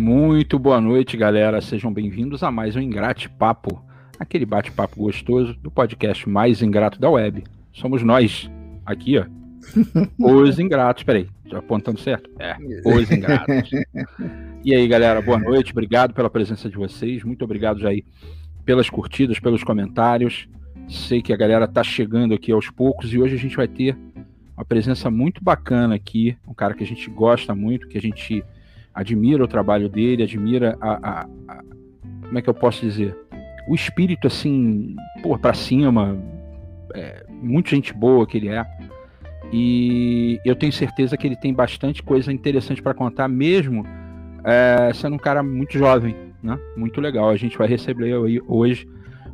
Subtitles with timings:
[0.00, 1.60] Muito boa noite, galera.
[1.60, 3.84] Sejam bem-vindos a mais um Ingrate Papo,
[4.18, 7.44] aquele bate-papo gostoso do podcast mais ingrato da web.
[7.70, 8.50] Somos nós,
[8.86, 9.26] aqui, ó.
[10.18, 11.02] Os ingratos.
[11.02, 12.30] Peraí, já apontando certo?
[12.38, 13.70] É, os ingratos.
[14.64, 15.72] E aí, galera, boa noite.
[15.72, 17.22] Obrigado pela presença de vocês.
[17.22, 18.02] Muito obrigado, Jair,
[18.64, 20.48] pelas curtidas, pelos comentários.
[20.88, 23.94] Sei que a galera tá chegando aqui aos poucos e hoje a gente vai ter
[24.56, 28.42] uma presença muito bacana aqui, um cara que a gente gosta muito, que a gente
[29.00, 31.64] admira o trabalho dele, admira a, a, a
[32.22, 33.16] como é que eu posso dizer,
[33.66, 36.16] o espírito assim, pô, para cima,
[36.94, 38.64] é, muito gente boa que ele é.
[39.52, 43.84] E eu tenho certeza que ele tem bastante coisa interessante para contar, mesmo
[44.44, 46.58] é, sendo um cara muito jovem, né?
[46.76, 47.30] Muito legal.
[47.30, 48.14] A gente vai receber
[48.46, 48.86] hoje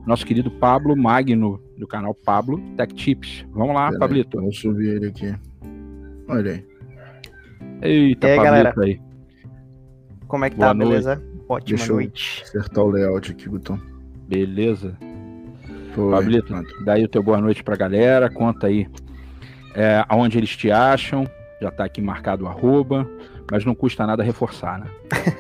[0.07, 3.45] nosso querido Pablo Magno, do canal Pablo Tech Tips.
[3.51, 4.41] Vamos lá, Peraí, Pablito.
[4.41, 5.35] Vou subir ele aqui.
[6.29, 6.65] Olha aí.
[7.83, 8.75] Eita, e aí, galera?
[8.79, 9.06] Aí.
[10.27, 10.89] Como é que Boa tá, noite.
[10.89, 11.23] beleza?
[11.49, 12.43] Ótima Deixa noite.
[12.43, 13.81] Eu acertar o layout aqui, Gutão.
[14.29, 14.97] Beleza.
[15.95, 16.53] Foi, Pablito,
[16.85, 18.87] daí o teu boa noite pra galera, conta aí
[19.75, 21.27] é, aonde eles te acham,
[21.61, 23.09] já tá aqui marcado o arroba,
[23.51, 24.87] mas não custa nada reforçar, né?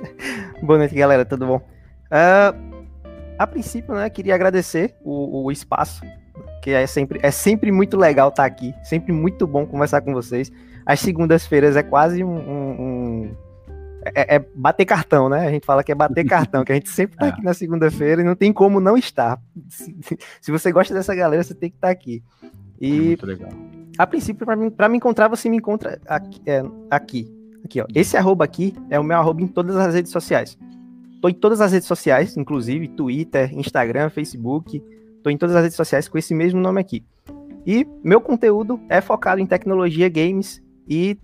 [0.62, 1.56] boa noite, galera, tudo bom?
[1.56, 2.76] Uh,
[3.38, 6.02] a princípio, né, queria agradecer o, o espaço,
[6.62, 10.14] que é sempre, é sempre muito legal estar tá aqui, sempre muito bom conversar com
[10.14, 10.50] vocês.
[10.86, 13.36] As segundas-feiras é quase um, um, um
[14.14, 15.46] é, é, bater cartão, né?
[15.46, 17.28] A gente fala que é bater cartão, que a gente sempre tá é.
[17.30, 19.40] aqui na segunda-feira e não tem como não estar.
[19.68, 19.96] Se,
[20.40, 22.22] se, você gosta dessa galera, você tem que estar tá aqui.
[22.80, 23.50] E é muito legal.
[23.98, 27.32] a princípio, para mim, para me encontrar, você me encontra aqui, é, aqui.
[27.64, 27.86] Aqui, ó.
[27.94, 30.56] Esse arroba aqui é o meu arroba em todas as redes sociais.
[31.20, 34.82] Tô em todas as redes sociais, inclusive Twitter, Instagram, Facebook.
[35.22, 37.04] Tô em todas as redes sociais com esse mesmo nome aqui.
[37.66, 41.18] E meu conteúdo é focado em tecnologia, games e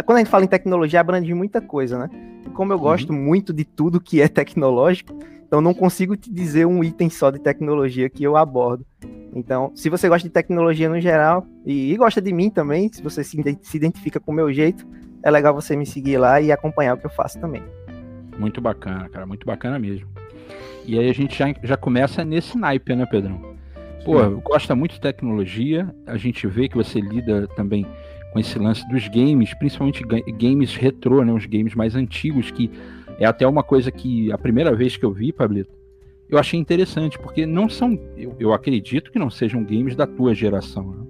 [0.00, 2.08] quando a gente fala em tecnologia, abrange muita coisa, né?
[2.46, 2.82] E como eu uhum.
[2.82, 7.30] gosto muito de tudo que é tecnológico, então não consigo te dizer um item só
[7.30, 8.86] de tecnologia que eu abordo.
[9.34, 13.02] Então, se você gosta de tecnologia no geral e, e gosta de mim também, se
[13.02, 14.86] você se, se identifica com o meu jeito,
[15.22, 17.62] é legal você me seguir lá e acompanhar o que eu faço também.
[18.38, 20.08] Muito bacana, cara, muito bacana mesmo.
[20.84, 23.40] E aí a gente já, já começa nesse naipe, né, Pedrão?
[24.04, 27.86] Pô, gosta muito de tecnologia, a gente vê que você lida também
[28.32, 32.70] com esse lance dos games, principalmente games retrô, né, os games mais antigos, que
[33.18, 35.70] é até uma coisa que a primeira vez que eu vi, Pablito,
[36.28, 40.34] eu achei interessante, porque não são, eu, eu acredito que não sejam games da tua
[40.34, 41.06] geração, né?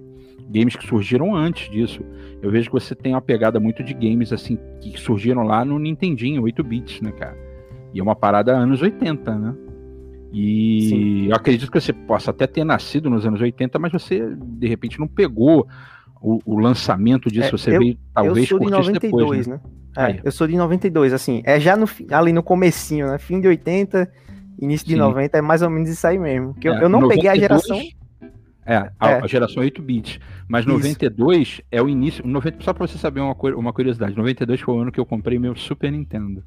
[0.53, 2.01] games que surgiram antes disso.
[2.41, 5.79] Eu vejo que você tem uma pegada muito de games assim que surgiram lá no
[5.79, 7.35] Nintendinho, 8 bits, né, cara?
[7.91, 9.55] E é uma parada anos 80, né?
[10.31, 11.27] E Sim.
[11.27, 14.99] eu acredito que você possa até ter nascido nos anos 80, mas você de repente
[14.99, 15.67] não pegou
[16.23, 19.59] o, o lançamento disso, é, você eu, veio talvez eu sou de 92, depois, né?
[19.95, 20.11] né?
[20.11, 23.19] É, eu sou de 92, assim, é já no, ali no comecinho, né?
[23.19, 24.09] Fim de 80,
[24.59, 24.99] início de Sim.
[24.99, 26.53] 90, é mais ou menos isso aí mesmo.
[26.55, 27.79] Que eu, é, eu não 92, peguei a geração...
[28.65, 29.27] É, a, é.
[29.27, 30.19] geração 8 bits.
[30.47, 31.61] Mas 92 Isso.
[31.69, 32.25] é o início.
[32.25, 35.37] 90, só pra você saber uma, uma curiosidade: 92 foi o ano que eu comprei
[35.37, 36.41] meu Super Nintendo.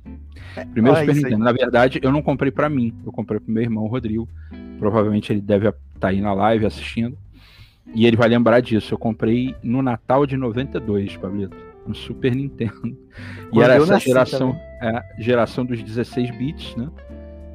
[0.57, 1.45] É, Primeiro Super Nintendo.
[1.45, 4.27] Na verdade, eu não comprei para mim, eu comprei pro meu irmão Rodrigo.
[4.79, 7.19] Provavelmente ele deve estar tá aí na live assistindo.
[7.95, 8.95] E ele vai lembrar disso.
[8.95, 11.57] Eu comprei no Natal de 92, Pablito.
[11.87, 12.97] No Super Nintendo.
[13.53, 16.91] E era essa geração, é, geração dos 16 bits, né?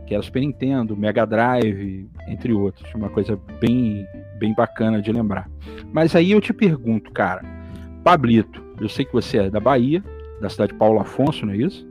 [0.07, 2.93] Que era Super Nintendo, Mega Drive, entre outros.
[2.95, 4.07] Uma coisa bem,
[4.39, 5.49] bem bacana de lembrar.
[5.91, 7.43] Mas aí eu te pergunto, cara,
[8.03, 10.03] Pablito, eu sei que você é da Bahia,
[10.39, 11.90] da cidade de Paulo Afonso, não é isso?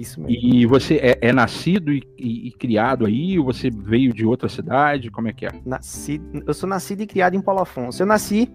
[0.00, 0.34] Isso mesmo.
[0.44, 4.48] E você é, é nascido e, e, e, criado aí, ou você veio de outra
[4.48, 5.10] cidade?
[5.10, 5.50] Como é que é?
[5.64, 8.02] Nasci, eu sou nascido e criado em Paulo Afonso.
[8.02, 8.50] Eu nasci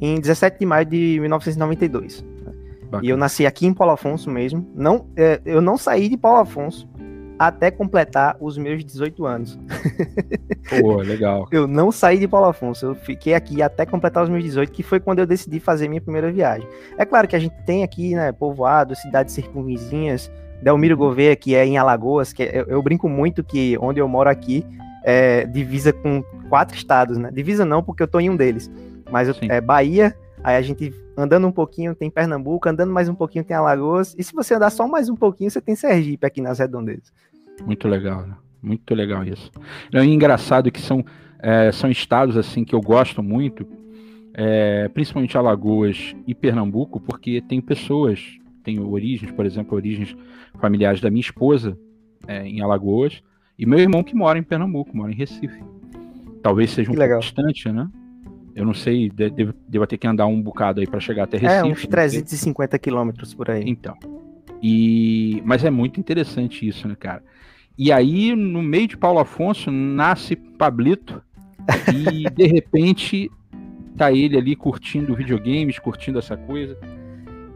[0.00, 2.24] em 17 de maio de 1992.
[2.84, 3.04] Bacana.
[3.04, 4.68] E eu nasci aqui em Paulo Afonso mesmo.
[4.74, 6.88] Não, é, eu não saí de Paulo Afonso
[7.38, 9.58] até completar os meus 18 anos.
[10.80, 11.46] Pô, legal.
[11.52, 14.82] eu não saí de Paulo Afonso, eu fiquei aqui até completar os meus 18, que
[14.82, 16.66] foi quando eu decidi fazer minha primeira viagem.
[16.96, 20.30] É claro que a gente tem aqui, né, povoado, cidades circunvizinhas,
[20.62, 24.08] Delmiro Gouveia, que é em Alagoas, que é, eu, eu, brinco muito que onde eu
[24.08, 24.64] moro aqui
[25.04, 27.30] é divisa com quatro estados, né?
[27.32, 28.70] Divisa não, porque eu tô em um deles.
[29.10, 33.14] Mas eu, é Bahia, aí a gente andando um pouquinho tem Pernambuco, andando mais um
[33.14, 36.40] pouquinho tem Alagoas, e se você andar só mais um pouquinho, você tem Sergipe aqui
[36.40, 37.12] nas redondezas.
[37.64, 38.34] Muito legal, né?
[38.62, 39.50] Muito legal isso.
[39.92, 41.04] É engraçado que são,
[41.38, 43.66] é, são estados assim que eu gosto muito,
[44.34, 50.14] é, principalmente Alagoas e Pernambuco, porque tem pessoas tenho origens, por exemplo, origens
[50.60, 51.78] familiares da minha esposa
[52.26, 53.22] é, em Alagoas,
[53.58, 55.64] e meu irmão que mora em Pernambuco, mora em Recife.
[56.42, 57.88] Talvez seja um que pouco distante, né?
[58.54, 61.60] Eu não sei, devo, devo ter que andar um bocado aí para chegar até Recife.
[61.60, 63.64] É, uns 350 quilômetros por aí.
[63.66, 63.96] Então.
[64.62, 67.22] E, mas é muito interessante isso, né, cara?
[67.76, 71.22] E aí, no meio de Paulo Afonso, nasce Pablito,
[71.94, 73.30] e de repente
[73.96, 76.78] tá ele ali curtindo videogames, curtindo essa coisa.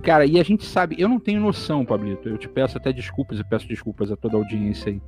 [0.02, 3.38] Cara, e a gente sabe, eu não tenho noção, Pablito, eu te peço até desculpas
[3.38, 5.00] e peço desculpas a toda a audiência aí,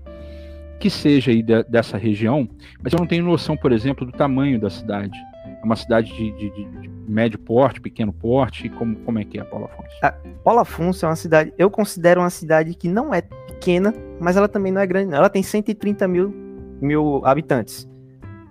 [0.79, 2.49] que seja aí de, dessa região,
[2.81, 5.19] mas eu não tenho noção, por exemplo, do tamanho da cidade.
[5.45, 9.43] É uma cidade de, de, de médio porte, pequeno porte, como, como é que é
[9.43, 9.97] Paulo Afonso?
[10.01, 10.13] A
[10.45, 14.49] Paulo Afonso é uma cidade, eu considero uma cidade que não é pequena, mas ela
[14.49, 16.33] também não é grande, ela tem 130 mil,
[16.81, 17.89] mil habitantes.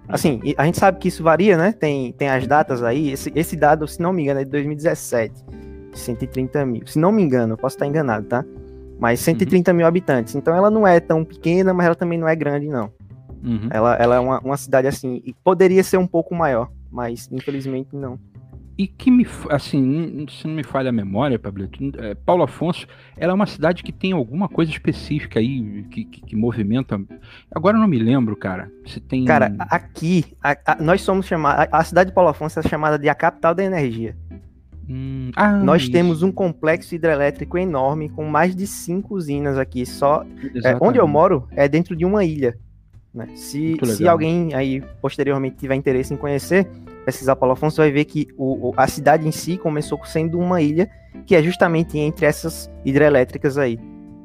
[0.09, 1.71] Assim, a gente sabe que isso varia, né?
[1.71, 3.11] Tem, tem as datas aí.
[3.11, 5.33] Esse, esse dado, se não me engano, é de 2017.
[5.93, 6.87] 130 mil.
[6.87, 8.45] Se não me engano, posso estar enganado, tá?
[8.99, 9.77] Mas 130 uhum.
[9.77, 10.35] mil habitantes.
[10.35, 12.91] Então ela não é tão pequena, mas ela também não é grande, não.
[13.43, 13.67] Uhum.
[13.69, 15.21] Ela, ela é uma, uma cidade assim.
[15.25, 18.17] E poderia ser um pouco maior, mas infelizmente não.
[18.75, 23.31] E que me, assim, se não me falha a memória, Pablito, é, Paulo Afonso, ela
[23.31, 26.99] é uma cidade que tem alguma coisa específica aí, que, que, que movimenta.
[27.53, 28.71] Agora eu não me lembro, cara.
[28.87, 29.25] Se tem.
[29.25, 31.67] Cara, aqui, a, a, nós somos chamados.
[31.71, 34.17] A, a, cidade de Paulo Afonso é chamada de a capital da energia.
[34.89, 35.91] Hum, ah, nós isso.
[35.91, 39.85] temos um complexo hidrelétrico enorme com mais de cinco usinas aqui.
[39.85, 40.25] Só
[40.63, 42.57] é, onde eu moro é dentro de uma ilha.
[43.13, 43.27] Né?
[43.35, 46.67] Se, se alguém aí posteriormente tiver interesse em conhecer,
[47.05, 50.89] pesquisar Paulo Afonso, vai ver que o, a cidade em si começou sendo uma ilha
[51.25, 53.79] que é justamente entre essas hidrelétricas aí.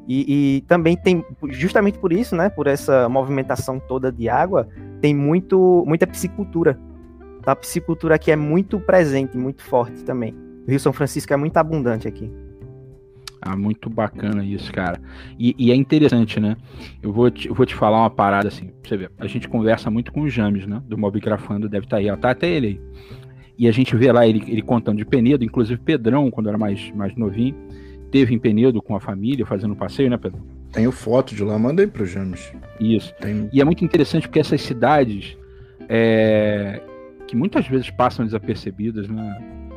[0.09, 4.67] E, e, também tem, justamente por isso, né, por essa movimentação toda de água,
[5.03, 6.81] tem muito, muita piscicultura.
[7.45, 10.35] A piscicultura aqui é muito presente, muito forte também.
[10.69, 12.31] O Rio São Francisco é muito abundante aqui.
[13.41, 15.01] Ah, muito bacana isso, cara.
[15.39, 16.59] E, e, é interessante, né?
[17.03, 19.11] Eu vou, te, eu vou te falar uma parada assim, pra você ver.
[19.19, 20.83] A gente conversa muito com o James, né?
[20.87, 22.11] Do Mobigrafando, deve estar tá aí.
[22.11, 22.81] Ó, tá até ele aí.
[23.57, 26.91] E a gente vê lá ele, ele contando de Penedo, inclusive Pedrão, quando era mais,
[26.93, 27.55] mais novinho,
[28.11, 30.43] teve em Penedo com a família, fazendo um passeio, né, Pedro?
[30.71, 32.53] Tenho foto de lá, mandei pro James.
[32.79, 33.15] Isso.
[33.23, 33.49] Tem...
[33.55, 35.35] E é muito interessante porque essas cidades
[35.89, 36.83] é,
[37.27, 39.68] que muitas vezes passam desapercebidas, né?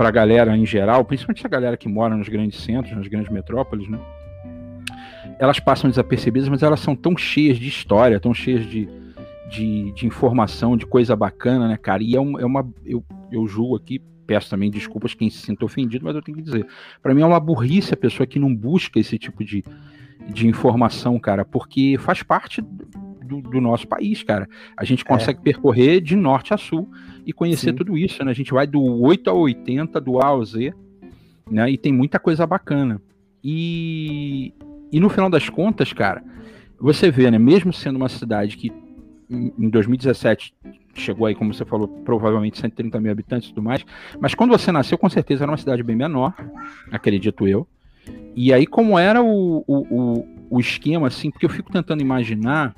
[0.00, 3.30] Para a galera em geral, principalmente a galera que mora nos grandes centros, nas grandes
[3.30, 4.00] metrópoles, né?
[5.38, 8.88] Elas passam desapercebidas, mas elas são tão cheias de história, tão cheias de,
[9.50, 12.02] de, de informação, de coisa bacana, né, cara?
[12.02, 12.66] E é, um, é uma.
[12.82, 16.44] Eu, eu julgo aqui, peço também desculpas quem se sinta ofendido, mas eu tenho que
[16.44, 16.66] dizer.
[17.02, 19.62] Para mim é uma burrice a pessoa que não busca esse tipo de,
[20.32, 22.64] de informação, cara, porque faz parte
[23.30, 24.48] do, do nosso país, cara.
[24.76, 25.04] A gente é.
[25.04, 25.42] consegue é.
[25.42, 26.90] percorrer de norte a sul
[27.24, 27.76] e conhecer Sim.
[27.76, 28.32] tudo isso, né?
[28.32, 30.74] A gente vai do 8 a 80, do A ao Z,
[31.50, 31.70] né?
[31.70, 33.00] E tem muita coisa bacana.
[33.42, 34.52] E,
[34.92, 36.22] e no final das contas, cara,
[36.78, 37.38] você vê, né?
[37.38, 38.72] Mesmo sendo uma cidade que
[39.30, 40.52] em 2017
[40.92, 43.86] chegou aí, como você falou, provavelmente 130 mil habitantes e tudo mais,
[44.18, 46.34] mas quando você nasceu, com certeza era uma cidade bem menor,
[46.90, 47.66] acredito eu.
[48.34, 52.74] E aí, como era o, o, o, o esquema, assim, porque eu fico tentando imaginar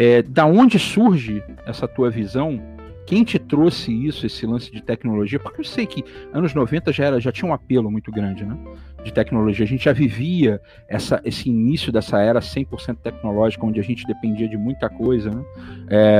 [0.00, 2.62] é, da onde surge essa tua visão?
[3.04, 5.40] Quem te trouxe isso, esse lance de tecnologia?
[5.40, 8.56] Porque eu sei que anos 90 já, era, já tinha um apelo muito grande, né?
[9.02, 9.64] De tecnologia.
[9.64, 14.48] A gente já vivia essa, esse início dessa era 100% tecnológica, onde a gente dependia
[14.48, 15.42] de muita coisa, né?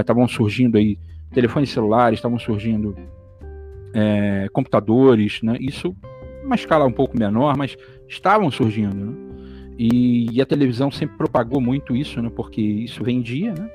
[0.00, 0.98] Estavam é, surgindo aí
[1.30, 2.96] telefones celulares, estavam surgindo
[3.94, 5.56] é, computadores, né?
[5.60, 5.94] Isso
[6.42, 7.76] uma escala um pouco menor, mas
[8.08, 9.27] estavam surgindo, né?
[9.78, 12.28] E, e, a televisão sempre propagou muito isso, né?
[12.34, 13.70] Porque isso vendia, né?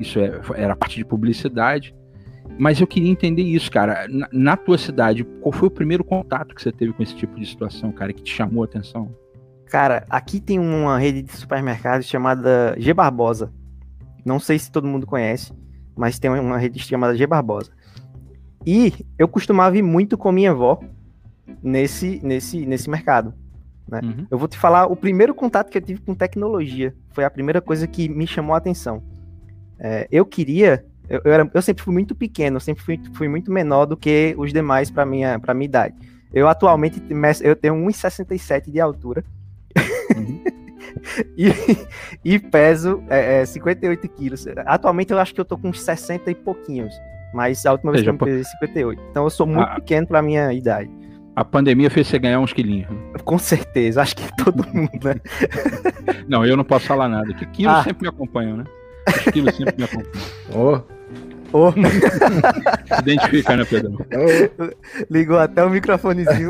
[0.00, 1.94] Isso é, era parte de publicidade.
[2.58, 4.06] Mas eu queria entender isso, cara.
[4.08, 7.38] Na, na, tua cidade, qual foi o primeiro contato que você teve com esse tipo
[7.38, 9.14] de situação, cara, que te chamou a atenção?
[9.66, 13.52] Cara, aqui tem uma rede de supermercados chamada G Barbosa.
[14.24, 15.52] Não sei se todo mundo conhece,
[15.96, 17.72] mas tem uma rede chamada G Barbosa.
[18.66, 20.80] E eu costumava ir muito com minha avó
[21.62, 23.34] nesse, nesse, nesse mercado.
[23.88, 24.00] Né?
[24.02, 24.26] Uhum.
[24.30, 27.60] Eu vou te falar, o primeiro contato que eu tive com tecnologia foi a primeira
[27.60, 29.02] coisa que me chamou a atenção.
[29.78, 33.50] É, eu queria, eu, eu, era, eu, sempre fui muito pequeno, sempre fui, fui muito
[33.50, 35.94] menor do que os demais para minha, para minha idade.
[36.32, 37.02] Eu atualmente
[37.42, 39.22] eu tenho 1,67 de altura
[40.16, 40.42] uhum.
[41.36, 41.52] e,
[42.24, 44.46] e, peso é, é, 58 quilos.
[44.64, 46.94] Atualmente eu acho que eu tô com uns 60 e pouquinhos,
[47.34, 49.02] mas a última vez que eu me pesei 58.
[49.10, 49.74] Então eu sou muito ah.
[49.74, 50.90] pequeno para minha idade.
[51.34, 52.88] A pandemia fez você ganhar uns quilinhos.
[53.24, 55.14] Com certeza, acho que todo mundo, né?
[56.28, 57.32] não, eu não posso falar nada.
[57.32, 57.82] Que quilos ah.
[57.82, 58.64] sempre me acompanham, né?
[59.08, 60.12] Os quilos sempre me acompanham.
[60.54, 60.92] Oh.
[61.54, 61.70] Oh.
[63.00, 63.98] Identifica, né, Pedro?
[64.00, 65.04] Oh.
[65.10, 66.48] Ligou até o microfonezinho.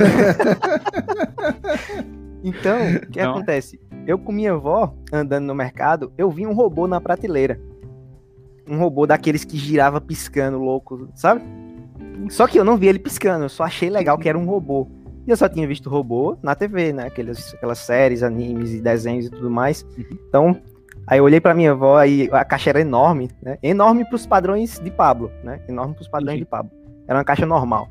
[2.45, 3.33] então, o que então...
[3.33, 3.81] acontece?
[4.07, 7.59] Eu com minha avó, andando no mercado, eu vi um robô na prateleira.
[8.65, 11.43] Um robô daqueles que girava piscando, louco, sabe?
[12.31, 14.89] Só que eu não vi ele piscando, eu só achei legal que era um robô.
[15.27, 17.07] E eu só tinha visto robô na TV, né?
[17.07, 19.87] Aquelas, aquelas séries, animes e desenhos e tudo mais.
[19.97, 20.19] Uhum.
[20.29, 20.63] Então,
[21.07, 23.59] aí eu olhei pra minha avó e a caixa era enorme, né?
[23.63, 25.61] Enorme pros padrões de Pablo, né?
[25.69, 26.73] Enorme pros padrões de Pablo.
[27.07, 27.89] Era uma caixa normal.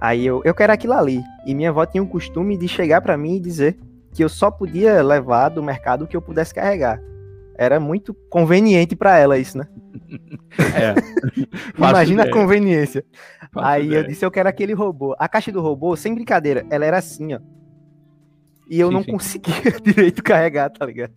[0.00, 1.22] Aí eu, eu quero aquilo ali.
[1.46, 3.78] E minha avó tinha o costume de chegar pra mim e dizer
[4.12, 7.00] que eu só podia levar do mercado o que eu pudesse carregar.
[7.58, 9.68] Era muito conveniente pra ela isso, né?
[10.72, 10.98] É.
[11.76, 13.04] Imagina a ideia, conveniência.
[13.52, 14.04] faço Aí eu ideia.
[14.04, 15.14] disse, eu quero aquele robô.
[15.18, 17.40] A caixa do robô, sem brincadeira, ela era assim, ó.
[18.70, 19.12] E eu Sim, não sim.
[19.12, 21.14] conseguia direito carregar, tá ligado?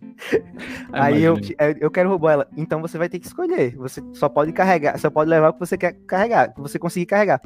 [0.92, 2.48] Ah, Aí eu, eu eu quero robô ela.
[2.56, 3.76] Então você vai ter que escolher.
[3.76, 7.06] Você só pode carregar, só pode levar o que você quer carregar, que você conseguir
[7.06, 7.40] carregar.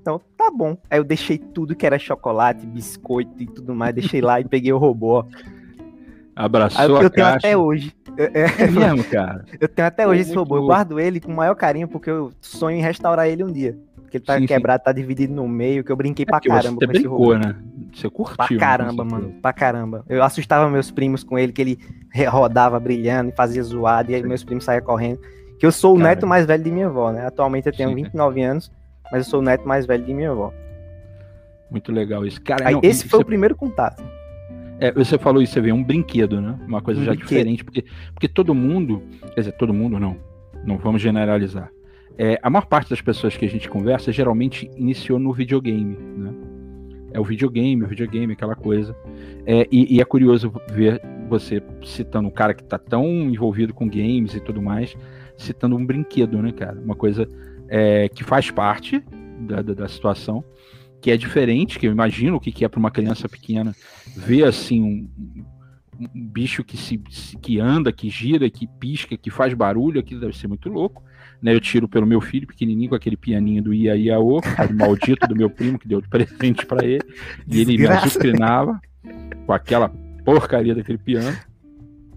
[0.00, 0.76] Então, tá bom.
[0.90, 4.72] Aí eu deixei tudo que era chocolate, biscoito e tudo mais, deixei lá e peguei
[4.72, 5.20] o robô.
[5.20, 5.24] ó.
[6.34, 7.36] Abraçou eu, a eu tenho caixa.
[7.38, 7.92] até hoje.
[8.16, 9.44] Eu, é, É mesmo, cara.
[9.60, 10.56] eu tenho até hoje esse robô.
[10.56, 13.76] Eu guardo ele com o maior carinho, porque eu sonho em restaurar ele um dia.
[13.96, 14.46] Porque ele tá Sim, sim.
[14.46, 17.28] quebrado, tá dividido no meio, que eu brinquei pra Porque caramba você com esse robô.
[17.34, 17.56] brincou, né?
[17.94, 18.36] Você curtiu.
[18.36, 19.34] Pra né, caramba, mano.
[19.40, 20.04] Pra caramba.
[20.08, 21.78] Eu assustava meus primos com ele, que ele
[22.28, 25.18] rodava brilhando e fazia zoada, e aí meus primos saíam correndo.
[25.58, 27.26] Que eu sou o neto mais velho de minha avó, né?
[27.26, 28.02] Atualmente eu tenho Sim, né?
[28.02, 28.70] 29 anos,
[29.10, 30.52] mas eu sou o neto mais velho de minha avó.
[31.70, 32.40] Muito legal isso.
[32.42, 34.02] Cara, Aí não, esse foi você, o primeiro contato.
[34.82, 36.58] É, você falou isso, você vê, um brinquedo, né?
[36.66, 37.28] Uma coisa Um já brinquedo.
[37.28, 37.64] diferente.
[37.64, 39.00] Porque, porque todo mundo,
[39.34, 40.16] quer dizer, todo mundo não,
[40.64, 41.70] não vamos generalizar.
[42.18, 46.34] É, a maior parte das pessoas que a gente conversa geralmente iniciou no videogame, né?
[47.12, 48.96] É o videogame, o videogame, aquela coisa.
[49.46, 53.88] É, e, e é curioso ver você citando um cara que tá tão envolvido com
[53.88, 54.96] games e tudo mais,
[55.36, 56.80] citando um brinquedo, né, cara?
[56.80, 57.28] Uma coisa
[57.68, 59.02] é, que faz parte
[59.40, 60.42] da, da, da situação,
[61.02, 63.74] que é diferente, que eu imagino o que, que é para uma criança pequena
[64.16, 65.44] ver assim um, um-
[66.14, 66.96] bicho que se,
[67.42, 71.02] que anda, que gira, que pisca, que faz barulho, aquilo deve ser muito louco.
[71.42, 74.40] Né, eu tiro pelo meu filho pequenininho com aquele pianinho do Ia Iaô,
[74.74, 77.02] maldito do meu primo que deu de presente para ele,
[77.48, 78.80] e ele me azucrinava
[79.44, 79.88] com aquela
[80.24, 81.36] porcaria daquele piano.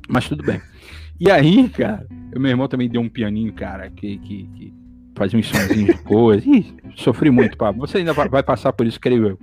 [0.07, 0.61] Mas tudo bem.
[1.19, 4.73] E aí, cara, meu irmão também deu um pianinho, cara, que, que, que
[5.15, 6.47] fazia uns sonzinhos de coisa.
[6.49, 7.87] Ih, sofri muito, Pablo.
[7.87, 9.39] Você ainda vai, passar por isso, creio eu.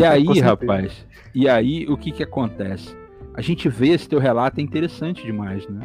[0.00, 2.96] E aí, rapaz, e aí o que que acontece?
[3.34, 5.80] A gente vê esse teu relato é interessante demais, né?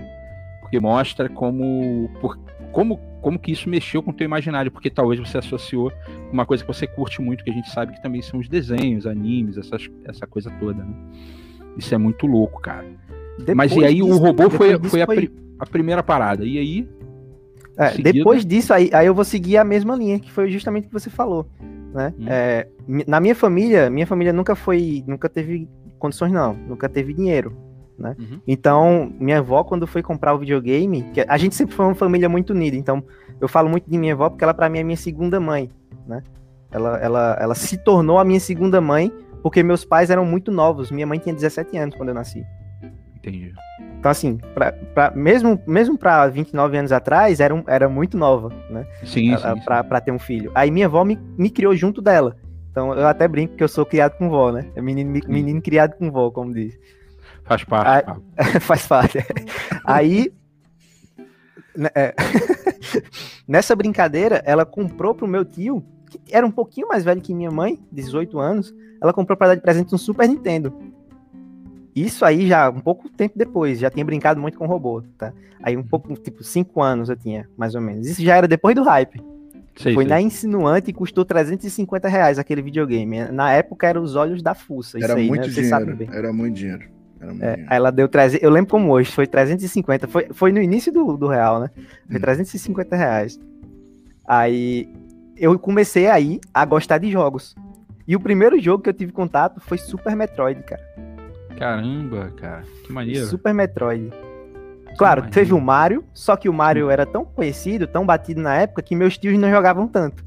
[0.62, 2.38] Porque mostra como, por,
[2.72, 5.92] como, como que isso mexeu com o teu imaginário, porque talvez você associou
[6.32, 9.06] uma coisa que você curte muito, que a gente sabe que também são os desenhos,
[9.06, 10.94] animes, essas, essa coisa toda, né?
[11.78, 12.86] Isso é muito louco, cara.
[13.56, 16.46] Mas e Depois aí o disso- robô foi, depois foi, a, pri- a primeira parada.
[16.46, 16.88] E aí,
[17.78, 20.88] É, depois disso, aí, aí eu vou seguir a mesma linha, que foi justamente o
[20.88, 21.46] que você falou,
[21.94, 22.14] né?
[22.20, 22.26] Hum.
[22.28, 22.68] É,
[23.08, 27.56] na minha família, minha família nunca foi, nunca teve condições não, nunca teve dinheiro,
[27.98, 28.16] né?
[28.20, 28.40] Uhum.
[28.48, 32.28] Então, minha avó quando foi comprar o videogame, que a gente sempre foi uma família
[32.28, 33.04] muito unida, então
[33.40, 35.70] eu falo muito de minha avó porque ela pra mim é minha segunda mãe,
[36.08, 36.22] né?
[36.72, 39.12] Ela, ela, ela se tornou a minha segunda mãe
[39.42, 42.46] porque meus pais eram muito novos, minha mãe tinha 17 anos quando eu nasci.
[43.22, 43.54] Entendi.
[44.00, 48.50] Então, assim, pra, pra- mesmo, mesmo para 29 anos atrás, era, um- era muito nova,
[48.70, 48.86] né?
[49.04, 49.62] Sim, a- sim, sim.
[49.66, 50.52] pra, pra ter um filho.
[50.56, 52.36] Aí minha avó me, me criou junto dela.
[52.72, 54.66] Então eu até brinco que eu sou criado com vó, né?
[54.76, 56.78] É menino, menino criado com vó, como diz.
[57.44, 58.06] Faz parte.
[58.06, 58.24] Pablo.
[58.62, 59.18] Faz parte.
[59.86, 60.32] Aí.
[61.76, 62.16] né, é,
[63.48, 67.52] Nessa brincadeira, ela comprou pro meu tio, que era um pouquinho mais velho que minha
[67.52, 68.74] mãe, 18 anos.
[69.02, 70.74] Ela comprou pra dar de presente um Super Nintendo.
[71.96, 75.34] Isso aí já um pouco tempo depois, já tinha brincado muito com robô, tá?
[75.62, 78.08] Aí um pouco, tipo, 5 anos eu tinha, mais ou menos.
[78.08, 79.22] Isso já era depois do hype.
[79.76, 80.10] Sei, Foi sei.
[80.10, 83.26] na Insinuante e custou 350 reais aquele videogame.
[83.32, 84.98] Na época era os olhos da fuça.
[84.98, 85.54] Isso Era aí, muito né?
[85.54, 86.12] Vocês sabem dinheiro.
[86.12, 86.18] bem.
[86.20, 86.84] Era muito dinheiro.
[87.20, 87.72] Era muito É, dinheiro.
[87.72, 88.44] aí ela deu 300.
[88.44, 90.08] Eu lembro como hoje, foi 350.
[90.08, 91.70] Foi, foi no início do, do real, né?
[92.08, 92.22] Foi Hum.
[92.22, 93.40] 350 reais.
[94.28, 94.88] Aí
[95.38, 97.56] eu comecei aí a gostar de jogos.
[98.08, 100.82] E o primeiro jogo que eu tive contato foi Super Metroid, cara.
[101.58, 102.64] Caramba, cara.
[102.84, 103.26] Que maneiro.
[103.28, 104.10] Super Metroid.
[104.98, 105.34] Claro, maneiro.
[105.34, 108.96] teve o Mario, só que o Mario era tão conhecido, tão batido na época, que
[108.96, 110.24] meus tios não jogavam tanto.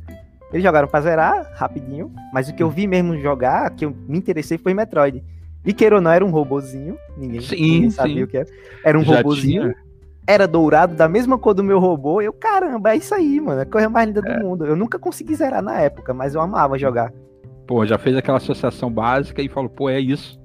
[0.53, 4.17] Eles jogaram pra zerar rapidinho, mas o que eu vi mesmo jogar, que eu me
[4.17, 5.23] interessei foi Metroid.
[5.65, 7.97] E queira ou não, era um robozinho, ninguém, Sim, ninguém sim.
[7.97, 8.49] sabia o que era.
[8.85, 9.75] Era um Já robozinho, tinha?
[10.27, 12.21] era dourado, da mesma cor do meu robô.
[12.23, 14.65] Eu, caramba, é isso aí, mano, é a coisa mais linda do mundo.
[14.67, 17.13] Eu nunca consegui zerar na época, mas eu amava jogar.
[17.67, 20.39] Pô, já fez aquela associação básica e falou, pô, é isso.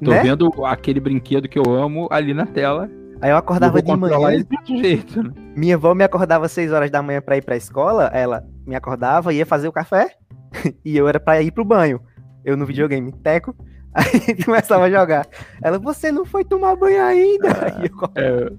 [0.00, 0.22] Eu tô Né?
[0.22, 2.88] vendo aquele brinquedo que eu amo ali na tela.
[3.20, 5.22] Aí eu e acordava eu de manhã, de jeito.
[5.22, 5.30] né?
[5.56, 8.76] Minha avó me acordava às 6 horas da manhã pra ir pra escola, ela me
[8.76, 10.12] acordava, ia fazer o café,
[10.84, 12.00] e eu era pra ir pro banho.
[12.44, 13.56] Eu no videogame, teco,
[13.92, 15.26] aí começava a jogar.
[15.60, 17.48] Ela, você não foi tomar banho ainda?
[17.76, 18.52] Aí eu, É,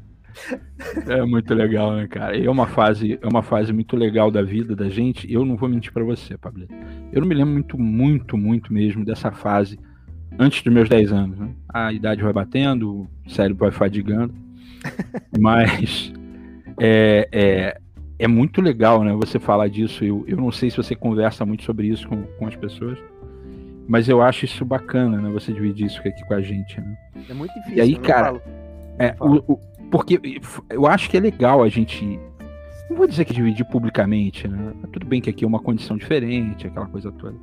[1.20, 2.36] É muito legal, né, cara?
[2.38, 5.32] E é uma fase, é uma fase muito legal da vida da gente.
[5.32, 6.68] Eu não vou mentir para você, Pablo.
[7.14, 9.80] Eu não me lembro muito, muito, muito mesmo dessa fase
[10.38, 11.40] antes dos meus 10 anos.
[11.40, 11.50] Né?
[11.68, 14.34] A idade vai batendo, o cérebro vai fadigando.
[15.40, 16.14] Mas
[16.80, 17.82] é, é,
[18.18, 19.14] é, muito legal, né?
[19.14, 20.04] Você falar disso.
[20.04, 22.98] Eu, eu não sei se você conversa muito sobre isso com, com as pessoas.
[23.88, 25.30] Mas eu acho isso bacana, né?
[25.32, 26.80] Você dividir isso aqui com a gente.
[26.80, 26.98] Né?
[27.30, 27.78] É muito difícil.
[27.78, 28.40] E aí, cara,
[29.00, 29.60] é, o, o,
[29.90, 32.20] porque eu acho que é legal a gente.
[32.90, 34.74] Não vou dizer que dividir publicamente, né?
[34.92, 37.36] Tudo bem que aqui é uma condição diferente, aquela coisa toda.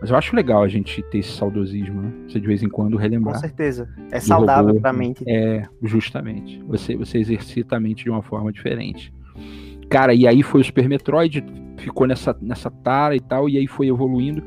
[0.00, 2.12] Mas eu acho legal a gente ter esse saudosismo, né?
[2.28, 3.34] Você de vez em quando relembrar.
[3.34, 3.88] Com certeza.
[4.10, 5.24] É saudável robô, pra mente.
[5.26, 6.62] É, justamente.
[6.68, 9.12] Você, você exercita a mente de uma forma diferente.
[9.90, 11.44] Cara, e aí foi o Super Metroid,
[11.78, 14.42] ficou nessa, nessa tara e tal, e aí foi evoluindo.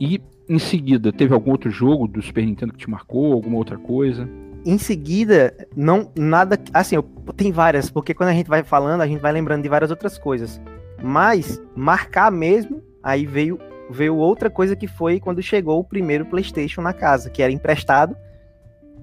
[0.00, 3.76] E em seguida, teve algum outro jogo do Super Nintendo que te marcou, alguma outra
[3.76, 4.28] coisa?
[4.66, 6.58] em seguida, não nada.
[6.74, 7.04] Assim, eu,
[7.36, 10.18] tem várias, porque quando a gente vai falando, a gente vai lembrando de várias outras
[10.18, 10.60] coisas.
[11.00, 16.80] Mas marcar mesmo, aí veio veio outra coisa que foi quando chegou o primeiro PlayStation
[16.80, 18.16] na casa, que era emprestado.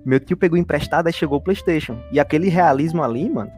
[0.06, 1.98] Meu tio pegou emprestado, aí chegou o PlayStation.
[2.12, 3.52] E aquele realismo ali, mano.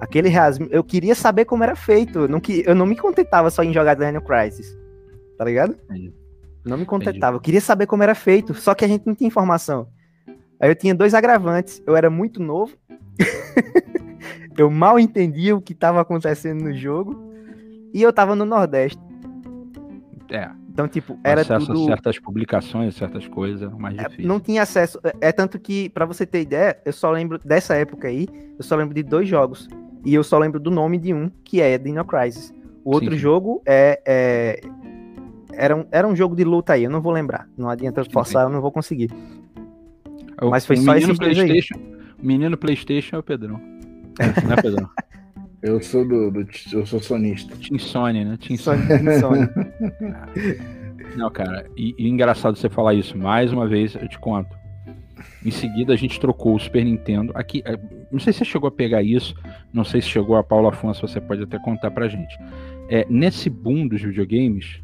[0.00, 0.68] Aquele realismo.
[0.70, 2.20] Eu queria saber como era feito.
[2.20, 4.76] Eu não, eu não me contentava só em jogar Daniel Crisis.
[5.38, 5.76] Tá ligado?
[5.84, 6.12] Entendi.
[6.64, 7.36] Não me contentava.
[7.36, 8.52] Eu queria saber como era feito.
[8.54, 9.88] Só que a gente não tinha informação.
[10.60, 11.82] Aí eu tinha dois agravantes.
[11.86, 12.76] Eu era muito novo.
[14.58, 17.32] eu mal entendia o que estava acontecendo no jogo.
[17.94, 19.00] E eu tava no Nordeste.
[20.32, 20.50] É.
[20.70, 21.82] Então, tipo, era acesso tudo...
[21.82, 24.26] a certas publicações, certas coisas, mais é, difícil.
[24.26, 24.98] Não tinha acesso.
[25.04, 28.26] É, é tanto que, para você ter ideia, eu só lembro dessa época aí,
[28.58, 29.68] eu só lembro de dois jogos.
[30.04, 32.52] E eu só lembro do nome de um, que é Dino Crisis.
[32.82, 34.60] O outro sim, jogo é, é,
[35.52, 37.46] era, um, era um jogo de luta aí, eu não vou lembrar.
[37.56, 39.10] Não adianta forçar, eu não vou conseguir.
[40.50, 41.74] Mas foi só esse PlayStation.
[42.20, 43.60] O menino PlayStation é o Pedrão.
[44.18, 44.90] É, não é Pedrão?
[45.62, 47.54] Eu sou do, do, eu sou sonista.
[47.56, 48.36] Team Sony, né?
[48.36, 48.86] Team Sony.
[48.86, 49.48] Team Sony.
[51.16, 53.16] não, cara, e, e, engraçado você falar isso.
[53.16, 54.50] Mais uma vez, eu te conto.
[55.44, 57.32] Em seguida, a gente trocou o Super Nintendo.
[57.36, 57.78] Aqui, é,
[58.10, 59.34] não sei se você chegou a pegar isso.
[59.72, 62.36] Não sei se chegou a Paula Afonso, você pode até contar pra gente.
[62.88, 64.80] É, nesse boom dos videogames,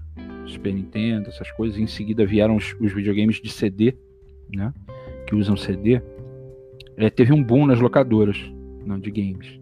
[0.46, 3.96] Super Nintendo, essas coisas, em seguida vieram os, os videogames de CD,
[4.54, 4.72] né?
[5.26, 6.00] que usam CD,
[6.96, 8.38] é, teve um boom nas locadoras
[8.84, 9.57] não, né, de games.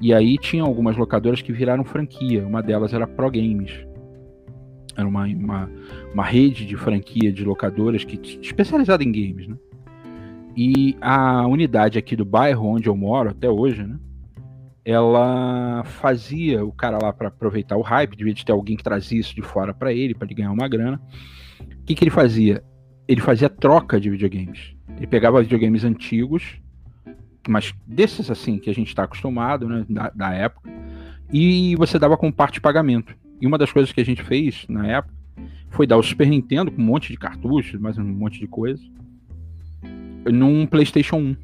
[0.00, 2.46] E aí tinha algumas locadoras que viraram franquia.
[2.46, 3.72] Uma delas era Pro Games.
[4.96, 5.70] Era uma, uma,
[6.12, 9.56] uma rede de franquia de locadoras que especializada em games, né?
[10.56, 13.98] E a unidade aqui do bairro onde eu moro até hoje, né?
[14.82, 19.20] Ela fazia o cara lá para aproveitar o hype, devia de ter alguém que trazia
[19.20, 21.00] isso de fora para ele, para ele ganhar uma grana.
[21.60, 22.62] O que, que ele fazia?
[23.06, 24.74] Ele fazia troca de videogames.
[24.96, 26.58] Ele pegava videogames antigos,
[27.50, 30.70] mas desses assim que a gente está acostumado, né, da, da, época,
[31.32, 33.14] e você dava como parte de pagamento.
[33.40, 35.14] E uma das coisas que a gente fez na época
[35.70, 38.82] foi dar o Super Nintendo com um monte de cartuchos, mais um monte de coisa,
[40.24, 41.36] num PlayStation 1,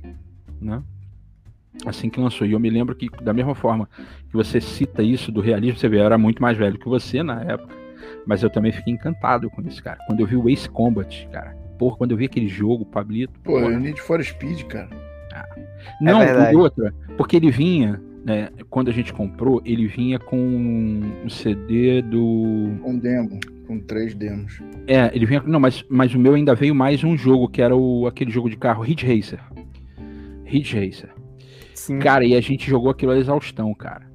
[0.61, 0.83] né?
[1.87, 2.47] Assim que lançou.
[2.47, 3.89] E eu me lembro que, da mesma forma
[4.29, 7.23] que você cita isso do realismo, você vê, eu era muito mais velho que você
[7.23, 7.75] na época,
[8.27, 9.99] mas eu também fiquei encantado com isso, cara.
[10.07, 13.39] Quando eu vi o Ace Combat, cara, porra, quando eu vi aquele jogo, Pablito.
[13.41, 13.79] Pô, porra.
[13.79, 15.12] Need for Speed, cara.
[15.87, 15.97] Ah.
[16.01, 21.29] Não, é outra, porque ele vinha, né, quando a gente comprou, ele vinha com um
[21.29, 22.23] CD do.
[22.85, 24.61] Um demo, com três demos.
[24.87, 25.43] É, ele vinha.
[25.47, 28.51] Não, mas, mas o meu ainda veio mais um jogo, que era o, aquele jogo
[28.51, 29.41] de carro, Ridge Racer.
[30.45, 31.11] Ridge Racer.
[31.75, 31.99] Sim.
[31.99, 34.11] Cara, e a gente jogou aquilo a exaustão, cara.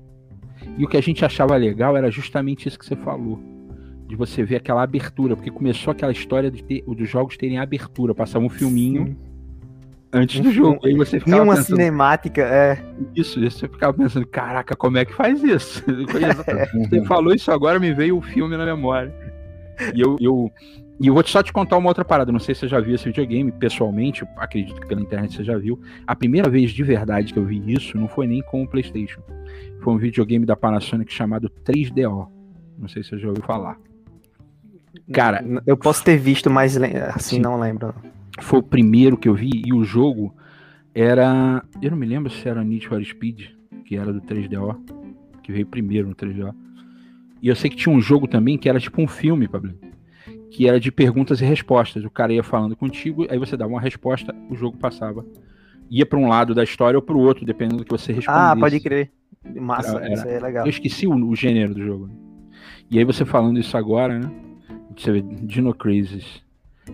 [0.78, 3.40] E o que a gente achava legal era justamente isso que você falou
[4.08, 8.16] de você ver aquela abertura, porque começou aquela história de ter, dos jogos terem abertura,
[8.16, 9.18] passar um filminho Sim.
[10.12, 10.80] Antes do jogo.
[10.86, 12.84] Aí você ficava uma pensando, cinemática, é.
[13.16, 15.84] Isso, você ficava pensando, caraca, como é que faz isso?
[16.90, 19.14] você falou isso agora, me veio o filme na memória.
[19.94, 20.52] E eu, eu,
[21.00, 22.32] e eu vou só te contar uma outra parada.
[22.32, 25.58] Não sei se você já viu esse videogame pessoalmente, acredito que pela internet você já
[25.58, 25.80] viu.
[26.06, 29.22] A primeira vez de verdade que eu vi isso não foi nem com o PlayStation.
[29.82, 32.28] Foi um videogame da Panasonic chamado 3DO.
[32.78, 33.78] Não sei se você já ouviu falar.
[35.14, 36.76] Cara, eu posso ter visto, mas
[37.16, 37.40] assim sim.
[37.40, 37.94] não lembro.
[38.40, 40.36] Foi o primeiro que eu vi e o jogo
[40.94, 43.50] era, eu não me lembro se era Need for Speed,
[43.86, 44.78] que era do 3DO,
[45.44, 46.54] que veio primeiro no 3DO.
[47.42, 49.74] E eu sei que tinha um jogo também que era tipo um filme, Pablo,
[50.50, 52.04] que era de perguntas e respostas.
[52.04, 55.26] O cara ia falando contigo, aí você dava uma resposta, o jogo passava.
[55.90, 58.52] Ia para um lado da história ou para o outro, dependendo do que você respondesse.
[58.52, 59.12] Ah, pode crer.
[59.56, 60.66] Massa, era, isso aí é legal.
[60.66, 62.10] Eu esqueci o, o gênero do jogo.
[62.90, 64.32] E aí você falando isso agora, né?
[64.96, 66.44] Você vê, Dino Crisis.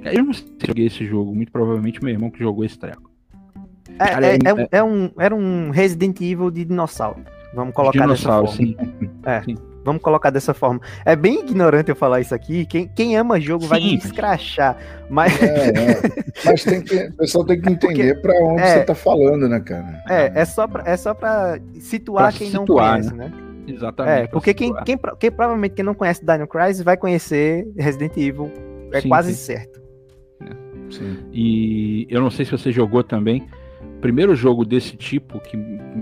[0.03, 3.09] Eu não sei se joguei esse jogo, muito provavelmente meu irmão que jogou esse treco.
[3.99, 7.23] É, Cara, é- é- é um- é um, era um Resident Evil de dinossauro.
[7.53, 9.43] Vamos colocar Dinossauro, dessa forma.
[9.45, 9.55] sim.
[9.85, 10.79] Vamos colocar dessa forma.
[11.05, 12.65] É bem ignorante eu falar isso aqui.
[12.65, 13.95] Quem, quem ama jogo vai me Sim.
[13.97, 14.77] escrachar.
[15.09, 15.73] Mas É, é.
[16.45, 18.79] Mas tem que, o pessoal tem que entender pra onde é.
[18.79, 20.01] você tá falando, né, cara?
[20.09, 23.31] é, é só pra, é só pra situar Pra quem não situar, conhece, né?
[23.67, 24.13] Exatamente.
[24.15, 28.15] É, pra porque quem, quem, quem provavelmente quem não conhece Dino Crisis vai conhecer Resident
[28.17, 28.51] Evil.
[28.91, 29.45] É Sim, quase sim.
[29.53, 29.72] certo.
[30.93, 31.17] Sim.
[31.31, 33.47] E eu não sei se você jogou também.
[33.97, 35.57] O primeiro jogo desse tipo, que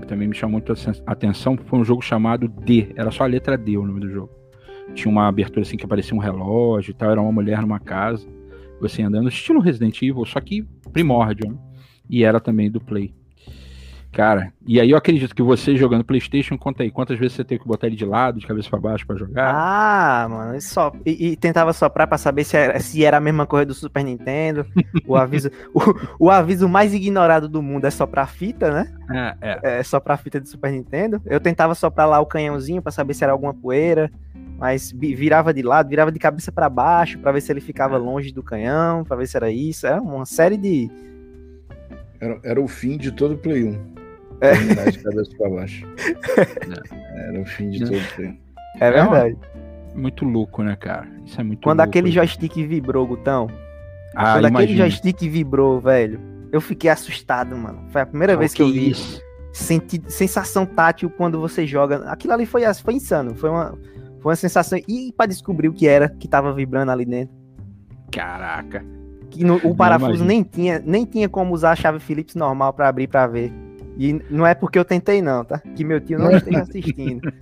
[0.08, 2.90] também me chamou muito a atenção, foi um jogo chamado D.
[2.96, 4.30] Era só a letra D o nome do jogo.
[4.94, 8.28] Tinha uma abertura assim que aparecia um relógio e tal, era uma mulher numa casa.
[8.80, 11.58] Você andando, estilo Resident Evil, só que primórdio, né?
[12.10, 13.14] E era também do Play.
[14.12, 17.62] Cara, e aí eu acredito que você jogando PlayStation, conta aí, quantas vezes você teve
[17.62, 19.50] que botar ele de lado, de cabeça pra baixo pra jogar?
[19.56, 20.92] Ah, mano, isso só.
[21.06, 24.04] E, e tentava soprar pra saber se era, se era a mesma coisa do Super
[24.04, 24.66] Nintendo.
[25.08, 28.94] O aviso, o, o aviso mais ignorado do mundo é soprar fita, né?
[29.10, 29.80] É, é.
[29.80, 31.22] É soprar fita do Super Nintendo.
[31.26, 34.12] Eu tentava soprar lá o canhãozinho pra saber se era alguma poeira,
[34.60, 37.96] mas vi- virava de lado, virava de cabeça pra baixo pra ver se ele ficava
[37.98, 39.88] longe do canhão, pra ver se era isso.
[39.88, 40.92] Era uma série de.
[42.20, 44.01] Era, era o fim de todo Play 1.
[44.42, 44.52] É.
[44.52, 45.86] Terminar de cabeça pra baixo.
[47.16, 47.86] Era o fim de É.
[47.88, 48.38] todo 1.
[48.80, 49.38] É É uma- verdade.
[49.94, 51.08] Muito louco, né, cara?
[51.26, 51.90] Isso é muito Quando louco.
[51.90, 53.48] aquele joystick vibrou, Gutão.
[54.16, 56.20] ah, quando aquele joystick vibrou, velho.
[56.52, 57.84] Eu fiquei assustado, mano.
[57.90, 58.90] Foi a primeira vez que eu vi.
[58.92, 59.22] isso?
[59.54, 61.98] senti sensação tátil quando você joga.
[62.10, 63.36] Aquilo ali foi, foi insano.
[63.36, 63.78] Foi uma,
[64.22, 64.80] foi uma sensação.
[64.88, 67.36] E pra descobrir o que era que tava vibrando ali dentro.
[68.10, 68.84] Caraca.
[69.30, 72.88] Que no- o parafuso nem tinha, nem tinha como usar a chave Phillips normal pra
[72.88, 73.52] abrir pra ver.
[73.98, 75.60] E não é porque eu tentei, não, tá?
[75.76, 77.32] Que meu tio não esteja assistindo.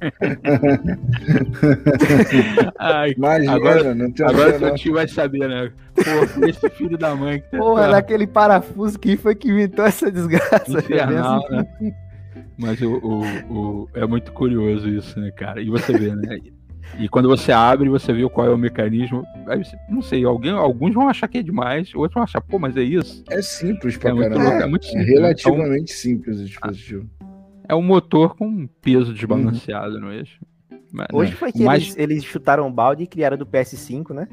[2.77, 4.59] Ai, Imagina, Agora- não tem agora não.
[4.59, 5.71] seu tio vai saber, né?
[5.95, 6.01] Pô,
[6.47, 10.79] esse filho da mãe que tá Porra, daquele parafuso que foi que inventou essa desgraça.
[10.79, 11.67] infernal, velho.
[11.81, 11.93] né?
[12.57, 13.21] Mas o, o,
[13.53, 15.61] o- é muito curioso isso, né, cara?
[15.61, 16.39] E você vê, né?
[16.97, 19.23] E quando você abre, você vê qual é o mecanismo.
[19.47, 22.57] Aí você, não sei, alguém, alguns vão achar que é demais, outros vão achar, pô,
[22.59, 23.23] mas é isso.
[23.29, 24.49] É simples pra É muito caramba.
[24.49, 25.07] louco, é muito É simples.
[25.07, 25.13] né?
[25.13, 27.09] relativamente simples o dispositivo.
[27.67, 30.39] É um motor com um peso desbalanceado no eixo.
[30.91, 34.11] Mas, Hoje né, foi que mas- eles, eles chutaram o balde e criaram do PS5,
[34.13, 34.27] né?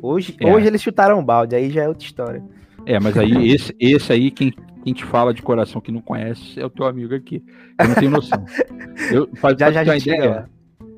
[0.00, 0.52] Hoje, É.
[0.52, 2.42] hoje eles chutaram o balde, aí já é outra história.
[2.84, 4.52] É, mas aí esse, esse aí, quem,
[4.84, 7.42] quem te fala de coração que não conhece, é o teu amigo aqui.
[7.80, 8.44] Eu não tenho noção.
[9.10, 10.48] Eu, pra, Já pra já ideia, lá.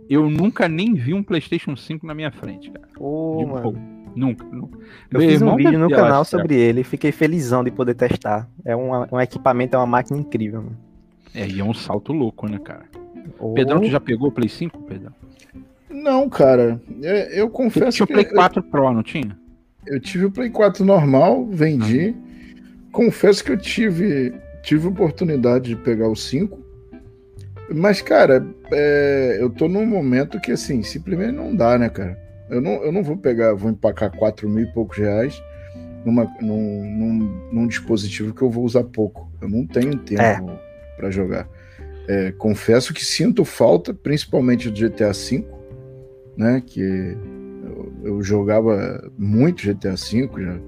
[0.09, 2.87] Eu nunca nem vi um PlayStation 5 na minha frente, cara.
[2.99, 3.63] Ô, De mano.
[3.73, 3.95] boa.
[4.17, 4.79] Nunca, nunca.
[5.11, 6.41] Eu Meu fiz um vídeo no canal certo?
[6.43, 8.49] sobre ele, fiquei felizão de poder testar.
[8.65, 10.77] É uma- um equipamento, é uma máquina incrível, mano.
[11.35, 12.85] É, e é um salto louco, né, cara?
[13.41, 15.13] Ô, Pedrão, tu já pegou o Play 5, Pedrão?
[15.91, 16.81] Não, cara.
[17.03, 19.37] Eu, eu Tu confesso tinha o que Play eu- 4 Pro, não tinha?
[19.87, 22.15] Eu tive o Play 4 normal, vendi.
[22.93, 26.57] Confesso que eu tive, tive oportunidade de pegar o 5.
[27.75, 32.19] Mas, cara, é, eu tô num momento que, assim, simplesmente não dá, né, cara?
[32.51, 35.43] Eu não, eu não vou pegar, vou empacar 4 mil e poucos reais
[36.05, 39.31] numa, num, num, num dispositivo que eu vou usar pouco.
[39.41, 40.41] Eu não tenho tempo É.
[40.97, 41.49] pra jogar.
[42.07, 45.45] É, confesso que sinto falta, principalmente do GTA V,
[46.37, 46.63] né?
[46.65, 47.17] Que
[47.65, 50.59] eu, eu jogava muito GTA V, já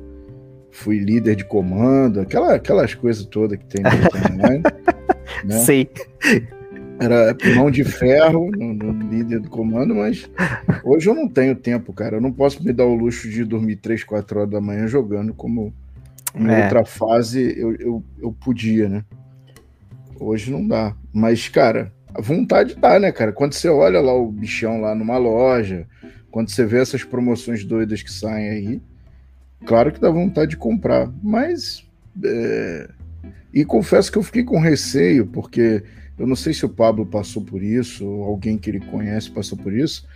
[0.70, 4.62] fui líder de comando, aquela, aquelas coisas todas que tem no GTA Online.
[5.44, 5.58] né?
[5.58, 5.90] Sei.
[6.98, 10.28] Era mão de ferro no, no líder do comando, mas
[10.82, 12.16] hoje eu não tenho tempo, cara.
[12.16, 15.34] Eu não posso me dar o luxo de dormir 3, 4 horas da manhã jogando
[15.34, 15.74] como
[16.34, 16.62] em É.
[16.62, 19.04] outra fase eu, eu, eu podia, né?
[20.18, 20.94] Hoje não dá.
[21.12, 23.32] Mas, cara, a vontade dá, né, cara?
[23.32, 25.86] Quando você olha lá o bichão lá numa loja,
[26.30, 28.82] quando você vê essas promoções doidas que saem aí,
[29.66, 31.10] claro que dá vontade de comprar.
[31.22, 31.86] Mas.
[32.24, 32.88] é,
[33.52, 35.82] E confesso que eu fiquei com receio, porque
[36.18, 39.58] eu não sei se o Pablo passou por isso, ou alguém que ele conhece passou
[39.58, 40.06] por isso,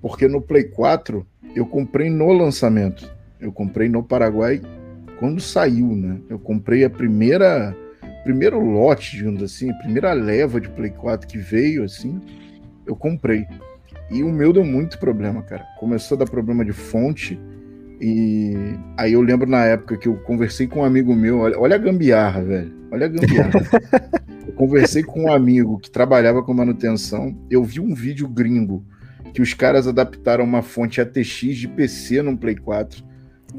[0.00, 3.10] porque no Play 4 eu comprei no lançamento.
[3.40, 4.60] Eu comprei no Paraguai
[5.18, 6.18] quando saiu, né?
[6.28, 7.76] Eu comprei a primeira
[8.22, 12.18] primeiro lote, digamos assim, a primeira leva de Play 4 que veio assim,
[12.86, 13.46] eu comprei.
[14.10, 15.64] E o meu deu muito problema, cara.
[15.78, 17.38] Começou a dar problema de fonte.
[18.00, 18.54] E
[18.96, 21.78] aí eu lembro na época que eu conversei com um amigo meu, olha, olha a
[21.78, 22.72] gambiarra, velho.
[22.90, 23.52] Olha a gambiarra.
[24.54, 27.36] conversei com um amigo que trabalhava com manutenção.
[27.50, 28.84] Eu vi um vídeo gringo
[29.32, 33.04] que os caras adaptaram uma fonte ATX de PC no Play 4.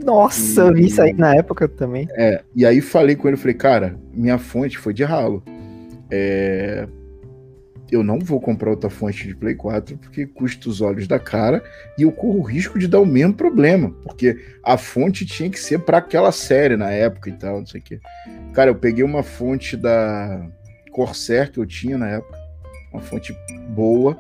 [0.04, 2.08] Nossa, eu vi isso aí na época também.
[2.12, 5.44] É, e aí falei com ele, falei, cara, minha fonte foi de ralo.
[6.10, 6.88] É,
[7.92, 11.64] eu não vou comprar outra fonte de Play 4 porque custa os olhos da cara
[11.98, 15.60] e eu corro o risco de dar o mesmo problema, porque a fonte tinha que
[15.60, 18.00] ser para aquela série na época e tal, não sei o quê.
[18.54, 20.46] Cara, eu peguei uma fonte da
[20.96, 22.38] Corsair que eu tinha na época,
[22.94, 23.36] uma fonte
[23.76, 24.18] boa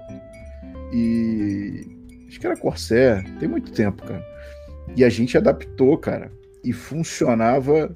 [0.91, 1.87] e
[2.27, 4.21] acho que era Corsair, tem muito tempo, cara.
[4.93, 6.29] E a gente adaptou, cara,
[6.63, 7.93] e funcionava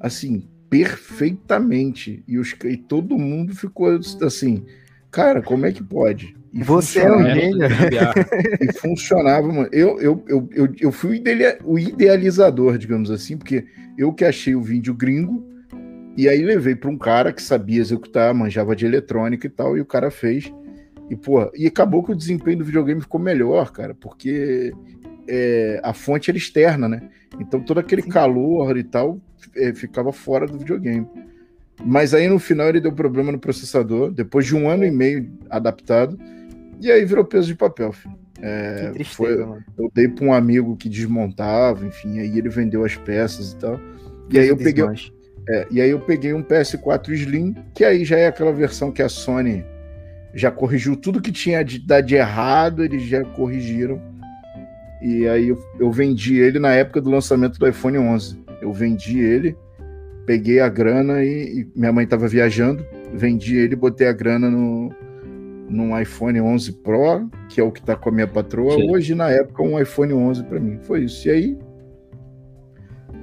[0.00, 4.64] assim perfeitamente e, os, e todo mundo ficou assim
[5.16, 6.36] Cara, como é que pode?
[6.52, 7.66] E Você é um gênio.
[8.60, 9.68] E funcionava, mano.
[9.72, 11.22] Eu, eu, eu, eu, eu fui
[11.64, 13.64] o idealizador, digamos assim, porque
[13.96, 15.42] eu que achei o vídeo gringo,
[16.16, 19.80] e aí levei para um cara que sabia executar, manjava de eletrônica e tal, e
[19.80, 20.52] o cara fez.
[21.10, 24.72] E, pô, e acabou que o desempenho do videogame ficou melhor, cara, porque
[25.28, 27.08] é, a fonte era externa, né?
[27.38, 29.20] Então todo aquele calor e tal
[29.54, 31.06] é, ficava fora do videogame.
[31.84, 35.30] Mas aí no final ele deu problema no processador, depois de um ano e meio
[35.50, 36.18] adaptado,
[36.80, 38.16] e aí virou peso de papel, filho.
[38.40, 42.96] É, tristeza, foi, eu dei para um amigo que desmontava, enfim, aí ele vendeu as
[42.96, 43.80] peças e tal.
[44.30, 44.84] E aí eu peguei,
[45.48, 49.02] é, e aí eu peguei um PS4 Slim, que aí já é aquela versão que
[49.02, 49.64] a Sony
[50.34, 54.00] já corrigiu tudo que tinha de, de errado, eles já corrigiram.
[55.00, 58.38] E aí eu, eu vendi ele na época do lançamento do iPhone 11.
[58.60, 59.56] Eu vendi ele
[60.26, 64.92] peguei a grana e, e minha mãe estava viajando, vendi ele, botei a grana no
[65.68, 68.76] num iPhone 11 Pro, que é o que está com a minha patroa.
[68.76, 68.88] Sim.
[68.88, 70.78] Hoje, na época, um iPhone 11 para mim.
[70.82, 71.26] Foi isso.
[71.26, 71.58] E aí,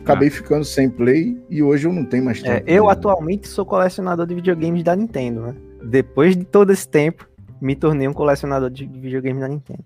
[0.04, 0.32] acabei ah.
[0.32, 2.70] ficando sem Play e hoje eu não tenho mais é, tempo.
[2.70, 5.56] É, eu atualmente sou colecionador de videogames da Nintendo, né?
[5.84, 7.28] Depois de todo esse tempo,
[7.60, 9.84] me tornei um colecionador de videogames da Nintendo.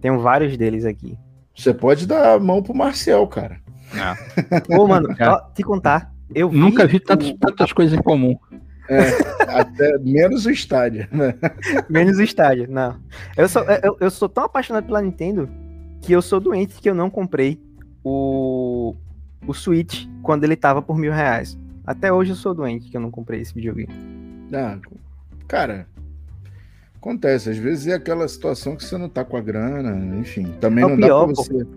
[0.00, 1.18] Tenho vários deles aqui.
[1.54, 3.58] Você pode dar a mão pro Marcel, cara.
[3.94, 4.16] Ah.
[4.68, 6.12] Ô, mano, ó, te contar.
[6.34, 7.38] Eu vi Nunca vi tantas, o...
[7.38, 8.36] tantas coisas em comum.
[8.88, 9.08] É,
[9.48, 11.34] até menos o estádio, né?
[11.90, 12.96] Menos o estádio, não.
[13.36, 15.48] Eu sou, eu, eu sou tão apaixonado pela Nintendo
[16.00, 17.60] que eu sou doente que eu não comprei
[18.04, 18.94] o,
[19.46, 21.58] o Switch quando ele tava por mil reais.
[21.86, 23.92] Até hoje eu sou doente que eu não comprei esse videogame.
[24.52, 24.78] Ah,
[25.46, 25.86] cara,
[26.96, 27.50] acontece.
[27.50, 30.52] Às vezes é aquela situação que você não tá com a grana, enfim.
[30.60, 31.64] Também é não pior, dá pra você.
[31.64, 31.70] Pô.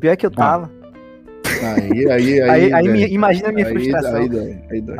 [0.00, 0.36] Pior que eu ah.
[0.36, 0.70] tava.
[1.62, 1.74] Ah.
[1.74, 2.72] Aí, aí, aí.
[2.72, 4.16] aí, aí imagina a minha aí, frustração.
[4.16, 4.96] Aí, dói, aí dói.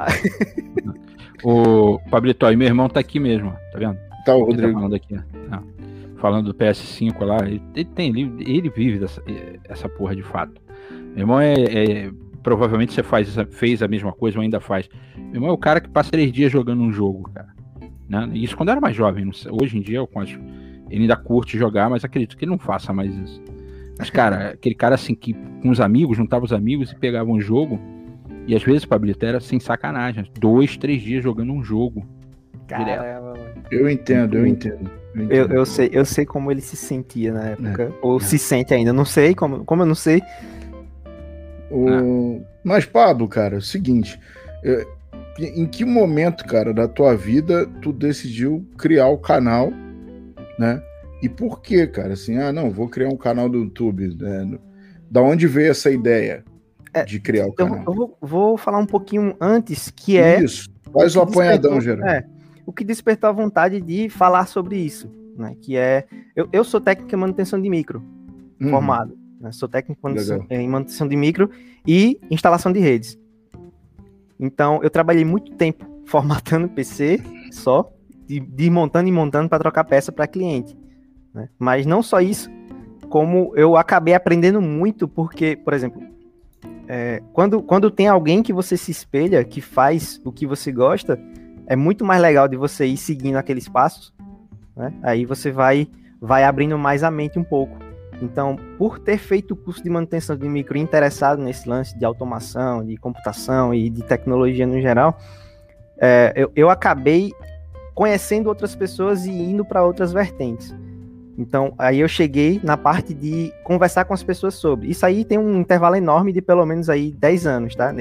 [1.42, 3.98] o Pablito, aí meu irmão tá aqui mesmo, tá vendo?
[4.24, 4.68] Tá o Rodrigo.
[4.68, 5.16] Tá falando aqui,
[5.50, 5.62] ah,
[6.18, 9.20] falando do PS5 lá, ele, ele tem, ele, ele vive dessa,
[9.68, 10.61] essa porra de fato.
[11.14, 12.10] Meu irmão é, é
[12.42, 14.88] provavelmente você faz, fez a mesma coisa ou ainda faz.
[15.16, 17.48] Meu irmão é o cara que passa três dias jogando um jogo, cara.
[18.08, 18.30] Né?
[18.34, 19.30] Isso quando eu era mais jovem.
[19.50, 20.38] Hoje em dia eu acho,
[20.90, 23.42] ele ainda curte jogar, mas acredito que ele não faça mais isso.
[23.98, 27.40] Mas, cara, aquele cara assim que com os amigos, juntava os amigos e pegava um
[27.40, 27.80] jogo.
[28.46, 30.28] E às vezes, Pablito, era sem sacanagem.
[30.38, 32.04] Dois, três dias jogando um jogo.
[32.66, 33.34] Caramba,
[33.70, 34.90] eu entendo, eu entendo.
[35.14, 37.82] Eu, eu, eu, sei, eu sei como ele se sentia na época.
[37.84, 38.20] É, ou é.
[38.20, 38.92] se sente ainda.
[38.92, 40.22] Não sei, como, como eu não sei.
[41.72, 42.40] O...
[42.40, 42.50] Ah.
[42.62, 44.20] Mas, Pablo, cara, é o seguinte.
[44.62, 44.86] Eu,
[45.38, 49.72] em que momento, cara, da tua vida tu decidiu criar o canal,
[50.58, 50.82] né?
[51.22, 52.12] E por que, cara?
[52.12, 54.16] Assim, ah, não, vou criar um canal do YouTube.
[54.16, 54.58] Né?
[55.10, 56.44] Da onde veio essa ideia
[56.92, 57.78] é, de criar o canal?
[57.78, 60.42] Eu vou, vou, falar um pouquinho antes, que é.
[60.42, 62.06] Isso, faz o, o apanhadão, geral.
[62.08, 62.24] É,
[62.66, 65.56] o que despertou a vontade de falar sobre isso, né?
[65.60, 66.04] Que é.
[66.36, 68.02] Eu, eu sou técnico em manutenção de micro,
[68.60, 68.70] uhum.
[68.70, 69.16] formado.
[69.42, 69.50] Né?
[69.50, 70.00] Sou técnico
[70.48, 71.50] em manutenção de micro
[71.86, 73.18] e instalação de redes.
[74.38, 77.92] Então, eu trabalhei muito tempo formatando PC só,
[78.26, 80.76] de, de montando e montando para trocar peça para cliente.
[81.34, 81.48] Né?
[81.58, 82.48] Mas não só isso,
[83.08, 86.00] como eu acabei aprendendo muito, porque, por exemplo,
[86.88, 91.18] é, quando, quando tem alguém que você se espelha, que faz o que você gosta,
[91.66, 94.12] é muito mais legal de você ir seguindo aqueles passos,
[94.76, 94.92] né?
[95.02, 95.88] Aí você vai,
[96.20, 97.76] vai abrindo mais a mente um pouco.
[98.22, 102.84] Então, por ter feito o curso de manutenção de micro interessado nesse lance de automação,
[102.84, 105.18] de computação e de tecnologia no geral,
[105.98, 107.32] é, eu, eu acabei
[107.94, 110.74] conhecendo outras pessoas e indo para outras vertentes.
[111.36, 114.88] Então, aí eu cheguei na parte de conversar com as pessoas sobre.
[114.88, 117.92] Isso aí tem um intervalo enorme de pelo menos aí 10 anos, tá?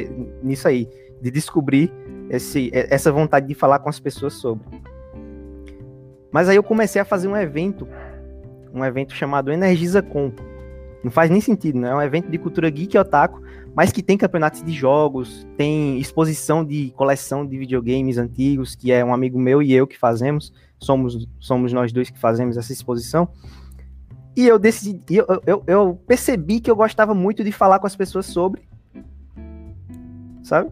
[0.44, 0.88] Nisso aí,
[1.22, 1.92] de descobrir
[2.30, 4.66] esse, essa vontade de falar com as pessoas sobre.
[6.32, 7.88] Mas aí eu comecei a fazer um evento,
[8.74, 10.32] um evento chamado Energiza Com.
[11.04, 11.90] Não faz nem sentido, né?
[11.90, 13.42] É um evento de cultura geek e otaku,
[13.76, 19.04] mas que tem campeonatos de jogos, tem exposição de coleção de videogames antigos, que é
[19.04, 23.30] um amigo meu e eu que fazemos somos, somos nós dois que fazemos essa exposição.
[24.36, 27.96] E eu decidi, eu, eu, eu percebi que eu gostava muito de falar com as
[27.96, 28.68] pessoas sobre,
[30.42, 30.72] sabe?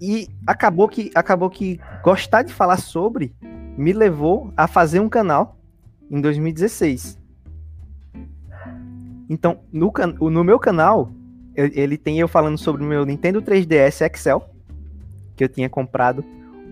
[0.00, 3.34] E acabou que acabou que gostar de falar sobre
[3.76, 5.58] me levou a fazer um canal
[6.10, 7.18] em 2016.
[9.28, 9.92] Então, no,
[10.30, 11.12] no meu canal,
[11.54, 14.44] ele tem eu falando sobre o meu Nintendo 3DS Excel,
[15.36, 16.24] que eu tinha comprado,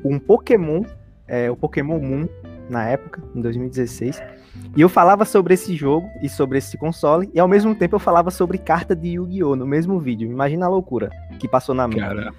[0.05, 0.83] um Pokémon,
[1.27, 2.29] é, o Pokémon Moon,
[2.69, 4.21] na época, em 2016.
[4.77, 8.01] E eu falava sobre esse jogo e sobre esse console, e ao mesmo tempo eu
[8.01, 9.57] falava sobre carta de Yu-Gi-Oh!
[9.57, 10.31] no mesmo vídeo.
[10.31, 12.09] Imagina a loucura que passou na minha.
[12.09, 12.33] Cara.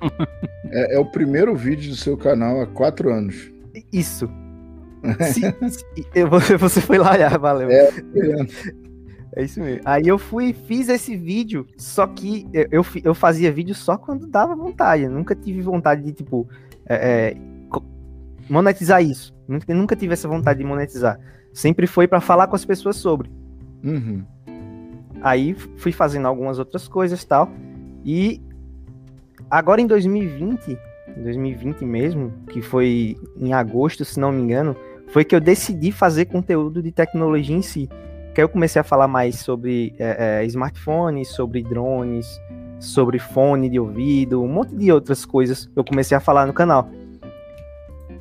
[0.72, 3.52] É, é, o primeiro vídeo do seu canal há quatro anos.
[3.92, 4.30] Isso.
[5.32, 7.70] se, se, você, você foi lá olhar, valeu.
[7.70, 7.90] É,
[9.36, 9.82] é isso mesmo.
[9.86, 14.28] Aí eu fui fiz esse vídeo, só que eu, eu, eu fazia vídeo só quando
[14.28, 15.04] dava vontade.
[15.04, 16.48] Eu nunca tive vontade de, tipo,
[16.86, 17.38] é, é,
[18.50, 19.34] monetizar isso.
[19.48, 21.20] Nunca, nunca tive essa vontade de monetizar.
[21.54, 23.30] Sempre foi para falar com as pessoas sobre.
[23.84, 24.24] Uhum.
[25.22, 27.50] Aí fui fazendo algumas outras coisas tal.
[28.04, 28.42] E
[29.50, 30.78] agora em 2020,
[31.18, 34.76] 2020 mesmo, que foi em agosto, se não me engano,
[35.10, 37.90] foi que eu decidi fazer conteúdo de tecnologia em si.
[38.34, 42.40] Que aí eu comecei a falar mais sobre é, é, smartphones, sobre drones,
[42.80, 46.90] sobre fone de ouvido, um monte de outras coisas eu comecei a falar no canal.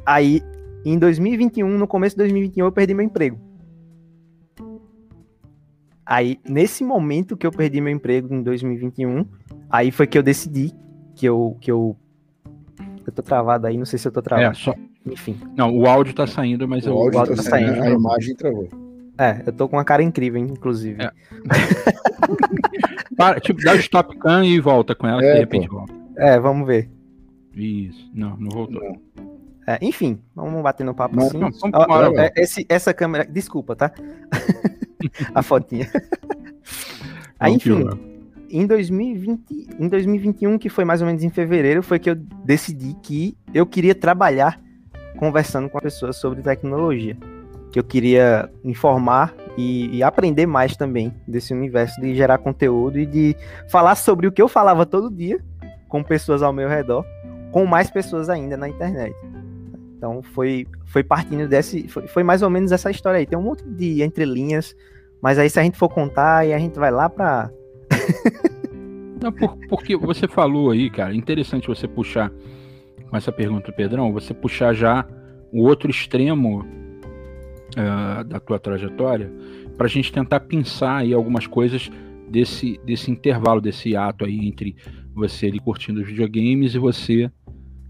[0.04, 0.42] Aí
[0.84, 3.38] em 2021, no começo de 2021, eu perdi meu emprego.
[6.04, 9.26] Aí, nesse momento que eu perdi meu emprego em 2021,
[9.68, 10.72] aí foi que eu decidi
[11.14, 11.56] que eu.
[11.60, 11.94] Que eu,
[13.06, 14.52] eu tô travado aí, não sei se eu tô travado.
[14.52, 14.74] É, só...
[15.12, 15.36] Enfim.
[15.56, 18.34] Não, o áudio tá saindo, mas o, o áudio, áudio tá, tá saindo, a imagem
[18.34, 18.68] travou.
[19.18, 21.02] É, eu tô com uma cara incrível, inclusive.
[21.02, 21.10] É.
[23.16, 25.78] Para, tipo, dá o stop can e volta com ela, é, que de repente pô.
[25.78, 25.92] volta.
[26.16, 26.88] É, vamos ver.
[27.54, 28.10] Isso.
[28.14, 28.80] Não, não voltou.
[28.80, 29.00] Não.
[29.66, 31.36] É, enfim, vamos bater no papo assim.
[31.36, 33.26] Não, vamos, é, esse, essa câmera.
[33.26, 33.92] Desculpa, tá?
[35.34, 35.90] a fotinha.
[37.38, 37.84] Aí, enfim,
[38.50, 42.94] em 2020, em 2021, que foi mais ou menos em fevereiro, foi que eu decidi
[43.02, 44.60] que eu queria trabalhar
[45.18, 47.16] conversando com pessoas sobre tecnologia.
[47.70, 53.04] Que eu queria informar e, e, aprender mais também desse universo de gerar conteúdo e
[53.04, 53.36] de
[53.68, 55.38] falar sobre o que eu falava todo dia
[55.86, 57.04] com pessoas ao meu redor,
[57.50, 59.14] com mais pessoas ainda na internet.
[59.96, 61.88] Então foi, foi partindo desse.
[61.88, 63.26] Foi, foi, mais ou menos essa história aí.
[63.26, 64.76] Tem um monte de entrelinhas,
[65.20, 67.50] mas aí se a gente for contar, aí a gente vai lá pra.
[69.20, 72.30] Não, por, porque você falou aí, cara, interessante você puxar
[73.08, 75.06] com essa pergunta Pedrão, você puxar já
[75.52, 79.32] o outro extremo uh, da tua trajetória,
[79.76, 81.90] para a gente tentar pensar aí algumas coisas
[82.28, 84.76] desse, desse intervalo, desse ato aí entre
[85.14, 87.30] você ali curtindo os videogames e você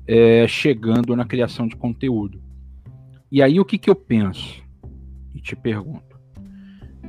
[0.07, 2.41] é, chegando na criação de conteúdo.
[3.31, 4.63] E aí o que, que eu penso?
[5.35, 6.19] E te pergunto.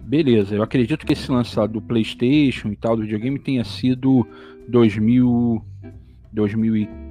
[0.04, 4.28] Beleza, eu acredito que esse lançado do PlayStation e tal, do videogame, tenha sido
[4.68, 5.64] 2000,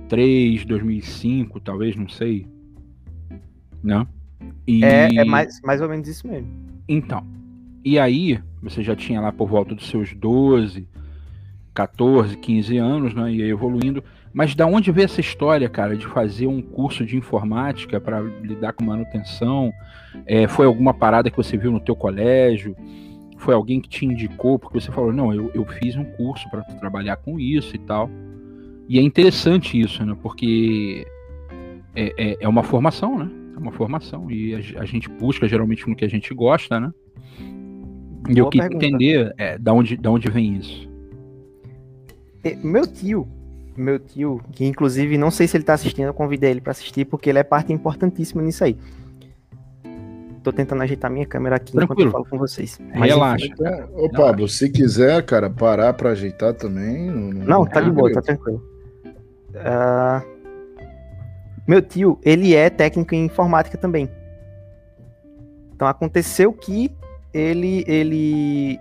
[0.08, 2.46] 2003, 2005, talvez, não sei.
[3.82, 4.06] Né?
[4.66, 4.84] E...
[4.84, 6.48] É, é mais, mais ou menos isso mesmo.
[6.88, 7.24] Então,
[7.84, 10.88] e aí, você já tinha lá por volta dos seus 12,
[11.72, 13.32] 14, 15 anos, né?
[13.32, 14.02] E evoluindo.
[14.32, 18.72] Mas da onde veio essa história, cara, de fazer um curso de informática para lidar
[18.72, 19.72] com manutenção?
[20.26, 22.76] É, foi alguma parada que você viu no teu colégio?
[23.38, 26.62] Foi alguém que te indicou porque você falou, não, eu, eu fiz um curso para
[26.62, 28.10] trabalhar com isso e tal.
[28.88, 30.16] E é interessante isso, né?
[30.22, 31.06] Porque
[31.94, 33.30] é, é, é uma formação, né?
[33.54, 34.30] É uma formação.
[34.30, 36.90] E a, a, gente busca geralmente no que a gente gosta, né?
[38.28, 38.86] E Boa eu queria pergunta.
[38.86, 40.88] entender é, da, onde, da onde vem isso.
[42.42, 43.28] É, meu tio,
[43.76, 47.04] meu tio, que inclusive não sei se ele tá assistindo, eu convidei ele para assistir
[47.04, 48.76] porque ele é parte importantíssima nisso aí.
[50.42, 51.92] Tô tentando ajeitar minha câmera aqui Tranquilo.
[51.92, 52.80] enquanto eu falo com vocês.
[52.94, 53.44] Mas, Relaxa.
[53.44, 57.10] Enfim, Ô, Pablo, se quiser, cara, parar para ajeitar também.
[57.10, 58.62] Não, não tá de boa, tá tranquilo.
[59.50, 60.38] Uh,
[61.66, 64.10] meu tio, ele é técnico em informática também.
[65.74, 66.90] Então aconteceu que
[67.32, 68.80] ele, ele,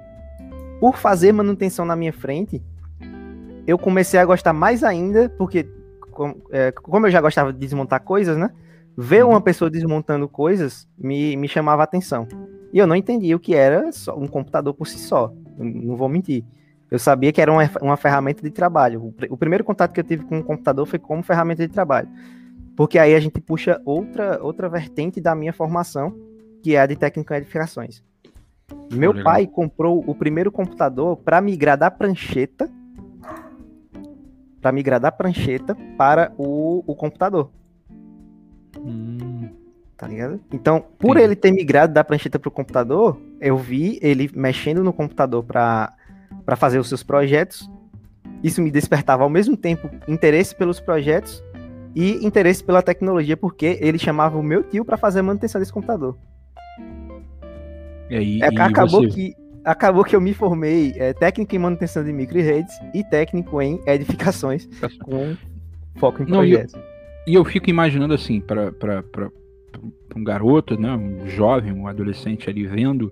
[0.79, 2.61] por fazer manutenção na minha frente,
[3.67, 5.67] eu comecei a gostar mais ainda, porque
[6.51, 8.51] é, como eu já gostava de desmontar coisas, né?
[8.97, 12.27] Ver uma pessoa desmontando coisas me, me chamava atenção.
[12.73, 15.31] E eu não entendia o que era um computador por si só.
[15.57, 16.43] Não vou mentir.
[16.89, 19.01] Eu sabia que era uma, uma ferramenta de trabalho.
[19.03, 22.07] O, o, primeiro contato que eu tive com o computador foi como ferramenta de trabalho.
[22.75, 26.15] Porque aí a gente puxa outra, outra vertente da minha formação,
[26.63, 28.03] que é a de técnico em edificações.
[28.91, 32.69] Meu pai comprou o primeiro computador para migrar da prancheta
[34.61, 37.49] para migrar da prancheta para o, o computador.
[38.77, 39.49] Hum.
[39.95, 40.39] Tá ligado?
[40.51, 41.23] Então, por Sim.
[41.23, 45.93] ele ter migrado da prancheta para o computador, eu vi ele mexendo no computador para
[46.55, 47.69] fazer os seus projetos.
[48.43, 51.43] Isso me despertava ao mesmo tempo interesse pelos projetos
[51.95, 55.73] e interesse pela tecnologia, porque ele chamava o meu tio para fazer a manutenção desse
[55.73, 56.15] computador.
[58.09, 59.35] E aí, É, e acabou, você- que,
[59.65, 63.61] acabou que eu me formei é, técnico em manutenção de micro e redes e técnico
[63.61, 64.67] em edificações,
[65.03, 65.35] com
[65.95, 66.81] foco em Não, e eu- projetos.
[67.27, 68.71] E eu fico imaginando assim, para
[70.15, 73.11] um garoto, né, um jovem, um adolescente ali vendo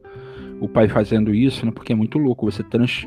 [0.62, 3.06] o pai fazendo isso, né, porque é muito louco você trans,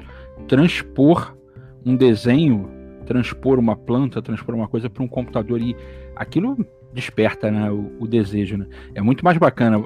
[0.49, 1.37] transpor
[1.85, 2.69] um desenho,
[3.07, 5.77] transpor uma planta, transpor uma coisa para um computador e
[6.17, 8.57] aquilo desperta né, o, o desejo.
[8.57, 8.67] Né?
[8.95, 9.79] É muito mais bacana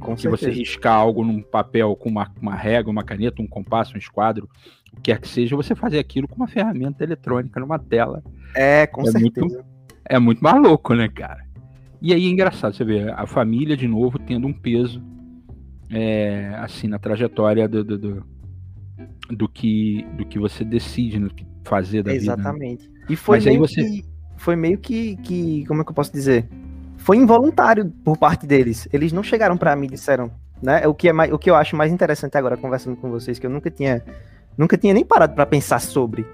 [0.00, 0.52] Com que você certeza.
[0.60, 4.48] riscar algo num papel com uma, uma régua, uma caneta, um compasso, um esquadro,
[4.92, 8.22] o que quer que seja, você fazer aquilo com uma ferramenta eletrônica numa tela.
[8.54, 9.64] É, com É muito- certeza.
[10.08, 11.44] É muito mais louco, né, cara?
[12.00, 15.02] E aí é engraçado, você vê a família de novo tendo um peso
[15.90, 18.24] é, assim na trajetória do, do, do,
[19.30, 22.24] do que, do que você decide no que fazer da vida.
[22.24, 22.32] né?
[22.34, 22.90] Exatamente.
[23.08, 24.04] E foi Mas aí meio você- que.
[24.38, 25.64] Foi meio que, que.
[25.66, 26.46] Como é que eu posso dizer?
[26.98, 28.86] Foi involuntário por parte deles.
[28.92, 30.30] Eles não chegaram pra mim e disseram.
[30.62, 30.86] Né?
[30.86, 33.46] O, que é mais, o que eu acho mais interessante agora, conversando com vocês, que
[33.46, 34.02] eu nunca tinha.
[34.56, 36.26] Nunca tinha nem parado pra pensar sobre.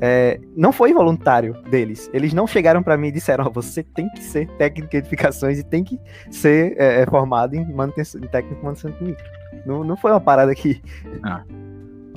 [0.00, 2.08] É, não foi voluntário deles.
[2.12, 5.58] Eles não chegaram pra mim e disseram: "Ó, você tem que ser técnico de edificações
[5.58, 5.98] e tem que
[6.30, 9.24] ser é, é, formado em, manutenção, em técnico de manutenção de micro.
[9.66, 10.80] Não, não foi uma parada que.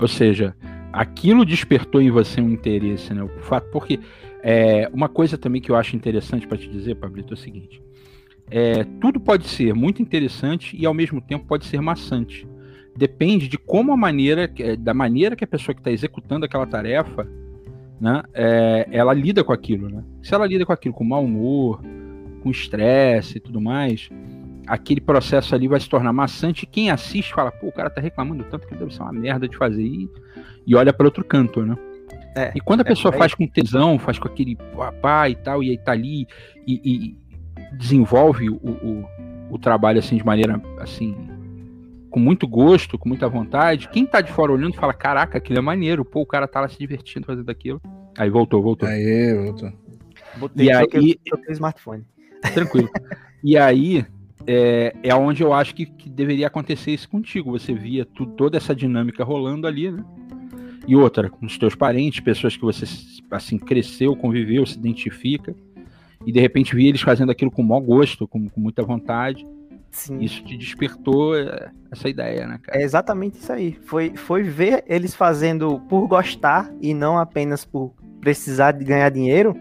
[0.01, 0.55] Ou seja,
[0.91, 3.23] aquilo despertou em você um interesse, né?
[3.23, 3.99] O fato, porque
[4.43, 7.81] é, uma coisa também que eu acho interessante para te dizer, Pablito, é o seguinte:
[8.49, 12.47] é, tudo pode ser muito interessante e ao mesmo tempo pode ser maçante.
[12.97, 16.65] Depende de como a maneira, que- da maneira que a pessoa que está executando aquela
[16.65, 17.25] tarefa,
[17.99, 20.03] né, é, ela lida com aquilo, né?
[20.23, 21.79] Se ela lida com aquilo com mau humor,
[22.41, 24.09] com estresse e tudo mais,
[24.71, 26.63] aquele processo ali vai se tornar maçante.
[26.63, 29.45] E quem assiste fala, pô, o cara tá reclamando tanto que deve ser uma merda
[29.45, 30.09] de fazer e,
[30.65, 31.75] e olha para outro canto, né?
[32.37, 35.61] É, E quando a é pessoa faz com tesão, faz com aquele papá e tal,
[35.61, 36.25] e aí tá ali
[36.65, 37.17] e, e
[37.75, 39.05] desenvolve o, o,
[39.49, 41.17] o trabalho assim de maneira assim
[42.09, 45.61] com muito gosto, com muita vontade, quem tá de fora olhando fala, caraca, aquilo é
[45.61, 47.81] maneiro, pô, o cara tá lá se divertindo fazendo aquilo.
[48.17, 48.87] Aí voltou, voltou.
[48.87, 49.71] Aí, voltou.
[50.37, 50.87] Botei, E aí-
[51.25, 52.05] troquei o smartphone.
[52.53, 52.89] Tranquilo.
[53.43, 54.05] E aí
[54.47, 57.51] é, é onde eu acho que, que deveria acontecer isso contigo.
[57.51, 60.03] Você via tu- toda essa dinâmica rolando ali, né?
[60.87, 62.85] E outra, com os teus parentes, pessoas que você
[63.29, 65.55] assim cresceu, conviveu, se identifica,
[66.25, 69.45] e de repente via eles fazendo aquilo com mau gosto, com, com muita vontade.
[69.91, 70.19] Sim.
[70.19, 72.79] Isso te despertou é, essa ideia, né, cara?
[72.79, 73.77] É exatamente isso aí.
[73.83, 79.55] Foi, foi ver eles fazendo por gostar e não apenas por precisar de ganhar dinheiro.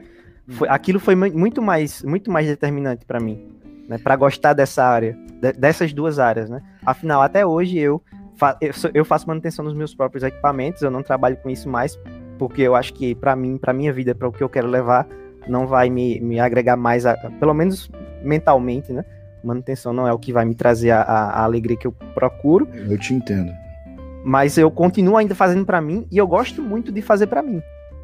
[0.47, 3.41] Foi, aquilo foi mu- muito mais, muito mais determinante para mim,
[3.91, 3.99] né?
[3.99, 6.63] Para gostar dessa área, de- dessas duas áreas, né?
[6.87, 8.01] Afinal, até hoje eu,
[8.37, 8.57] fa-
[8.95, 10.81] eu, faço manutenção dos meus próprios equipamentos.
[10.81, 11.99] Eu não trabalho com isso mais
[12.39, 15.07] porque eu acho que para mim, para minha vida, para o que eu quero levar,
[15.49, 17.91] não vai me, me agregar mais, a- pelo menos
[18.23, 19.05] mentalmente, né?
[19.43, 22.97] Manutenção não é o que vai me trazer a- a- alegria que eu procuro Eu
[22.99, 23.51] te entendo.
[24.25, 27.61] mas eu continuo ainda fazendo pra mim e eu gosto muito de fazer pra mim.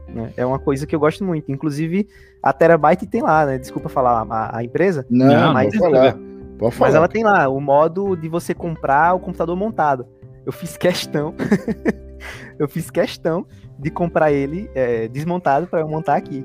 [0.09, 0.33] Né?
[0.37, 1.51] É uma coisa que eu gosto muito.
[1.51, 2.09] Inclusive,
[2.43, 3.59] a Terabyte tem lá, né?
[3.59, 6.19] Desculpa falar a, a empresa, Não, Não, mas- pode falar.
[6.59, 6.89] Pode falar.
[6.89, 10.07] mas ela tem lá o modo de você comprar o computador montado.
[10.47, 11.35] Eu fiz questão,
[12.59, 13.47] eu fiz questão
[13.79, 16.45] de comprar ele é, desmontado pra eu montar aqui.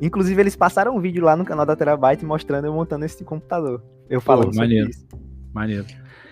[0.00, 3.82] Inclusive, eles passaram um vídeo lá no canal da Terabyte mostrando eu montando esse computador.
[4.08, 4.90] Eu falo sobre maneiro.
[4.90, 5.04] isso.
[5.52, 5.84] Maneiro.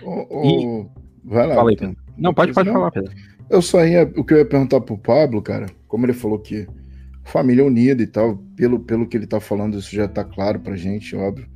[0.05, 0.87] Ô, ô,
[1.25, 1.55] Vai lá.
[1.57, 1.89] Fala aí, Vitor.
[1.89, 2.05] Pedro.
[2.17, 2.75] Não, pode, pode Não.
[2.77, 3.13] falar, Pedro.
[3.51, 4.05] Eu só ia.
[4.17, 6.67] O que eu ia perguntar pro Pablo, cara, como ele falou que
[7.25, 10.77] família unida e tal, pelo, pelo que ele tá falando, isso já tá claro pra
[10.77, 11.47] gente, óbvio.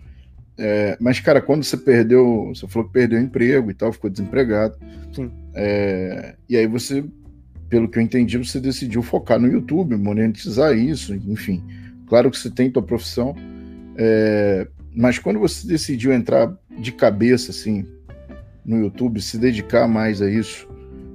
[0.59, 2.53] É, mas, cara, quando você perdeu.
[2.55, 4.77] Você falou que perdeu o emprego e tal, ficou desempregado.
[5.13, 5.31] Sim.
[5.55, 7.03] É, e aí você,
[7.69, 11.63] pelo que eu entendi, você decidiu focar no YouTube, monetizar isso, enfim.
[12.07, 13.35] Claro que você tem tua profissão.
[13.97, 17.87] é, mas quando você decidiu entrar de cabeça, assim,
[18.65, 20.69] no YouTube, se dedicar mais a isso,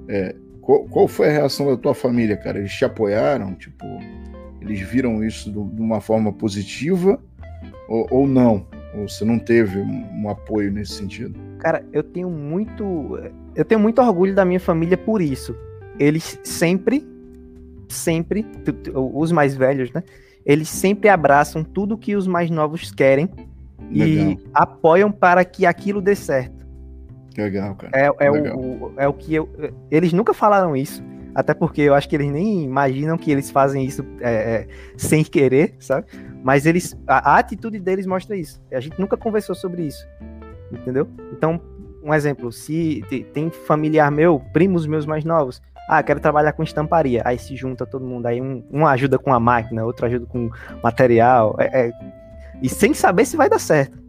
[0.07, 0.33] é,
[0.65, 2.57] qual, qual foi a reação da tua família, cara?
[2.59, 3.53] Eles te apoiaram?
[3.53, 3.85] Tipo,
[4.61, 7.19] eles viram isso do- de uma forma positiva
[7.87, 8.65] ou, ou não?
[8.95, 11.39] Ou você não teve um, um apoio nesse sentido?
[11.59, 13.19] Cara, eu tenho muito.
[13.55, 15.55] Eu tenho muito orgulho da minha família por isso.
[15.99, 17.05] Eles sempre,
[17.87, 18.45] sempre,
[18.93, 20.03] os mais velhos, né?
[20.45, 23.29] Eles sempre abraçam tudo que os mais novos querem
[23.89, 24.31] Legal.
[24.31, 26.64] e apoiam para que aquilo dê certo.
[27.37, 27.91] Legal, cara.
[27.95, 28.57] É, é, Legal.
[28.57, 29.49] o, é o que eu.
[29.91, 31.03] Eles nunca falaram isso.
[31.33, 35.21] Até porque eu acho que eles nem imaginam que eles fazem isso é, é, sem
[35.23, 36.07] querer, sabe?
[36.43, 36.97] Mas eles.
[37.05, 38.61] A, a atitude deles mostra isso.
[38.71, 40.07] A gente nunca conversou sobre isso.
[40.71, 41.07] Entendeu?
[41.33, 41.59] Então,
[42.03, 46.63] um exemplo, se te- tem familiar meu, primos meus mais novos, ah, quero trabalhar com
[46.63, 47.21] estamparia.
[47.25, 50.49] Aí se junta todo mundo, aí um, um ajuda com a máquina, outro ajuda com
[50.81, 51.55] material.
[51.59, 51.91] É, é-
[52.61, 53.99] E sem saber se vai dar certo.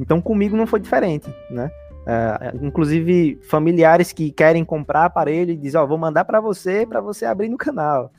[0.00, 1.70] Então comigo não foi diferente, né?
[2.06, 6.86] Uh, inclusive familiares que querem comprar aparelho e dizem, ó, oh, vou mandar para você
[6.86, 8.12] para você abrir no canal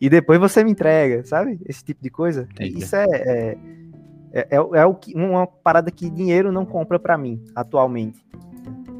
[0.00, 1.58] e depois você me entrega, sabe?
[1.66, 2.48] Esse tipo de coisa.
[2.52, 2.78] Entendi.
[2.78, 3.58] Isso é, é,
[4.32, 8.24] é, é, é o que, uma parada que dinheiro não compra para mim atualmente.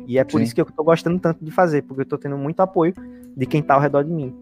[0.07, 0.45] E é por Sim.
[0.45, 2.95] isso que eu tô gostando tanto de fazer, porque eu tô tendo muito apoio
[3.37, 4.35] de quem tá ao redor de mim.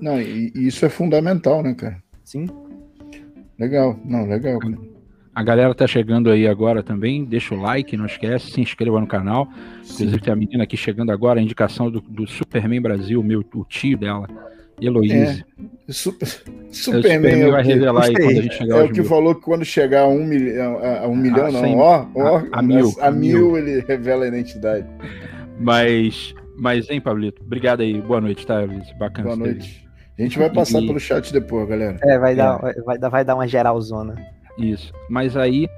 [0.00, 2.02] Não, e isso é fundamental, né, cara?
[2.24, 2.46] Sim.
[3.58, 4.60] Legal, não, legal.
[5.38, 9.06] A galera tá chegando aí agora também, deixa o like, não esquece, se inscreva no
[9.06, 9.46] canal.
[9.84, 9.92] Sim.
[9.92, 13.64] Inclusive tem a menina aqui chegando agora, a indicação do, do Superman Brasil, meu, o
[13.64, 14.26] tio dela,
[14.82, 15.44] Heloíse.
[15.86, 16.26] É, super,
[16.72, 19.04] Superman é vai revelar aí quando a gente chegar É o que mil.
[19.04, 22.36] falou que quando chegar a um, milhão, a, a um milhão, ah, não, ó, ó,
[22.50, 24.88] a, a mil, a, a mil, mil ele revela a identidade.
[25.60, 27.40] Mas, mas, hein, Pablito?
[27.44, 28.02] Obrigado aí.
[28.02, 28.92] Boa noite, tá, Heloíse?
[28.98, 29.28] Bacana.
[29.28, 29.86] Boa noite.
[30.18, 30.86] A gente vai passar e...
[30.88, 31.96] pelo chat depois, galera.
[32.02, 32.34] É, vai, é.
[32.34, 34.16] Dar, vai, dar, vai dar uma geralzona.
[34.58, 34.92] Isso.
[35.08, 35.68] Mas aí.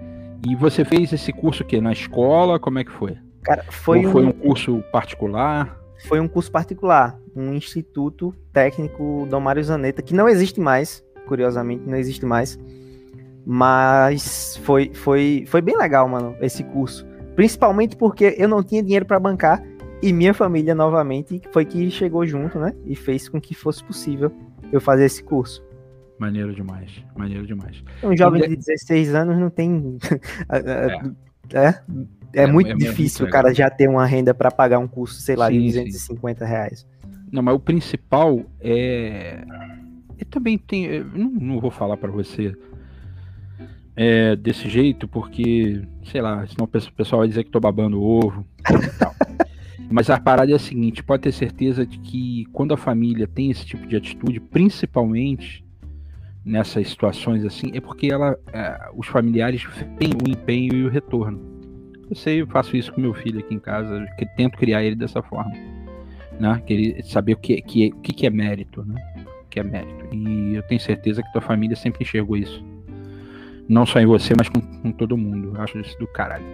[0.49, 1.81] E você fez esse curso o quê?
[1.83, 2.59] Na escola?
[2.59, 3.17] Como é que foi?
[3.43, 4.29] Cara, foi, Ou foi um...
[4.29, 5.79] um curso particular?
[6.09, 11.83] Foi um curso particular, um instituto técnico do Mário Zaneta, que não existe mais, curiosamente,
[11.87, 12.59] não existe mais.
[13.45, 17.07] Mas foi, foi, foi bem legal, mano, esse curso.
[17.37, 19.63] Principalmente porque eu não tinha dinheiro para bancar
[20.03, 22.75] e minha família, novamente, foi que chegou junto, né?
[22.87, 24.33] E fez com que fosse possível
[24.73, 25.63] eu fazer esse curso.
[26.21, 27.83] Maneiro demais, maneiro demais.
[28.03, 29.97] Um jovem de 16 anos não tem.
[30.53, 31.57] é.
[31.57, 31.69] é,
[32.35, 35.19] é, é muito é difícil o cara já ter uma renda para pagar um curso,
[35.19, 36.51] sei lá, sim, de 250 sim.
[36.51, 36.87] reais.
[37.33, 39.43] Não, mas o principal é.
[40.19, 41.03] Eu também tem.
[41.05, 42.55] Não, não vou falar para você
[43.97, 48.45] é, desse jeito, porque, sei lá, senão o pessoal vai dizer que tô babando ovo
[48.59, 49.15] e tal.
[49.91, 53.51] Mas a parada é a seguinte: pode ter certeza de que quando a família tem
[53.51, 55.65] esse tipo de atitude, principalmente
[56.51, 59.65] nessas situações assim, é porque ela, é, os familiares
[59.99, 61.41] têm o empenho e o retorno.
[62.11, 64.97] Eu sei, eu faço isso com meu filho aqui em casa, que tento criar ele
[64.97, 65.53] dessa forma,
[66.41, 66.61] né?
[66.67, 69.01] Que ele saber o que, que, que é mérito, né?
[69.49, 70.13] Que é mérito.
[70.13, 72.65] E eu tenho certeza que tua família sempre enxergou isso.
[73.69, 75.53] Não só em você, mas com, com todo mundo.
[75.55, 76.45] Eu acho isso do caralho.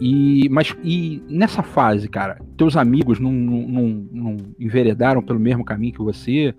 [0.00, 5.92] E, mas e nessa fase, cara, teus amigos não, não, não, enveredaram pelo mesmo caminho
[5.92, 6.54] que você?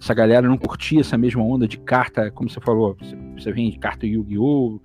[0.00, 3.70] Essa galera não curtia essa mesma onda de carta, como você falou, você, você vem
[3.70, 4.80] de carta Yu-Gi-Oh!,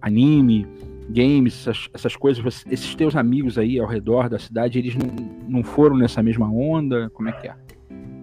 [0.00, 0.66] anime,
[1.08, 5.08] games, essas, essas coisas, você, esses teus amigos aí ao redor da cidade, eles não,
[5.48, 7.10] não foram nessa mesma onda?
[7.10, 7.54] Como é que é?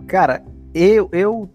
[0.08, 1.50] Cara, eu, eu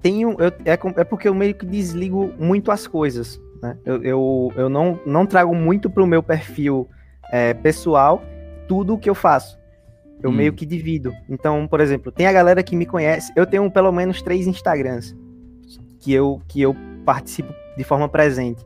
[0.00, 0.36] tenho.
[0.38, 3.40] Eu, é, é porque eu meio que desligo muito as coisas.
[3.62, 3.76] Né?
[3.84, 6.88] Eu, eu, eu não, não trago muito pro meu perfil
[7.30, 8.22] é, pessoal
[8.68, 9.58] tudo o que eu faço.
[10.24, 10.32] Eu hum.
[10.32, 11.14] meio que divido.
[11.28, 13.30] Então, por exemplo, tem a galera que me conhece.
[13.36, 15.14] Eu tenho pelo menos três Instagrams
[16.00, 18.64] que eu, que eu participo de forma presente.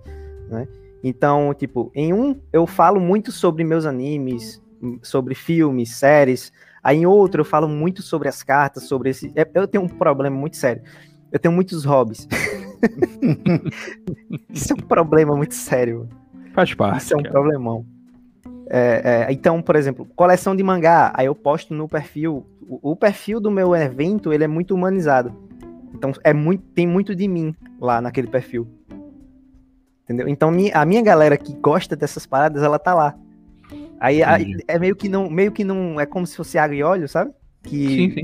[0.49, 0.69] Né?
[1.03, 4.63] Então, tipo, em um eu falo muito sobre meus animes,
[5.03, 6.53] sobre filmes, séries.
[6.81, 9.33] Aí em outro eu falo muito sobre as cartas, sobre esse.
[9.35, 10.83] É, eu tenho um problema muito sério.
[11.33, 12.29] Eu tenho muitos hobbies.
[14.49, 16.09] Isso é um problema muito sério.
[16.55, 17.03] Faz parte.
[17.03, 17.33] Isso é um cara.
[17.33, 17.85] problemão.
[18.71, 22.47] É, é, então, por exemplo, coleção de mangá, aí eu posto no perfil.
[22.69, 25.35] O, o, perfil do meu evento ele é muito humanizado.
[25.95, 28.69] Então é muito, tem muito de mim lá naquele perfil.
[30.05, 30.29] Entendeu?
[30.29, 33.15] Então a minha galera que gosta dessas paradas, ela tá lá.
[33.99, 36.83] Aí, aí é meio que não, meio que não é como se fosse água e
[36.83, 37.33] óleo, sabe?
[37.63, 38.23] Que sim, sim.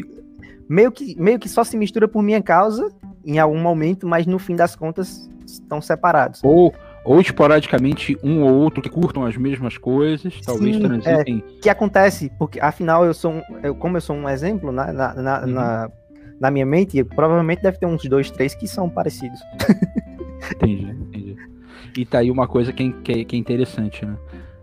[0.69, 2.93] meio que meio que só se mistura por minha causa
[3.25, 6.41] em algum momento, mas no fim das contas estão separados.
[6.45, 6.73] Ou
[7.05, 11.45] ou esporadicamente um ou outro que curtam as mesmas coisas, talvez Sim, transitem.
[11.47, 14.93] É, que acontece, porque afinal eu sou um, eu, como eu sou um exemplo na,
[14.93, 15.47] na, na, uhum.
[15.47, 15.91] na,
[16.41, 19.39] na, minha mente, provavelmente deve ter uns dois, três que são parecidos.
[20.51, 21.37] entendi, entendi.
[21.97, 24.17] E tá aí uma coisa que é, que é, que é interessante, né?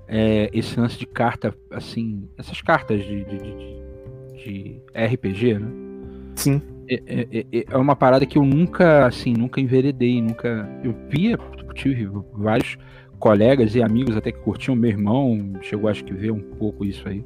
[0.08, 5.68] É esse lance de carta, assim, essas cartas de, de, de, de RPG, né?
[6.36, 6.62] Sim.
[6.90, 10.68] É, é, é, é, uma parada que eu nunca, assim, nunca enveredei, nunca.
[10.84, 11.38] Eu via
[11.74, 12.78] tive vários
[13.20, 14.76] colegas e amigos até que curtiam.
[14.76, 17.24] Meu irmão chegou, acho que, ver um pouco isso aí.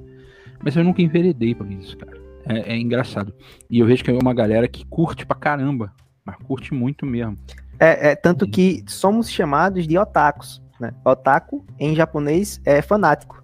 [0.63, 2.17] Mas eu nunca enveredei por isso, cara.
[2.47, 3.33] É, é, engraçado.
[3.69, 5.91] E eu vejo que é uma galera que curte pra caramba.
[6.23, 7.37] Mas curte muito mesmo.
[7.79, 10.61] É, é tanto que somos chamados de otakus.
[10.79, 10.93] Né?
[11.03, 13.43] Otaku, em japonês, é fanático.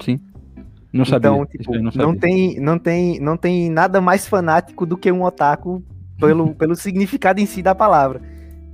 [0.00, 0.18] Sim.
[0.92, 1.30] Não sabia.
[1.30, 2.06] Então, tipo, não, sabia.
[2.06, 5.82] não, tem, não, tem, não tem nada mais fanático do que um otaku
[6.18, 8.22] pelo, pelo significado em si da palavra.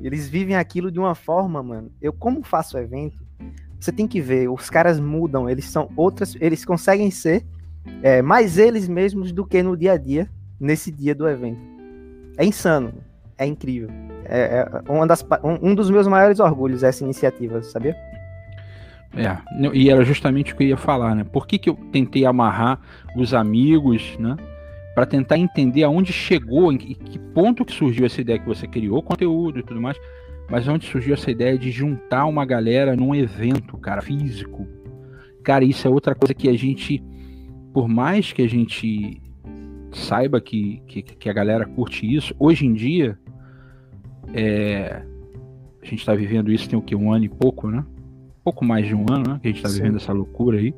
[0.01, 1.91] Eles vivem aquilo de uma forma, mano.
[2.01, 3.19] Eu, como faço evento,
[3.79, 7.45] você tem que ver, os caras mudam, eles são outras, eles conseguem ser
[8.03, 10.29] é, mais eles mesmos do que no dia a dia,
[10.59, 11.61] nesse dia do evento.
[12.37, 12.93] É insano.
[13.37, 13.89] É é incrível.
[14.25, 17.97] É, é uma das, um, um dos meus maiores orgulhos essa iniciativa, sabia?
[19.17, 19.37] É,
[19.73, 21.25] e era justamente o que eu ia falar, né?
[21.25, 22.81] Por que, que eu tentei amarrar
[23.17, 24.37] os amigos, né?
[24.95, 29.03] Para tentar entender aonde chegou, em que ponto que surgiu essa ideia que você criou,
[29.03, 29.99] conteúdo e tudo mais,
[30.49, 34.67] mas onde surgiu essa ideia de juntar uma galera num evento, cara, físico.
[35.43, 37.03] Cara, isso é outra coisa que a gente,
[37.73, 39.21] por mais que a gente
[39.93, 43.19] saiba que, que, que a galera curte isso, hoje em dia,
[44.33, 45.03] é,
[45.83, 46.97] a gente está vivendo isso tem o que?
[46.97, 47.85] Um ano e pouco, né?
[48.43, 49.39] Pouco mais de um ano, né?
[49.41, 50.75] Que a gente está vivendo essa loucura aí.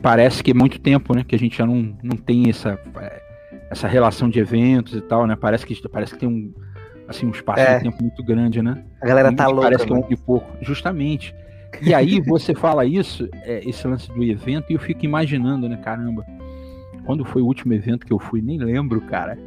[0.00, 1.24] Parece que é muito tempo, né?
[1.26, 3.22] Que a gente já não, não tem essa, é,
[3.70, 5.36] essa relação de eventos e tal, né?
[5.36, 6.52] Parece que, parece que tem um,
[7.08, 7.78] assim, um espaço é.
[7.78, 8.84] de tempo muito grande, né?
[9.00, 9.62] A galera tá louca.
[9.62, 10.50] Parece que é um e pouco.
[10.60, 11.34] Justamente.
[11.80, 15.76] E aí você fala isso, é, esse lance do evento, e eu fico imaginando, né?
[15.76, 16.24] Caramba,
[17.04, 19.38] quando foi o último evento que eu fui, nem lembro, cara.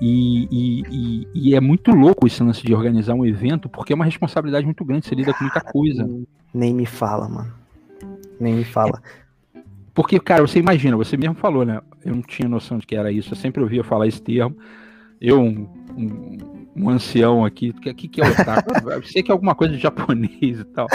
[0.00, 3.96] E, e, e, e, é muito louco esse lance de organizar um evento, porque é
[3.96, 6.08] uma responsabilidade muito grande, você lida com muita coisa.
[6.52, 7.52] Nem me fala, mano.
[8.40, 9.00] Nem me fala.
[9.04, 9.23] É,
[9.94, 11.80] porque, cara, você imagina, você mesmo falou, né?
[12.04, 14.56] Eu não tinha noção de que era isso, eu sempre ouvia falar esse termo.
[15.20, 16.38] Eu, um, um,
[16.76, 18.72] um ancião aqui, o que, que é otaku?
[18.90, 20.88] eu sei que é alguma coisa de japonês e tal.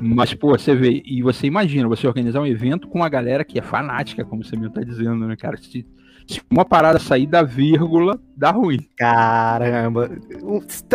[0.00, 3.58] Mas, pô, você vê, e você imagina, você organizar um evento com uma galera que
[3.58, 5.56] é fanática, como você mesmo tá dizendo, né, cara?
[5.56, 5.84] Se,
[6.26, 8.78] se uma parada sair da vírgula, dá ruim.
[8.96, 10.10] Caramba.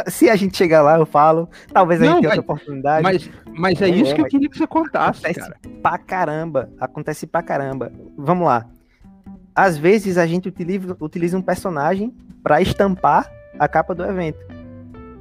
[0.08, 1.48] Se a gente chegar lá, eu falo.
[1.72, 3.04] Talvez a gente tenha outra oportunidade.
[3.04, 5.60] Mas, mas é, é isso que eu queria que você contasse, acontece cara.
[5.82, 6.70] Pra caramba.
[6.80, 7.92] Acontece pra caramba.
[8.18, 8.66] Vamos lá.
[9.56, 14.40] Às vezes a gente utiliza, utiliza um personagem para estampar a capa do evento.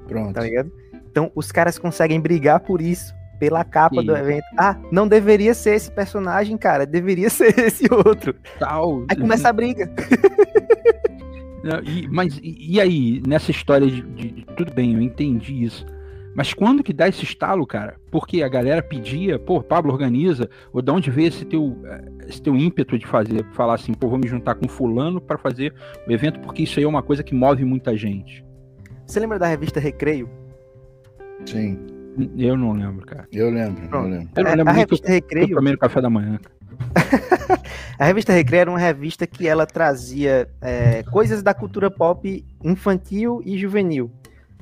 [0.06, 0.34] Pronto.
[0.34, 0.72] Tá ligado?
[1.10, 4.44] Então os caras conseguem brigar por isso pela capa do evento.
[4.56, 8.34] Ah, não deveria ser esse personagem, cara, deveria ser esse outro.
[8.58, 9.04] Tal.
[9.08, 9.90] Aí começa a briga.
[11.84, 15.86] e, mas e, e, aí, nessa história de, de, de, Tudo bem, eu entendi isso.
[16.34, 17.96] Mas quando que dá esse estalo, cara?
[18.12, 21.76] Porque a galera pedia, pô, Pablo organiza, ou de onde veio esse teu,
[22.28, 25.74] esse teu ímpeto de fazer, falar assim, pô, vou me juntar com fulano para fazer
[26.06, 28.44] o evento, porque isso aí é uma coisa que move muita gente.
[29.04, 30.30] Você lembra da revista Recreio?
[31.44, 31.97] Sim.
[32.36, 33.28] Eu não lembro, cara.
[33.32, 34.28] Eu lembro, eu lembro.
[34.34, 35.54] Eu não lembro a revista Recreio.
[35.54, 36.38] primeiro café da manhã.
[37.98, 43.40] a revista Recreio era uma revista que ela trazia é, coisas da cultura pop infantil
[43.44, 44.10] e juvenil.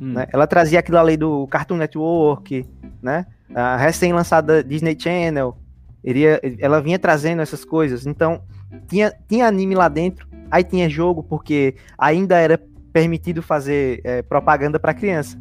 [0.00, 0.12] Hum.
[0.12, 0.26] Né?
[0.32, 2.66] Ela trazia aquilo ali do Cartoon Network,
[3.02, 3.26] né?
[3.54, 5.56] A recém-lançada Disney Channel.
[6.04, 8.06] Iria, ela vinha trazendo essas coisas.
[8.06, 8.42] Então,
[8.86, 12.60] tinha, tinha anime lá dentro, aí tinha jogo, porque ainda era
[12.92, 15.38] permitido fazer é, propaganda para criança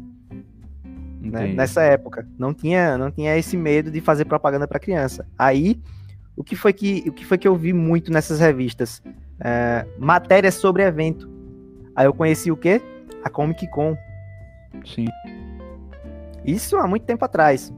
[1.30, 1.52] né?
[1.52, 2.26] nessa época.
[2.38, 5.26] Não tinha, não tinha esse medo de fazer propaganda para criança.
[5.38, 5.80] Aí,
[6.36, 9.02] o que foi que, o que foi que eu vi muito nessas revistas?
[9.40, 11.30] É, matérias sobre evento.
[11.94, 12.80] Aí eu conheci o quê?
[13.24, 13.96] A Comic Con.
[14.84, 15.06] Sim.
[16.44, 17.72] Isso há muito tempo atrás.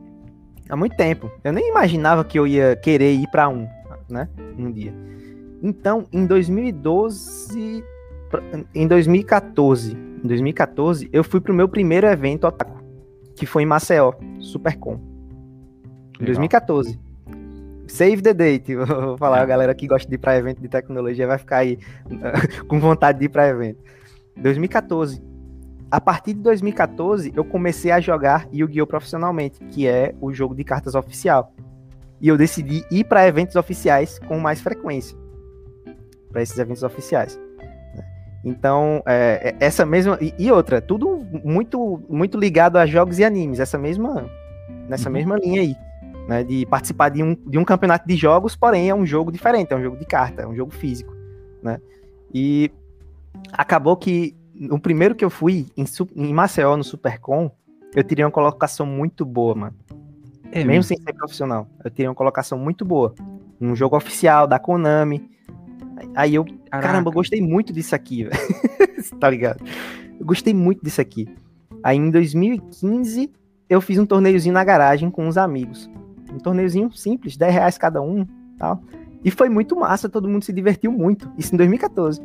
[0.68, 1.30] Há muito tempo.
[1.42, 3.66] Eu nem imaginava que eu ia querer ir para um,
[4.09, 4.28] né?
[4.59, 4.92] Um dia.
[5.62, 7.84] Então, em 2012,
[8.74, 12.78] em 2014, em 2014, eu fui pro meu primeiro evento otaku
[13.39, 14.99] que foi em Maceió, Supercom.
[16.20, 16.99] Em 2014.
[17.86, 18.74] Save the date.
[18.76, 21.78] Vou falar, a galera que gosta de ir para evento de tecnologia vai ficar aí
[22.68, 23.82] com vontade de ir para evento.
[24.36, 25.22] 2014.
[25.91, 28.86] A partir de 2014, eu comecei a jogar Yu-Gi-Oh!
[28.86, 31.55] profissionalmente, que é o jogo de cartas oficial.
[32.20, 35.16] E eu decidi ir para eventos oficiais com mais frequência.
[36.30, 37.41] Para esses eventos oficiais.
[38.45, 40.18] Então, é, é, essa mesma.
[40.20, 44.28] E, e, outra, tudo muito, muito ligado a jogos e animes, essa mesma.
[44.89, 45.14] Nessa uhum.
[45.14, 45.76] mesma linha aí.
[46.28, 49.72] Né, de participar de um, de um campeonato de jogos, porém é um jogo diferente,
[49.72, 51.16] é um jogo de carta, é um jogo físico.
[51.62, 51.80] Né?
[52.34, 52.70] E
[53.51, 54.36] acabou que
[54.70, 55.86] o primeiro que eu fui em,
[56.16, 57.51] em Maceió, no Supercom,
[57.95, 59.76] eu teria uma colocação muito boa, mano.
[60.53, 61.66] É mesmo, mesmo sem ser profissional.
[61.82, 63.14] Eu teria uma colocação muito boa.
[63.59, 65.30] Um jogo oficial da Konami
[66.14, 66.88] Aí eu, Caraca.
[66.88, 68.38] caramba, eu gostei muito disso aqui, velho.
[69.18, 69.64] tá ligado?
[70.18, 71.28] Eu gostei muito disso aqui.
[71.82, 73.30] Aí em 2015
[73.68, 75.90] eu fiz um torneiozinho na garagem com uns amigos.
[76.32, 78.26] Um torneiozinho simples, 10 reais cada um,
[78.59, 78.82] tal.
[79.24, 81.30] E foi muito massa, todo mundo se divertiu muito.
[81.36, 82.20] Isso em 2014.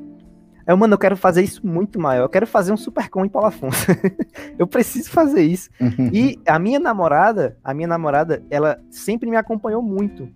[0.66, 2.24] Aí, mano, eu quero fazer isso muito maior.
[2.24, 3.86] Eu quero fazer um supercom em Paulo Afonso.
[4.58, 5.70] eu preciso fazer isso.
[5.80, 6.10] Uhum.
[6.14, 10.30] e a minha namorada, a minha namorada, ela sempre me acompanhou muito.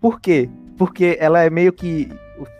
[0.00, 0.48] Por quê?
[0.76, 2.08] Porque ela é meio que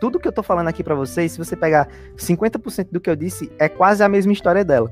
[0.00, 3.16] tudo que eu tô falando aqui para vocês, se você pegar 50% do que eu
[3.16, 4.90] disse, é quase a mesma história dela.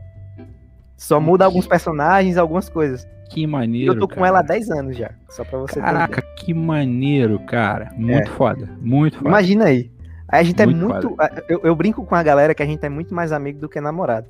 [0.97, 3.07] Só muda alguns personagens, algumas coisas.
[3.29, 3.93] Que maneiro.
[3.93, 4.29] Eu tô com cara.
[4.29, 7.91] ela há 10 anos já, só pra você Caraca, que maneiro, cara.
[7.97, 8.35] Muito é.
[8.35, 8.69] foda.
[8.81, 9.31] Muito foda.
[9.31, 9.91] Imagina aí.
[10.29, 11.17] Aí a gente é muito é muito.
[11.49, 13.81] Eu, eu, brinco com a galera que a gente é muito mais amigo do que
[13.81, 14.29] namorado.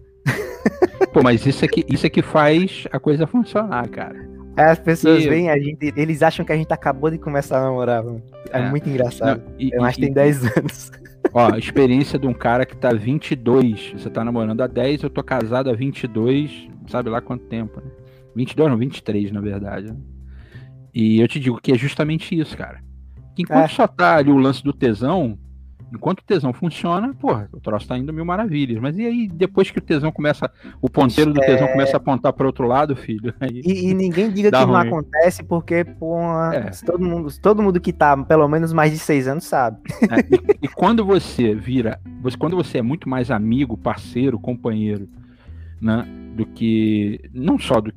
[1.13, 4.17] Pô, mas isso é que, isso é que faz a coisa funcionar, cara.
[4.57, 7.63] As pessoas E- veem a gente, eles acham que a gente acabou de começar a
[7.63, 8.23] namorar, mano.
[8.53, 8.69] É, É.
[8.71, 9.43] muito engraçado.
[9.47, 10.91] Não, e- Mas e- tem 10 anos.
[11.33, 15.09] Ó, a experiência de um cara que tá 22, você tá namorando há 10, eu
[15.11, 17.91] tô casado há 22, sabe lá quanto tempo, né?
[18.37, 19.87] 22 não, 23 na verdade.
[19.87, 19.97] né?
[20.95, 22.81] E eu te digo que é justamente isso, cara.
[23.35, 23.69] Que enquanto É.
[23.69, 25.39] só tá ali o lance do tesão,
[25.93, 28.81] enquanto o tesão funciona, porra, o troço tá indo mil maravilhas.
[28.81, 32.33] Mas e aí, depois que o tesão começa, o ponteiro do tesão começa a apontar
[32.33, 33.35] para outro lado, filho.
[33.53, 34.87] E, e ninguém diga que não ruim.
[34.89, 36.19] acontece, porque, pô,
[36.53, 36.71] É.
[36.85, 39.79] todo, mundo, todo mundo que tá pelo menos mais de 6 anos sabe.
[40.11, 45.09] É, e, e quando você vira, você, quando você é muito mais amigo, parceiro, companheiro,
[45.81, 47.93] né, do que não só do,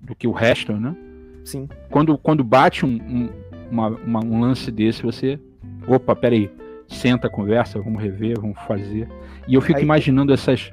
[0.00, 0.96] do que o resto, né?
[1.44, 1.68] Sim.
[1.90, 3.28] Quando, quando bate um, um,
[3.70, 5.38] uma- uma- um lance desse, você,
[5.86, 6.50] opa, peraí,
[6.88, 9.08] senta, conversa, vamos rever, vamos fazer.
[9.46, 10.72] E eu fico Aí- imaginando essas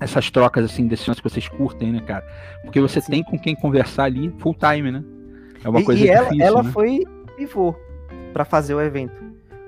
[0.00, 2.24] essas trocas assim desses lances que vocês curtem, né, cara?
[2.62, 3.10] Porque você Sim.
[3.10, 5.02] tem com quem conversar ali full time, né?
[5.64, 6.70] É uma e coisa e ela, difícil, ela né?
[6.70, 7.02] foi
[7.36, 7.74] pivô
[8.32, 9.12] pra fazer o evento.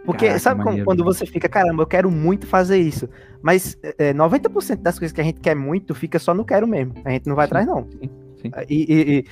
[0.04, 0.86] Porque, Caraca, sabe quando, maneiro.
[0.86, 3.08] quando você fica, caramba, eu quero muito fazer isso.
[3.42, 6.94] Mas é, 90% das coisas que a gente quer muito fica só no quero mesmo.
[7.04, 7.86] A gente não vai Sim, atrás, não.
[7.90, 8.08] sim.
[8.68, 9.24] E, e- e-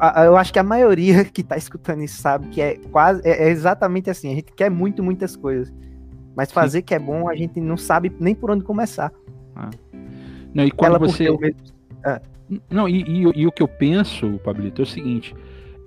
[0.00, 3.48] a- eu acho que a maioria que tá escutando isso sabe que é quase é,
[3.48, 4.30] é exatamente assim.
[4.32, 5.72] A gente quer muito, muitas coisas.
[6.36, 9.12] Mas fazer que é bom, a gente não sabe nem por onde começar.
[10.54, 11.56] Não, e quando ela você mesmo-
[12.70, 15.34] Não, e, e- e o que eu penso, Pablito, é o seguinte: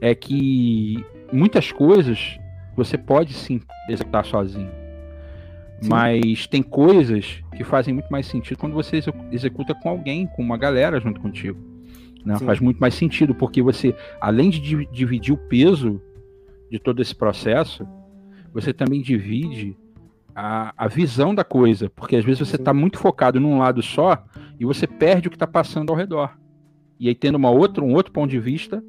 [0.02, 2.38] é que muitas coisas
[2.76, 3.60] você pode sim
[3.90, 4.70] executar sozinho.
[5.82, 5.90] Sim.
[5.90, 10.42] Mas tem coisas que fazem muito mais sentido quando você execu- executa com alguém, com
[10.42, 11.60] uma galera junto contigo.
[12.26, 12.38] Né?
[12.46, 16.02] Faz muito mais sentido, porque você, além de di- dividir o peso
[16.72, 17.88] de todo esse processo,
[18.54, 19.78] você também divide
[20.34, 21.90] a, a visão da coisa.
[21.90, 24.24] Porque às vezes você está muito focado num lado só
[24.60, 26.38] e você perde o que está passando ao redor.
[27.00, 28.84] E aí, tendo uma outra, um outro ponto de vista,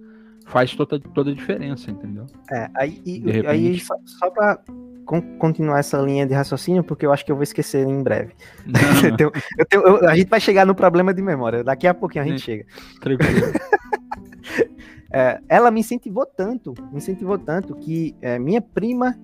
[0.47, 2.25] faz toda, toda a diferença, entendeu?
[2.51, 3.47] É, aí, e- repente.
[3.47, 4.59] aí só, só pra
[5.05, 8.33] con- continuar essa linha de raciocínio, porque eu acho que eu vou esquecer em breve.
[9.13, 11.63] Eu tenho- eu tenho- eu- a gente vai chegar no problema de memória.
[11.63, 12.45] Daqui a pouquinho a gente Sim.
[12.45, 12.65] chega.
[13.01, 13.53] Tranquilo.
[15.11, 19.17] É, ela me incentivou tanto, me incentivou tanto que é, minha prima,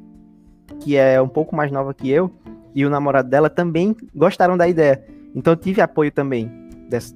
[0.80, 2.30] que é um pouco mais nova que eu,
[2.74, 5.04] e o namorado dela também gostaram da ideia.
[5.34, 6.50] Então eu tive apoio também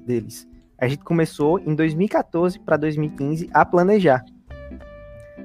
[0.05, 0.49] deles.
[0.79, 4.25] A gente começou em 2014 para 2015 a planejar.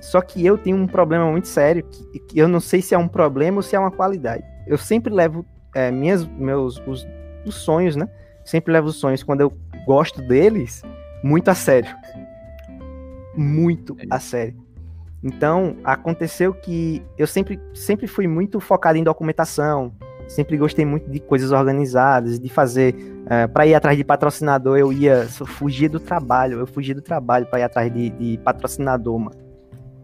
[0.01, 2.97] Só que eu tenho um problema muito sério, que, que eu não sei se é
[2.97, 4.43] um problema ou se é uma qualidade.
[4.67, 7.07] Eu sempre levo é, minhas, meus os,
[7.45, 8.09] os sonhos, né?
[8.43, 9.53] Sempre levo os sonhos quando eu
[9.85, 10.81] gosto deles
[11.23, 11.95] muito a sério.
[13.35, 14.55] Muito a sério.
[15.23, 19.93] Então, aconteceu que eu sempre, sempre fui muito focado em documentação,
[20.35, 22.95] sempre gostei muito de coisas organizadas, de fazer.
[23.53, 25.27] para ir atrás de patrocinador, eu ia.
[25.39, 29.39] Eu fugia do trabalho, eu fugia do trabalho para ir atrás de, de patrocinador, mano.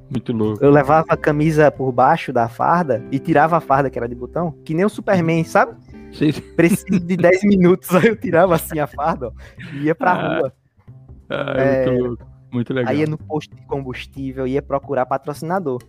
[0.09, 0.63] Muito louco.
[0.63, 4.15] Eu levava a camisa por baixo da farda e tirava a farda, que era de
[4.15, 5.73] botão, que nem o Superman, sabe?
[6.13, 9.31] Vocês- Preciso de 10 minutos, aí eu tirava assim a farda ó,
[9.73, 10.53] e ia pra Ah, rua.
[11.29, 12.25] Ah, é É, muito louco.
[12.53, 12.89] Muito legal.
[12.93, 15.79] Aí ia no posto de combustível, ia procurar patrocinador.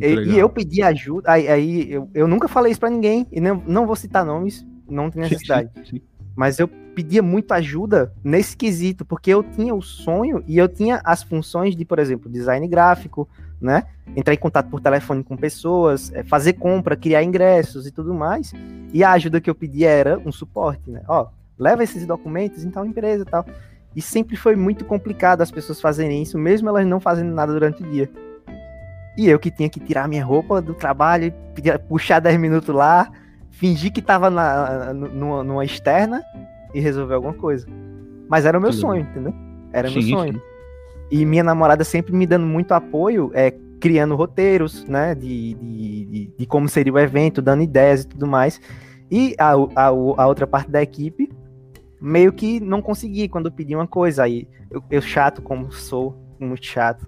[0.00, 3.40] E, e eu pedi ajuda, aí, aí eu, eu nunca falei isso pra ninguém, e
[3.40, 5.70] não, não vou citar nomes, não tem necessidade.
[5.76, 6.02] sim, sim.
[6.36, 11.00] Mas eu pedia muito ajuda nesse quesito, porque eu tinha o sonho e eu tinha
[11.02, 13.28] as funções de, por exemplo, design gráfico,
[13.60, 13.84] né?
[14.14, 18.52] Entrar em contato por telefone com pessoas, eh, fazer compra, criar ingressos e tudo mais.
[18.92, 21.02] E a ajuda que eu pedia era um suporte, né?
[21.08, 21.28] Ó,
[21.58, 23.46] leva esses documentos em tal empresa e tal.
[23.94, 27.82] E sempre foi muito complicado as pessoas fazerem isso, mesmo elas não fazendo nada durante
[27.82, 28.10] o dia.
[29.16, 31.32] E eu que tinha que tirar minha roupa do trabalho,
[31.88, 33.10] puxar 10 minutos lá,
[33.50, 36.22] fingir que tava na, numa, numa externa
[36.74, 37.66] e resolver alguma coisa.
[38.28, 39.34] Mas era o meu sonho, entendeu?
[39.72, 40.34] Era o meu sonho.
[40.34, 40.40] sim.
[41.10, 45.14] E minha namorada sempre me dando muito apoio, é, criando roteiros, né?
[45.14, 48.60] De, de, de, de como seria o evento, dando ideias e tudo mais.
[49.10, 51.30] E a, a, a outra parte da equipe
[52.00, 54.24] meio que não consegui quando eu pedi uma coisa.
[54.24, 57.06] Aí eu, eu chato como sou, muito chato.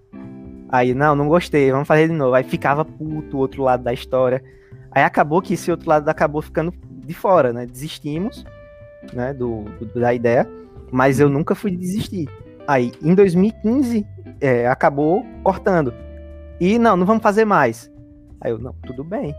[0.69, 2.35] Aí, não, não gostei, vamos fazer de novo.
[2.35, 4.43] Aí ficava puto o outro lado da história.
[4.91, 7.67] Aí acabou que esse outro lado acabou ficando de fora, né?
[7.67, 8.45] Desistimos,
[9.13, 10.49] né, do, do- da ideia,
[10.91, 12.29] mas eu nunca fui desistir.
[12.67, 14.07] Aí, em 2015,
[14.41, 15.93] é, acabou cortando.
[16.61, 17.91] E não, não vamos fazer mais.
[18.41, 19.35] Aí eu, não, tudo bem.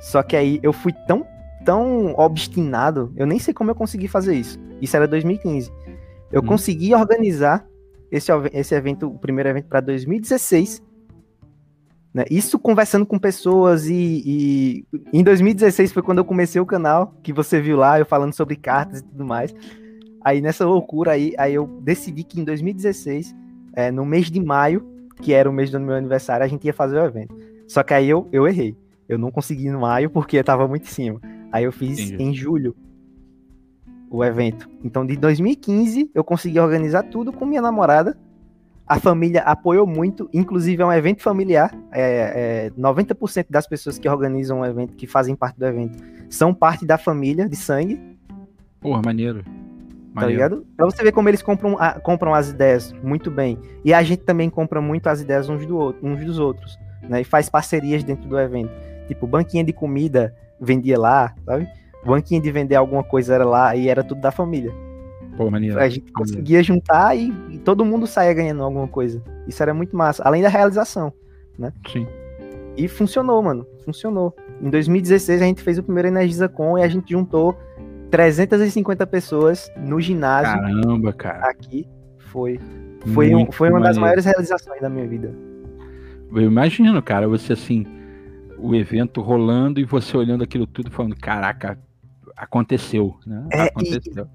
[0.00, 1.24] Só que aí eu fui tão,
[1.64, 4.58] tão obstinado, eu nem sei como eu consegui fazer isso.
[4.80, 5.70] Isso era 2015.
[6.32, 6.46] Eu Hum.
[6.46, 7.64] consegui organizar
[8.10, 10.82] esse, esse evento, o primeiro evento para 2016.
[12.12, 12.24] né?
[12.30, 17.32] Isso conversando com pessoas e, e em 2016 foi quando eu comecei o canal, que
[17.32, 19.54] você viu lá, eu falando sobre cartas e tudo mais.
[20.22, 23.34] Aí nessa loucura aí, aí eu decidi que em 2016,
[23.74, 24.86] é, no mês de maio,
[25.22, 27.34] que era o mês do meu aniversário, a gente ia fazer o evento.
[27.68, 28.76] Só que aí eu, eu errei.
[29.08, 31.20] Eu não consegui no maio porque tava muito em cima.
[31.52, 32.22] Aí eu fiz Entendi.
[32.22, 32.76] em julho
[34.10, 34.68] o evento.
[34.84, 38.18] Então de 2015 eu consegui organizar tudo com minha namorada.
[38.86, 41.72] A família apoiou muito, inclusive é um evento familiar.
[41.92, 46.52] É, é, 90% das pessoas que organizam o evento, que fazem parte do evento, são
[46.52, 48.00] parte da família de sangue.
[48.80, 49.44] Porra, maneiro.
[49.44, 50.32] Tá Maneiro.
[50.32, 50.66] ligado?
[50.76, 53.56] Pra você ver como eles compram, a- compram as ideias muito bem.
[53.84, 56.76] E a gente também compra muito as ideias uns, do outro, uns dos outros,
[57.08, 57.20] né?
[57.20, 58.72] E faz parcerias dentro do evento.
[59.06, 61.68] Tipo, banquinha de comida vendia lá, sabe?
[62.04, 64.72] Banquinha de vender alguma coisa era lá e era tudo da família.
[65.36, 65.78] Pô, maneiro.
[65.78, 69.22] A gente conseguia juntar e, e todo mundo saía ganhando alguma coisa.
[69.46, 70.22] Isso era muito massa.
[70.24, 71.12] Além da realização.
[71.90, 72.06] Sim.
[72.76, 73.66] E funcionou, mano.
[73.84, 74.34] Funcionou.
[74.62, 77.56] Em 2016 a gente fez o primeiro Energiza Com e a gente juntou
[78.10, 81.46] 350 pessoas no ginásio Caramba, cara.
[81.48, 81.86] aqui.
[82.18, 82.58] Foi,
[83.14, 85.34] foi, um- foi uma das maiores realizações da minha vida.
[86.32, 87.84] Eu imagino, cara, você assim,
[88.58, 91.78] o evento rolando e você olhando aquilo tudo falando, caraca,
[92.44, 93.46] aconteceu, né?
[93.52, 94.28] É, e- aconteceu.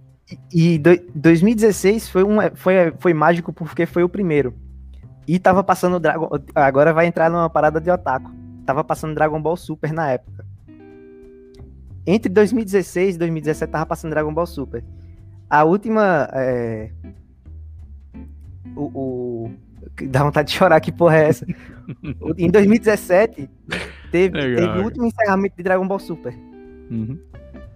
[0.53, 4.53] E, e do- 2016 foi, um, foi, foi mágico porque foi o primeiro.
[5.27, 6.29] E tava passando Dragon.
[6.53, 8.31] Agora vai entrar numa parada de otaku.
[8.65, 10.45] Tava passando Dragon Ball Super na época.
[12.07, 14.83] Entre 2016 e 2017 tava passando Dragon Ball Super.
[15.49, 16.29] A última.
[16.33, 16.91] é,
[18.75, 19.51] O, o-
[20.09, 21.45] Dá vontade de chorar, que porra é essa?
[22.37, 23.47] Em 2017,
[24.11, 24.65] teve, Legal.
[24.67, 26.33] teve o último encerramento de Dragon Ball Super
[26.89, 27.17] Uhum.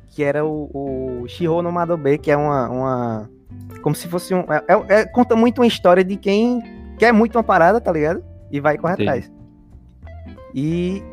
[0.10, 3.30] Que era o, o Shihou no Madobe, que é uma, uma.
[3.82, 4.40] Como se fosse um.
[4.52, 6.62] É, é- é- conta muito uma história de quem
[6.98, 8.24] quer muito uma parada, tá ligado?
[8.52, 9.10] E vai correr Entendi.
[9.10, 9.32] atrás.
[10.54, 11.04] E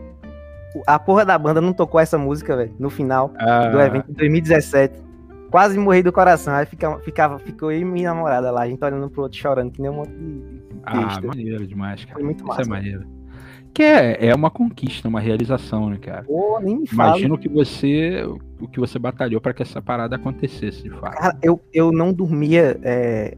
[0.87, 4.15] a porra da banda não tocou essa música, velho, no final Ah, do evento de
[4.15, 5.05] 2017.
[5.51, 6.55] Quase morri do coração.
[6.55, 9.71] Aí fica, ficava, ficou eu e minha namorada lá, a gente olhando pro outro chorando,
[9.71, 12.15] que nem um monte de, ah, maneiro demais, cara.
[12.15, 12.63] Foi muito Isso massa.
[12.63, 13.07] é maneiro.
[13.77, 16.23] Que é, é uma conquista, uma realização, né, cara?
[16.23, 16.83] Pô, nem.
[16.91, 18.25] Imagino que você,
[18.59, 21.15] o que você batalhou para que essa parada acontecesse, de fato.
[21.19, 22.81] Cara, eu, eu não dormia.
[22.83, 23.37] é,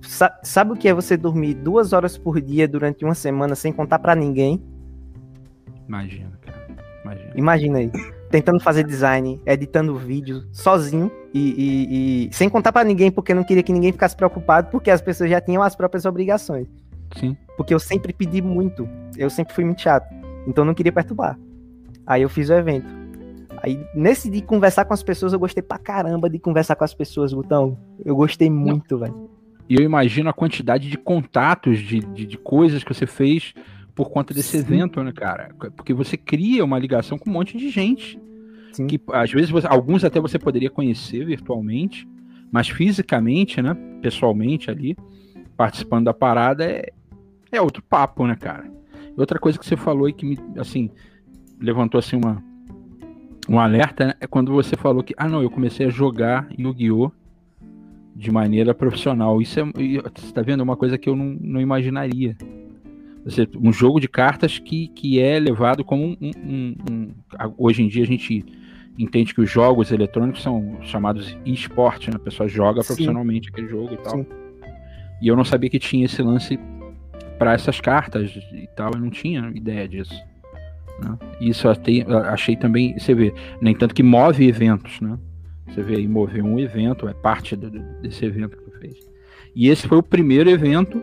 [0.00, 3.72] sa- Sabe o que é você dormir duas horas por dia durante uma semana sem
[3.72, 4.62] contar pra ninguém?
[5.88, 6.64] Imagino, cara.
[7.04, 7.30] Imagino.
[7.34, 7.90] Imagina aí.
[8.30, 13.42] Tentando fazer design, editando vídeo sozinho e, e- e sem contar pra ninguém, porque não
[13.42, 16.68] queria que ninguém ficasse preocupado, porque as pessoas já tinham as próprias obrigações.
[17.16, 17.36] Sim.
[17.56, 18.88] Porque eu sempre pedi muito.
[19.16, 20.06] Eu sempre fui muito chato.
[20.46, 21.38] Então eu não queria perturbar.
[22.06, 22.86] Aí eu fiz o evento.
[23.62, 26.92] Aí, nesse de conversar com as pessoas, eu gostei pra caramba de conversar com as
[26.94, 27.78] pessoas, Botão.
[28.04, 29.30] Eu gostei muito, velho.
[29.68, 33.54] E eu imagino a quantidade de contatos, de, de, de coisas que você fez
[33.94, 34.58] por conta desse Sim.
[34.58, 35.54] evento, né, cara?
[35.76, 38.18] Porque você cria uma ligação com um monte de gente.
[38.72, 38.86] Sim.
[38.88, 42.08] Que às vezes você- alguns até você poderia conhecer virtualmente,
[42.50, 43.76] mas fisicamente, né?
[44.00, 44.96] Pessoalmente ali,
[45.56, 46.90] participando da parada, é,
[47.52, 48.64] é outro papo, né, cara?
[49.16, 50.90] Outra coisa que você falou e que me, assim,
[51.60, 52.42] levantou assim uma,
[53.48, 57.12] um alerta, né, é quando você falou que, ah, não, eu comecei a jogar Yu-Gi-Oh!
[58.14, 59.40] de maneira profissional.
[59.40, 62.36] Isso é, você tá vendo É uma coisa que eu não, não imaginaria.
[63.24, 67.14] Você, um jogo de cartas que, que é levado como um, um- um-
[67.56, 68.44] Hoje em dia a gente
[68.98, 72.14] entende que os jogos eletrônicos são chamados e-sport, né?
[72.16, 72.88] A pessoa joga Sim.
[72.88, 74.18] profissionalmente aquele jogo e tal.
[74.18, 74.26] Sim.
[75.22, 76.58] E eu não sabia que tinha esse lance
[77.42, 80.14] para essas cartas e tal, eu não tinha ideia disso.
[81.02, 81.18] Né?
[81.40, 85.18] Isso eu até- eu achei também, você vê, nem tanto que move eventos, né?
[85.68, 87.70] Você vê aí mover um evento, é parte do-
[88.00, 88.94] desse evento que tu fez.
[89.56, 91.00] E esse foi o primeiro evento.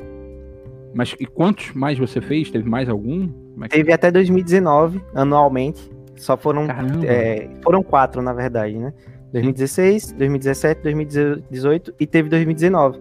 [0.93, 2.49] Mas e quantos mais você fez?
[2.49, 3.29] Teve mais algum?
[3.61, 5.89] É que- Teve até 2019, anualmente.
[6.15, 6.65] Só foram,
[7.05, 8.93] é, foram quatro, na verdade, né?
[9.31, 12.99] 2016, 2017, 2018 e teve 2019.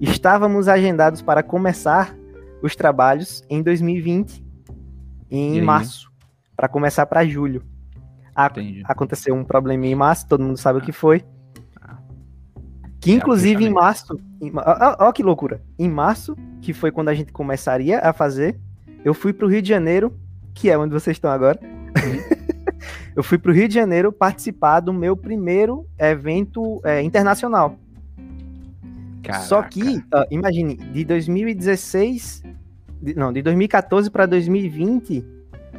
[0.00, 2.14] Estávamos agendados para começar
[2.66, 4.44] os trabalhos em 2020,
[5.30, 6.10] E em março,
[6.56, 7.62] para começar para julho.
[8.34, 8.50] A-
[8.84, 11.24] aconteceu um probleminha em março, todo mundo sabe o que foi.
[11.80, 11.96] Ah.
[13.00, 15.62] Que É, inclusive em março, em ma- ó, que loucura.
[15.78, 18.58] Em março, que foi quando a gente começaria a fazer,
[19.04, 20.12] eu fui pro Rio de Janeiro,
[20.54, 21.58] que é onde vocês estão agora.
[23.16, 27.78] eu fui pro Rio de Janeiro participar do meu primeiro evento é, internacional.
[29.42, 29.70] Só Caraca.
[29.70, 32.55] que, ó, imagine, de 2016, de-
[33.14, 35.24] não, de 2014 para 2020,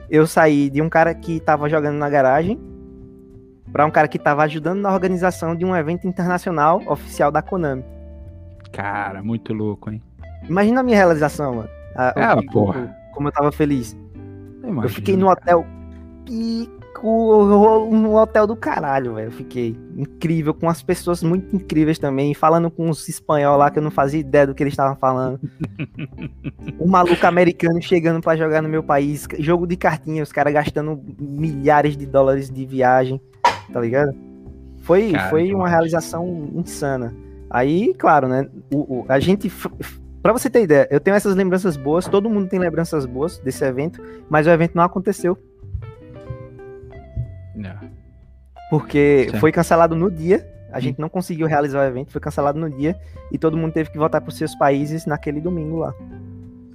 [0.10, 2.60] eu saí de um cara que tava jogando na garagem
[3.72, 7.84] para um cara que tava ajudando na organização de um evento internacional oficial da Konami.
[8.72, 10.02] Cara, muito louco, hein?
[10.48, 11.70] Imagina a minha realização, mano.
[11.96, 12.80] A- o Ah, porra.
[13.12, 13.98] o- como eu tava feliz.
[14.64, 15.40] Eu, eu fiquei no cara.
[15.40, 15.66] hotel
[16.28, 16.68] com
[17.06, 19.28] um hotel do caralho, velho.
[19.28, 23.80] Eu fiquei incrível, com as pessoas muito incríveis também, falando com os espanhol lá que
[23.80, 25.40] eu não fazia ideia do que eles estavam falando.
[26.80, 31.02] um maluco americano chegando para jogar no meu país, jogo de cartinha, os caras gastando
[31.20, 33.20] milhares de dólares de viagem,
[33.72, 34.16] tá ligado?
[34.82, 37.14] Foi, Cara, foi uma realização insana.
[37.50, 38.48] Aí, claro, né?
[38.74, 39.52] O, o, a gente.
[40.22, 43.64] Pra você ter ideia, eu tenho essas lembranças boas, todo mundo tem lembranças boas desse
[43.64, 45.38] evento, mas o evento não aconteceu
[47.58, 47.70] não.
[47.70, 48.08] É.
[48.70, 49.40] Porque certo.
[49.40, 50.82] foi cancelado no dia, a hum.
[50.82, 52.96] gente não conseguiu realizar o evento, foi cancelado no dia
[53.32, 55.94] e todo mundo teve que voltar para os seus países naquele domingo lá.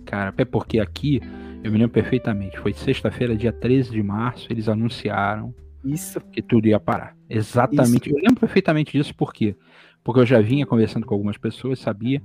[0.04, 1.20] Cara, é porque aqui,
[1.62, 5.54] eu me lembro perfeitamente, foi sexta-feira, dia 13 de março, eles anunciaram
[5.84, 6.20] Isso.
[6.32, 7.16] que tudo ia parar.
[7.28, 8.08] Exatamente.
[8.08, 8.18] Isso.
[8.18, 9.54] Eu lembro perfeitamente disso, por quê?
[10.02, 12.20] Porque eu já vinha conversando com algumas pessoas, sabia,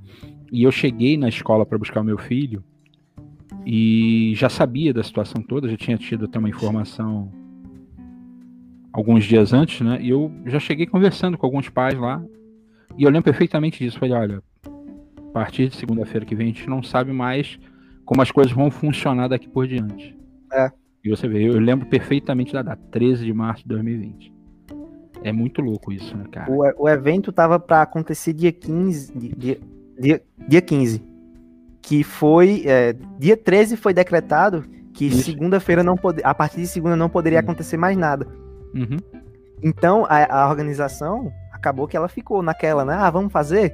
[0.51, 2.63] e eu cheguei na escola para buscar o meu filho
[3.65, 7.31] e já sabia da situação toda, já tinha tido até uma informação
[8.97, 9.99] alguns dias antes, né?
[10.01, 12.21] E eu já cheguei conversando com alguns pais lá.
[12.97, 13.99] E eu lembro perfeitamente disso.
[13.99, 17.59] Falei, olha, a partir de segunda-feira que vem a gente não sabe mais
[18.03, 20.17] como as coisas vão funcionar daqui por diante.
[20.51, 20.71] É.
[21.03, 24.33] E você vê, eu lembro perfeitamente da data, 13 de março de 2020.
[25.23, 26.51] É muito louco isso, né, cara?
[26.51, 29.13] O, o evento tava para acontecer dia 15.
[29.37, 29.57] Dia,
[29.99, 31.03] dia, dia 15.
[31.81, 32.63] Que foi.
[32.65, 37.39] É, dia 13 foi decretado que segunda-feira não pode, a partir de segunda não poderia
[37.39, 38.27] acontecer mais nada.
[38.73, 38.97] Uhum.
[39.61, 42.93] Então a, a, organização acabou que ela ficou naquela, né?
[42.93, 43.73] Ah, vamos fazer?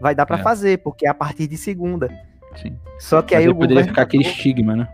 [0.00, 0.42] Vai dar para é.
[0.42, 2.08] fazer, porque é a partir de segunda.
[2.56, 2.76] Sim.
[2.98, 4.88] Só que Mas aí o poderia ficar aquele estigma, né?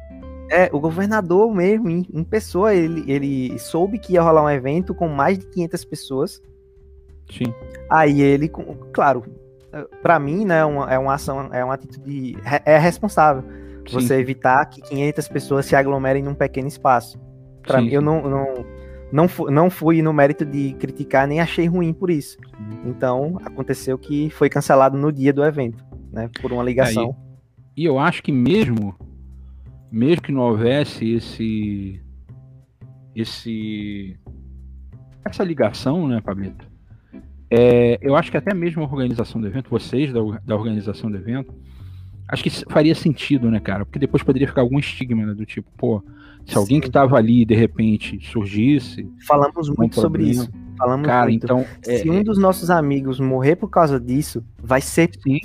[0.51, 5.07] É, o governador mesmo, em, pessoa, ele, ele soube que ia rolar um evento com
[5.09, 6.43] mais de 500 pessoas.
[7.31, 7.53] Sim.
[7.91, 8.51] Aí ele,
[8.93, 9.25] claro,
[10.03, 13.43] para mim, né, uma, é uma ação, é uma atitude, é responsável.
[13.87, 13.95] Sim.
[13.95, 17.19] Você evitar que 500 pessoas se aglomerem num pequeno espaço.
[17.63, 18.55] Para mim, eu não, não
[19.11, 22.39] não, não fui no mérito de criticar, nem achei ruim por isso.
[22.85, 26.31] Então, aconteceu que foi cancelado no dia do evento, né?
[26.41, 27.17] Por uma ligação.
[27.77, 28.95] e, e eu acho que mesmo,
[29.91, 32.03] mesmo que não houvesse esse.
[33.15, 34.19] esse
[35.25, 36.67] essa ligação, né, Pablito?
[37.51, 41.17] É, eu acho que até mesmo a organização do evento, vocês da, da organização do
[41.17, 41.55] evento,
[42.29, 43.87] acho que faria sentido, né, cara?
[43.87, 46.03] Porque depois poderia ficar algum estigma, né, do tipo, pô,
[46.45, 46.59] se Sim.
[46.59, 49.09] alguém que estava ali de repente surgisse.
[49.27, 50.51] Falamos muito sobre isso.
[50.77, 51.45] Falamos cara, muito.
[51.45, 51.65] então.
[51.83, 55.41] Se é, um dos nossos amigos morrer por causa disso, vai ser Sim.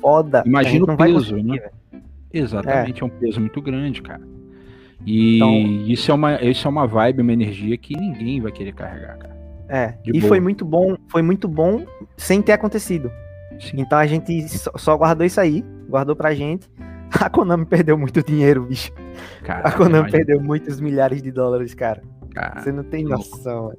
[0.00, 0.42] foda.
[0.46, 1.58] Imagina o peso, né?
[2.32, 3.04] Exatamente, é.
[3.04, 3.06] é.
[3.06, 4.22] um peso muito grande, cara.
[5.04, 5.54] E então,
[5.86, 9.36] isso, é uma, isso é uma vibe, uma energia que ninguém vai querer carregar, cara.
[9.68, 10.28] É, de e boa.
[10.28, 11.84] foi muito bom, foi muito bom
[12.16, 13.10] sem ter acontecido.
[13.58, 13.80] Sim.
[13.80, 14.46] Então a gente
[14.76, 16.68] só guardou isso aí, guardou pra gente.
[17.20, 18.92] A Konami perdeu muito dinheiro, bicho.
[19.44, 22.02] Cara, a Konami perdeu muitos milhares de dólares, cara.
[22.34, 23.64] cara Você não tem noção.
[23.64, 23.78] Louco.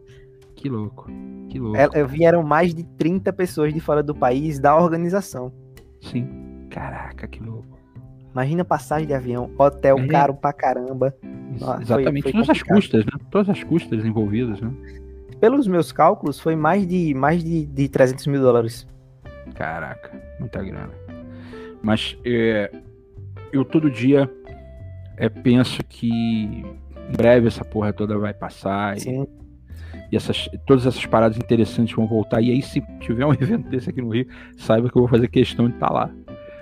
[0.55, 1.11] Que louco.
[1.49, 1.77] Que louco.
[1.77, 5.51] É, vieram mais de 30 pessoas de fora do país da organização.
[6.01, 6.27] Sim.
[6.69, 7.77] Caraca, que louco.
[8.31, 10.07] Imagina passagem de avião, hotel é.
[10.07, 11.15] caro pra caramba.
[11.59, 13.11] Nossa, Exatamente, foi, foi todas as custas, né?
[13.29, 14.73] Todas as custas envolvidas, né?
[15.39, 18.87] Pelos meus cálculos, foi mais de, mais de, de 300 mil dólares.
[19.53, 20.91] Caraca, muita grana.
[21.83, 22.71] Mas é,
[23.51, 24.27] eu todo dia
[25.17, 29.23] é, penso que em breve essa porra toda vai passar Sim.
[29.23, 32.41] e, e essas, todas essas paradas interessantes vão voltar.
[32.41, 35.27] E aí, se tiver um evento desse aqui no Rio, saiba que eu vou fazer
[35.27, 36.11] questão de estar tá lá.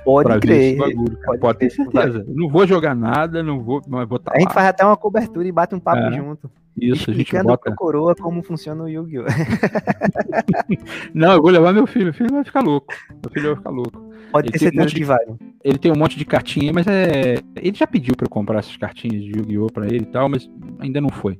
[0.03, 0.77] Pode crer.
[0.77, 2.25] Bagulho, pode, pode ter certeza.
[2.27, 4.97] Não vou jogar nada, não vou, mas vou estar tá A gente faz até uma
[4.97, 6.11] cobertura e bate um papo é.
[6.11, 6.49] junto.
[6.79, 7.63] Isso, a gente bota...
[7.69, 9.25] pro coroa como funciona o Yu-Gi-Oh!
[11.13, 12.93] não, eu vou levar meu filho, meu filho vai ficar louco.
[13.09, 14.10] Meu filho vai ficar louco.
[14.31, 15.19] Pode ter certeza um que vai.
[15.63, 17.35] Ele tem um monte de cartinha, mas é.
[17.55, 19.67] Ele já pediu para eu comprar essas cartinhas de Yu-Gi-Oh!
[19.67, 21.39] pra ele e tal, mas ainda não foi.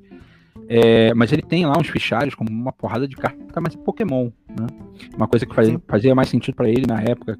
[0.67, 4.29] É, mas ele tem lá uns fichários com uma porrada de carta, mas é Pokémon,
[4.47, 4.67] né?
[5.15, 7.37] Uma coisa que fazia, fazia mais sentido para ele na época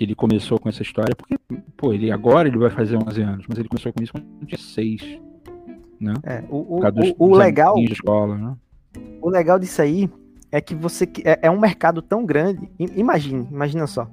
[0.00, 1.36] que ele começou com essa história, porque,
[1.76, 4.58] pô, ele agora ele vai fazer 11 anos, mas ele começou com isso quando tinha
[4.58, 5.20] 6,
[6.00, 6.14] né?
[6.24, 7.74] É, o, o, dos, o, o legal...
[7.74, 8.56] De escola, né?
[9.20, 10.08] O legal disso aí
[10.50, 11.06] é que você...
[11.22, 14.10] É, é um mercado tão grande, imagine, imagina só,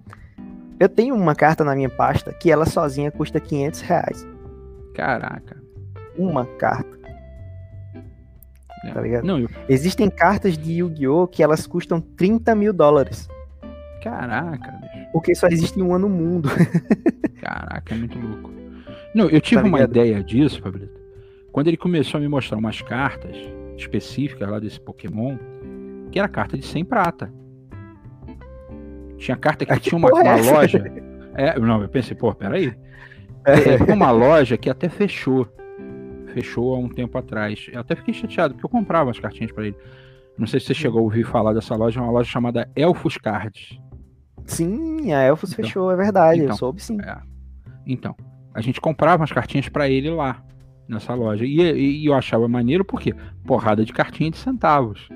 [0.79, 4.27] eu tenho uma carta na minha pasta que ela sozinha custa 500 reais.
[4.93, 5.57] Caraca.
[6.17, 6.97] Uma carta.
[8.83, 8.91] É.
[8.91, 9.25] Tá ligado?
[9.25, 9.49] Não, eu...
[9.67, 11.27] Existem cartas de Yu-Gi-Oh!
[11.27, 13.27] que elas custam 30 mil dólares.
[14.03, 15.07] Caraca, bicho.
[15.11, 16.49] Porque só existe uma no mundo.
[17.41, 18.51] Caraca, é muito louco.
[19.13, 20.95] Não, eu tive tá uma ideia disso, Fabrício.
[21.51, 23.35] Quando ele começou a me mostrar umas cartas
[23.75, 25.37] específicas lá desse Pokémon,
[26.11, 27.33] que era carta de 100 prata.
[29.17, 30.83] Tinha carta que, tinha uma, uma é loja.
[31.33, 32.73] É, não, eu pensei, pô, peraí.
[33.45, 35.47] É, uma loja que até fechou.
[36.33, 37.67] fechou há um tempo atrás.
[37.71, 39.77] Eu até fiquei chateado, porque eu comprava as cartinhas para ele.
[40.37, 43.17] Não sei se você chegou a ouvir falar dessa loja, é uma loja chamada Elfos
[43.17, 43.79] Cards.
[44.45, 46.97] Sim, a Elfos então, fechou, é verdade, então, eu soube sim.
[47.01, 47.17] É.
[47.85, 48.15] Então,
[48.53, 50.43] a gente comprava as cartinhas para ele lá,
[50.87, 51.45] nessa loja.
[51.45, 53.13] E, e, e, eu achava maneiro porque
[53.45, 55.09] porrada de cartinha de centavos.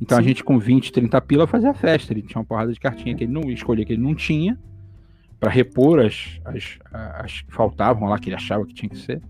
[0.00, 0.24] Então sim.
[0.24, 2.12] a gente com 20, 30 pila fazia festa.
[2.12, 4.58] Ele tinha uma porrada de cartinha que ele não escolhia, que ele não tinha,
[5.40, 9.22] para repor as, as, as que faltavam lá, que ele achava que tinha que ser.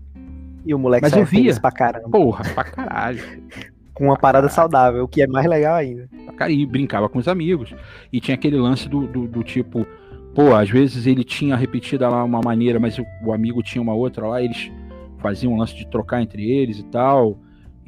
[0.65, 1.57] E o moleque Mas eu via.
[1.59, 2.09] pra caramba.
[2.09, 3.23] Porra, pra caralho.
[3.97, 6.07] com uma parada saudável, o que é mais legal ainda.
[6.49, 7.73] E brincava com os amigos.
[8.13, 9.87] E tinha aquele lance do, do, do tipo,
[10.35, 13.95] pô, às vezes ele tinha repetida lá uma maneira, mas o, o, amigo tinha uma
[13.95, 14.71] outra lá, eles
[15.17, 17.39] faziam um lance de trocar entre eles e tal.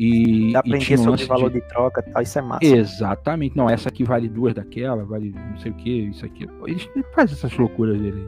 [0.02, 1.60] E, aprender um sobre o valor de...
[1.60, 2.66] de troca tal, isso é massa.
[2.66, 3.58] Exatamente.
[3.58, 6.48] Não, essa aqui vale duas daquela, vale não sei o que, isso aqui.
[6.66, 8.26] Eles fazem essas loucuras dele.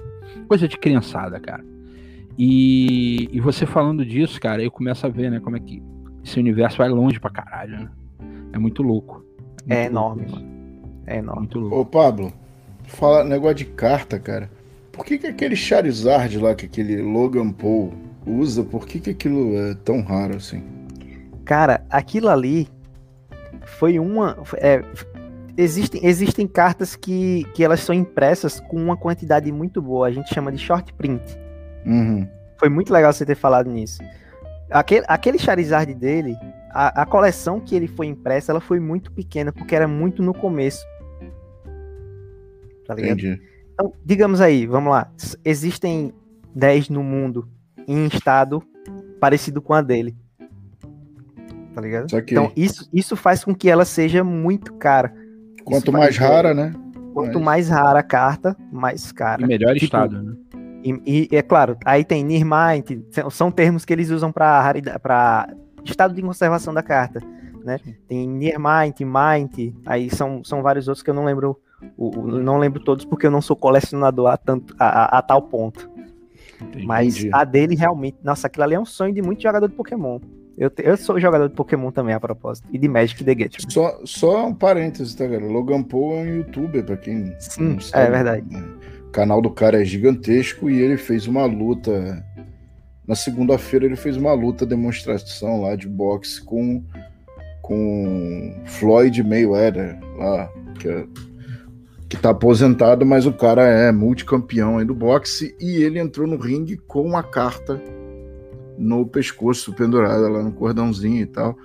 [0.49, 1.63] Coisa de criançada, cara.
[2.37, 5.81] E, e você falando disso, cara, eu começo a ver, né, como é que
[6.21, 7.89] esse universo vai longe pra caralho, né?
[8.51, 9.23] É muito louco.
[9.69, 10.39] É, muito é enorme, louco.
[10.39, 10.51] mano.
[11.07, 11.39] É enorme.
[11.39, 11.79] Muito louco.
[11.79, 12.33] Ô, Pablo,
[12.83, 14.51] fala negócio de carta, cara.
[14.91, 17.93] Por que, que aquele Charizard lá, que aquele Logan Paul
[18.27, 20.61] usa, por que, que aquilo é tão raro assim?
[21.45, 22.67] Cara, aquilo ali
[23.65, 24.37] foi uma.
[24.57, 24.83] É,
[25.57, 30.07] existem, existem cartas que, que elas são impressas com uma quantidade muito boa.
[30.07, 31.37] A gente chama de short print.
[31.85, 32.27] Uhum.
[32.57, 34.01] Foi muito legal você ter falado nisso.
[34.69, 36.37] Aquele, aquele Charizard dele,
[36.71, 40.33] a, a, coleção que ele foi impressa, ela foi muito pequena, porque era muito no
[40.33, 40.85] começo.
[42.87, 43.19] Tá ligado?
[43.19, 43.41] Entendi.
[43.73, 45.11] Então, digamos aí, vamos lá.
[45.43, 46.13] Existem
[46.55, 47.49] 10 no mundo
[47.87, 48.63] em estado
[49.19, 50.15] parecido com a dele.
[51.73, 52.07] Tá ligado?
[52.13, 55.13] Então, isso, isso faz com que ela seja muito cara.
[55.63, 56.73] Quanto mais rara, né?
[57.13, 57.69] Quanto mais...
[57.69, 59.43] mais rara a carta, mais cara.
[59.43, 60.35] Em melhor tipo, estado, né?
[60.83, 64.73] E, e, é claro, aí tem Nirmite, são termos que eles usam para
[65.83, 67.21] estado de conservação da carta.
[67.63, 67.79] Né?
[68.07, 71.59] Tem Nirmite, Mind, aí são, são vários outros que eu não lembro,
[71.95, 75.21] o, o, não lembro todos porque eu não sou colecionador a, tanto, a, a, a
[75.21, 75.89] tal ponto.
[76.59, 76.85] Entendi.
[76.85, 80.19] Mas a dele realmente, nossa, aquilo ali é um sonho de muito jogador de Pokémon.
[80.57, 82.67] Eu, eu sou jogador de Pokémon também, a propósito.
[82.71, 83.69] E de Magic The Gathering.
[83.69, 85.45] Só, só um parênteses, tá, galera?
[85.45, 88.07] Logan Paul é um youtuber, pra quem Sim, não sabe.
[88.07, 88.45] É verdade.
[89.07, 92.25] O canal do cara é gigantesco e ele fez uma luta.
[93.07, 96.83] Na segunda-feira ele fez uma luta, demonstração lá de boxe com,
[97.61, 100.49] com Floyd Mayweather, lá,
[100.79, 101.05] que, é,
[102.07, 106.37] que tá aposentado, mas o cara é multicampeão aí do boxe e ele entrou no
[106.37, 107.81] ringue com uma carta
[108.81, 111.55] no pescoço pendurada lá no cordãozinho e tal.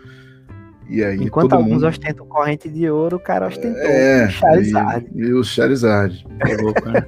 [0.89, 1.87] E aí, Enquanto alguns mundo...
[1.87, 5.07] ostentam corrente de ouro, o cara ostentou é, o Charizard.
[5.15, 6.27] E, e o Charizard.
[6.47, 7.07] É louco, né?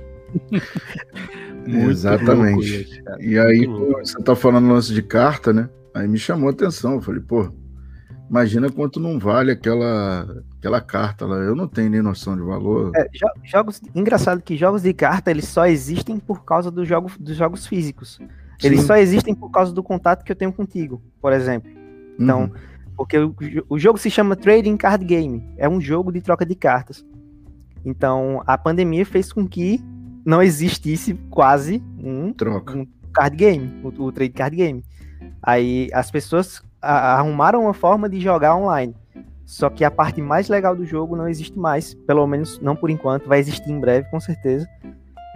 [1.88, 3.02] Exatamente.
[3.20, 5.68] e aí, você tá falando lance de carta, né?
[5.94, 6.94] Aí me chamou a atenção.
[6.94, 7.52] Eu falei, pô,
[8.28, 11.36] imagina quanto não vale aquela, aquela carta lá.
[11.36, 12.90] Eu não tenho nem noção de valor.
[12.96, 13.06] É,
[13.44, 17.66] jogos, engraçado que jogos de carta eles só existem por causa do jogo, dos jogos
[17.66, 18.18] físicos.
[18.62, 18.86] Eles Sim.
[18.86, 21.70] só existem por causa do contato que eu tenho contigo, por exemplo.
[22.18, 22.50] Então, uhum.
[22.96, 23.34] porque o,
[23.68, 25.48] o jogo se chama Trading Card Game.
[25.56, 27.04] É um jogo de troca de cartas.
[27.84, 29.80] Então, a pandemia fez com que
[30.24, 32.76] não existisse quase um, Troca.
[32.76, 34.84] um card game, o, o trade card game.
[35.42, 38.94] Aí as pessoas arrumaram uma forma de jogar online.
[39.44, 42.90] Só que a parte mais legal do jogo não existe mais, pelo menos não por
[42.90, 44.68] enquanto, vai existir em breve, com certeza.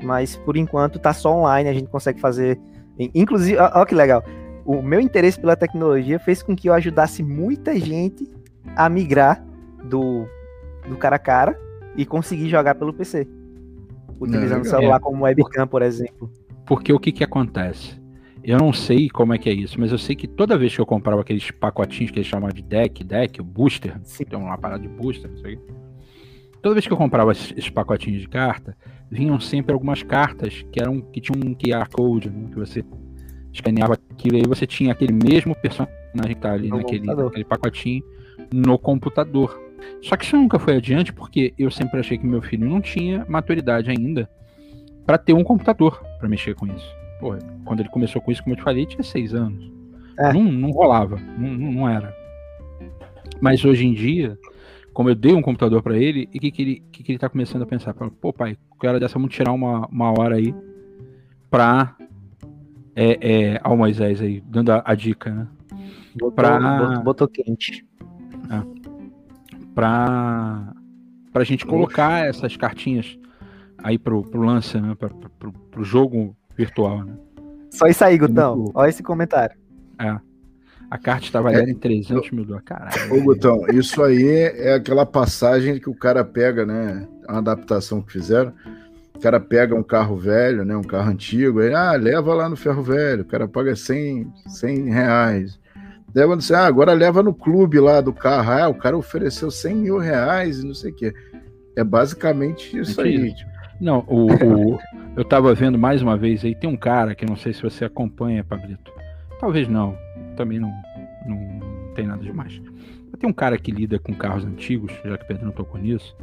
[0.03, 2.61] Mas por enquanto tá só online, a gente consegue fazer.
[2.99, 4.25] Inclusive, olha que legal.
[4.65, 8.29] O meu interesse pela tecnologia fez com que eu ajudasse muita gente
[8.77, 9.45] a migrar
[9.85, 10.27] do,
[10.89, 11.59] do cara a cara
[11.97, 13.27] e conseguir jogar pelo PC
[14.23, 15.01] utilizando o celular é.
[15.01, 16.31] como webcam, por exemplo.
[16.67, 18.01] Porque o que que acontece?
[18.43, 20.81] Eu não sei como é que é isso, mas eu sei que toda vez que
[20.81, 24.25] eu comprava aqueles pacotinhos que eles chamavam de deck, deck, o booster, Sim.
[24.25, 25.59] tem uma parada de booster, não sei.
[26.63, 28.77] Toda vez que eu comprava esses pacotinhos de carta,
[29.11, 32.85] vinham sempre algumas cartas que eram que tinham um QR code, né, que você
[33.53, 35.91] escaneava aquilo e você tinha aquele mesmo personagem
[36.29, 38.03] que tá ali no naquele, naquele pacotinho
[38.53, 39.61] no computador.
[40.01, 43.27] Só que isso nunca foi adiante porque eu sempre achei que meu filho não tinha
[43.29, 44.31] maturidade ainda
[45.05, 46.95] para ter um computador para mexer com isso.
[47.19, 49.71] Porra, quando ele começou com isso, como eu te falei, tinha seis anos.
[50.19, 50.33] É.
[50.33, 52.15] Não, não rolava, não, não era.
[53.41, 54.39] Mas hoje em dia,
[54.93, 57.19] como eu dei um computador para ele, e o que, que, ele, que, que ele
[57.19, 57.95] tá começando a pensar?
[57.95, 60.55] Pô, pai, quero dessa, vamos tirar uma, uma hora aí
[61.51, 61.97] pra.
[62.95, 65.49] É, é, ao Moisés aí, dando a, a dica, né?
[66.15, 67.01] Botou, pra...
[67.01, 67.87] botou, quente.
[68.51, 68.83] É
[69.75, 70.73] para
[71.35, 73.19] a gente colocar essas cartinhas
[73.79, 74.95] aí pro, pro lance, né?
[74.95, 77.17] Pra, pro, pro jogo virtual, né?
[77.71, 78.71] Só isso aí, Gutão.
[78.75, 79.57] Olha esse comentário.
[79.99, 80.19] É.
[80.93, 82.67] A carta está valendo é, 300 mil dólares.
[82.67, 83.15] Caralho.
[83.15, 87.09] Ô, Gutão, isso aí é aquela passagem que o cara pega, né?
[87.27, 88.53] A adaptação que fizeram.
[89.17, 90.77] O cara pega um carro velho, né?
[90.77, 93.23] Um carro antigo, aí, ah, leva lá no ferro velho.
[93.23, 95.59] O cara paga 100, 100 reais.
[96.15, 98.51] Leva, sei, ah, agora leva no clube lá do carro.
[98.53, 101.15] Ah, o cara ofereceu 100 mil reais e não sei o quê.
[101.75, 103.33] É basicamente isso aí.
[103.33, 103.51] Tipo.
[103.81, 104.79] Não, o, o,
[105.17, 107.87] eu tava vendo mais uma vez aí, tem um cara que não sei se você
[107.87, 108.93] acompanha, Pablito.
[109.41, 109.97] Talvez não,
[110.33, 110.73] também não,
[111.27, 112.61] não, não tem nada demais.
[113.11, 115.81] Mas tem um cara que lida com carros antigos, já que o Pedro não tocou
[115.81, 116.17] nisso,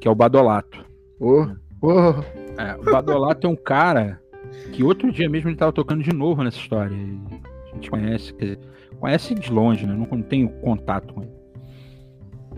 [0.00, 0.84] que é o Badolato.
[1.18, 1.46] Oh,
[1.80, 2.60] oh.
[2.60, 4.20] É, o Badolato é um cara
[4.72, 6.96] que outro dia mesmo ele tava tocando de novo nessa história.
[6.96, 8.58] a gente conhece, quer dizer,
[9.00, 9.94] conhece de longe, né?
[9.94, 11.32] Não, tenho contato com ele.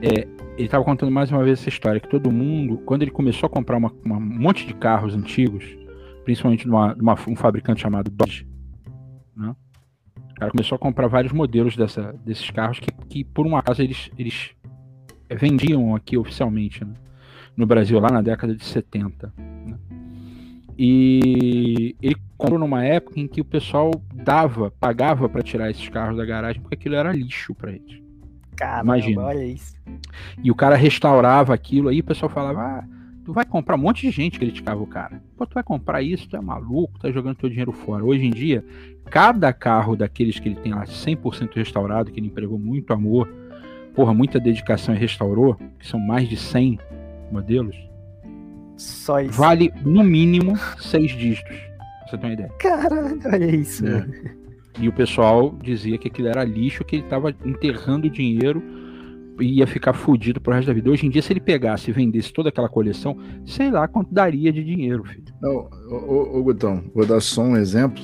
[0.03, 3.47] É, ele estava contando mais uma vez essa história, que todo mundo, quando ele começou
[3.47, 5.65] a comprar uma, uma, um monte de carros antigos,
[6.25, 8.47] principalmente de, uma, uma, um fabricante chamado Dodge,
[9.37, 9.55] né?
[10.37, 13.81] O cara começou a comprar vários modelos dessa, desses carros que, que, por um acaso,
[13.81, 14.51] eles, eles
[15.31, 16.93] vendiam aqui oficialmente né?
[17.57, 19.33] no Brasil, lá na década de 70.
[19.39, 19.79] Né?
[20.79, 26.19] E ele comprou numa época em que o pessoal dava, pagava para tirar esses carros
[26.19, 28.03] da garagem, porque aquilo era lixo para eles.
[28.55, 29.23] Caramba, Imagina.
[29.23, 29.75] olha isso.
[30.45, 32.85] E o cara restaurava aquilo aí, o pessoal falava, ah,
[33.27, 35.21] tu vai comprar, um monte de gente criticava o cara.
[35.37, 38.05] Pô, tu vai comprar isso, tu é maluco, tá jogando teu dinheiro fora.
[38.05, 38.65] Hoje em dia,
[39.07, 43.29] cada carro daqueles que ele tem lá 100% restaurado, que ele empregou muito amor,
[43.97, 46.79] porra, muita dedicação e restaurou, que são mais de 100
[47.33, 47.77] modelos,
[48.77, 49.33] só isso.
[49.33, 51.57] Vale, no mínimo, seis dígitos.
[51.57, 52.51] Pra você ter uma ideia.
[52.61, 53.85] Caralho, olha isso.
[53.85, 54.07] É.
[54.79, 58.63] E o pessoal dizia que aquilo era lixo, que ele estava enterrando dinheiro
[59.41, 60.91] ia ficar fudido pro resto da vida.
[60.91, 64.53] Hoje em dia, se ele pegasse e vendesse toda aquela coleção, sei lá quanto daria
[64.53, 65.25] de dinheiro, filho.
[65.41, 68.03] Não, ô, ô, Gutão, vou dar só um exemplo.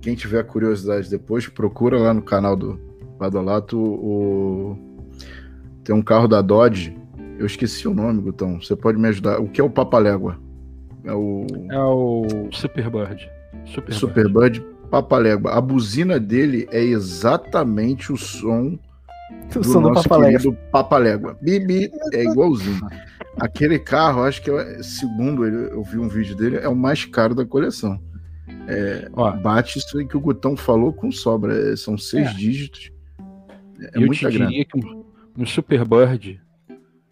[0.00, 2.80] Quem tiver curiosidade depois, procura lá no canal do
[3.18, 4.76] Badolato o...
[5.82, 6.96] Tem um carro da Dodge.
[7.38, 8.60] Eu esqueci o nome, Gutão.
[8.60, 9.40] Você pode me ajudar?
[9.40, 10.38] O que é o Papalégua?
[11.04, 11.46] É o.
[11.70, 13.30] É o Superbird.
[13.64, 13.94] Superbird.
[13.94, 15.52] Superbird Papalégua.
[15.52, 18.76] A buzina dele é exatamente o som
[19.30, 21.36] o do som nosso do querido Papalégua.
[21.40, 22.80] Bibi é igualzinho.
[23.38, 27.04] Aquele carro, acho que é, segundo ele, eu vi um vídeo dele, é o mais
[27.04, 28.00] caro da coleção.
[28.68, 31.72] É, Ó, bate isso aí que o Gutão falou com sobra.
[31.72, 32.32] É, são seis é.
[32.32, 32.90] dígitos.
[33.80, 34.50] É eu muita te grana.
[34.50, 35.04] diria que um,
[35.38, 36.40] um Superbird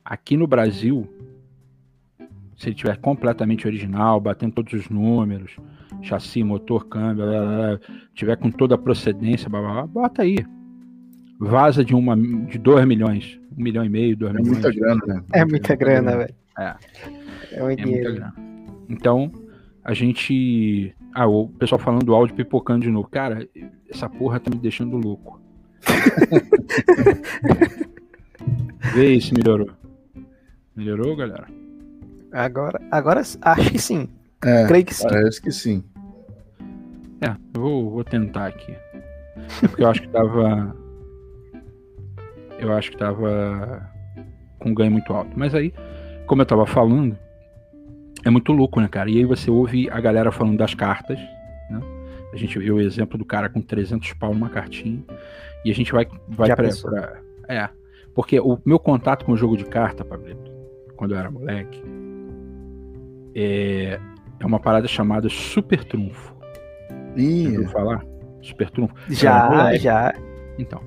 [0.04, 1.08] aqui no Brasil,
[2.56, 5.56] se ele tiver completamente original, batendo todos os números,
[6.02, 7.80] chassi, motor, câmbio, blá, blá, blá,
[8.14, 10.36] tiver com toda a procedência, blá, blá, bota aí.
[11.38, 14.52] Vaza de uma de 2 milhões, um milhão e meio, 2 é milhões.
[14.52, 15.22] Muita grana, né?
[15.32, 16.34] É muita grana, velho.
[16.58, 16.74] É.
[17.52, 18.34] É, é muita grana.
[18.88, 19.30] Então,
[19.82, 20.94] a gente.
[21.12, 23.08] Ah, o pessoal falando do áudio pipocando de novo.
[23.08, 23.46] Cara,
[23.88, 25.40] essa porra tá me deixando louco.
[28.94, 29.70] Vê se melhorou.
[30.74, 31.46] Melhorou, galera?
[32.32, 34.08] Agora, agora acho que sim.
[34.44, 35.08] É, Creio que sim.
[35.08, 35.84] Parece que sim.
[37.20, 38.72] É, eu vou, vou tentar aqui.
[39.62, 40.76] É porque eu acho que tava.
[42.58, 43.88] Eu acho que tava
[44.58, 45.30] com um ganho muito alto.
[45.36, 45.72] Mas aí,
[46.26, 47.16] como eu tava falando,
[48.24, 49.10] é muito louco, né, cara?
[49.10, 51.18] E aí você ouve a galera falando das cartas,
[51.70, 51.80] né?
[52.32, 55.02] A gente viu o exemplo do cara com 300 pau numa cartinha.
[55.64, 57.68] E a gente vai, vai pra, pra, É.
[58.14, 60.50] Porque o meu contato com o jogo de carta, Pablito,
[60.96, 61.82] quando eu era moleque,
[63.34, 63.98] é,
[64.38, 66.34] é uma parada chamada Super Trunfo.
[67.16, 67.48] Ih.
[67.48, 68.04] ouviu falar?
[68.40, 68.94] Super Trunfo.
[69.08, 70.14] Já, já.
[70.58, 70.80] Então.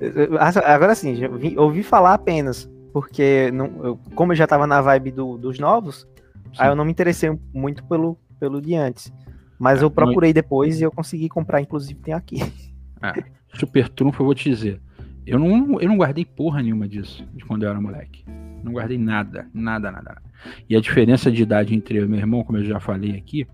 [0.65, 1.19] Agora sim,
[1.57, 2.69] ouvi, falar apenas.
[2.93, 6.07] Porque, não, eu, como eu já tava na vibe do, dos novos,
[6.53, 6.55] sim.
[6.57, 9.13] aí eu não me interessei muito pelo, pelo de antes.
[9.59, 10.35] Mas é, eu procurei não...
[10.35, 12.37] depois e eu consegui comprar, inclusive tem aqui.
[12.99, 13.13] É,
[13.53, 14.81] super Trunfo, eu vou te dizer.
[15.23, 18.25] Eu não, eu não guardei porra nenhuma disso, de quando eu era moleque.
[18.63, 20.21] Não guardei nada, nada, nada, nada.
[20.67, 23.45] E a diferença de idade entre eu e meu irmão, como eu já falei aqui,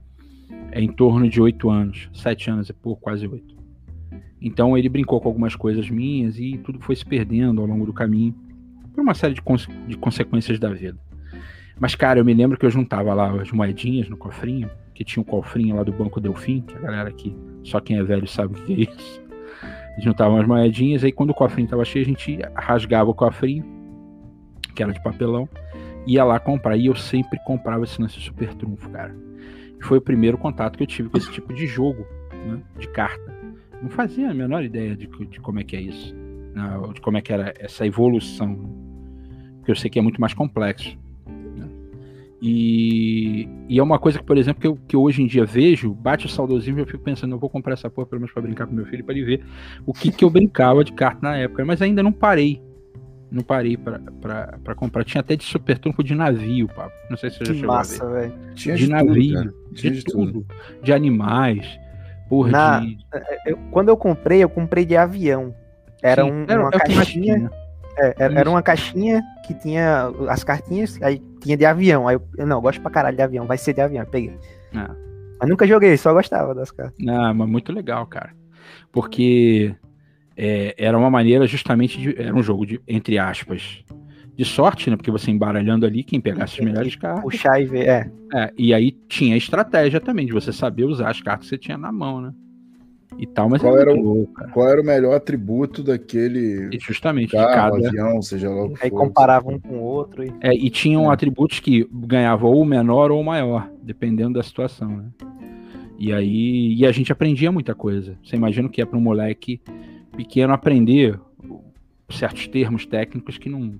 [0.71, 3.52] é em torno de oito anos, sete anos e pouco, quase oito.
[4.43, 7.93] Então ele brincou com algumas coisas minhas e tudo foi se perdendo ao longo do
[7.93, 8.35] caminho,
[8.93, 10.97] por uma série de, cons de consequências da vida.
[11.79, 15.21] Mas, cara, eu me lembro que eu juntava lá as moedinhas no cofrinho, que tinha
[15.21, 18.59] um cofrinho lá do Banco Delfim, que a galera aqui, só quem é velho sabe
[18.59, 19.23] o que é isso
[19.97, 23.63] juntavam as moedinhas, aí quando o cofrinho estava cheio, a gente rasgava o cofrinho,
[24.75, 25.47] que era de papelão,
[26.05, 26.75] ia lá comprar.
[26.75, 29.15] E eu sempre comprava esse lance super trunfo, cara.
[29.81, 32.05] Foi o primeiro contato que eu tive com esse tipo de jogo,
[32.45, 33.32] né, de carta.
[33.83, 36.15] Não fazia a menor ideia de, de como é que é isso,
[36.55, 38.57] né, de como é que era essa evolução,
[39.57, 40.97] porque eu sei que é muito mais complexo.
[41.27, 41.67] Né.
[42.41, 45.45] E, e é uma coisa que, por exemplo, que eu, que eu hoje em dia
[45.45, 48.33] vejo, bate o saudosismo e eu fico pensando, eu vou comprar essa porra pelo menos
[48.33, 49.45] pra brincar com meu filho, para ele ver
[49.85, 51.65] o que, que eu brincava de carta na época.
[51.65, 52.61] Mas ainda não parei.
[53.29, 55.03] Não parei para comprar.
[55.03, 56.93] Tinha até de super trunfo de navio, papo.
[57.09, 58.33] Não sei se você já Que chegou massa, a ver.
[58.53, 60.45] Tinha De, de, navio, tudo, de, de tudo.
[60.83, 61.82] De animais.
[62.35, 62.97] Porra, Na- de.
[63.45, 65.53] Eu- quando eu comprei, eu comprei de avião.
[66.01, 67.51] Era Sim, um- era- uma é caixinha.
[67.97, 72.07] É, era, era uma caixinha que tinha as cartinhas, aí tinha de avião.
[72.07, 74.35] Aí eu, não, eu gosto pra caralho de avião, vai ser de avião, eu peguei.
[74.73, 74.89] Ah.
[75.39, 76.95] Mas nunca joguei, só gostava das cartas.
[76.99, 78.31] Não, mas muito legal, cara.
[78.91, 79.75] Porque
[80.35, 82.19] é, era uma maneira justamente de.
[82.21, 83.83] Era um jogo de, entre aspas,
[84.35, 84.95] de sorte, né?
[84.95, 87.21] Porque você embaralhando ali, quem pegasse as melhores cartas.
[87.23, 88.11] Puxar e ver, é.
[88.33, 91.57] É, e aí tinha a estratégia também, de você saber usar as cartas que você
[91.57, 92.33] tinha na mão, né?
[93.19, 94.49] E tal, mas Qual é era muito louco.
[94.51, 97.87] Qual era o melhor atributo daquele E justamente de carro, cada.
[97.89, 99.05] avião, seja lá o que Aí for.
[99.05, 100.23] comparava um com o outro.
[100.23, 100.33] E...
[100.41, 101.13] É, e tinham É.
[101.13, 105.05] atributos que ganhavam ou menor ou maior, dependendo da situação, né?
[105.99, 108.17] E aí e a gente aprendia muita coisa.
[108.23, 109.61] Você imagina o que é para um moleque
[110.17, 111.19] pequeno aprender
[112.09, 113.79] certos termos técnicos que não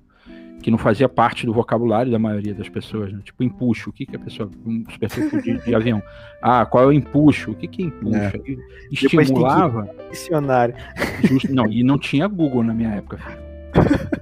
[0.64, 3.20] que não fazia parte do vocabulário da maioria das pessoas, né?
[3.22, 6.02] Tipo empuxo, o que que a pessoa um super trunfo de, de avião?
[6.46, 7.50] Ah, qual é o empuxo?
[7.50, 8.16] O que que é empuxo?
[8.16, 8.32] É.
[8.90, 10.74] Estimulava Dicionário.
[11.22, 13.18] Justo- não, e não tinha Google na minha época.
[13.18, 13.44] filho.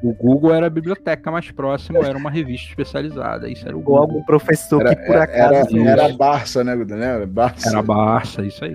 [0.02, 3.48] O Google era a biblioteca mais próxima, ou era uma revista especializada.
[3.48, 4.00] Isso era o Ou Google.
[4.02, 5.38] algum professor Era, que por acaso.
[5.54, 6.96] era, assim, era a Barça, né, Gudan?
[6.96, 7.68] Era Barça.
[7.68, 8.72] Era a Barça, isso aí.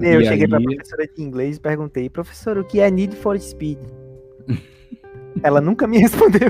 [0.00, 3.14] eu e cheguei pra aí- professora de inglês e perguntei, professor, o que é Need
[3.16, 3.78] for Speed?
[5.42, 6.48] Ela nunca me respondeu.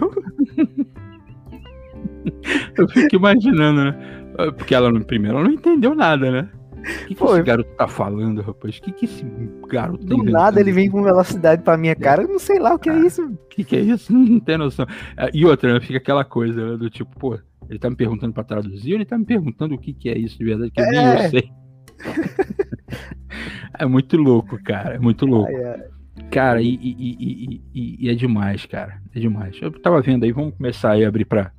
[2.76, 4.24] Eu fico imaginando, né?
[4.56, 6.48] Porque ela, no primeiro, ela não entendeu nada, né?
[6.78, 8.78] O que, que esse garoto tá falando, rapaz?
[8.78, 9.24] O que, que esse
[9.68, 10.32] garoto tá Do inventando?
[10.32, 12.92] nada ele vem com velocidade pra minha cara, eu não sei lá o que é
[12.92, 12.98] Ah.
[13.06, 13.24] isso.
[13.26, 14.12] O que, que é isso?
[14.16, 14.86] Não tem noção.
[15.16, 15.80] É, E outra, né?
[15.80, 17.36] fica aquela coisa né, do tipo, pô,
[17.68, 20.16] ele tá me perguntando pra traduzir, ou ele tá me perguntando o que, que é
[20.16, 21.26] isso de verdade, que eu nem É.
[21.26, 21.50] eu sei.
[23.78, 24.94] é muito louco, cara.
[24.94, 25.50] É muito louco.
[25.54, 25.82] Ai, ai.
[26.30, 29.00] Cara, e, e- e- e- é demais, cara.
[29.14, 29.56] É demais.
[29.60, 31.52] Eu tava vendo aí, vamos começar aí a abrir pra,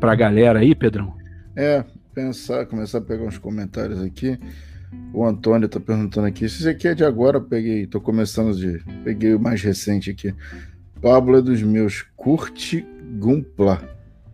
[0.00, 1.14] pra galera aí, Pedrão.
[1.56, 1.84] É,
[2.14, 4.38] pensar, começar a pegar uns comentários aqui.
[5.12, 6.48] O Antônio tá perguntando aqui.
[6.48, 7.86] Se isso aqui é de agora, eu peguei.
[7.86, 8.80] Tô começando de.
[9.02, 10.34] Peguei o mais recente aqui.
[11.00, 12.02] Pablo é dos meus.
[12.16, 12.86] Curte
[13.18, 13.82] Gumpla.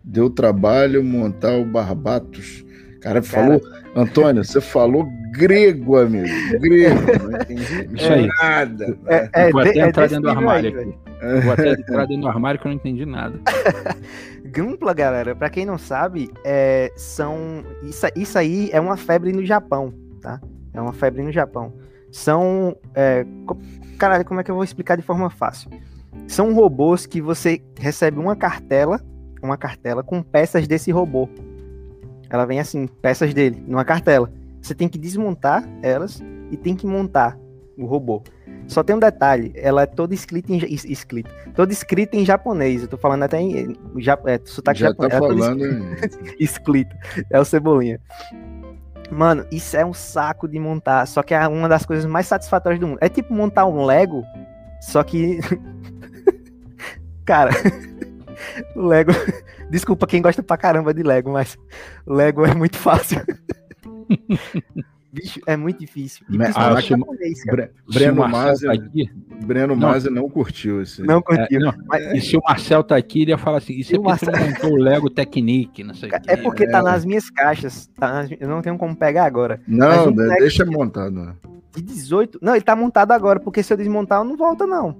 [0.03, 2.63] Deu trabalho montar o Barbatos.
[3.01, 3.61] Cara, falou.
[3.95, 6.27] Antônio, você falou grego, amigo.
[6.59, 6.95] Grego.
[7.29, 8.27] Não entendi Isso aí.
[8.41, 8.97] nada.
[9.07, 11.41] É, é, Vou de- até é entrar desse dentro do aí, armário aqui.
[11.43, 13.39] Vou até entrar dentro do armário que eu não entendi nada.
[14.53, 19.45] Gumpla, galera, pra quem não sabe, é, são isso, isso aí é uma febre no
[19.45, 20.39] Japão, tá?
[20.73, 21.73] É uma febre no Japão.
[22.11, 23.57] São, é, co-
[23.97, 25.69] caralho, como é que eu vou explicar de forma fácil?
[26.27, 28.99] São robôs que você recebe uma cartela,
[29.41, 31.29] uma cartela com peças desse robô.
[32.31, 34.31] Ela vem assim, peças dele, numa cartela.
[34.61, 37.37] Você tem que desmontar elas e tem que montar
[37.77, 38.23] o robô.
[38.67, 42.81] Só tem um detalhe, ela é toda escrita em escrita, toda escrita em japonês.
[42.81, 45.13] Eu tô falando até em ja, é, sotaque Já tá japonês.
[45.13, 46.35] é toda falando.
[46.39, 46.97] escrita.
[47.29, 47.99] É o Cebolinha.
[49.11, 52.79] Mano, isso é um saco de montar, só que é uma das coisas mais satisfatórias
[52.79, 52.99] do mundo.
[53.01, 54.23] É tipo montar um Lego,
[54.79, 55.39] só que.
[57.25, 57.51] Cara,
[58.75, 59.11] o Lego.
[59.71, 61.57] Desculpa quem gosta pra caramba de Lego, mas
[62.05, 63.21] o Lego é muito fácil.
[65.13, 66.25] Bicho, é muito difícil.
[66.29, 67.39] E principalmente acho- japonês.
[67.45, 69.11] Bre- Se Breno Marcel Mazzi, tá aqui,
[69.45, 69.89] Breno Não.
[69.89, 71.01] Mazzi não curtiu esse.
[71.03, 71.59] Não é, curtiu.
[71.59, 73.99] não, Mas- e se o Marcel tá aqui, ele ia falar assim: Isso E é
[73.99, 76.13] o montou o Lego Technique, não sei o.
[76.27, 76.81] É porque tá É.
[76.81, 77.87] nas minhas caixas.
[77.87, 79.59] Tá nas- Eu não tenho como pegar agora.
[79.67, 81.11] Não, um deixa montado.
[81.11, 81.33] né?
[81.75, 82.39] De 18.
[82.41, 84.95] Não, ele tá montado agora, porque se eu desmontar, eu não volta, não.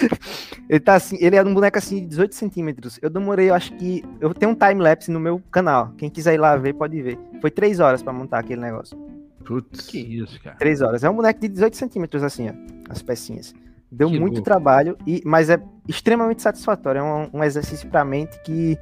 [0.68, 2.98] ele tá assim, ele é um boneco assim de 18 centímetros.
[3.02, 4.02] Eu demorei, eu acho que.
[4.20, 5.92] Eu tenho um time-lapse no meu canal.
[5.96, 7.18] Quem quiser ir lá ver, pode ver.
[7.40, 8.98] Foi 3 horas pra montar aquele negócio.
[9.44, 9.86] Putz.
[9.86, 10.56] Que isso, cara.
[10.56, 11.04] 3 horas.
[11.04, 12.52] É um boneco de 18 centímetros, assim, ó.
[12.88, 13.54] As pecinhas.
[13.90, 14.44] Deu Que muito louco.
[14.44, 15.58] trabalho, e, mas é
[15.88, 16.98] extremamente satisfatório.
[16.98, 18.76] É um, um exercício pra mente que.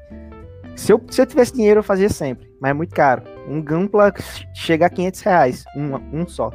[0.74, 2.50] Se eu, se eu tivesse dinheiro, eu fazia sempre.
[2.60, 3.22] Mas é muito caro.
[3.46, 4.12] Um Gampla
[4.54, 5.64] chega a 500 reais.
[5.76, 6.50] Um, um só.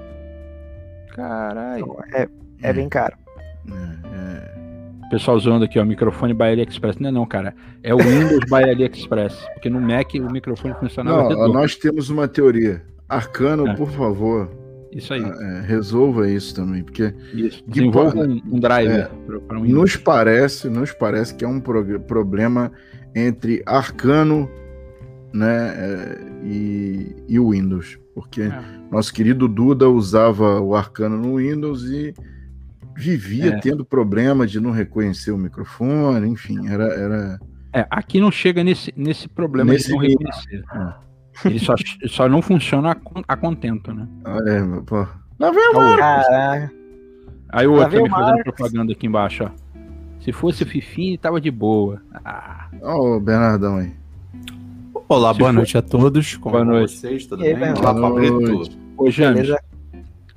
[1.14, 1.84] Caralho.
[1.84, 2.28] Então, é,
[2.64, 3.16] é bem caro.
[3.72, 4.58] É,
[5.06, 6.98] O pessoal zoando aqui, ó, microfone by AliExpress.
[7.00, 7.56] Não é não, cara.
[7.84, 9.36] É o Windows by AliExpress.
[9.54, 10.80] Porque no Mac o microfone é.
[10.80, 12.82] funcionava Não, nós temos uma teoria.
[13.08, 13.74] Arcano, É.
[13.76, 14.50] por favor,
[14.92, 15.24] Isso aí.
[15.24, 17.64] é, resolva isso também, porque Isso.
[17.68, 19.40] Desenvolva um, um driver É.
[19.48, 22.70] pra um nos parece, nos parece que é um problema
[23.16, 24.50] entre Arcano,
[25.34, 28.60] né, é, e, e o Windows, porque É.
[28.92, 32.14] nosso querido Duda usava o Arcano no Windows e
[32.98, 33.60] vivia É.
[33.60, 37.40] tendo problema de não reconhecer o microfone, enfim, era, era
[37.74, 40.18] É, aqui não chega nesse, nesse problema Nesse de não nível.
[40.20, 40.64] reconhecer.
[41.46, 41.76] Ele só,
[42.08, 42.98] só não funciona a,
[43.34, 44.08] a contento, né?
[44.26, 45.08] Olha aí, pô.
[45.40, 45.74] Lá vem o.
[45.74, 46.72] Caraca.
[47.50, 48.44] Aí o outro tá me fazendo Marcos.
[48.56, 49.50] propaganda aqui embaixo, ó.
[50.20, 52.02] Se fosse o Fifinho, tava de boa.
[52.26, 53.94] Ah, Ó o Bernardão aí.
[55.08, 56.36] Olá, Se boa for- noite a todos.
[56.38, 56.92] Como Boa noite.
[56.98, 57.26] vocês?
[57.28, 57.72] Tudo E aí, bem?
[57.78, 58.78] Olá, noite.
[58.98, 59.60] Ô, James, Beleza?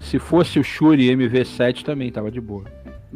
[0.01, 2.65] Se fosse o Shuri MV7 também tava de boa.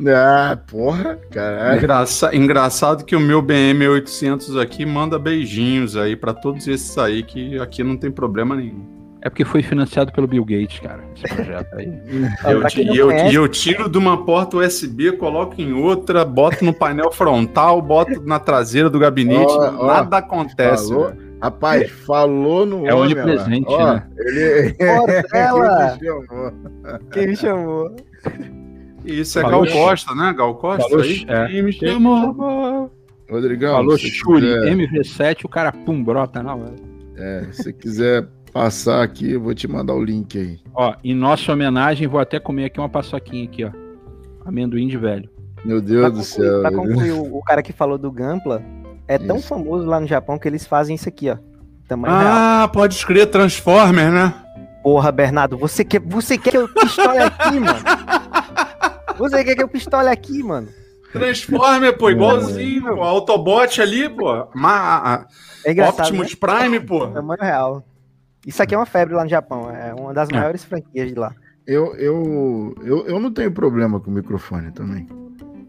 [0.08, 1.78] Ah, porra, caralho.
[1.78, 7.22] Engraça- engraçado que o meu BM 800 aqui manda beijinhos aí pra todos esses aí
[7.22, 8.92] que aqui não tem problema nenhum.
[9.22, 11.86] É porque foi financiado pelo Bill Gates, cara, esse projeto aí.
[11.88, 17.10] E eu, e eu tiro de uma porta USB, coloco em outra, boto no painel
[17.10, 20.88] frontal, boto na traseira do gabinete, ó, nada acontece.
[20.88, 21.12] falou.
[21.44, 23.94] Rapaz, falou no É homem, onipresente, ó.
[23.94, 24.06] né?
[24.18, 25.98] Ele Portela!
[26.00, 27.06] Ele me chamou.
[27.12, 27.96] Quem me chamou?
[29.04, 30.32] Isso é Falou- Gal Costa, né?
[30.34, 31.24] Gal Costa Falou- aí.
[31.28, 31.46] é.
[31.48, 32.90] Quem me chamou?
[33.30, 36.74] Rodrigão, Falou Shuri quiser- MV7, o cara pum, brota na hora.
[37.16, 40.58] É, se quiser passar aqui, eu vou te mandar o link aí.
[40.74, 43.70] Ó, em nossa homenagem, vou até comer aqui uma paçoquinha aqui, ó.
[44.46, 45.28] Amendoim de velho.
[45.64, 46.60] Meu Pra Deus do concluir, céu.
[46.62, 48.62] pra concluir, o cara que falou do Gampla
[49.08, 49.48] é tão Isso.
[49.48, 51.36] famoso lá no Japão que eles fazem isso aqui, ó.
[51.88, 52.32] Tamanho real.
[52.34, 54.34] Ah, pode escrever Transformer, né?
[54.82, 57.84] Porra, Bernardo, você quer, você quer que eu pistole aqui, mano?
[59.18, 60.68] Você quer que eu pistole aqui, mano?
[61.12, 63.02] Transformer, pô, igualzinho, pô.
[63.02, 64.46] Autobot ali, pô.
[64.54, 65.26] Ma
[65.64, 67.06] É Optimus Prime, pô.
[67.06, 67.14] né?
[67.14, 67.84] Tamanho real.
[68.46, 70.34] Isso aqui é uma febre lá no Japão, é uma das É.
[70.34, 71.32] maiores franquias de lá.
[71.66, 75.08] Eu, eu, eu, eu não tenho problema com o microfone também.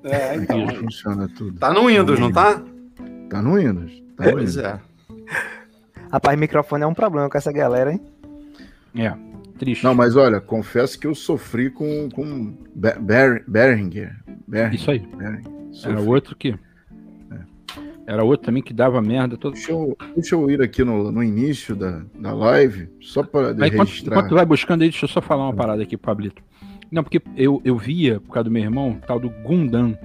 [0.04, 0.68] É, então.
[0.76, 1.58] Funciona tudo.
[1.58, 2.62] Tá no Windows, não tá?
[3.30, 3.92] Tá no Windows.
[4.16, 4.58] Tá no Pois Windows.
[4.58, 4.80] é.
[6.12, 8.00] Rapaz, microfone é um problema com essa galera, hein?
[8.96, 9.14] É,
[9.58, 9.84] triste.
[9.84, 13.44] Não, mas olha, confesso que eu sofri com, com Be- Ber-.
[13.48, 14.16] Behringer.
[14.72, 15.00] Isso aí.
[15.00, 15.52] Behringer.
[15.84, 16.58] Era outro que.
[18.08, 19.36] Era outro também que dava merda.
[19.36, 19.54] Todo...
[19.54, 23.74] Deixa eu, deixa eu ir aqui no, no início da, da live, só para Mas
[23.74, 24.14] enquanto, registrar.
[24.16, 26.42] enquanto tu vai buscando aí, deixa eu só falar uma parada aqui, Pablito.
[26.92, 29.98] Não, porque eu, eu via, por causa do meu irmão, tal do Gundam.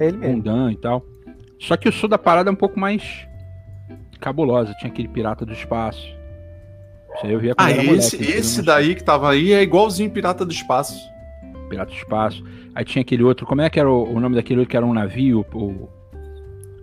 [0.00, 0.36] É ele mesmo.
[0.36, 1.04] Gundam e tal.
[1.62, 3.26] Só que eu sou da parada um pouco mais
[4.20, 4.74] cabulosa.
[4.78, 6.06] Tinha aquele pirata do espaço.
[7.14, 10.10] Isso aí eu via Ah, era esse, moleque, esse daí que tava aí é igualzinho
[10.10, 10.98] Pirata do Espaço.
[11.68, 12.42] Pirata do Espaço.
[12.74, 13.46] Aí tinha aquele outro.
[13.46, 15.44] Como é que era o, o nome daquele outro que era um navio?
[15.52, 15.88] O.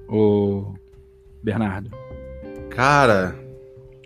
[0.07, 0.73] O.
[1.41, 1.89] Bernardo.
[2.69, 3.35] Cara,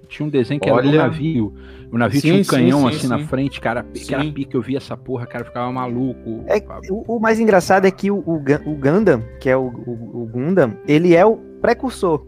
[0.07, 1.03] Tinha um desenho que era de um Olha.
[1.03, 1.53] navio.
[1.93, 3.27] O navio Sim, tinha um sim, canhão sim, assim na sim.
[3.27, 3.83] frente, cara.
[3.83, 6.43] Que era pique, eu via essa porra, cara, ficava maluco.
[6.47, 6.57] É,
[6.89, 10.25] o, o mais engraçado é que o, o, o Gundam, que é o, o, o
[10.25, 12.25] Gundam, ele é o precursor.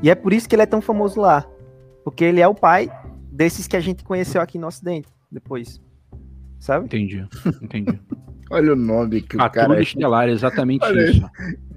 [0.00, 1.44] E é por isso que ele é tão famoso lá.
[2.04, 2.88] Porque ele é o pai
[3.32, 5.80] desses que a gente conheceu aqui no Ocidente, depois.
[6.60, 6.84] Sabe?
[6.86, 7.26] Entendi,
[7.60, 8.00] entendi.
[8.48, 11.30] Olha o nome que o Patrulha cara é Estelar, exatamente Olha isso.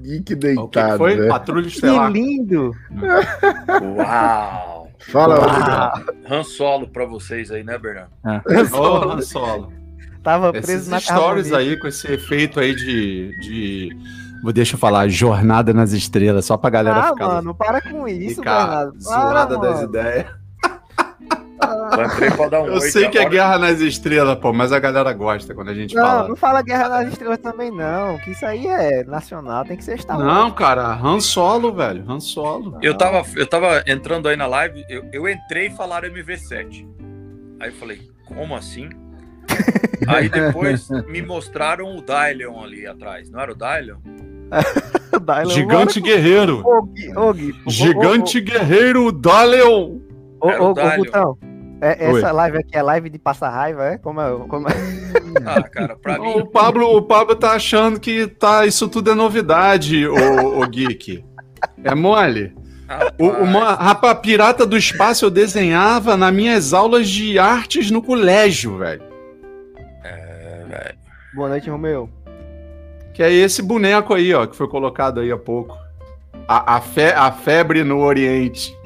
[0.04, 0.98] geek o que, que deitado.
[1.00, 1.16] foi?
[1.16, 1.30] velho.
[1.30, 2.12] Patrulha Que Estelar.
[2.12, 2.76] lindo!
[3.98, 4.85] Uau!
[5.12, 5.36] Fala.
[5.36, 6.14] Rodrigo.
[6.30, 8.12] Han Solo pra vocês aí, né, Bernardo?
[8.74, 9.72] Ô, Han Solo.
[10.24, 13.30] Tava Esses preso na stories aí com esse efeito aí de.
[13.42, 13.98] de...
[14.44, 17.28] Vou deixa eu falar, jornada nas estrelas, só pra galera Ah, ficar.
[17.28, 18.92] mano, para com isso, ficar Bernardo.
[18.92, 20.26] Para, zoada das ideias.
[21.98, 24.72] Eu entrei pra dar um Eu oi, sei que é guerra nas estrelas, pô, mas
[24.72, 26.28] a galera gosta quando a gente Não, fala.
[26.28, 28.18] não fala Guerra das Estrelas também, não.
[28.20, 30.28] Que isso aí é nacional, tem que ser Star Wars.
[30.28, 32.78] Não, cara, Han Solo, velho, Han Solo.
[32.82, 36.88] Eu tava, eu tava entrando aí na live, eu, eu entrei e falaram MV7.
[37.60, 38.90] Aí eu falei, como assim?
[40.08, 43.30] aí depois me mostraram o Dylion ali atrás.
[43.30, 43.98] Não era o Dylion?
[45.22, 46.62] Dylan, Gigante guerreiro.
[46.66, 50.00] Ô, Gui, ô, Gigante guerreiro Daleon.
[50.40, 50.74] Ô, ô.
[50.74, 51.38] Gutão,
[51.82, 52.20] é, Oi.
[52.20, 53.98] essa live aqui é live de passar raiva, é?
[53.98, 54.48] Como é?
[54.48, 54.72] Como é?
[55.46, 56.28] Ah, cara, pra mim.
[56.40, 61.24] O Pablo, o Pablo tá achando que tá, isso tudo é novidade, o, o Geek.
[61.84, 62.54] É mole?
[63.18, 68.02] O, rapaz, uma, rapaz, Pirata do Espaço eu desenhava nas minhas aulas de artes no
[68.02, 69.02] colégio, velho.
[70.04, 70.96] é, velho.
[71.34, 72.10] Boa noite, Romeu.
[73.14, 75.76] Que é esse boneco aí, ó, que foi colocado aí há pouco.
[76.48, 78.76] A, a, fe- a febre no Oriente.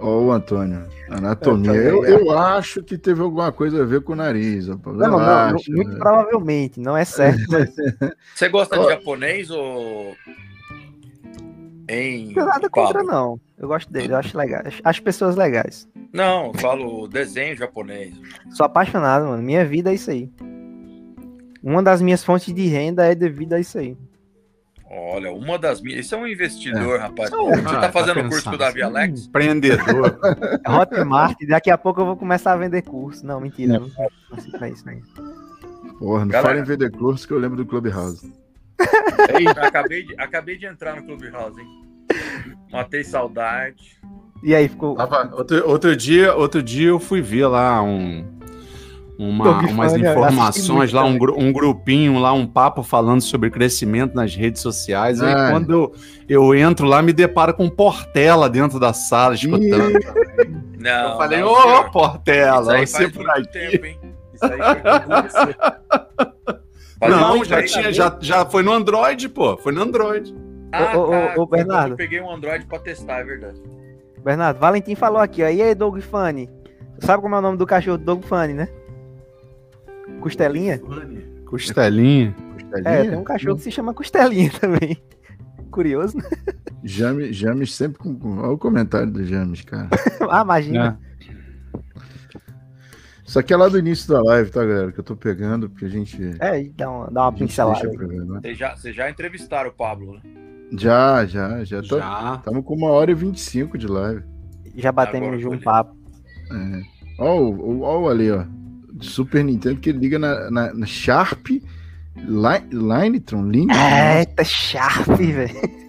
[0.00, 0.86] Ó, o Antônio.
[1.10, 1.72] Anatomia.
[1.72, 4.66] Eu Eu, também, eu acho que teve alguma coisa a ver com o nariz.
[4.66, 5.98] Não, Eu não, não, acho, muito né?
[5.98, 7.40] provavelmente, não é certo.
[8.34, 8.82] Você gosta Ó.
[8.84, 10.14] de japonês ou.
[11.88, 12.34] Em.
[12.34, 13.10] Não nada contra, Pablo?
[13.10, 13.40] não.
[13.58, 14.62] Eu gosto dele, eu acho legal.
[14.84, 15.88] Acho pessoas legais.
[16.12, 18.14] Não, eu falo desenho japonês.
[18.50, 19.42] Sou apaixonado, mano.
[19.42, 20.30] Minha vida é isso aí.
[21.62, 23.96] Uma das minhas fontes de renda é devido a isso aí.
[24.90, 26.06] Olha, uma das minhas.
[26.06, 27.30] Isso é um investidor, rapaz.
[27.30, 28.58] Não, Você ah, tá fazendo tá curso com o.
[28.58, 29.26] Davi Alex?
[29.26, 30.18] Empreendedor.
[30.64, 33.24] É Hotmart, daqui a pouco eu vou começar a vender curso.
[33.24, 33.78] Não, mentira.
[33.78, 35.00] Não, não pra isso, né?
[35.98, 36.48] Porra, não Galera.
[36.48, 38.32] fala em vender curso que eu lembro do Clubhouse.
[39.60, 41.66] acabei, de, acabei de entrar no Clubhouse, hein?
[42.70, 44.00] Matei saudade.
[44.42, 44.96] E aí, ficou.
[45.32, 48.37] Outro, outro dia, outro dia eu fui ver lá um,
[49.18, 54.34] uma- umas informações lá, um, gru- um grupinho lá, um papo falando sobre crescimento nas
[54.34, 55.20] redes sociais.
[55.20, 55.50] Aí Ah.
[55.50, 55.92] quando eu,
[56.28, 59.98] eu entro lá, me deparo com Portela dentro da sala, escutando.
[60.78, 61.52] Não, eu falei, ô.
[61.80, 63.48] Isso Portela, aí você faz por aqui.
[63.48, 63.98] tempo, hein?
[64.34, 64.58] Isso aí
[67.00, 69.56] foi Não, já, tinha, já, já foi no Android, pô.
[69.56, 70.34] Foi no Android.
[70.72, 71.34] Ah, Ô, ô, tá.
[71.36, 71.92] ô, ô, Bernardo.
[71.92, 73.60] Eu peguei um Android pra testar, é verdade.
[74.24, 75.48] Bernardo, Valentim falou aqui, ó.
[75.48, 76.50] E aí, Doug Funny?
[76.98, 78.68] Sabe como é o nome do cachorro do Doug Funny, né?
[80.20, 80.80] Costelinha?
[81.46, 82.34] Costelinha.
[82.84, 84.96] É, tem um cachorro que se chama Costelinha também.
[85.70, 86.24] Curioso, né?
[86.82, 88.38] James, James sempre com.
[88.38, 89.88] Olha o comentário do James, cara.
[90.30, 90.98] ah, imagina.
[91.04, 91.08] É.
[93.26, 94.90] Isso aqui é lá do início da live, tá, galera?
[94.90, 96.18] Que eu tô pegando, porque a gente.
[96.40, 97.86] É, e dá uma, dá uma pincelada.
[97.86, 98.40] né?
[98.40, 100.20] Vocês já, já entrevistaram o Pablo, né?
[100.72, 101.82] Já, já, já.
[101.82, 102.36] Tô, Já.
[102.38, 104.22] Estamos com uma hora e 25 de live.
[104.76, 105.94] Já batemos um papo.
[106.50, 106.82] É.
[107.18, 108.44] Ó, o- ó, o ali, ó.
[108.98, 111.46] De Super Nintendo, que ele liga na, na, na Sharp
[112.16, 113.48] Line, Linetron.
[113.48, 113.80] Linetron.
[114.18, 115.88] Eita, Sharp, velho.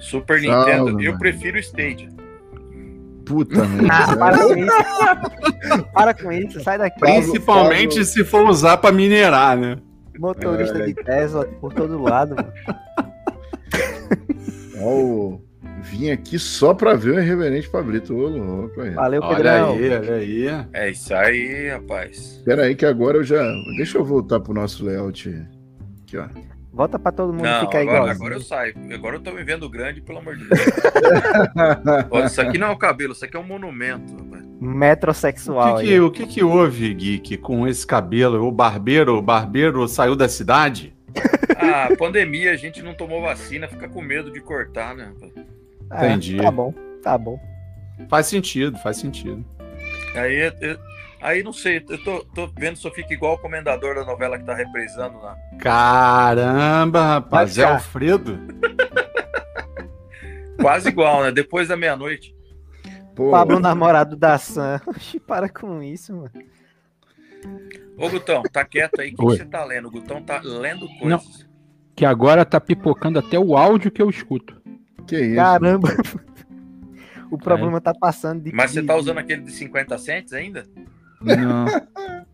[0.00, 1.18] Super Salve, Nintendo, eu mano.
[1.18, 2.08] prefiro o Stadia.
[3.26, 5.84] Puta Ah, para com isso.
[5.92, 6.98] para com isso, sai daqui.
[6.98, 9.76] Principalmente se for usar pra minerar, né?
[10.18, 10.86] Motorista É.
[10.86, 12.52] de Tesla por todo lado, mano.
[14.80, 15.42] Ó, o-
[15.82, 18.14] Vim aqui só pra ver o Irreverente Pablito.
[18.14, 18.90] Ô, louco aí.
[18.90, 19.72] Valeu, Olha Pedrão.
[19.72, 20.66] aí, olha aí.
[20.72, 22.42] É isso aí, rapaz.
[22.44, 23.42] Pera aí que agora eu já...
[23.76, 25.28] Deixa eu voltar pro nosso layout.
[26.02, 26.26] Aqui, ó.
[26.72, 28.08] Volta pra todo mundo Não, ficar agora, igual.
[28.10, 28.74] agora eu saio.
[28.94, 30.60] Agora eu tô me vendo grande, pelo amor de Deus.
[32.10, 34.12] Ó, isso aqui não é o cabelo, isso aqui é um monumento.
[34.16, 34.44] rapaz.
[34.60, 35.76] O Metrosexual.
[35.76, 35.88] que, aí.
[35.88, 38.46] que, o que que houve, Geek, com esse cabelo?
[38.46, 40.94] O barbeiro, o barbeiro saiu da cidade?
[41.56, 45.12] Ah, pandemia, a gente não tomou vacina, fica com medo de cortar, né?
[45.90, 46.36] É, Entendi.
[46.36, 46.72] Tá bom,
[47.02, 47.40] tá bom.
[48.08, 49.44] Faz sentido, faz sentido.
[50.14, 50.78] Aí, eu-
[51.20, 54.38] aí não sei, eu tô, tô vendo se eu fico igual o comendador da novela
[54.38, 55.36] que tá reprisando lá.
[55.58, 57.64] Caramba, rapaz, é.
[57.64, 58.38] Alfredo?
[60.60, 61.32] Quase igual, né?
[61.32, 62.34] Depois da meia-noite.
[63.30, 64.80] Pablo, namorado da Sam.
[64.86, 66.30] Oxi, para com isso, mano.
[67.96, 69.12] Ô, Gutão, tá quieto aí.
[69.12, 69.36] O que Oi.
[69.36, 69.88] você tá lendo?
[69.88, 71.46] O Gutão tá lendo coisas.
[71.94, 74.59] Que agora tá pipocando até o áudio que eu escuto.
[75.10, 75.36] Que isso?
[75.36, 75.88] Caramba.
[77.30, 78.52] o problema tá passando de.
[78.54, 80.66] Mas você tá usando aquele de 50 cents ainda?
[81.20, 81.66] Não.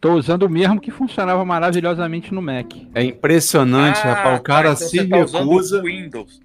[0.00, 2.72] Tô usando o mesmo que funcionava maravilhosamente no Mac.
[2.92, 4.34] É impressionante, Ah, rapaz.
[4.34, 5.78] O tá, cara então se você tá recusa.
[5.78, 6.40] o Windows.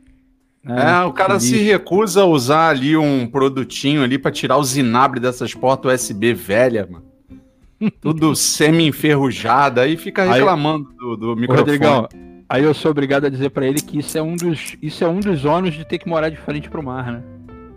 [0.69, 5.19] É, o cara se recusa a usar ali um produtinho ali pra tirar o zinabre
[5.19, 7.05] dessas portas USB velha, mano.
[8.01, 11.59] Tudo semi-enferrujado, aí fica Aí- reclamando do, do Ô, microfone.
[11.71, 12.07] Rodrigão,
[12.49, 15.07] aí eu sou obrigado a dizer pra ele que isso é um dos, isso é
[15.07, 17.21] um dos ônus de ter que morar de frente pro mar, né?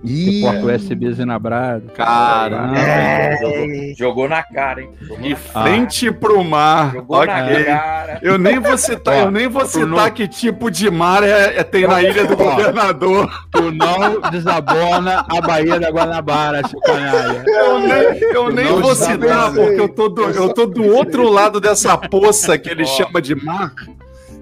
[0.03, 1.91] Ih, Porta USB zinabrado.
[1.93, 2.75] Caramba.
[2.79, 3.37] É.
[3.37, 3.67] Jogou,
[3.99, 4.91] jogou na cara, hein?
[4.99, 6.91] Jogou De na, frente pro mar.
[6.95, 7.65] jogou na Ok.
[7.65, 8.19] cara.
[8.23, 11.63] Eu nem vou citar, eu nem vou citar não- que tipo de mar é, é-
[11.63, 13.31] tem na ilha do governador.
[13.53, 17.45] Tu não desabona a Baía da Guanabara, seu canalha.
[17.47, 21.61] Eu nem, eu nem vou citar, porque eu tô, do, eu tô do outro lado
[21.61, 22.87] dessa poça que ele Ó.
[22.87, 23.75] chama de mar.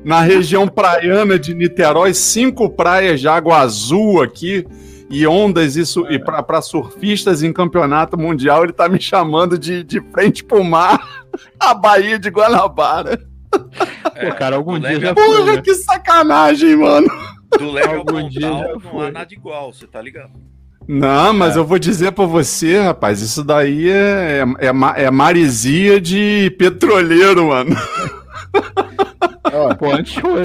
[0.05, 4.67] Na região praiana de Niterói, cinco praias de água azul aqui.
[5.11, 9.83] E ondas, isso, e pra, pra surfistas em campeonato mundial, ele tá me chamando de,
[9.83, 11.01] de frente pro mar,
[11.59, 13.19] a Baía de Guanabara.
[14.15, 15.63] É, Pô, cara, algum dia já ao- foi, Porra, né?
[15.63, 17.09] que sacanagem, mano.
[17.59, 19.07] Do leve ao Algum dia não foi.
[19.07, 20.33] há nada igual, você tá ligado?
[20.87, 25.99] Não, mas eu vou dizer pra você, rapaz, isso daí é, é, é, é maresia
[25.99, 27.75] de petroleiro, mano.
[29.53, 30.45] ó, Pô, antes foi.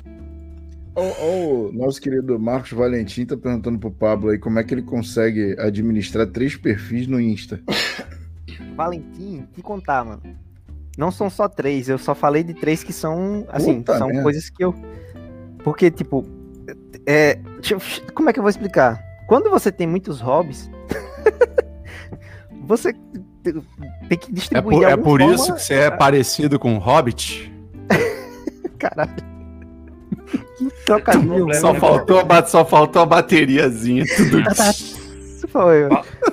[0.96, 4.74] ó, ó, o nosso querido Marcos Valentim tá perguntando pro Pablo aí como é que
[4.74, 7.60] ele consegue administrar três perfis no Insta.
[8.76, 10.22] Valentim, te contar, mano.
[10.98, 14.24] Não são só três, eu só falei de três que são, assim, Puta são merda.
[14.24, 14.74] coisas que eu.
[15.64, 16.26] Porque, tipo.
[17.06, 17.40] É...
[18.14, 19.02] Como é que eu vou explicar?
[19.28, 20.70] Quando você tem muitos hobbies,
[22.66, 22.94] você
[23.44, 26.76] tem que É distribuir por, de é por forma- isso que você é parecido com
[26.76, 27.53] o Hobbit?
[28.90, 29.12] Caralho.
[30.58, 31.28] Que trocadilho.
[31.28, 34.06] problema, Só né, faltou, a só faltou a bateriazinha.
[34.16, 34.40] Tudo...
[35.20, 35.90] Isso foi.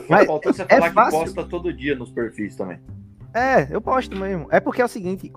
[0.08, 1.18] Mas Faltou você é falar que fácil.
[1.20, 2.78] posta todo dia nos perfis também.
[3.34, 4.46] É, eu posto mesmo.
[4.50, 5.32] É porque é o seguinte,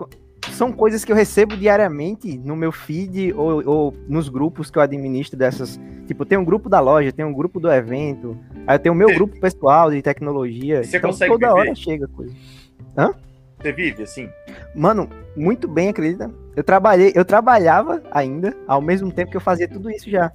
[0.52, 4.82] são coisas que eu recebo diariamente no meu feed ou, ou nos grupos que eu
[4.82, 5.80] administro dessas.
[6.06, 8.38] Tipo, tem um grupo da loja, tem um grupo do evento,
[8.68, 10.84] aí eu tenho o meu grupo pessoal de tecnologia.
[10.84, 11.60] Você então consegue toda viver?
[11.60, 12.34] hora chega coisa.
[13.64, 14.30] Você vive assim?
[14.76, 16.30] Mano, muito bem, acredita?
[16.54, 20.30] Eu trabalhei, eu trabalhava ainda, ao mesmo tempo que eu fazia tudo isso já.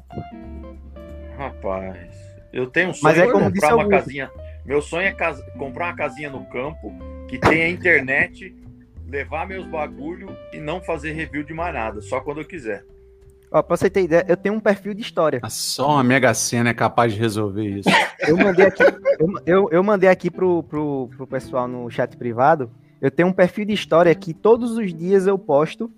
[1.37, 1.99] Rapaz,
[2.53, 4.05] eu tenho um Mas sonho é de como comprar uma Augusto.
[4.05, 4.31] casinha.
[4.65, 6.91] Meu sonho é casa- comprar uma casinha no campo
[7.29, 8.57] que tenha internet,
[9.07, 12.83] levar meus bagulho e não fazer review de mais nada, só quando eu quiser.
[13.51, 15.41] Ó, pra você ter ideia, eu tenho um perfil de história.
[15.51, 17.89] Só uma Mega Sena é capaz de resolver isso.
[18.27, 18.83] Eu mandei aqui,
[19.19, 22.71] eu, eu, eu mandei aqui pro, pro, pro pessoal no chat privado.
[23.01, 25.91] Eu tenho um perfil de história que todos os dias eu posto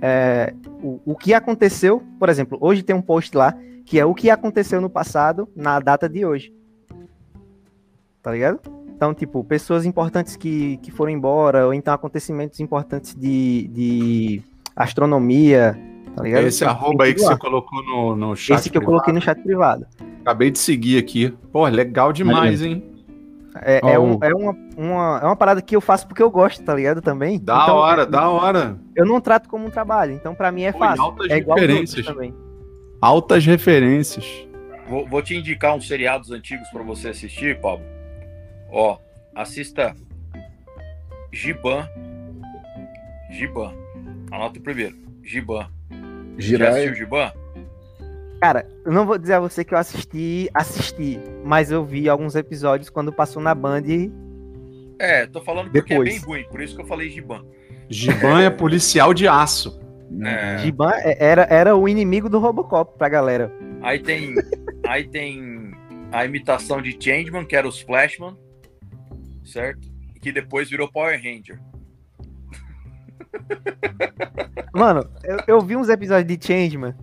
[0.00, 0.52] é,
[0.82, 2.02] o, o que aconteceu.
[2.18, 3.54] Por exemplo, hoje tem um post lá
[3.84, 6.52] que é o que aconteceu no passado na data de hoje.
[8.22, 8.60] Tá ligado?
[8.88, 14.42] Então, tipo, pessoas importantes que, que foram embora, ou então acontecimentos importantes de, de
[14.74, 15.78] astronomia,
[16.14, 16.46] tá ligado?
[16.46, 18.58] Esse Tem arroba aí que você colocou no, no chat.
[18.58, 19.02] Esse que eu privado.
[19.02, 19.86] coloquei no chat privado.
[20.20, 21.34] Acabei de seguir aqui.
[21.52, 22.93] Pô, legal demais, hein?
[23.62, 26.30] É, Ó, é, um- é uma, uma, é uma parada que eu faço porque eu
[26.30, 27.00] gosto, tá ligado?
[27.00, 27.38] Também.
[27.38, 28.76] Da Então, hora, da hora.
[28.96, 31.02] Eu não trato como um trabalho, então pra mim é Pô, fácil.
[31.04, 32.04] altas É referências.
[32.06, 32.34] também.
[33.00, 34.24] Altas referências.
[34.88, 37.84] Vou, vou te indicar uns seriados antigos pra você assistir, Pablo.
[38.70, 38.98] Ó,
[39.34, 39.94] assista
[41.32, 41.88] Giban.
[43.30, 43.72] Giban.
[44.30, 44.96] Anota o primeiro.
[45.22, 45.68] Giban.
[45.90, 46.68] Já Girai.
[46.70, 47.32] assistiu Giban?
[48.44, 52.34] Cara, eu não vou dizer a você que eu assisti, assisti, mas eu vi alguns
[52.34, 53.84] episódios quando passou na Band.
[54.98, 56.08] É, tô falando porque Depois.
[56.10, 57.42] é bem ruim, por isso que eu falei Giban.
[57.88, 59.80] Giban é policial de aço.
[60.22, 60.58] É.
[60.58, 63.50] Giban é- era, era o inimigo do Robocop pra galera.
[63.80, 64.34] Aí tem,
[64.86, 65.72] aí tem
[66.12, 68.36] a imitação de Changeman, que era os Flashman,
[69.42, 69.88] certo?
[70.20, 71.58] Que depois virou Power Ranger.
[74.74, 76.94] Mano, eu, eu vi uns episódios de Changeman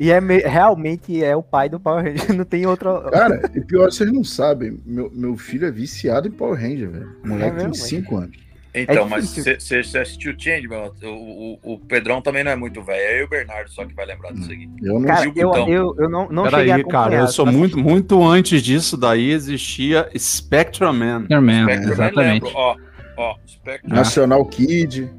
[0.00, 3.02] e é me- realmente é o pai do Power Ranger, não tem outro.
[3.10, 4.80] Cara, e pior, vocês não sabem.
[4.86, 7.10] Meu, meu filho é viciado em Power Ranger, velho.
[7.22, 8.50] O moleque É tem mesmo, 5 anos.
[8.72, 10.92] Então, É mas você assistiu Changeman?
[11.02, 13.84] O, o, o Pedrão também não é muito velho, é eu e o Bernardo só
[13.84, 14.70] que vai lembrar disso aqui.
[14.80, 17.76] Eu não Cara, eu, eu, eu não, não cheguei a Peraí, cara, eu sou muito,
[17.76, 21.22] muito antes disso daí existia Spectrum Man.
[21.24, 22.44] Spectrum, nem exatamente.
[22.44, 22.50] lembro.
[22.54, 22.76] Ó,
[23.16, 23.92] ó, Spectrum.
[23.94, 25.10] Nacional Kid.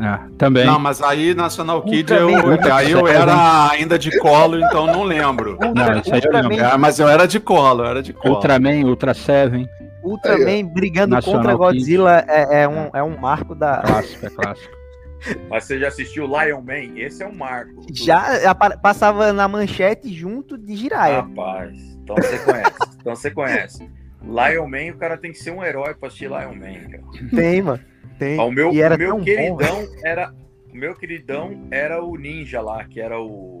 [0.00, 0.64] É, também.
[0.64, 2.28] Não, mas aí National Kid eu,
[2.72, 5.58] aí eu era ainda de colo, então não lembro.
[5.60, 8.34] Não, isso aí eu Ultraman, É, mas eu era de colo, eu era de colo.
[8.36, 9.68] Ultraman, Ultra Seven,
[10.02, 11.78] Ultraman brigando Nacional contra Kid.
[11.78, 13.82] Godzilla é, é um, é um marco da.
[13.82, 14.78] clássico, é clássico.
[15.50, 16.96] Mas você já assistiu Lion Man?
[16.96, 17.86] Esse é um marco.
[17.92, 21.22] Já passava na manchete junto de Jiraiya.
[21.22, 22.78] Rapaz, então você conhece.
[23.00, 23.90] Então você conhece.
[24.22, 27.02] Lion Man, o cara tem que ser um herói pra assistir Lion Man, cara.
[27.34, 27.80] Tem, mano.
[28.18, 28.38] Tem.
[28.38, 30.34] Ó, O meu, e era o meu tão bom, queridão era.
[30.72, 33.58] O meu queridão era o ninja lá, que era o.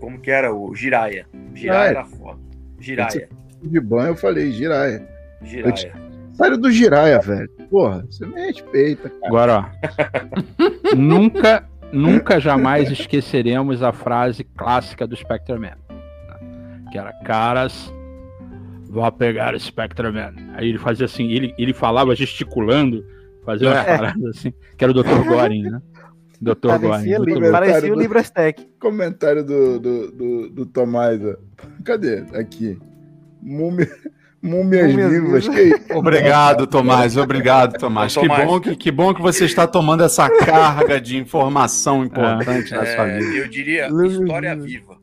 [0.00, 0.54] Como que era?
[0.54, 1.26] O Jiraiya.
[1.54, 1.90] Jiraiya Ah, é.
[1.90, 2.38] era foda.
[2.78, 3.28] Jiraiya.
[3.62, 5.06] De banho eu falei, Jiraya.
[5.42, 5.92] Jiraiya.
[6.34, 7.48] Sério do Jiraya, velho.
[7.70, 9.26] Porra, você me respeita, cara.
[9.26, 9.64] Agora, ó.
[10.94, 15.70] nunca, nunca jamais esqueceremos a frase clássica do Spectreman.
[15.70, 16.84] né?
[16.92, 17.90] Que era, caras,
[18.96, 20.34] vou pegar o Spectreman.
[20.54, 23.04] Aí ele fazia assim, ele, ele falava gesticulando,
[23.44, 23.96] fazia umas É.
[23.96, 25.22] paradas assim, que era o Dr.
[25.26, 25.80] Goring, né?
[26.40, 26.68] Dr.
[26.68, 27.18] Parecia,
[27.50, 28.66] parecia o Librastec.
[28.78, 31.18] Comentário do, do, do, do Tomás.
[31.84, 32.24] Cadê?
[32.34, 32.78] Aqui.
[33.42, 33.88] Múmia,
[34.42, 35.48] múmias vivas.
[35.48, 35.74] Que?
[35.94, 37.16] Obrigado, Tomás.
[37.16, 38.14] Obrigado, Tomás.
[38.14, 42.84] Que, bom que, que bom que você está tomando essa carga de informação importante na
[42.84, 43.34] sua É, vida.
[43.36, 44.96] eu diria história viva.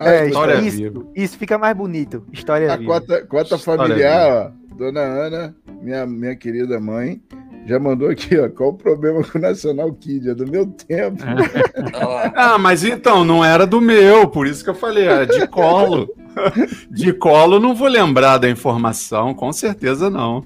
[0.00, 1.06] É, História isso, viva.
[1.14, 2.24] isso fica mais bonito.
[2.32, 2.92] História A viva.
[3.00, 4.76] cota, cota História familiar, ó.
[4.76, 7.22] Dona Ana, minha, minha querida mãe,
[7.66, 8.48] já mandou aqui, ó.
[8.48, 10.30] Qual o problema com o Nacional Kid?
[10.30, 11.22] É do meu tempo.
[11.24, 12.32] Lá.
[12.34, 16.08] Ah, mas então, não era do meu, por isso que eu falei, era de colo.
[16.90, 20.44] De colo não vou lembrar da informação, com certeza não.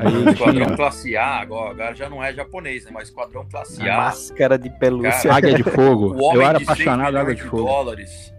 [0.00, 2.90] Aí Esquadrão Classe A, agora, agora já não é japonês, né?
[2.92, 3.96] Mas Esquadrão Classe A.
[3.96, 5.22] Máscara de pelúcia.
[5.30, 6.16] Cara, Águia de Fogo.
[6.34, 7.64] Eu era de 6 apaixonado por Águia milhões de de Fogo.
[7.64, 8.31] dólares.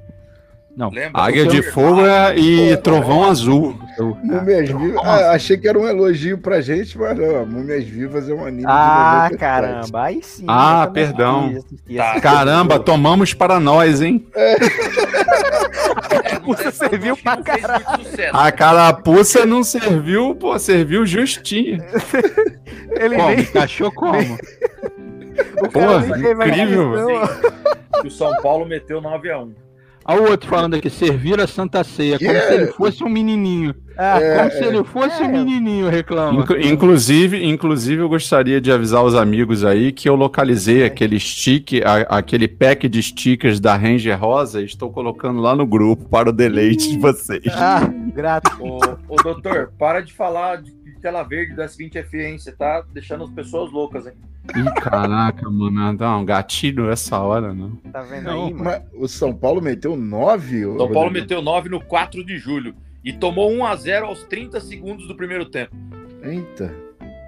[0.76, 1.22] Não, Lembra?
[1.22, 3.78] Águia de Fogo é- e Trovão Azul.
[3.98, 5.02] eu- Múmias Vivas.
[5.04, 5.36] Ah, assim?
[5.36, 7.46] achei que era um elogio pra gente, mas não.
[7.46, 9.38] Múmias Vivas é um anime Ah, de 97.
[9.40, 10.04] caramba.
[10.04, 10.46] Aí sim.
[10.48, 11.46] Ah, perdão.
[11.50, 12.20] assisti, Tá.
[12.22, 14.26] Caramba, tomamos para nós, hein?
[14.36, 14.56] É,
[16.56, 17.38] sei, serviu pra
[17.98, 18.36] sucesso.
[18.36, 21.84] A carapuça não serviu, pô, serviu justinho.
[23.00, 23.28] Ele Como?
[23.30, 23.40] nem.
[23.42, 24.38] Encaixou como?
[25.62, 26.94] O a incrível.
[28.02, 29.52] Que o São Paulo meteu 9x1.
[30.06, 33.74] Olha o outro falando aqui, servir a Santa Ceia, como se ele fosse um menininho.
[33.98, 35.28] Ah, É, Como se ele fosse um É.
[35.28, 36.42] menininho, reclama.
[36.42, 41.74] Inclu- inclusive, inclusive, eu gostaria de avisar os amigos aí que eu localizei aquele stick,
[41.86, 46.30] a- aquele pack de stickers da Ranger Rosa e estou colocando lá no grupo para
[46.30, 47.44] o deleite de vocês.
[47.56, 47.82] ah,
[48.14, 48.52] grato.
[48.60, 50.72] Ô, ô doutor, para de falar de,
[51.04, 52.38] tela verde do S20 FE, hein?
[52.38, 54.14] Você tá deixando as pessoas loucas, hein?
[54.56, 55.94] Ih, caraca, mano.
[55.94, 57.76] Não, gatilho essa hora, não.
[57.92, 58.86] Tá vendo Não, aí, mano?
[58.94, 60.62] O São Paulo meteu 9?
[60.78, 62.74] São Paulo meteu 9 no 4 de julho
[63.04, 65.76] e tomou 1 a 0 aos 30 segundos do primeiro tempo.
[66.22, 66.74] Eita,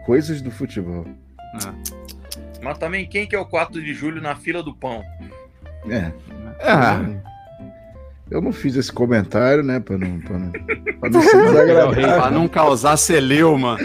[0.06, 1.06] coisas do futebol.
[2.64, 5.04] Mas também quem que é o 4 de julho na fila do pão?
[5.90, 6.12] É,
[6.60, 7.35] É,
[8.32, 10.52] eu não fiz esse comentário, né, pra não, pra não,
[11.00, 12.02] pra não ser desagradável.
[12.22, 13.78] pra não causar celeuma.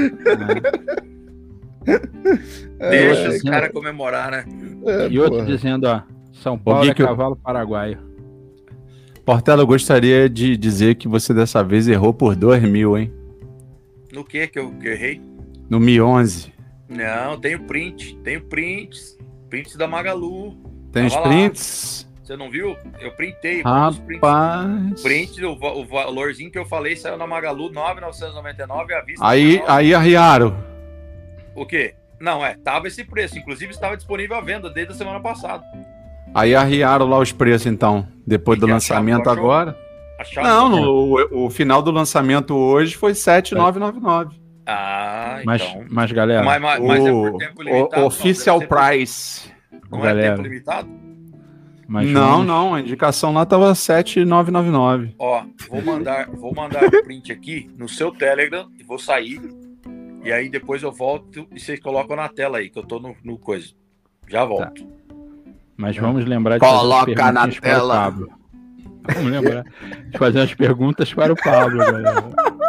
[2.78, 4.44] É, Deixa é, os caras comemorar, né?
[4.86, 5.46] é, E outro porra.
[5.46, 6.02] dizendo, ó,
[6.32, 7.98] São Paulo é que eu- cavalo paraguaio.
[9.24, 13.12] Portela, eu gostaria de dizer que você dessa vez errou por 2 mil, hein?
[14.12, 15.20] No que que eu, que eu errei?
[15.68, 16.52] No Mi 11.
[16.88, 19.16] Não, tenho print, tenho prints,
[19.48, 20.56] prints da Magalu.
[20.90, 21.34] Tem os Tava lá.
[22.30, 22.36] Prints?
[22.36, 22.76] Você não viu?
[23.00, 23.62] Eu printei.
[23.62, 24.20] prints.
[24.22, 25.02] Rapaz.
[25.02, 29.26] Print, o, o valorzinho que eu falei saiu na Magalu, 9,999 à vista.
[29.26, 29.70] Aí, 19.
[29.72, 30.56] aí arriaram.
[31.54, 31.94] O quê?
[32.20, 33.38] Não, é, tava esse preço.
[33.38, 35.64] Inclusive estava disponível à venda desde a semana passada.
[36.34, 38.06] Aí arriaram lá os preços, então.
[38.26, 39.76] Depois E do lançamento agora.
[40.18, 40.90] Achava Não, no-
[41.32, 44.38] o, o final do lançamento hoje foi 7,999.
[44.66, 45.84] Ah, Mas, então.
[45.90, 48.04] mas galera, Mas, mas- mas é O, por tempo o limitado?
[48.04, 49.50] official não, price.
[49.90, 50.26] Não Galera.
[50.26, 50.88] é tempo limitado?
[51.92, 55.14] Mas não, vamos- não, a indicação lá tava 7,999.
[55.18, 59.40] Ó, vou mandar, vou mandar o print aqui no seu Telegram e vou sair.
[60.22, 63.16] E aí depois eu volto e vocês colocam na tela aí, que eu tô no,
[63.24, 63.68] no coisa.
[64.28, 64.86] Já volto.
[65.76, 67.94] Mas vamos lembrar de Coloca fazer as na perguntinhas para o tela.
[67.94, 68.30] Pablo.
[69.14, 69.64] Vamos lembrar
[70.10, 72.24] de fazer as perguntas para o Pablo, galera.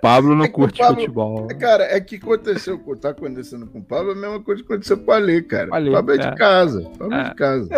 [0.00, 1.48] Pablo não É curte Pablo- futebol.
[1.58, 5.10] Cara, é que aconteceu, tá acontecendo com o Pablo, a mesma coisa que aconteceu com
[5.10, 5.68] o Ale, cara.
[5.72, 6.34] Ale, o Pablo é de é.
[6.34, 6.90] casa.
[6.98, 7.20] Pablo é.
[7.20, 7.24] É.
[7.28, 7.68] de casa.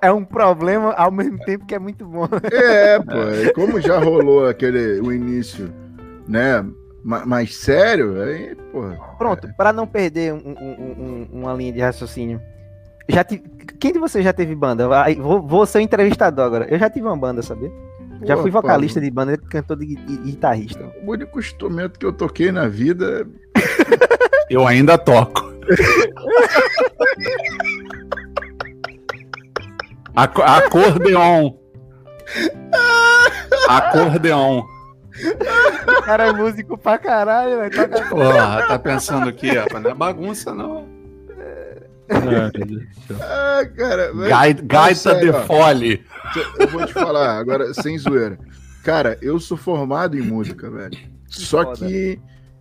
[0.00, 2.28] É um problema ao mesmo tempo que é muito bom.
[2.52, 3.18] É, pô.
[3.44, 5.72] e como já rolou aquele o início,
[6.28, 6.64] né?
[7.04, 8.96] ma- Mais sério, aí, porra.
[9.18, 12.40] Pronto, para não perder um- um- um- uma linha de raciocínio.
[13.08, 13.42] Já tive-
[13.80, 14.88] Quem de vocês já teve banda?
[15.20, 16.66] Vou, vou ser o entrevistador agora.
[16.70, 17.68] Eu já tive uma banda, sabia?
[18.26, 20.92] Já fui vocalista de banda, cantor de, gui- e guitarrista.
[21.04, 23.26] O único instrumento que eu toquei na vida
[24.50, 25.50] Eu ainda toco.
[30.14, 31.54] Aco- acordeon.
[33.68, 34.62] Acordeon.
[35.98, 37.88] O cara é músico pra caralho, velho.
[38.68, 39.82] Tá pensando aqui, rapaz?
[39.82, 40.86] Não é bagunça, não.
[42.12, 42.50] Ah,
[43.06, 43.16] céu.
[43.22, 44.12] Ah, cara.
[44.14, 46.04] mas- Gai- Gaita sério, de fole.
[46.58, 48.38] Eu vou te falar, agora, sem zoeira.
[48.84, 50.96] Cara, eu sou formado em música, velho.
[51.28, 51.86] Só foda.
[51.86, 52.18] que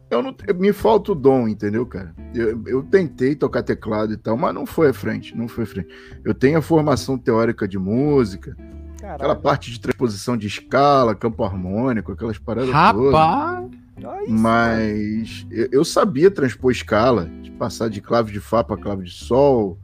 [0.09, 2.13] eu não, me falta o dom, entendeu, cara?
[2.35, 5.67] Eu, eu tentei tocar teclado e tal, mas não foi à frente, não foi à
[5.67, 5.87] frente.
[6.23, 8.55] Eu tenho a formação teórica de música,
[8.97, 9.39] aquela Caralho.
[9.41, 13.13] parte de transposição de escala, campo harmônico, aquelas paradas todas.
[13.13, 13.65] Rapaz.
[13.65, 13.80] Olha
[14.27, 19.11] Mas eu, eu sabia transpor escala, de passar de clave de Fá para clave de
[19.11, 19.77] Sol,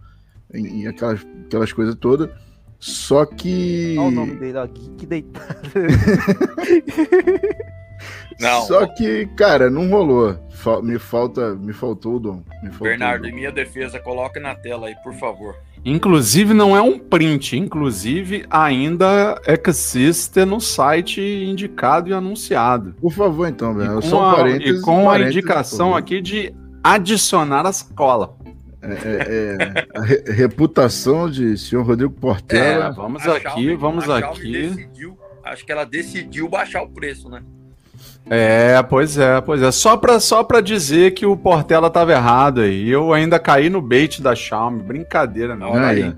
[0.53, 2.29] e, e aquelas, aquelas coisas todas.
[2.79, 3.95] Só que.
[3.97, 4.67] Olha o nome dele, ó.
[4.67, 5.57] Que, deitado.
[8.39, 10.37] Não, Só que, cara, não rolou.
[10.51, 12.43] Fa- me falta, me faltou o dom.
[12.61, 13.35] Me faltou Bernardo, o em dom.
[13.37, 15.55] minha defesa, coloque na tela aí, por favor.
[15.85, 17.57] Inclusive, não é um print.
[17.57, 22.93] Inclusive, ainda existe no site indicado e anunciado.
[22.99, 24.01] Por favor, então, E Bernardo.
[24.01, 28.35] com, Só um a, parênteses, e com a indicação aqui de adicionar a sacola.
[28.81, 32.91] É, é, é, a re- reputação de senhor Rodrigo É, Portela.
[32.91, 34.51] vamos A aqui, Xiaomi- vamos aqui.
[34.51, 37.41] Decidiu, acho que ela decidiu baixar o preço, né?
[38.29, 39.71] É, pois é, pois é.
[39.71, 42.89] Só pra, só pra dizer que o Portela tava errado aí.
[42.89, 44.81] Eu ainda caí no bait da Xiaomi.
[44.83, 45.71] Brincadeira, não.
[45.71, 46.03] Olha aí.
[46.03, 46.15] aí.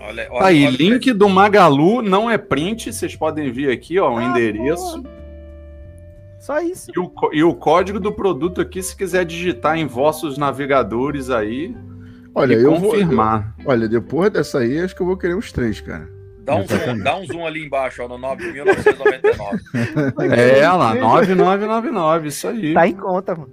[0.00, 2.92] Olha, Tá aí, olha- link do Magalu não é print.
[2.92, 5.02] Vocês podem ver aqui, ó, o Ah, endereço.
[6.40, 6.90] Só isso.
[6.96, 11.76] E o, e o código do produto aqui, se quiser digitar em vossos navegadores aí
[12.34, 12.96] Olha, e eu vou.
[12.96, 13.54] eu- confirmar.
[13.64, 16.08] olha, depois dessa aí, acho que eu vou querer os três, cara.
[16.44, 19.60] Dá um, zoom, dá um zoom ali embaixo, ó, no 9.999.
[20.36, 22.74] É, lá, 9999, isso aí.
[22.74, 23.50] Tá em conta, mano.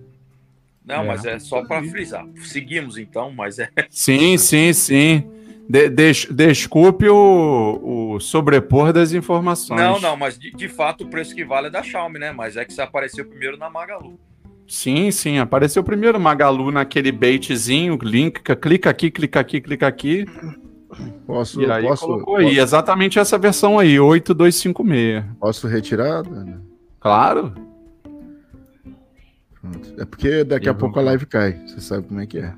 [0.86, 1.08] Não, É.
[1.08, 2.26] mas é só pra frisar.
[2.44, 3.70] Seguimos então, mas é.
[3.90, 5.24] Sim, sim, sim.
[5.70, 9.80] De- des- desculpe o, o sobrepor das informações.
[9.80, 12.32] Não, não, mas de, de fato o preço que vale é da Xiaomi, né?
[12.32, 14.20] Mas é que você apareceu primeiro na Magalu.
[14.68, 15.38] Sim, sim.
[15.38, 20.26] Apareceu primeiro Magalu naquele baitzinho, link, clica aqui, clica aqui, clica aqui.
[21.28, 22.58] Posso, E aí posso, colocou aí.
[22.58, 25.24] Exatamente essa versão aí, 8256.
[25.40, 26.24] posso retirar?
[26.24, 26.62] Dana?
[27.00, 27.54] Claro.
[29.62, 29.94] Pronto.
[30.02, 31.60] É porque daqui a vou- pouco a live cai.
[31.68, 32.54] Você sabe como é que é.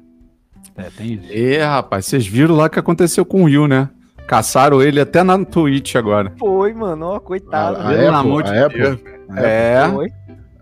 [0.77, 1.25] É, tem isso.
[1.31, 3.89] É, rapaz, vocês viram lá o que aconteceu com o Will, né?
[4.27, 6.31] Caçaram ele até na Twitch agora.
[6.39, 7.05] Foi, mano.
[7.07, 7.77] Ó, coitado.
[7.77, 8.99] A, a Pelo amor de Deus.
[9.35, 9.89] É.
[9.91, 10.07] Foi.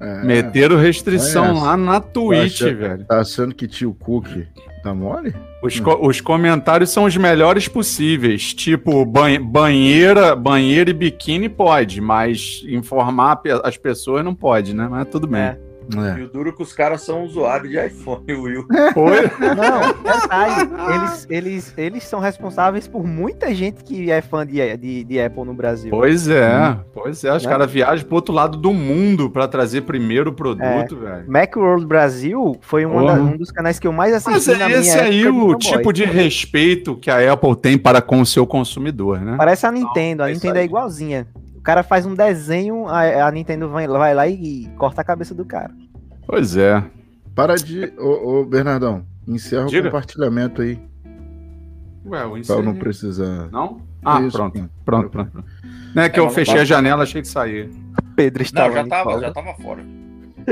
[0.01, 1.51] É, Meteram restrição É.
[1.51, 3.05] lá na Twitch, Acha- velho.
[3.05, 4.27] Tá achando que tio Cook
[4.81, 5.33] tá mole?
[5.61, 8.53] Os, co- os comentários são os melhores possíveis.
[8.53, 14.87] Tipo, ban- banheira, banheira e biquíni pode, mas informar pe- as pessoas não pode, né?
[14.89, 15.41] Mas tudo bem.
[15.41, 15.68] É.
[15.97, 16.19] É.
[16.19, 18.65] E o duro é que os caras são usuários de iPhone, Will.
[18.93, 19.21] Foi?
[19.55, 25.03] Não, detalhe, eles, eles, eles são responsáveis por muita gente que é fã de, de,
[25.03, 25.89] de Apple no Brasil.
[25.91, 27.35] Pois é, pois é.
[27.35, 27.49] Os Né?
[27.49, 31.25] caras viajam pro outro lado do mundo pra trazer primeiro o produto, velho.
[31.27, 33.15] Macworld Brasil foi uma Porra.
[33.15, 35.27] da- um dos canais que eu mais assisti Mas na é minha esse época aí
[35.27, 39.35] o tipo de respeito que a Apple tem para com o seu consumidor, né?
[39.37, 41.27] Parece a Nintendo, a é Nintendo é igualzinha.
[41.59, 45.35] O cara faz um desenho, a, a Nintendo vai, vai lá e, corta a cabeça
[45.35, 45.71] do cara.
[46.25, 46.81] Pois é.
[47.35, 47.91] Para de.
[47.97, 49.89] Ô, ô, Bernardão, encerra Diga.
[49.89, 50.79] o compartilhamento aí,
[52.05, 53.49] Ué, o pra eu não precisar.
[53.51, 53.81] Não?
[54.05, 54.69] Ah, Isso, pronto, pronto.
[54.85, 55.31] pronto, pronto.
[55.31, 55.47] pronto.
[55.93, 57.69] Não é que É, eu fechei a janela, achei de sair.
[58.15, 59.83] Pedro está Não, já tava, já tava fora.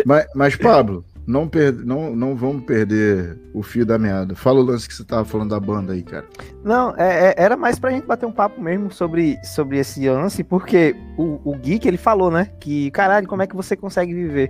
[0.06, 1.74] Mas, mas Pablo, não, per...
[1.86, 4.34] não, não vamos perder o fio da meada.
[4.36, 6.26] Fala o lance que você tava falando da banda aí, cara.
[6.64, 10.44] Não, é- é- era mais pra gente bater um papo mesmo sobre, sobre esse lance,
[10.44, 14.50] porque o, o Geek, ele falou, né, que, caralho, como é que você consegue viver?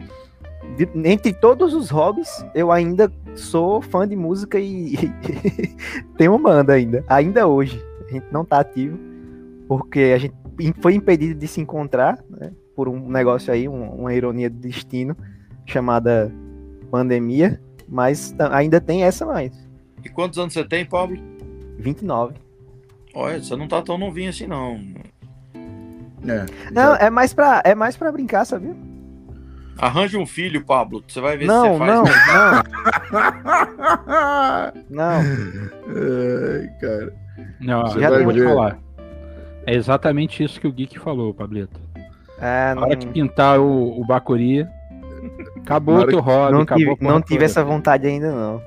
[0.77, 4.95] De- entre todos os hobbies, eu ainda sou fã de música e
[6.17, 7.83] tenho uma banda ainda, ainda hoje.
[8.07, 8.97] A gente não tá ativo,
[9.67, 10.33] porque a gente
[10.81, 15.15] foi impedido de se encontrar, né, por um negócio aí, um- uma ironia do destino,
[15.65, 16.31] chamada
[16.91, 19.51] pandemia, mas ainda tem essa mais,
[20.03, 21.17] E quantos anos você tem, Pablo?
[21.79, 22.35] 29.
[23.13, 24.79] Olha, você não tá tão novinho assim, não.
[26.27, 26.45] É.
[26.71, 28.75] Não, é mais pra, é mais pra brincar, sabia?
[29.77, 31.03] Arranja um filho, Pablo.
[31.07, 31.93] Você vai ver Não, se você faz.
[31.93, 32.03] não,
[34.89, 35.19] não.
[35.21, 37.13] Ai, cara.
[37.59, 38.47] Não, Você já vai vou te ver.
[38.47, 38.79] falar.
[39.65, 41.79] É exatamente isso que o Geek falou, Pablito.
[42.39, 44.65] É, Na não, hora que pintar o, o Bacuri,
[45.57, 48.61] acabou o teu hobby, não acabou tive, não tive essa vontade ainda, não.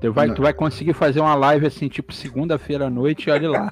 [0.00, 0.34] Tu vai, Não.
[0.34, 3.68] tu vai conseguir fazer uma live assim, tipo segunda-feira à noite e olha lá.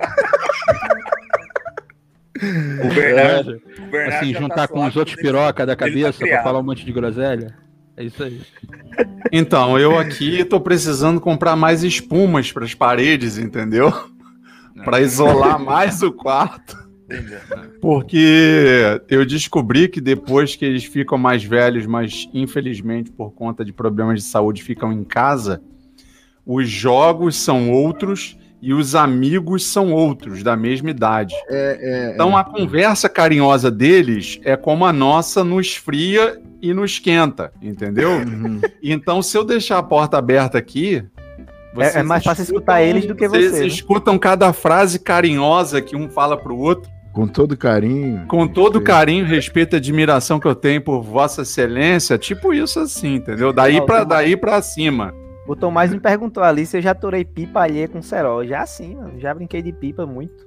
[2.84, 5.84] O Bernardo, o Bernardo assim, já juntar tá com os outros ele- piroca da tá
[5.86, 6.42] cabeça pra criado.
[6.42, 7.54] falar um monte de groselha.
[7.96, 8.40] É isso aí.
[9.30, 13.92] Então, eu aqui tô precisando comprar mais espumas para as paredes, entendeu?
[14.84, 16.81] Para isolar mais o quarto.
[17.12, 17.38] Entendeu?
[17.80, 23.72] Porque eu descobri que depois que eles ficam mais velhos, mas infelizmente por conta de
[23.72, 25.62] problemas de saúde ficam em casa,
[26.46, 31.34] os jogos são outros e os amigos são outros da mesma idade.
[31.48, 36.84] É, é, Então a conversa carinhosa deles é como a nossa no esfria e no
[36.84, 38.10] esquenta, entendeu?
[38.10, 38.60] Uhum.
[38.82, 41.04] Então se eu deixar a porta aberta aqui,
[41.74, 43.66] vocês é mais fácil escutar eles do que vocês você, né?
[43.66, 46.90] escutam cada frase carinhosa que um fala pro outro.
[47.12, 48.26] Com todo carinho.
[48.26, 53.16] Com todo carinho, respeito e admiração que eu tenho por Vossa Excelência, tipo isso assim,
[53.16, 53.52] entendeu?
[53.52, 55.14] Daí Não, pra, daí pra cima.
[55.46, 58.46] O Tomás me perguntou ali se eu já torei pipa alheia com cerol.
[58.46, 59.20] Já sim, mano.
[59.20, 60.46] Já brinquei de pipa muito.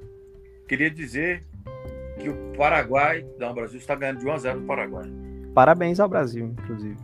[0.67, 1.43] Queria dizer
[2.19, 5.05] que o Paraguai, não, o Brasil está ganhando de 1 a 0 no Paraguai.
[5.53, 6.97] Parabéns ao Brasil, inclusive.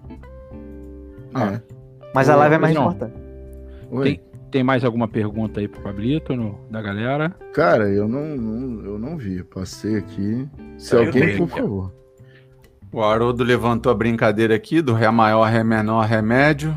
[1.35, 1.61] É.
[2.15, 2.83] Mas a Ô, live é mais não.
[2.83, 3.13] importante.
[3.91, 4.03] Oi.
[4.03, 4.21] Tem,
[4.51, 7.29] tem mais alguma pergunta aí pro Pablito, no- da galera?
[7.53, 9.43] Cara, eu não, não- eu não vi.
[9.43, 10.47] Passei aqui.
[10.77, 11.93] Se Eu alguém, por favor.
[12.91, 16.75] O Haroldo levantou a brincadeira aqui do Ré maior, Ré menor, remédio.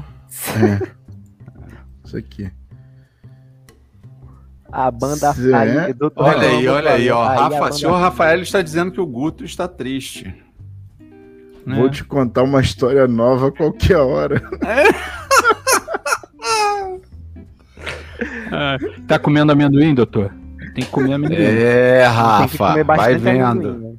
[0.56, 0.94] É.
[2.04, 2.50] Isso aqui.
[4.70, 5.94] A banda Cê aí, é?
[6.16, 7.22] Olha aí, olha aí, ó.
[7.22, 10.34] a Rafa, senhor Rafael está dizendo que o Guto está triste.
[11.64, 11.76] Né?
[11.76, 14.42] Vou te contar uma história nova a qualquer hora.
[18.54, 20.32] Ah, tá comendo amendoim, doutor?
[20.74, 21.36] Tem que comer amendoim.
[21.38, 23.42] É, Tem que Rafa, comer vai vendo.
[23.44, 23.94] amendoim, né?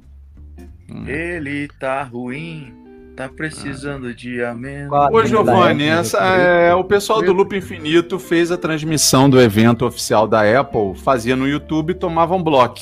[1.07, 2.73] Ele tá ruim,
[3.15, 4.89] tá precisando de ameno.
[4.89, 6.39] Qual a Ô, Giovanni, essa, doutor?
[6.39, 11.35] é, o pessoal do Loop Infinito fez a transmissão do evento oficial da Apple, fazia
[11.35, 12.79] no YouTube e tomavam bloco.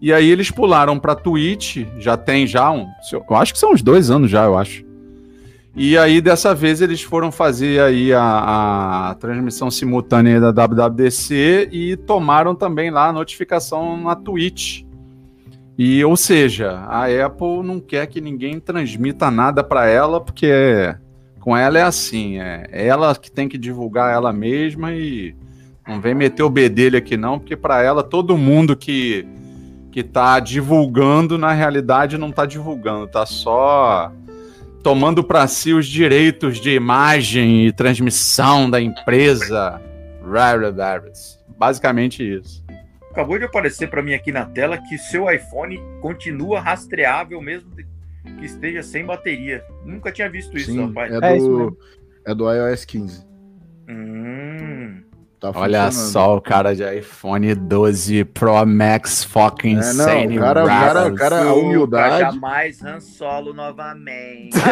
[0.00, 3.82] E aí eles pularam pra Twitch, já tem já um, eu acho que são uns
[3.82, 4.84] dois anos já, eu acho.
[5.74, 11.96] E aí dessa vez eles foram fazer aí a, a transmissão simultânea da WWDC e
[11.96, 14.82] tomaram também lá a notificação na Twitch.
[15.78, 20.94] E, ou seja, a Apple não quer que ninguém transmita nada para ela, porque
[21.40, 25.34] com ela é assim, é ela que tem que divulgar ela mesma e
[25.88, 29.26] não vem meter o bedelho aqui não, porque para ela todo mundo que
[29.90, 34.10] que tá divulgando na realidade não tá divulgando, tá só
[34.82, 39.80] tomando para si os direitos de imagem e transmissão da empresa.
[41.58, 42.64] Basicamente isso.
[43.10, 47.70] Acabou de aparecer pra mim aqui na tela que seu iPhone continua rastreável mesmo
[48.38, 49.62] que esteja sem bateria.
[49.84, 51.12] Nunca tinha visto isso, Sim, rapaz.
[51.12, 51.76] é É isso do, mesmo.
[52.24, 53.26] é do iOS 15.
[53.88, 55.02] Hum.
[55.42, 60.38] Tá Olha só o cara de iPhone 12 Pro Max fucking É, não, insane.
[60.38, 62.18] o cara- o cara- cara- a Nunca, humildade.
[62.36, 64.52] Jamais Han Solo novamente.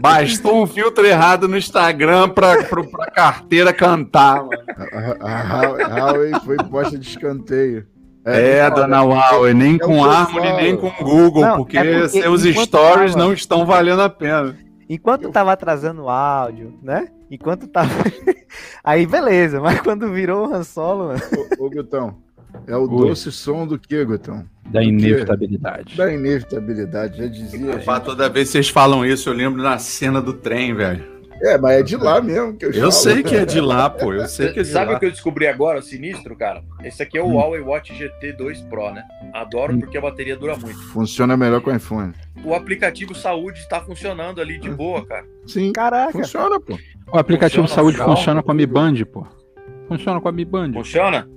[0.00, 4.50] Bastou um filtro errado no Instagram pra, pra, pra carteira cantar, mano.
[5.20, 7.86] A, a, a Huawei foi posta de escanteio.
[8.24, 11.78] É, não, dona Huawei, nem é o com eu Harmony, nem com Google, Não, porque,
[11.78, 14.54] é porque seus enquanto stories não estão valendo a pena.
[14.88, 17.08] Enquanto tava atrasando o áudio, né?
[17.30, 17.90] Enquanto tava.
[18.82, 21.20] Aí beleza, mas quando virou o Han Solo, mano.
[21.58, 22.16] Ô, ô Gutão,
[22.66, 23.08] é o Oi.
[23.08, 24.44] doce som do que, Gutão?
[24.70, 25.96] Da inevitabilidade.
[25.96, 27.80] Da inevitabilidade, já dizia.
[28.04, 31.17] Toda vez que vocês falam isso, eu lembro na cena do trem, velho.
[31.40, 32.92] É, mas é de lá mesmo que eu Eu falo.
[32.92, 34.12] sei que é de lá, pô.
[34.12, 34.96] Eu sei que é de Sabe lá.
[34.96, 36.62] o que eu descobri agora, sinistro, cara?
[36.82, 37.34] Esse aqui é o Hum.
[37.34, 39.04] Huawei Watch GT 2 Pro, né?
[39.32, 39.80] Adoro Hum.
[39.80, 40.78] porque a bateria dura muito.
[40.92, 42.12] Funciona melhor com o iPhone.
[42.44, 45.24] O aplicativo saúde está funcionando ali de boa, cara.
[45.46, 46.12] Sim, Caraca.
[46.12, 46.76] funciona, pô.
[47.12, 49.26] O aplicativo Funciona saúde funciona com a Mi Band, pô.
[49.86, 50.72] Funciona com a Mi Band.
[50.72, 51.28] Funciona?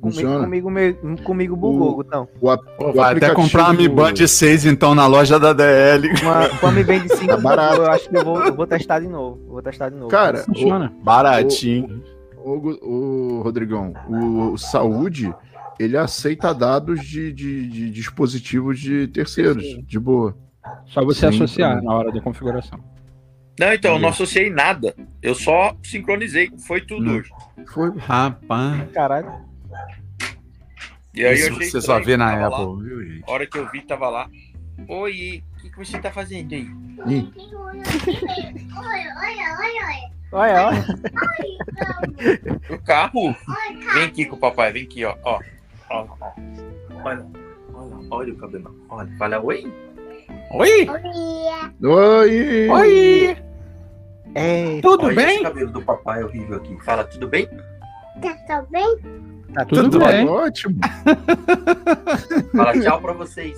[0.00, 0.44] Comigo, Funciona.
[0.44, 2.28] comigo, comigo bugou, O- Gutão.
[2.40, 5.52] O, ap- Pô, o vai até comprar uma Mi Band 6, então, na loja da
[5.52, 6.08] DL.
[6.22, 7.76] Uma, com a Mi Band 5, Tá barato.
[7.82, 9.40] eu acho que eu vou, eu vou testar de novo.
[9.48, 10.08] Vou testar de novo.
[10.08, 10.92] Cara, Funciona.
[11.02, 12.02] Baratinho.
[12.36, 15.34] o, o, o Rodrigão, o, o saúde,
[15.80, 20.36] ele aceita dados de, de, de dispositivos de terceiros, de boa.
[20.86, 21.86] Só você Sim, associar também.
[21.86, 22.78] na hora da configuração.
[23.58, 24.94] Não, então, eu não associei nada.
[25.20, 26.52] Eu só sincronizei.
[26.66, 27.22] Foi tudo Hum.
[27.66, 27.90] Foi.
[27.98, 28.88] Rapaz.
[28.92, 29.47] Caralho.
[31.14, 32.62] E aí Isso eu você só vê na tava lá.
[32.62, 33.24] Apple, viu, gente?
[33.26, 34.28] A hora que eu vi, tava lá.
[34.88, 36.68] Oi, o que, que você tá fazendo aí?
[37.06, 37.32] Ih,
[40.30, 40.86] Olha, olha.
[42.70, 43.34] O carro?
[43.94, 45.16] Vem aqui com o papai, vem aqui, ó.
[45.24, 45.40] ó.
[45.90, 46.30] ó, ó.
[47.04, 47.26] Olha,
[47.72, 48.86] olha, olha o cabelo.
[48.88, 49.72] Olha, fala oi.
[50.52, 50.86] Oi!
[51.82, 52.68] Oi!
[52.68, 53.36] Oi!
[54.34, 55.34] É, Tudo olha bem?
[55.36, 56.76] esse cabelo do papai horrível aqui.
[56.84, 57.48] Fala, tudo bem?
[58.46, 58.98] tá Tudo,
[59.66, 60.28] Tudo bem.
[60.28, 60.78] Ótimo.
[62.56, 63.56] Fala tchau pra vocês.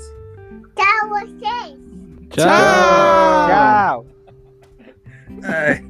[0.77, 2.47] Tchau.
[3.49, 4.07] Tchau.
[5.43, 5.81] É,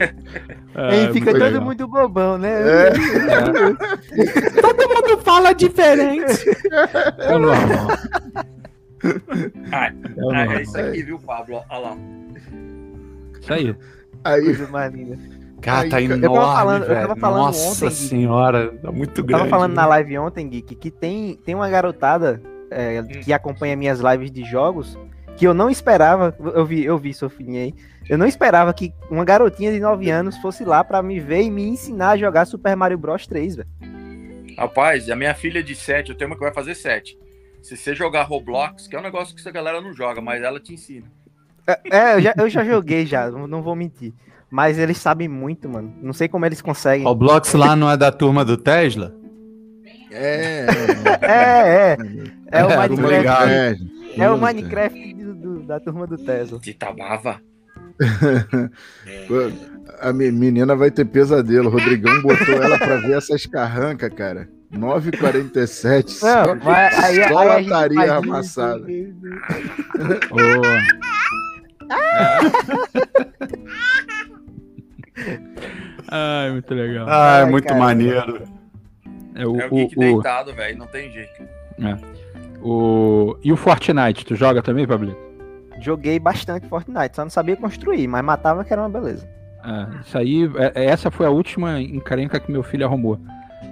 [0.74, 1.62] É, Aí fica muito todo legal.
[1.62, 2.50] mundo bobão, né?
[2.60, 2.90] É,
[4.60, 6.44] Todo mundo fala diferente.
[7.18, 7.88] É o normal.
[9.02, 9.10] É
[9.72, 10.60] ah, é normal.
[10.60, 11.62] isso aqui, viu, Pablo?
[11.70, 11.96] Olha lá.
[13.40, 13.76] Isso aí.
[14.24, 15.18] aí, Coisa mais linda.
[15.60, 17.00] Cara, tá Aí, enorme, eu tava falando- eu velho.
[17.08, 19.42] tava falando Nossa ontem, senhora, tá muito Eu grande.
[19.44, 19.76] tava falando né?
[19.76, 24.44] na live ontem, Geek, que tem, tem uma garotada é, que acompanha minhas lives de
[24.44, 24.96] jogos
[25.36, 26.34] que eu não esperava.
[26.54, 27.74] Eu vi, eu vi Sofinha aí.
[28.08, 31.50] Eu não esperava que uma garotinha de 9 anos fosse lá pra me ver e
[31.50, 33.68] me ensinar a jogar Super Mario Bros 3, velho.
[34.58, 37.18] Rapaz, a minha filha de 7, eu tenho uma que vai fazer 7.
[37.62, 40.58] Se você jogar Roblox, que é um negócio que essa galera não joga, mas ela
[40.60, 41.06] te ensina.
[41.90, 44.12] É, eu já, eu já joguei já, não vou mentir.
[44.50, 45.94] Mas eles sabem muito, mano.
[46.02, 47.06] Não sei como eles conseguem.
[47.06, 49.14] Roblox lá não é da turma do Tesla?
[50.10, 50.66] é,
[51.22, 51.96] É, é.
[52.52, 53.52] É o É, Minecraft.
[53.52, 53.76] é,
[54.18, 56.58] É o Minecraft do- do- da turma do Tesla.
[56.58, 57.40] De Tabava.
[60.00, 61.68] A me- menina vai ter pesadelo.
[61.68, 64.48] O Rodrigão botou ela pra ver essas carrancas, cara.
[64.72, 66.08] 9h47.
[66.10, 68.90] Só, aí, aí a lataria amassada.
[68.90, 69.14] isso.
[70.30, 70.36] Ô.
[76.10, 77.06] Ai, muito legal.
[77.08, 77.78] Ah, é Ai, muito cara.
[77.78, 78.42] maneiro.
[79.34, 80.76] É o, É o o, Geek o, deitado, velho.
[80.78, 81.42] Não tem jeito.
[82.62, 85.16] o- E o Fortnite, tu joga também, Pablito?
[85.80, 89.26] Joguei bastante Fortnite, só não sabia construir, mas matava que era uma beleza.
[89.64, 93.18] É, isso aí, é- essa foi a última encrenca que meu filho arrumou.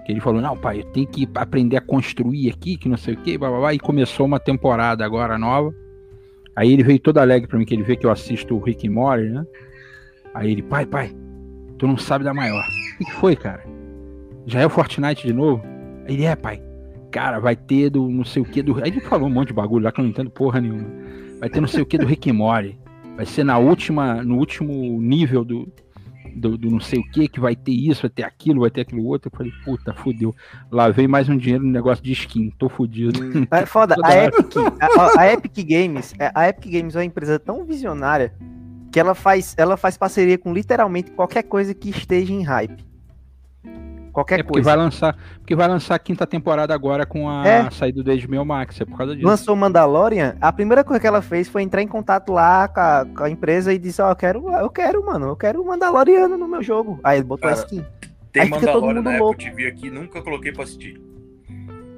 [0.07, 3.15] Que ele falou, não, pai, eu tenho que aprender a construir aqui, que não sei
[3.15, 3.75] o que, blá, blá, blá.
[3.75, 5.75] e começou uma temporada agora nova.
[6.57, 8.89] Aí ele veio todo alegre pra mim, que ele vê que eu assisto o Rick
[8.89, 9.45] and Morty, né?
[10.35, 11.15] Aí ele, pai, pai,
[11.79, 12.65] tu não sabe da maior.
[13.01, 13.63] O que foi, cara?
[14.47, 15.63] Já é o Fortnite de novo?
[16.07, 16.63] Aí ele, é, pai.
[17.11, 18.77] Cara, vai ter do não sei o que do...
[18.83, 20.87] Aí ele falou um monte de bagulho lá que eu não entendo porra nenhuma.
[21.41, 22.79] Vai ter não sei o que do Rick Morty.
[23.17, 25.69] Vai ser na última, no último nível do,
[26.35, 28.83] do, do não sei o que, que vai ter isso, vai ter aquilo, vai ter
[28.83, 29.31] aquilo outro.
[29.33, 30.35] Eu falei, puta, fudeu.
[30.71, 33.21] Lavei mais um dinheiro no negócio de skin, tô fudido.
[33.51, 34.25] É foda, a.
[34.25, 38.33] Epic, a, a Epic Games, é- a Epic Games é uma empresa tão visionária
[38.91, 42.87] que ela faz, ela faz parceria com literalmente qualquer coisa que esteja em hype.
[44.13, 44.71] Qualquer É porque coisa.
[44.71, 47.71] vai lançar, porque vai lançar a quinta temporada agora com a É.
[47.71, 49.25] saída do HBO Max, é por causa disso.
[49.27, 53.07] Lançou Mandalorian, a primeira coisa que ela fez foi entrar em contato lá com a,
[53.17, 56.37] com a empresa e disse, ó, eu quero, eu quero, mano, eu quero o Mandaloriano
[56.37, 56.99] no meu jogo.
[57.05, 57.85] Aí ele botou a Cara, skin.
[58.33, 59.35] Tem Aí Mandalorian mundo na louco.
[59.41, 61.01] Apple TV aqui, nunca coloquei pra assistir.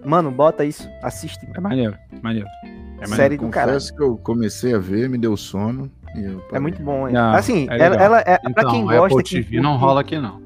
[0.05, 1.47] Mano, bota isso, assiste.
[1.55, 2.49] É maneiro, maneiro.
[2.65, 2.67] É
[3.07, 3.17] maneiro.
[3.17, 3.45] Série do.
[3.45, 5.91] Confesso que eu comecei a ver, me deu sono.
[6.53, 7.15] É muito bom, hein?
[7.15, 9.05] Não, assim, é ela, ela é pra Então, quem gosta.
[9.07, 10.41] Apple quem TV não curte, rola aqui, não.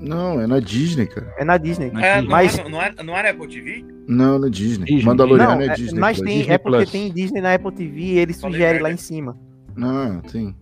[0.00, 1.32] Não, é na Disney, cara.
[1.38, 1.90] É na Disney.
[1.92, 2.22] Na É, Disney.
[2.28, 3.84] não, Mas- é, não, é, não é na Apple TV?
[4.08, 4.84] Não, na Disney.
[4.86, 5.04] Disney.
[5.04, 6.00] Mandaloriano Não, é é- Disney.
[6.00, 6.90] mas tem, Disney é porque Plus.
[6.90, 9.38] tem Disney na Apple TV e ele Falei sugere lá em cima.
[9.76, 10.56] Não, tem.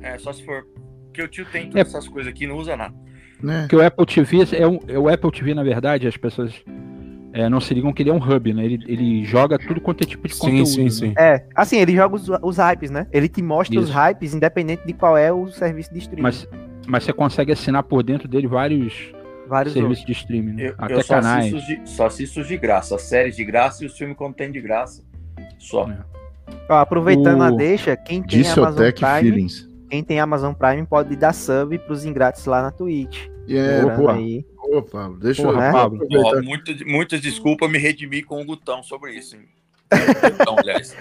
[0.00, 0.64] É, só se for.
[1.06, 1.80] Porque o tio tem todas É.
[1.80, 2.94] essas coisas aqui, não usa nada.
[3.42, 3.62] Né?
[3.62, 6.54] Porque o Apple TV é, um, é o Apple TV, na verdade, as pessoas
[7.34, 8.64] é, não se ligam que ele é um hub, né?
[8.64, 10.66] Ele, ele joga tudo quanto é tipo de Sim, conteúdo.
[10.66, 10.90] sim, né?
[10.90, 11.14] sim.
[11.18, 13.08] É, assim, ele joga os, os hypes, né?
[13.12, 13.98] Ele te mostra os Isso.
[13.98, 16.22] hypes, independente de qual é o serviço de streaming.
[16.22, 16.48] Mas,
[16.86, 19.12] mas você consegue assinar por dentro dele vários
[19.46, 20.68] Vários serviços de streaming, né?
[20.68, 21.52] Eu, até eu só, canais.
[21.52, 24.34] assisto de, só assisto os de graça, as séries de graça e os filmes quando
[24.34, 25.02] tem de graça.
[25.58, 25.80] Só.
[25.82, 25.90] É.
[25.90, 26.04] outros.
[26.68, 29.68] Ó, aproveitando O a deixa, quem tem Amazon Prime, Feelings.
[29.90, 33.26] quem tem Amazon Prime pode dar sub pros ingratos lá na Twitch.
[33.46, 34.44] Lembrando pô, aí.
[34.70, 36.08] Pô, Pablo, deixa Porra, eu Pablo.
[36.12, 39.36] Ó, muito- muitas desculpas, me redimi com o Gutão sobre isso.
[39.36, 39.48] Hein?
[40.38, 40.96] Gutão, aliás.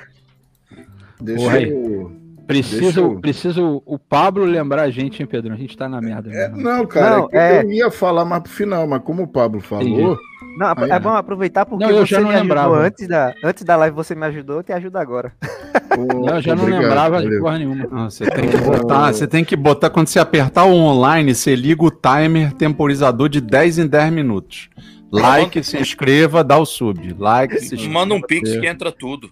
[1.20, 2.23] Deixa Porra, eu...
[2.48, 5.54] Preciso, eu- preciso o Pablo lembrar a gente, hein, Pedro?
[5.54, 6.30] A gente tá na merda.
[6.32, 6.62] É, mesmo.
[6.62, 9.28] não, cara, Não, é que é- eu ia falar mais pro final, mas como o
[9.28, 10.18] Pablo falou,
[10.58, 11.00] Não, Aí, é né?
[11.00, 12.78] bom aproveitar porque Não, eu você já não me ajudou lembrava.
[12.86, 15.32] antes da, antes da live, você me ajudou, eu te ajudo agora.
[15.98, 17.40] Não, eu já não obrigado, lembrava de valeu.
[17.42, 17.88] porra nenhuma.
[17.92, 21.56] Não, você tem que botar, você tem que botar quando você apertar o online, você
[21.56, 24.70] liga o timer temporizador de 10 em 10 minutos.
[25.12, 27.16] Like, se inscreva, dá o sub.
[27.20, 27.94] Like, se inscreva.
[27.94, 29.30] Manda um pix que entra tudo.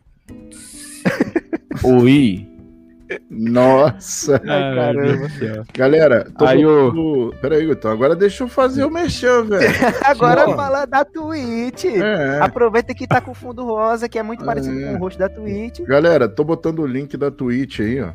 [1.83, 2.47] Oi.
[3.29, 5.27] Nossa, Ai, caramba.
[5.73, 9.61] galera, tô Aí o- Peraí, Gutão, agora deixa eu fazer o mexer, velho.
[10.05, 10.55] Agora Porra.
[10.57, 11.85] fala da Twitch.
[11.85, 14.89] É, Aproveita que tá com fundo rosa, que é muito parecido É.
[14.91, 15.81] com o rosto da Twitch.
[15.81, 18.11] galera, tô botando o link da Twitch aí, ó.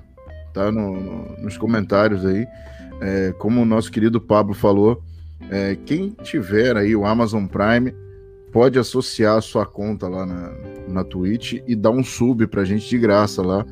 [0.52, 2.46] Tá no- no- nos comentários aí.
[3.00, 5.02] É, como o nosso querido Pablo falou,
[5.50, 7.94] é, quem tiver aí o Amazon Prime
[8.52, 10.50] pode associar a sua conta lá na,
[10.88, 13.66] na Twitch e dar um sub pra gente de graça lá.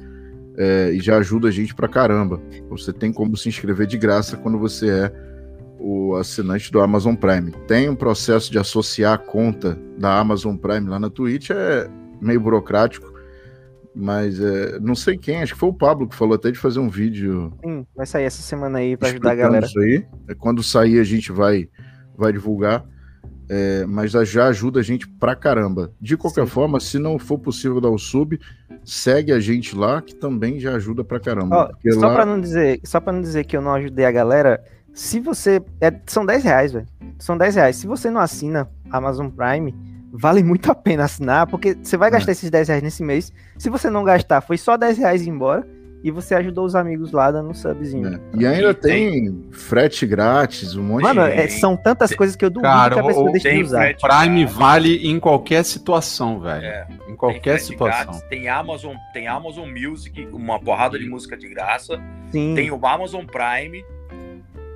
[0.57, 2.41] É, e já ajuda a gente pra caramba.
[2.69, 5.13] Você tem como se inscrever de graça quando você é
[5.79, 7.53] o assinante do Amazon Prime.
[7.67, 11.89] Tem um processo de associar a conta da Amazon Prime lá na Twitch, é
[12.21, 13.13] meio burocrático,
[13.95, 16.81] mas é, não sei quem, acho que foi o Pablo que falou até de fazer
[16.81, 19.67] um vídeo Sim, vai sair essa semana aí pra ajudar a galera.
[19.67, 20.07] isso aí.
[20.29, 21.69] É, Quando sair a gente vai,
[22.17, 22.85] vai divulgar,
[23.49, 25.93] é, mas já ajuda a gente pra caramba.
[26.01, 26.51] De qualquer Sim.
[26.51, 28.41] forma, se não for possível dar o sub,
[28.85, 31.71] segue a gente lá, que também já ajuda pra caramba.
[31.85, 34.13] Ó, só lá- pra não dizer, só para não dizer que eu não ajudei a
[34.13, 34.63] galera,
[34.93, 36.87] se você é- são 10 reais, velho.
[37.19, 37.77] São 10 reais.
[37.77, 39.75] Se você não assina Amazon Prime,
[40.13, 43.33] vale muito a pena assinar, porque você vai gastar esses 10 reais nesse mês.
[43.59, 45.67] Se você não gastar, foi só 10 reais e ir embora.
[46.05, 48.11] E você ajudou os amigos lá dando um subzinho.
[48.11, 48.21] né?
[48.39, 51.31] E ainda E tem- tem frete grátis, um monte Mano, de.
[51.33, 53.79] é- são tantas coisas que eu duvido Cara, que a pessoa deixe de Tem usar.
[53.79, 56.63] frete Prime grátis, vale em qualquer situação, velho.
[56.67, 58.05] é, Em tem qualquer situação.
[58.13, 61.99] grátis, tem Amazon, tem Amazon Music, uma porrada de música de graça.
[62.31, 62.53] Sim.
[62.55, 63.83] Tem o Amazon Prime.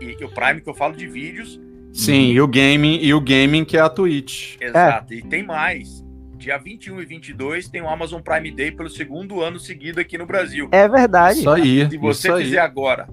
[0.00, 1.60] E o Prime que eu falo de vídeos.
[1.92, 4.56] Sim, e o gaming, e o gaming que é a Twitch.
[4.60, 5.12] Exato.
[5.12, 6.02] E tem mais.
[6.38, 10.24] Dia 21 e 22 tem o Amazon Prime Day pelo segundo ano seguido aqui no
[10.24, 10.68] Brasil.
[10.72, 11.40] É verdade.
[11.40, 11.90] Isso aí.
[11.90, 12.44] Se você isso aí.
[12.44, 13.08] fizer agora,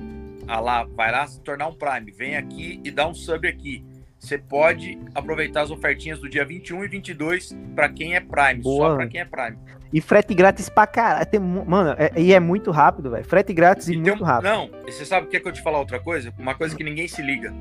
[0.48, 3.84] ah lá, vai lá se tornar um Prime, vem aqui e dá um sub aqui.
[4.20, 8.90] Você pode aproveitar as ofertinhas do dia 21 e 22 para quem é Prime, Boa.
[8.92, 9.58] só para quem é Prime.
[9.94, 11.26] E frete grátis pra caralho.
[11.26, 13.24] Tem Mano, é- e é muito rápido, velho.
[13.26, 14.52] Frete grátis e, E muito um- rápido.
[14.52, 16.34] Não, e você sabe o que é que eu te falar outra coisa?
[16.38, 17.54] Uma coisa que ninguém se liga.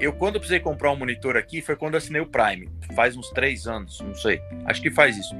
[0.00, 2.68] Eu, quando precisei comprar um monitor aqui, foi quando assinei o Prime.
[2.94, 4.40] Faz uns três anos, não sei.
[4.64, 5.34] Acho que faz isso.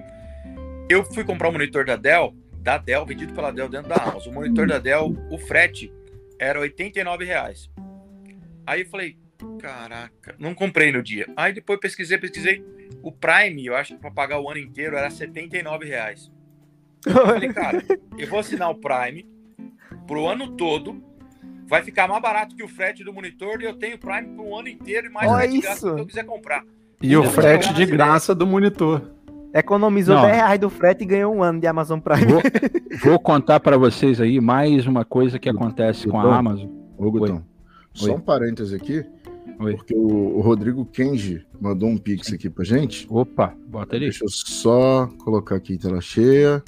[0.88, 4.32] Eu fui comprar um monitor da Dell, da Dell, vendido pela Dell dentro da Amazon.
[4.32, 5.92] O monitor da Dell, o frete
[6.40, 7.70] era 89 reais.
[8.66, 9.16] Aí eu falei,
[9.60, 11.26] caraca, não comprei no dia.
[11.36, 12.64] Aí depois pesquisei, pesquisei.
[13.02, 16.32] O Prime, eu acho que para pagar o ano inteiro era 79 reais.
[17.06, 17.84] Eu falei, cara,
[18.18, 19.24] eu vou assinar o Prime
[20.06, 21.02] pro ano todo.
[21.68, 24.68] Vai ficar mais barato que o frete do monitor e eu tenho Prime pro ano
[24.68, 25.94] inteiro e mais Olha frete isso.
[25.94, 26.64] que eu quiser comprar.
[27.02, 29.02] E o Então, frete de graça do monitor.
[29.54, 30.22] Economizou Não.
[30.22, 32.24] 10 reais do frete e ganhou um ano de Amazon Prime.
[32.32, 32.42] Vou,
[33.12, 36.32] vou contar pra vocês aí mais uma coisa que acontece com Gutão.
[36.32, 36.68] a Amazon.
[36.96, 37.44] Ô, Gutão,
[37.94, 38.16] só Oi.
[38.16, 39.04] um parêntese aqui,
[39.58, 39.74] Oi.
[39.76, 43.06] porque o, o Rodrigo Kenji mandou um pix aqui pra gente.
[43.10, 44.06] Opa, bota ali.
[44.06, 46.62] Deixa eu só colocar aqui em tela cheia.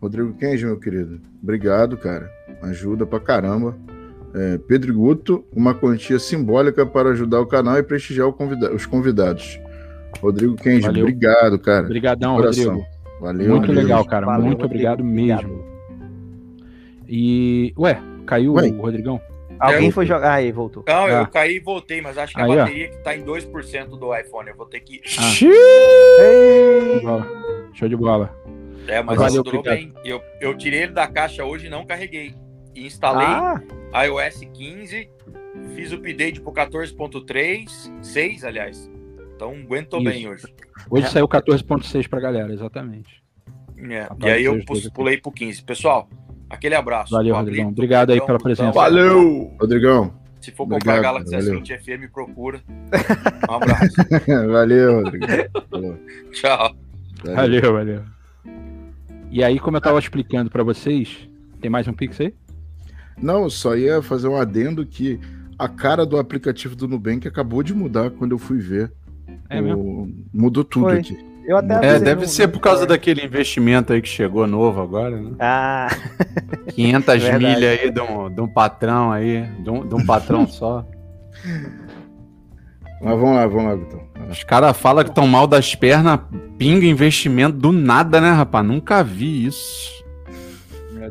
[0.00, 2.28] Rodrigo Kenji, meu querido, obrigado, cara.
[2.62, 3.76] Ajuda pra caramba.
[4.34, 8.86] É, Pedro Guto, uma quantia simbólica para ajudar o canal e prestigiar o convida- os
[8.86, 9.60] convidados.
[10.20, 11.02] Rodrigo Kenji, Valeu.
[11.02, 11.84] obrigado, cara.
[11.84, 12.36] Obrigadão.
[12.36, 12.86] Rodrigo.
[13.20, 13.48] Valeu.
[13.50, 13.82] Muito valeu.
[13.82, 14.26] legal, cara.
[14.26, 14.74] Valeu, Muito Rodrigo.
[14.90, 15.50] obrigado mesmo.
[15.50, 15.72] Obrigado.
[17.08, 18.68] E, ué, caiu Ué.
[18.68, 19.20] o Rodrigão?
[19.58, 20.32] Alguém Eu- foi jogar.
[20.34, 20.82] Aí, voltou.
[20.88, 21.10] Não, Ah.
[21.10, 22.56] eu caí e voltei, mas acho que a Aí, ó.
[22.56, 24.48] bateria que tá em 2% do iPhone.
[24.48, 25.00] Eu vou ter que.
[25.04, 25.48] Show
[26.20, 26.98] Ei!
[26.98, 27.26] de bola.
[27.74, 28.34] Show de bola.
[28.88, 29.78] É, mas Valeu, durou obrigado.
[29.78, 29.92] bem.
[30.04, 32.34] Eu, eu tirei ele da caixa hoje e não carreguei.
[32.74, 33.60] E instalei Ah,
[34.04, 35.08] iOS 15,
[35.74, 37.68] fiz o update pro 14.3,
[38.02, 38.90] 6, aliás.
[39.34, 40.10] Então aguentou Isso.
[40.10, 40.44] bem hoje.
[40.90, 43.22] Hoje saiu 14.6 pra galera, exatamente.
[43.78, 44.60] É, e aí eu
[44.94, 45.62] pulei pro 15.
[45.64, 46.08] Pessoal,
[46.48, 47.10] aquele abraço.
[47.10, 47.68] Valeu, Rodrigão.
[47.68, 48.68] Obrigado aí pela presença.
[48.70, 48.84] Gustavo.
[48.94, 49.56] Valeu!
[49.60, 51.60] Rodrigão, Se for comprar Obrigado, Galaxy valeu.
[51.60, 52.62] S20 FE, me procura.
[53.50, 53.96] Um abraço.
[54.50, 55.98] valeu, Rodrigão.
[56.32, 56.76] Tchau.
[57.24, 58.02] Valeu, valeu.
[59.30, 61.28] E aí, como eu tava explicando pra vocês,
[61.60, 62.34] tem mais um Pix aí?
[63.22, 65.18] Não, eu só ia fazer um adendo que
[65.58, 68.92] a cara do aplicativo do Nubank acabou de mudar quando eu fui ver.
[69.48, 70.14] É O- mesmo?
[70.32, 70.98] Mudou tudo Foi.
[70.98, 71.16] aqui.
[71.46, 75.32] eu até É, deve ser por causa daquele investimento aí que chegou novo agora, né?
[75.38, 75.88] Ah,
[76.74, 77.44] 500 Verdade.
[77.44, 80.84] milhas aí de um, de um patrão aí, de um, de um patrão só.
[83.00, 84.02] Mas vamos lá, vamos lá, Gutão.
[84.30, 86.20] Os caras falam que estão mal das pernas,
[86.56, 88.64] pinga investimento do nada, né, rapaz?
[88.64, 89.90] Nunca vi isso.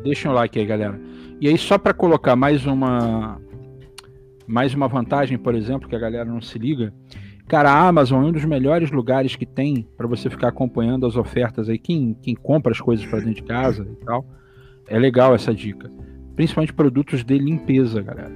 [0.02, 0.98] Deixem o like aí, galera.
[1.42, 3.36] E aí, só pra colocar mais uma
[4.46, 6.94] mais uma vantagem, por exemplo, que a galera não se liga.
[7.48, 11.16] Cara, a Amazon é um dos melhores lugares que tem pra você ficar acompanhando as
[11.16, 11.80] ofertas aí.
[11.80, 14.24] Quem, quem compra as coisas pra dentro de casa e tal.
[14.86, 15.90] É legal essa dica.
[16.36, 18.30] Principalmente produtos de limpeza, galera.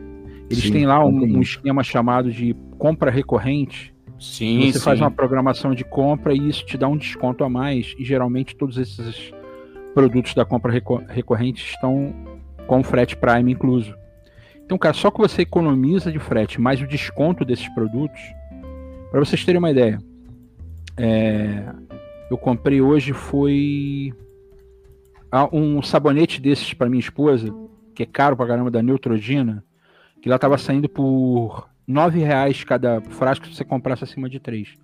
[0.51, 3.95] Eles Sim, têm lá um, um esquema chamado de compra recorrente.
[4.19, 4.85] Sim, você sim.
[4.85, 7.95] faz uma programação de compra e isso te dá um desconto a mais.
[8.01, 9.31] E geralmente todos esses
[9.95, 12.13] produtos da compra reco- recorrente estão
[12.67, 13.95] com frete Prime incluso.
[14.65, 18.21] Então, cara, só que você economiza de frete mais o desconto desses produtos.
[19.11, 19.99] Para vocês terem uma ideia,
[20.97, 21.65] é,
[22.29, 24.13] eu comprei hoje foi
[25.31, 27.55] ah, um sabonete desses para minha esposa,
[27.95, 29.65] que é caro pra caramba, da Neutrogena,
[30.21, 34.75] que lá tava saindo por R$ reais cada frasco se você comprasse acima de três.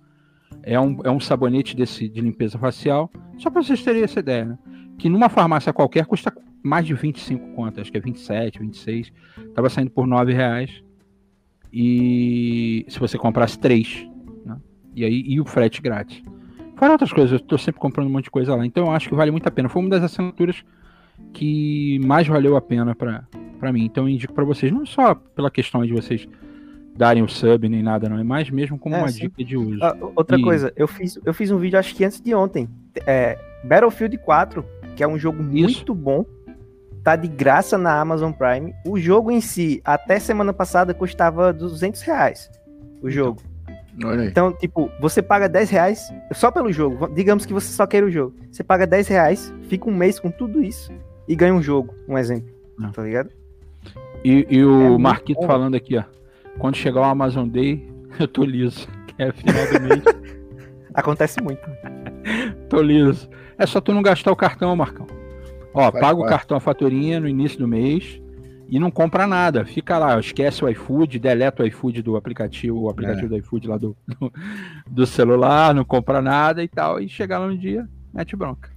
[0.61, 4.45] É um, é um sabonete desse de limpeza facial, só para vocês terem essa ideia,
[4.45, 4.57] né?
[4.97, 6.31] Que numa farmácia qualquer custa
[6.63, 9.11] mais de 25 contas, acho que é 27, 26.
[9.53, 10.81] Tava saindo por R$ reais.
[11.71, 14.07] E se você comprasse três,
[14.45, 14.57] né?
[14.95, 16.21] E aí e o frete grátis.
[16.75, 18.65] Fora outras coisas, eu tô sempre comprando um monte de coisa lá.
[18.65, 19.67] Então eu acho que vale muito a pena.
[19.69, 20.63] Foi uma das assinaturas
[21.33, 23.85] que mais valeu a pena para mim.
[23.85, 26.27] Então eu indico para vocês, não só pela questão de vocês
[26.95, 29.21] darem o sub nem nada, não, é mais mesmo como É, uma sim.
[29.21, 29.79] dica de uso.
[29.83, 32.69] Ah, outra E- coisa, eu fiz, eu fiz um vídeo acho que antes de ontem.
[33.07, 34.63] É, Battlefield 4,
[34.95, 36.23] que é um jogo muito bom.
[37.03, 38.73] Tá de graça na Amazon Prime.
[38.85, 42.49] O jogo em si, até semana passada, custava 200 reais.
[43.01, 43.41] O jogo.
[44.03, 44.27] Olha aí.
[44.29, 47.07] Então, tipo, você paga 10 reais só pelo jogo.
[47.09, 48.35] Digamos que você só queira o jogo.
[48.49, 50.91] Você paga 10 reais, fica um mês com tudo isso
[51.27, 52.49] e ganha um jogo, um exemplo.
[52.81, 52.89] Ah.
[52.93, 53.29] Tá ligado?
[54.23, 56.03] E, e É o muito Marquito falando aqui, ó.
[56.57, 57.87] Quando chegar o Amazon Day,
[58.19, 58.87] eu tô liso.
[59.07, 60.03] Que é final do mês.
[60.93, 61.61] Acontece muito.
[62.69, 63.29] tô liso.
[63.57, 65.05] É só tu não gastar o cartão, Marcão.
[65.73, 68.21] Ó, Faz paga o cartão a faturinha no início do mês
[68.69, 69.65] e não compra nada.
[69.65, 73.77] Fica lá, esquece o iFood, deleta o iFood do aplicativo, o aplicativo do iFood lá
[73.77, 74.33] do, do,
[74.89, 76.99] do celular, não compra nada e tal.
[76.99, 78.69] E chegar lá no dia, mete bronca.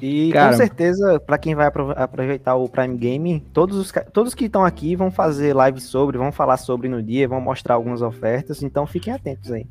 [0.00, 4.34] E Cara- com certeza, pra quem vai apro- aproveitar o Prime Game, todos os, todos
[4.34, 8.00] que estão aqui vão fazer live sobre, vão falar sobre no dia, vão mostrar algumas
[8.00, 9.66] ofertas, então fiquem atentos aí.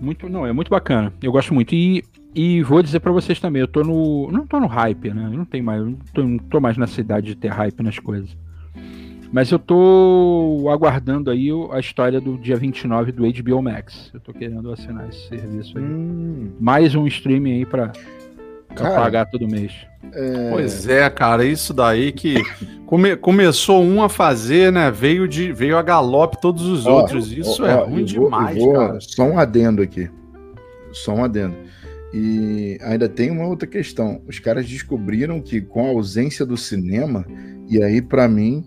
[0.00, 1.12] Muito, não, é muito bacana.
[1.22, 1.74] Eu gosto muito.
[1.74, 2.04] E,
[2.34, 4.30] e vou dizer pra vocês também, eu tô no.
[4.30, 5.24] Não tô no hype, né?
[5.24, 5.82] Eu não tenho mais.
[5.82, 8.36] Não tô, não tô mais nessa idade de ter hype nas coisas.
[9.32, 14.10] Mas eu tô aguardando aí a história do dia 29 do HBO Max.
[14.14, 15.84] Eu tô querendo assinar esse serviço aí.
[15.84, 17.92] Hum, Mais um streaming aí pra,
[18.76, 19.72] pra Cara, pagar todo mês.
[20.12, 22.36] É, Pois é, cara, isso daí que
[22.86, 24.90] come- começou um a fazer, né?
[24.90, 27.32] Veio de veio a galope todos os ó, outros.
[27.32, 28.98] Isso ó, é ó, ruim vou- demais, vou- cara.
[29.00, 30.08] Só um adendo aqui.
[30.92, 31.56] Só um adendo.
[32.14, 34.22] E ainda tem uma outra questão.
[34.28, 37.26] Os caras descobriram que com a ausência do cinema,
[37.68, 38.64] e aí pra mim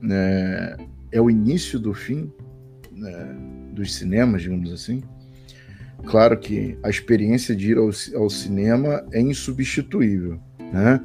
[0.00, 0.76] né,
[1.10, 2.30] é o início do fim
[2.92, 3.34] né,
[3.72, 5.02] dos cinemas, digamos assim.
[6.06, 10.38] Claro que a experiência de ir ao, ao cinema é insubstituível,
[10.72, 11.00] né?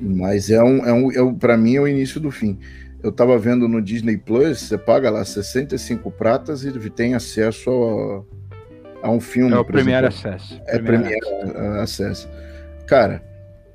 [0.00, 2.58] Mas é um, é um, é um para mim é o início do fim.
[3.02, 8.24] Eu tava vendo no Disney Plus, você paga lá 65 pratas e tem acesso
[9.02, 9.52] a, a um filme.
[9.52, 9.64] É o
[10.04, 10.26] exemplo.
[10.34, 10.60] Access.
[10.66, 11.18] É Premiere
[11.56, 12.28] a- Access.
[12.86, 13.22] Cara,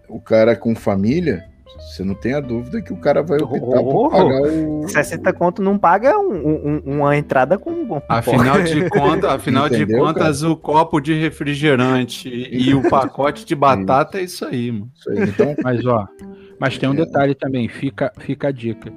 [0.07, 1.45] o cara com família,
[1.77, 4.09] você não tem a dúvida que o cara vai optar Oh!
[4.09, 4.87] por pagar o.
[4.87, 8.01] 60 conto não paga um- um- uma entrada com um.
[8.09, 13.55] Afinal de contas, afinal de Entendeu, contas, o copo de refrigerante e o pacote de
[13.55, 14.89] batata é isso aí, mano.
[14.95, 15.29] Isso aí.
[15.29, 16.07] Então, Mas ó,
[16.59, 16.97] mas tem um É.
[16.97, 18.91] detalhe também, fica, fica a dica.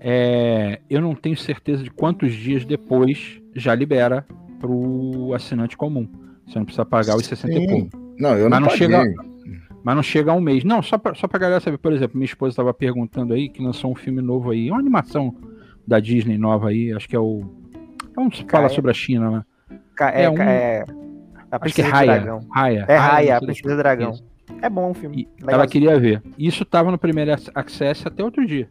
[0.00, 4.24] É, eu não tenho certeza de quantos dias depois já libera
[4.58, 6.08] pro assinante comum.
[6.46, 7.88] Você não precisa pagar os 60 e pouco.
[8.18, 8.78] Não, eu Mas não, não paguei.
[8.88, 9.04] chega-
[9.82, 10.62] Mas não chega a um mês.
[10.64, 11.78] Não, só pra, só pra galera saber.
[11.78, 15.34] Por exemplo, minha esposa estava perguntando aí que lançou um filme novo aí, uma animação
[15.86, 17.42] da Disney nova aí, acho que é o.
[18.14, 18.68] Vamos falar Caia.
[18.68, 19.46] sobre a China lá.
[19.94, 20.84] Ca- É, É um- é
[21.50, 22.06] a Acho que é Princesa do Raya.
[22.20, 22.40] Dragão.
[22.50, 22.84] Raya.
[22.88, 24.10] É Raya, a Princesa do Dragão.
[24.12, 24.24] Isso.
[24.62, 25.16] É bom o filme.
[25.22, 26.22] E ela queria ver.
[26.38, 28.68] Isso estava no primeiro ac- Access até outro dia.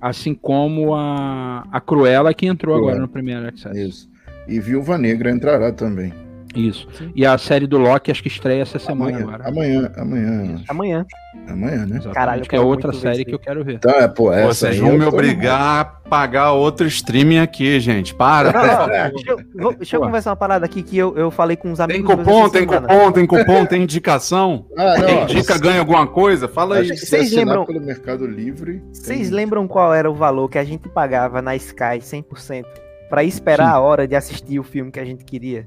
[0.00, 2.92] Assim como a, a Cruella que entrou Cruella.
[2.92, 3.78] agora no primeiro Access.
[3.80, 4.10] Isso.
[4.48, 6.12] E Viúva Negra entrará também.
[6.54, 6.86] Isso.
[6.96, 7.12] Sim.
[7.14, 9.48] E a série do Loki acho que estreia essa semana Amanhã, agora.
[9.48, 10.60] amanhã, amanhã.
[10.68, 11.06] Amanhã.
[11.48, 11.84] Amanhã, né?
[11.96, 13.74] Exatamente, Caralho, que é outra ver série que eu quero ver.
[13.76, 18.14] Então, é, pô, essa Vocês vão me obrigar a pagar outro streaming aqui, gente.
[18.14, 18.52] Para.
[18.52, 19.10] Não, não, favor.
[19.12, 21.78] deixa eu, vou- deixa eu conversar uma parada aqui que eu, eu falei com uns
[21.78, 22.14] Tem amigos.
[22.14, 22.86] meus cupom, tem semana.
[22.88, 24.66] cupom, tem cupom, tem indicação.
[24.76, 25.06] Ah, não.
[25.06, 26.46] Tem dica, ganha alguma coisa?
[26.48, 26.88] Fala aí.
[26.96, 28.82] Vocês lembram- pelo Mercado Livre.
[28.92, 32.64] Vocês tem- lembram qual era o valor que a gente pagava na Sky 100%
[33.08, 33.72] pra esperar Sim.
[33.74, 35.66] a hora de assistir o filme que a gente queria?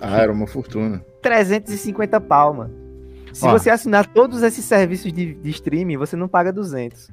[0.00, 1.02] Ah, era uma fortuna.
[1.22, 2.74] 350 pau, mano.
[3.32, 3.52] Se Ó.
[3.52, 7.10] você assinar todos esses serviços de, de streaming, você não paga 200.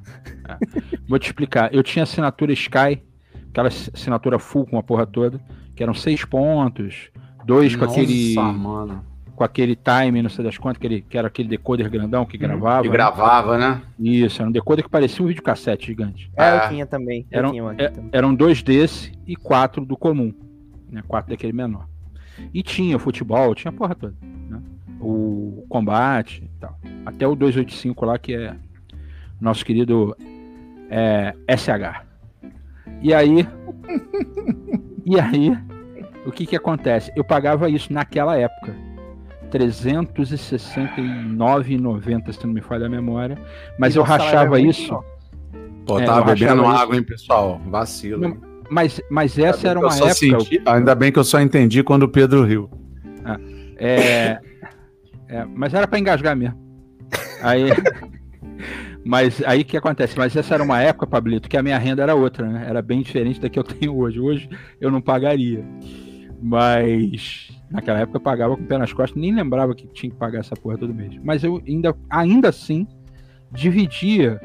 [1.08, 1.72] Vou te explicar.
[1.74, 3.02] Eu tinha assinatura Sky,
[3.50, 5.40] aquela ass- assinatura full com a porra toda,
[5.74, 7.10] que eram seis pontos,
[7.44, 9.04] dois com aquele mano.
[9.36, 12.82] com aquele time, não sei das quantas, aquele, que era aquele decoder grandão que gravava.
[12.82, 13.82] Que gravava, né?
[13.98, 16.30] Isso, era um decoder que parecia um videocassete gigante.
[16.34, 16.56] É, Ah.
[16.64, 17.26] eu tinha também.
[17.30, 18.10] Eu Era um- tinha um aqui é- também.
[18.12, 20.32] Eram dois desse e quatro do comum.
[20.90, 21.02] Né?
[21.06, 21.86] Quatro daquele menor.
[22.52, 24.14] E tinha futebol, tinha a porra toda.
[24.22, 24.60] né?
[25.00, 26.78] O combate e tal.
[27.04, 28.54] Até o 285 lá, que é
[29.40, 30.16] nosso querido
[30.90, 32.02] é, SH.
[33.02, 33.46] E aí.
[35.04, 35.56] e aí,
[36.24, 37.12] o que que acontece?
[37.14, 38.74] Eu pagava isso naquela época.
[39.52, 43.38] R$ 369,90, se não me falha a memória.
[43.78, 44.98] Mas E eu rachava isso.
[45.86, 47.60] Pô, É, tava eu bebendo água, hein, pessoal?
[47.66, 48.20] Vacilo.
[48.22, 48.40] Não, hein?
[48.70, 50.14] Mas, mas essa era uma época.
[50.14, 52.70] senti- ainda bem que eu só entendi quando o Pedro riu.
[53.78, 54.38] É,
[55.28, 56.58] é, mas era para engasgar mesmo.
[57.42, 57.64] Aí,
[59.04, 60.16] mas aí o que acontece?
[60.16, 62.64] Mas essa era uma época, Pablito, que a minha renda era outra, né?
[62.68, 64.18] Era bem diferente da que eu tenho hoje.
[64.18, 64.48] Hoje
[64.80, 65.64] eu não pagaria.
[66.40, 70.16] Mas naquela época eu pagava com o pé nas costas, nem lembrava que tinha que
[70.16, 71.18] pagar essa porra todo mês.
[71.22, 72.86] Mas eu ainda, ainda assim
[73.52, 74.40] dividia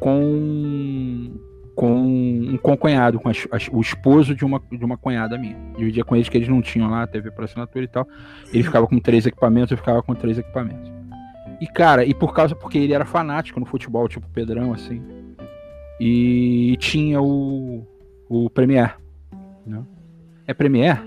[0.00, 1.32] com
[1.78, 5.56] com um concunhado, com as- as- o esposo de uma, de uma cunhada minha.
[5.76, 8.04] Dividia com eles que eles não tinham lá, TV para assinatura e tal.
[8.52, 10.90] Ele ficava com três equipamentos, eu ficava com três equipamentos.
[11.60, 15.00] E, cara, e por causa, porque ele era fanático no futebol, tipo Pedrão, assim.
[16.00, 17.86] E tinha o,
[18.28, 18.94] o Premiere.
[19.64, 19.80] Né?
[20.48, 20.98] É Premiere?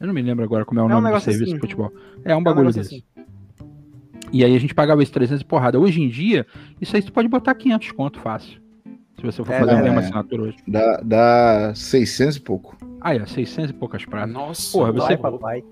[0.00, 1.54] Eu não me lembro agora como é o É um nome do negócio serviço assim.
[1.56, 1.92] de futebol.
[2.24, 3.04] É um É um bagulho desse.
[4.32, 5.76] E aí a gente pagava esses 300 e porrada.
[5.80, 6.46] Hoje em dia,
[6.80, 8.59] isso aí você pode botar 500 conto fácil.
[9.20, 9.82] Se você for É, fazer a é.
[9.82, 10.56] mesma assinatura hoje.
[10.66, 12.76] Dá, dá 600 e pouco.
[13.00, 14.32] Ah, é, 600 e poucas pratas.
[14.32, 15.64] Nossa, Porra, Vai, você- papai.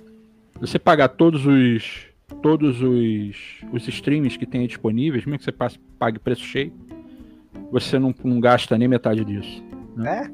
[0.61, 2.07] Você pagar todos os
[2.43, 3.37] todos os,
[3.73, 6.73] os streams que tem disponíveis, mesmo que você passe, pague preço cheio,
[7.73, 9.65] você não, não gasta nem metade disso.
[10.05, 10.29] É?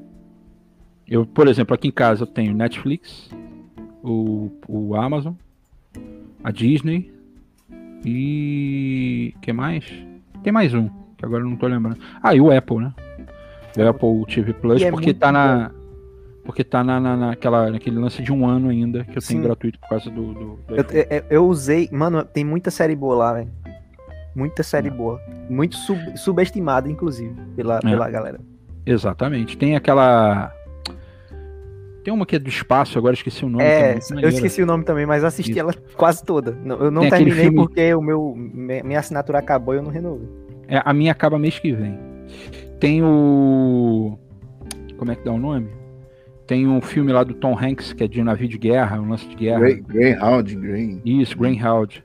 [1.07, 3.31] Eu, por exemplo, aqui em casa eu tenho Netflix,
[4.03, 5.35] o, o Amazon,
[6.43, 7.13] a Disney
[8.05, 9.35] e.
[9.41, 9.85] que mais?
[10.43, 11.99] Tem mais um, que agora eu não tô lembrando.
[12.23, 12.93] Ah, e o Apple, né?
[13.77, 15.71] O Apple TV Plus, E é porque muito tá na.
[16.45, 19.43] Porque tá na, na, naquela, naquele lance de um ano ainda, que eu tenho Sim.
[19.43, 20.35] gratuito por causa do.
[20.35, 21.89] do, do Eu, eu- eu usei.
[21.91, 23.49] Mano, tem muita série boa lá, velho.
[24.37, 25.21] Muita série boa.
[25.49, 28.41] Muito sub- subestimada, inclusive, pela, pela galera.
[28.85, 29.57] Exatamente.
[29.57, 30.53] Tem aquela.
[32.05, 33.65] Tem uma que é do espaço, agora esqueci o nome.
[33.65, 35.61] É, eu esqueci o nome também, mas assisti Isso.
[35.61, 36.55] ela quase toda.
[36.63, 39.91] Eu não Tem terminei filme- porque o meu, me- minha assinatura acabou e eu não
[39.91, 40.29] renovei.
[40.69, 41.99] É, a minha acaba mês que vem.
[42.81, 44.19] Tem o.
[44.97, 45.69] Como é que dá o nome?
[46.47, 49.27] Tem um filme lá do Tom Hanks, que é de navio de guerra, um lance
[49.27, 49.61] de guerra.
[49.61, 51.01] Grey, Greyhound, Grey.
[51.05, 52.05] Isso, Greenhound.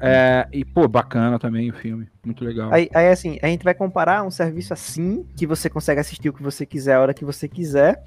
[0.00, 2.08] É, e, pô, bacana também o filme.
[2.24, 2.72] Muito legal.
[2.72, 6.32] Aí, aí, assim, a gente vai comparar um serviço assim, que você consegue assistir o
[6.32, 8.02] que você quiser, a hora que você quiser,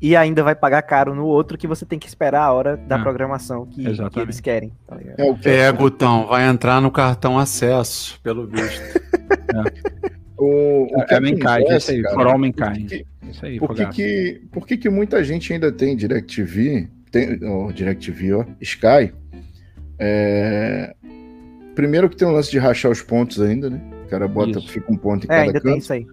[0.00, 2.96] e ainda vai pagar caro no outro, que você tem que esperar a hora da
[2.96, 4.72] Ah, programação que, que eles querem.
[4.86, 4.96] tá?
[5.16, 9.00] É o que É, Gutão, vai entrar no cartão acesso, pelo visto.
[10.42, 12.88] o, o que é Mankind, isso aí, cara, For All por Mankind.
[12.88, 17.38] que- Isso aí, Por que, que, por que, que muita gente ainda tem DirecTV, tem,
[17.44, 19.12] ó, DirecTV, ó, Sky?
[19.98, 20.94] É,
[21.74, 23.80] Primeiro que tem um lance de rachar os pontos ainda, né?
[24.04, 24.68] O cara bota, Isso.
[24.68, 26.06] fica um ponto em É, cada ainda tem isso aí.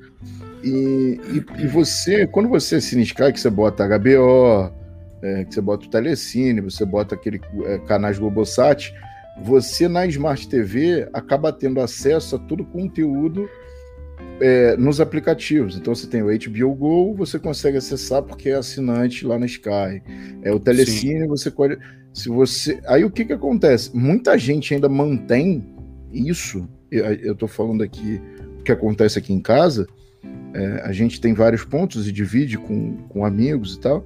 [0.63, 4.71] E, e, e você, quando você assina Sky, que você bota HBO,
[5.21, 8.93] é, que você bota o Telecine, você bota aquele é, canais Globosat,
[9.43, 13.49] você na Smart TV acaba tendo acesso a todo o conteúdo
[14.39, 15.75] é, nos aplicativos.
[15.75, 20.01] Então você tem o HBO Go, você consegue acessar porque é assinante lá na Sky.
[20.41, 21.27] É o Telecine, Sim.
[21.27, 21.77] você pode.
[22.13, 22.79] Se você.
[22.87, 23.95] Aí o que, que acontece?
[23.95, 25.63] Muita gente ainda mantém
[26.11, 26.67] isso.
[26.91, 28.21] Eu, eu tô falando aqui
[28.59, 29.87] o que acontece aqui em casa.
[30.53, 34.05] É, a gente tem vários pontos e divide com, com amigos e tal.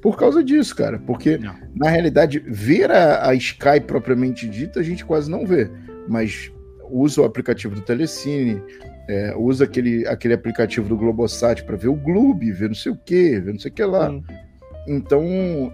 [0.00, 0.98] Por causa disso, cara.
[0.98, 1.54] Porque, não.
[1.74, 5.70] na realidade, ver a, a Sky propriamente dita, a gente quase não vê.
[6.08, 6.52] Mas
[6.94, 8.62] usa o aplicativo do Telecine,
[9.08, 12.96] é, usa aquele, aquele aplicativo do Globosat para ver o Globo, ver não sei o
[12.96, 14.10] que, ver não sei o que lá.
[14.10, 14.22] Sim.
[14.86, 15.22] Então,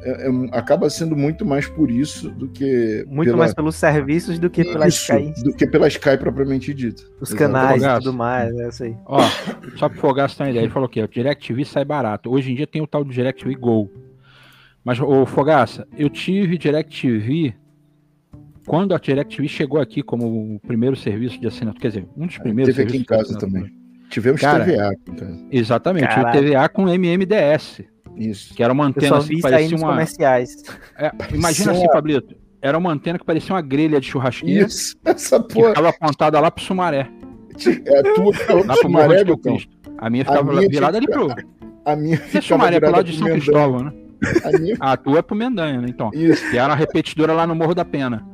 [0.02, 3.04] é, é, acaba sendo muito mais por isso do que.
[3.08, 3.38] Muito pela...
[3.38, 5.42] mais pelos serviços do que pela isso, Sky.
[5.42, 7.02] Do que pela Sky propriamente dita.
[7.20, 8.96] Os canais e tudo mais, é isso aí.
[9.04, 9.20] Ó,
[9.76, 12.30] só para o Fogaço ter uma ideia, ele falou que o DirecTV sai barato.
[12.30, 13.90] Hoje em dia tem o tal do DirecTV Go.
[14.84, 17.54] Mas, ô Fogaça, eu tive DirecTV
[18.66, 22.38] quando a DirecTV chegou aqui como o primeiro serviço de assinatura, quer dizer, um dos
[22.38, 23.70] primeiros Teve aqui em casa também.
[24.08, 25.46] Tivemos Cara, TVA aqui em casa.
[25.50, 26.38] Exatamente, Caraca.
[26.38, 27.82] o TVA com MMDS.
[28.16, 28.54] Isso.
[28.54, 29.90] Que era uma antena assim, que parecia uma.
[29.90, 30.62] comerciais.
[30.98, 32.34] É, imagina assim, Pablito.
[32.60, 34.66] Era uma antena que parecia uma grelha de churrasqueira.
[34.66, 35.68] Isso, essa porra.
[35.68, 37.08] Que ficava apontada lá pro Sumaré.
[37.86, 39.58] É a tua ficava pro Sumaré, Betão?
[39.98, 41.28] A minha ficava a minha virada ali pro.
[41.84, 43.92] A minha ficava Sumaré pro lado de São Cristóvão, né?
[44.44, 44.76] A, minha...
[44.78, 45.86] a tua é pro Mendanha, né?
[45.88, 46.10] Então.
[46.12, 46.50] Isso.
[46.50, 48.26] Que era uma repetidora lá no Morro da Pena.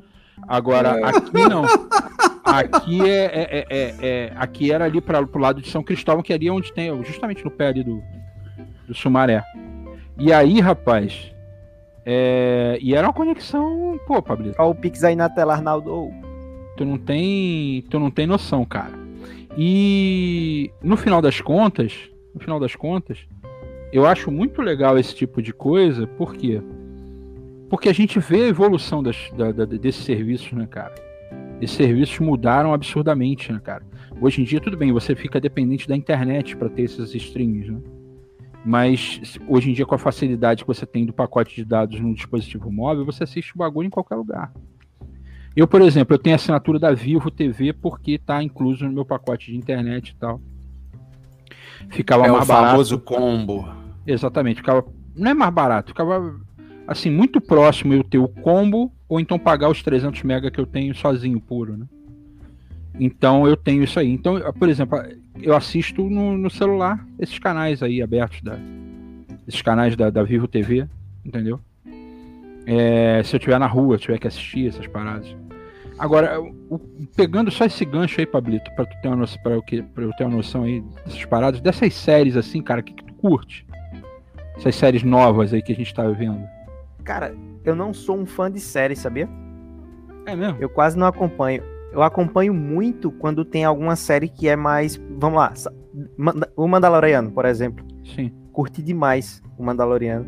[0.47, 1.05] Agora, é.
[1.05, 1.65] aqui não.
[2.45, 6.33] Aqui é, é, é, é, aqui era ali para o lado de São Cristóvão, que
[6.33, 8.03] é ali onde tem, justamente no pé ali do,
[8.87, 9.43] do Sumaré.
[10.19, 11.33] E aí, rapaz,
[12.05, 12.79] é...
[12.81, 14.53] e era uma conexão, pô, Pablo.
[14.59, 16.11] Olha o Pix aí na tela, Arnaldo.
[16.77, 18.93] Tu não tem, tu não tem noção, cara.
[19.59, 21.95] E no final das contas,
[22.35, 23.19] no final das contas,
[23.93, 26.63] eu acho muito legal esse tipo de coisa, por quê?
[27.69, 30.95] Porque a gente vê a evolução das, da, da, desses serviços, né, cara?
[31.61, 33.85] Esses serviços mudaram absurdamente, né, cara?
[34.21, 37.81] Hoje em dia, tudo bem, você fica dependente da internet para ter esses streams, né?
[38.65, 42.13] Mas hoje em dia, com a facilidade que você tem do pacote de dados no
[42.13, 44.53] dispositivo móvel, você assiste o bagulho em qualquer lugar.
[45.55, 49.53] Eu, por exemplo, eu tenho assinatura da Vivo TV porque está incluso no meu pacote
[49.53, 50.41] de internet e tal.
[51.91, 53.69] Ficava é mais o famoso combo.
[54.05, 54.85] Exatamente, ficava
[55.15, 56.39] não é mais barato, ficava
[56.87, 60.67] assim muito próximo eu ter o combo ou então pagar os 300 mega que eu
[60.67, 61.87] tenho sozinho puro, né?
[62.99, 64.11] Então eu tenho isso aí.
[64.11, 64.99] Então, por exemplo,
[65.43, 68.59] eu assisto no, no celular esses canais aí abertos da
[69.47, 70.89] esses canais da, da Vivo TV,
[71.25, 71.61] entendeu?
[72.67, 75.37] É, se eu estiver na rua, tiver que assistir essas paradas.
[75.99, 76.79] Agora, o,
[77.15, 80.13] pegando só esse gancho aí, Pablito, para tu ter uma noção, para eu, pra eu
[80.15, 83.65] ter uma noção aí dessas paradas, dessas séries assim, cara, que, que tu curte?
[84.57, 86.45] Essas séries novas aí que a gente tá vendo.
[87.07, 87.35] Cara,
[87.65, 89.29] eu não sou um fã de séries, sabia?
[90.27, 90.59] É mesmo?
[90.61, 91.63] Eu quase não acompanho
[91.97, 95.01] eu acompanho muito quando tem alguma série que é mais.
[95.19, 95.55] Vamos lá.
[96.55, 97.83] O Mandaloriano, por exemplo.
[98.15, 98.31] Sim.
[98.53, 100.27] Curti demais o Mandaloriano.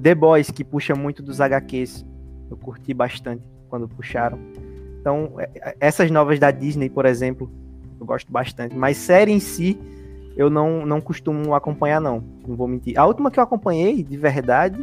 [0.00, 2.06] The Boys, que puxa muito dos HQs.
[2.48, 4.38] Eu curti bastante quando puxaram.
[5.00, 7.50] Então, é, é, essas novas da Disney, por exemplo,
[7.98, 8.76] eu gosto bastante.
[8.76, 9.76] Mas série em si,
[10.36, 12.22] eu não, não costumo acompanhar, não.
[12.46, 12.96] Não vou mentir.
[12.96, 14.78] A última que eu acompanhei, de verdade,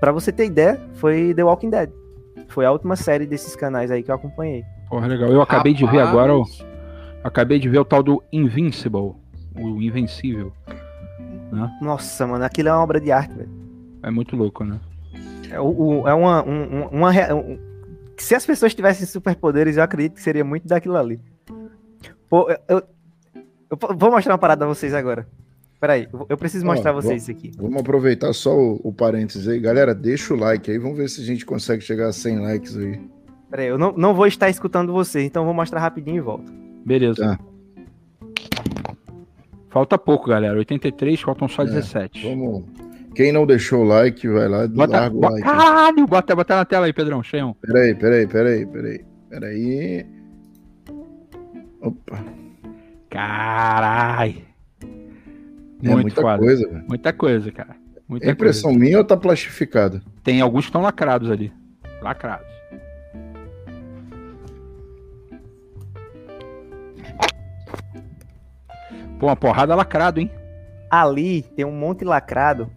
[0.00, 1.90] para você ter ideia, foi The Walking Dead.
[2.48, 4.64] Foi a última série desses canais aí que eu acompanhei.
[4.88, 5.30] Porra, legal.
[5.30, 5.90] Eu acabei Rapaz.
[5.90, 6.44] de ver agora o.
[7.22, 9.14] Acabei de ver o tal do Invincible.
[9.56, 10.52] O Invencível.
[11.50, 11.78] Né?
[11.80, 13.50] Nossa, mano, aquilo é uma obra de arte, velho.
[14.02, 14.78] É muito louco, né?
[15.50, 16.44] É, o, é uma.
[16.44, 17.58] Um, uma um,
[18.16, 21.20] se as pessoas tivessem superpoderes, eu acredito que seria muito daquilo ali.
[22.28, 22.82] Pô, eu, eu,
[23.70, 25.26] eu vou mostrar uma parada a vocês agora.
[25.84, 27.52] Peraí, eu preciso mostrar a vocês isso aqui.
[27.58, 29.60] Vamos aproveitar só o, o parênteses aí.
[29.60, 30.78] Galera, deixa o like aí.
[30.78, 32.98] Vamos ver se a gente consegue chegar a 100 likes aí.
[33.50, 36.50] Peraí, eu não, não vou estar escutando vocês, então vou mostrar rapidinho e volto.
[36.86, 37.36] Beleza.
[37.36, 37.38] Tá.
[39.68, 40.56] Falta pouco, galera.
[40.56, 42.30] 83, faltam só é, 17.
[42.30, 42.64] Vamos.
[43.14, 45.42] Quem não deixou o like, vai lá e larga o like.
[45.42, 47.54] Caralho, bota, bota na tela aí, Pedrão, cheião.
[47.60, 49.04] Peraí, peraí, peraí, peraí.
[49.28, 50.06] Peraí.
[51.82, 52.24] Opa.
[55.84, 56.38] É Muito muita foda.
[56.38, 56.84] coisa, velho.
[56.88, 57.76] Muita coisa, cara.
[58.08, 58.78] Muita é impressão coisa.
[58.78, 60.00] minha ou tá plastificado?
[60.22, 61.52] Tem alguns que estão lacrados ali.
[62.00, 62.46] Lacrados.
[69.18, 70.30] Pô, uma porrada lacrado, hein?
[70.90, 72.70] Ali tem um monte lacrado.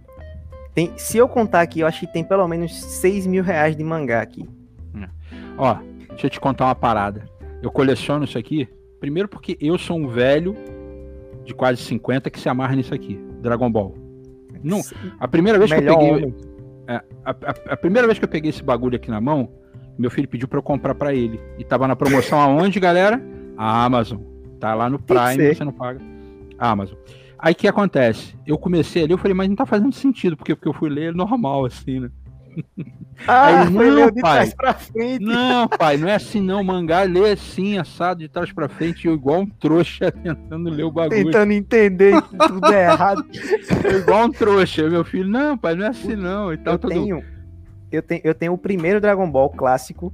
[0.73, 3.83] Tem, se eu contar aqui, eu acho que tem pelo menos 6 mil reais de
[3.83, 4.47] mangá aqui.
[4.95, 5.07] É.
[5.57, 5.75] Ó,
[6.09, 7.25] deixa eu te contar uma parada.
[7.61, 8.67] Eu coleciono isso aqui,
[8.99, 10.55] primeiro porque eu sou um velho
[11.47, 13.17] de quase 50 que se amarra nisso aqui.
[13.41, 13.95] Dragon Ball.
[14.61, 14.81] Não,
[15.19, 16.35] a primeira vez Melhor que eu peguei.
[16.87, 16.95] É,
[17.25, 19.49] a, a, a, primeira vez que eu peguei esse bagulho aqui na mão,
[19.97, 21.39] meu filho pediu para eu comprar para ele.
[21.57, 23.21] E tava na promoção aonde, galera?
[23.57, 24.19] A Amazon.
[24.59, 26.01] Tá lá no Prime, você não paga.
[26.57, 26.97] Amazon.
[27.39, 28.35] Aí o que acontece?
[28.45, 31.13] Eu comecei ali, eu falei, mas não tá fazendo sentido, porque, porque eu fui ler
[31.13, 32.09] normal, assim, né?
[33.27, 34.33] Ah, Aí, não, leu de pai.
[34.35, 35.23] trás pra frente.
[35.25, 36.63] Não, pai, não é assim não.
[36.63, 40.91] Mangá lê assim, assado de trás pra frente, eu igual um trouxa tentando ler o
[40.91, 41.25] bagulho.
[41.25, 43.25] Tentando entender que tudo é errado.
[43.83, 44.89] Eu igual um trouxa.
[44.89, 46.53] Meu filho, não, pai, não é assim não.
[46.53, 46.89] E tal, eu, todo...
[46.91, 47.23] tenho,
[47.91, 50.13] eu, tenho, eu tenho o primeiro Dragon Ball clássico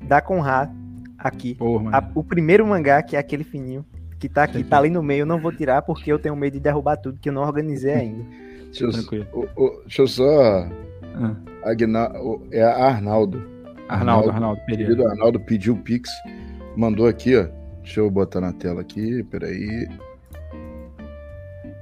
[0.00, 0.70] da Conrad
[1.18, 1.54] aqui.
[1.54, 1.98] Porra.
[1.98, 3.84] A- o primeiro mangá, que é aquele fininho,
[4.18, 4.64] que tá aqui, Sim.
[4.64, 7.18] tá ali no meio, eu não vou tirar porque eu tenho medo de derrubar tudo,
[7.20, 8.24] que eu não organizei ainda.
[8.66, 9.26] Deixa eu, Tranquilo.
[9.32, 10.68] o- o- deixa eu só.
[11.16, 11.34] Ah,
[11.64, 12.10] Agna,
[12.52, 13.42] é Arnaldo.
[13.88, 14.84] Arnaldo, Arnaldo Pereira.
[14.92, 16.08] Querido Arnaldo pediu o Pix.
[16.76, 17.46] Mandou aqui, ó.
[17.82, 19.86] Deixa eu botar na tela aqui, peraí.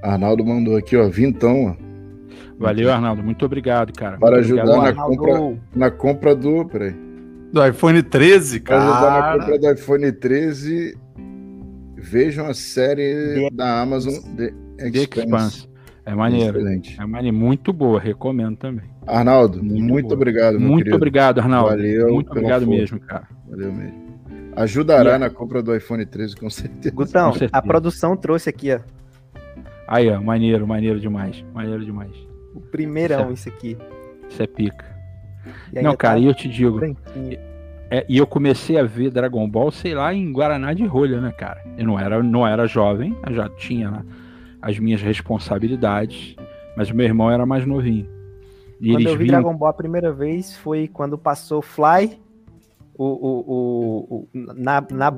[0.03, 1.09] Arnaldo mandou aqui, ó.
[1.09, 1.93] Vintão, ó.
[2.59, 3.23] Valeu, Arnaldo.
[3.23, 4.19] Muito obrigado, cara.
[4.19, 4.95] Para Muito ajudar obrigado.
[4.97, 6.65] na compra, na compra do.
[6.67, 6.95] Peraí.
[7.53, 9.39] Do iPhone 13, Para ajudar na cara.
[9.41, 10.97] compra do iPhone 13.
[11.97, 14.53] Vejam a série The- da Amazon The
[14.91, 15.69] The Expanse.
[16.05, 16.59] É maneiro.
[16.59, 17.01] Excelente.
[17.01, 17.37] É maneiro.
[17.37, 18.85] Muito boa, recomendo também.
[19.07, 20.97] Arnaldo, Muito muito, obrigado, meu Muito querido.
[20.97, 21.71] obrigado, Arnaldo.
[21.71, 22.81] Valeu Muito obrigado força.
[22.81, 23.29] mesmo, cara.
[23.49, 24.03] Valeu mesmo.
[24.55, 26.95] Ajudará E na compra do iPhone 13, com certeza.
[26.95, 27.51] Gutão, Com certeza.
[27.55, 28.81] a produção trouxe aqui, ó.
[29.89, 31.45] Aí, ó, maneiro, maneiro demais.
[31.55, 32.13] Maneiro demais.
[32.55, 33.77] O primeirão, isso aqui.
[34.29, 34.85] Isso é pica.
[35.73, 37.39] E Não, cara, tá e eu te digo, branquinho.
[37.91, 41.33] é, e eu comecei a ver Dragon Ball, sei lá, em Guaraná de rolha, né,
[41.33, 41.61] cara?
[41.77, 44.03] Eu não era, não era jovem, eu já tinha né,
[44.63, 46.37] as minhas responsabilidades,
[46.77, 48.09] mas o meu irmão era mais novinho.
[48.81, 52.19] E Quando eu vi viam Dragon Ball a primeira vez foi quando passou Fly
[52.97, 55.15] o, o, o, o- na, na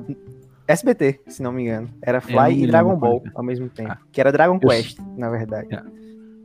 [0.67, 1.89] SBT, se não me engano.
[2.01, 3.29] Era É, Fly e Dragon Ball é.
[3.35, 3.91] ao mesmo tempo.
[3.91, 3.97] Ah.
[4.11, 5.73] Que era Dragon Eu Quest, na verdade.
[5.73, 5.81] É.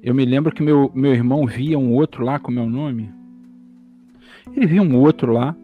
[0.03, 3.11] Eu me lembro que meu, meu irmão via um outro lá com meu nome.
[4.55, 5.55] Ele via um outro lá.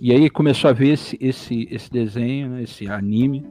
[0.00, 3.46] E aí começou a ver esse, esse, esse desenho, né, esse anime.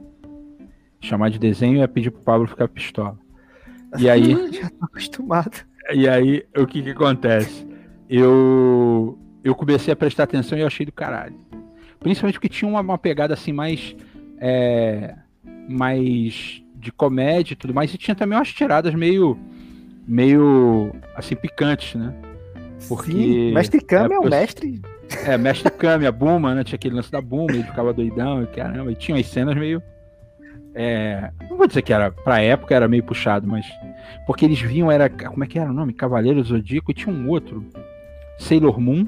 [1.04, 3.18] Chamar de desenho ia pedir pro Pablo ficar pistola.
[3.98, 5.56] E aí, Já tô acostumado.
[5.92, 7.66] e aí o que que acontece?
[8.08, 11.34] Eu, eu comecei a prestar atenção e eu achei do caralho.
[12.00, 13.94] Principalmente porque tinha uma, uma pegada assim mais.
[14.38, 15.14] é,
[15.68, 17.92] mais de comédia e tudo mais.
[17.94, 19.38] E tinha também umas tiradas meio.
[20.06, 20.90] meio.
[21.14, 22.14] assim, picantes, né?
[22.88, 24.82] Porque- Sim, Mestre Kami é, é, o mestre.
[25.26, 26.64] É, Mestre Kami, a Buma, né?
[26.64, 28.90] Tinha aquele lance da Buma, ele ficava doidão e caramba.
[28.92, 29.82] E tinha umas cenas meio.
[30.74, 33.64] É, não vou dizer que era, pra época era meio puxado, mas.
[34.26, 35.08] Porque eles viam, era.
[35.08, 35.92] Como é que era o nome?
[35.92, 37.64] Cavaleiro Zodíaco e tinha um outro.
[38.38, 39.06] Sailor Moon.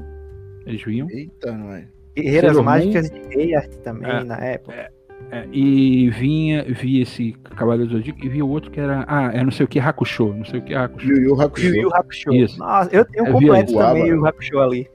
[0.64, 1.08] Eles viam.
[1.10, 1.84] Eita, não é?
[2.14, 2.70] Guerreiras Sailor Moon.
[2.70, 4.90] Mágicas de Earth também, É, na época.
[5.32, 9.04] É, e vinha, via esse Cavaleiro Zodíaco e via o outro que era.
[9.08, 10.32] Ah, é não sei o que Hakusho.
[10.34, 11.08] Não sei o que Hakusho.
[11.08, 11.66] Yu Yu Hakusho.
[11.66, 12.32] Yu Yu Hakusho.
[12.32, 12.58] Isso.
[12.58, 14.88] Nossa, eu tenho um completo também, o Hakusho ali.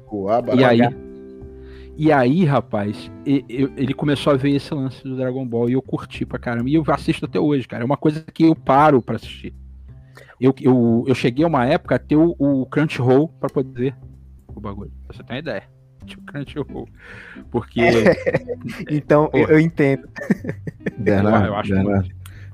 [0.58, 1.11] E aí.
[2.04, 5.74] E aí, rapaz, e- eu- ele começou a ver esse lance do Dragon Ball e
[5.74, 6.68] eu curti pra caramba.
[6.68, 7.84] E eu assisto até hoje, cara.
[7.84, 9.54] É uma coisa que eu paro pra assistir.
[10.40, 13.96] Eu, eu, eu cheguei a uma época a ter o, o Crunchyroll pra poder ver
[14.48, 14.92] o bagulho.
[15.08, 15.64] Pra você ter uma ideia.
[16.04, 16.90] Tinha o Crunchyroll.
[17.52, 17.82] Porque.
[18.90, 20.10] Então, eu, eu entendo.
[20.98, 22.10] Bernardo, eu acho Bernardo.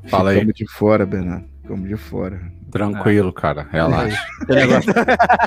[0.08, 0.36] Fala aí.
[0.36, 1.46] Ficamos de fora, Bernardo.
[1.68, 2.40] Ficamos de fora.
[2.72, 3.68] Tranquilo, cara.
[3.72, 4.18] Relaxa.
[4.50, 4.94] o, negócio,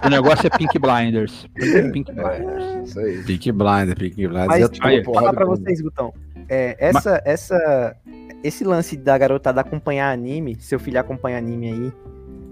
[0.05, 1.47] o negócio é Pink Blinders.
[1.93, 2.89] Pink Blinders.
[2.89, 3.23] Isso aí.
[3.25, 4.47] Peak Blind, Peak Blind.
[4.47, 6.13] Mas, é tipo, falar pra vocês, Gutão.
[6.49, 7.97] É, essa, essa,
[8.43, 11.93] esse lance da garotada acompanhar anime, seu filho acompanha anime aí,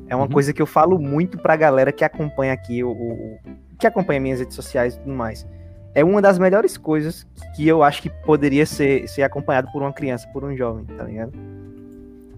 [0.09, 0.31] é uma Uhum.
[0.33, 3.39] coisa que eu falo muito pra galera que acompanha aqui, o, o- o-
[3.79, 5.47] que acompanha minhas redes sociais e tudo mais.
[5.95, 7.27] É uma das melhores coisas
[7.57, 11.05] que eu acho que poderia ser, ser acompanhado por uma criança, por um jovem, tá
[11.05, 11.33] ligado?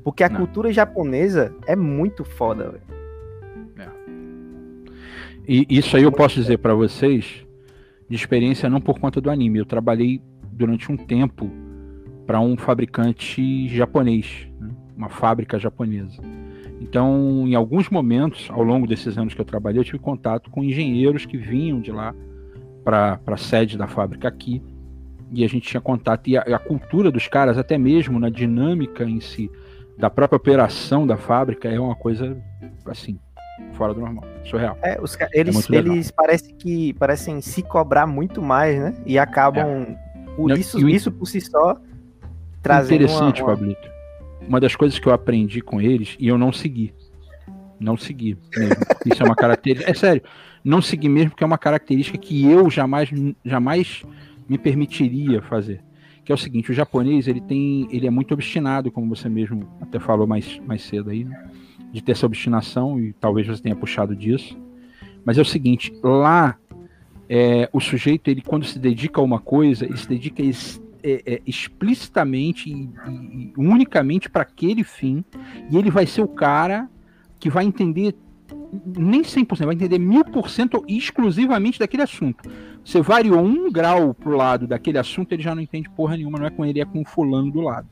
[0.03, 0.39] Porque a Não.
[0.39, 3.01] cultura japonesa é muito foda, velho.
[5.53, 7.45] E isso aí eu posso dizer pra vocês
[8.09, 9.59] de experiência não por conta do anime.
[9.59, 10.23] Eu trabalhei
[10.53, 11.51] durante um tempo
[12.25, 14.71] para um fabricante japonês, né?
[14.97, 16.23] uma fábrica japonesa.
[16.81, 20.63] Então, em alguns momentos, ao longo desses anos que eu trabalhei, eu tive contato com
[20.63, 22.15] engenheiros que vinham de lá
[22.85, 24.63] para a sede da fábrica aqui.
[25.33, 26.29] E a gente tinha contato.
[26.29, 29.51] E a, a cultura dos caras, até mesmo na dinâmica em si,
[30.01, 32.37] da própria operação da fábrica, é uma coisa
[32.87, 33.19] assim,
[33.75, 34.79] fora do normal, surreal.
[34.83, 35.93] É, os, eles, legal.
[35.93, 38.95] eles parecem que parecem se cobrar muito mais, né?
[39.05, 39.97] E acabam.
[40.35, 41.77] Por Não, isso, e o isso por si só
[42.63, 43.57] trazendo Interessante, uma, uma...
[43.57, 43.91] Pablito.
[44.49, 46.95] Uma das coisas que eu aprendi com eles e eu não segui.
[47.79, 48.77] Não segui mesmo.
[49.07, 49.91] Isso é uma característica.
[49.91, 50.23] É sério,
[50.65, 53.11] não segui mesmo, porque é uma característica que eu jamais,
[53.45, 54.03] jamais
[54.49, 55.83] me permitiria fazer.
[56.31, 59.69] Que é o seguinte, o japonês ele tem, ele é muito obstinado, como você mesmo
[59.81, 61.51] até falou mais, mais cedo aí, né?
[61.93, 64.57] de ter essa obstinação e talvez você tenha puxado disso.
[65.25, 66.57] Mas é o seguinte, lá
[67.29, 70.47] é, o sujeito ele quando se dedica a uma coisa, ele se dedica é,
[71.03, 75.25] é, explicitamente e, e unicamente para aquele fim,
[75.69, 76.89] e ele vai ser o cara
[77.41, 78.15] que vai entender
[78.85, 82.49] nem 100%, vai entender 1000% exclusivamente daquele assunto.
[82.85, 86.47] Você variou um grau pro lado daquele assunto, ele já não entende porra nenhuma, não
[86.47, 87.89] é com ele, é com o fulano do lado.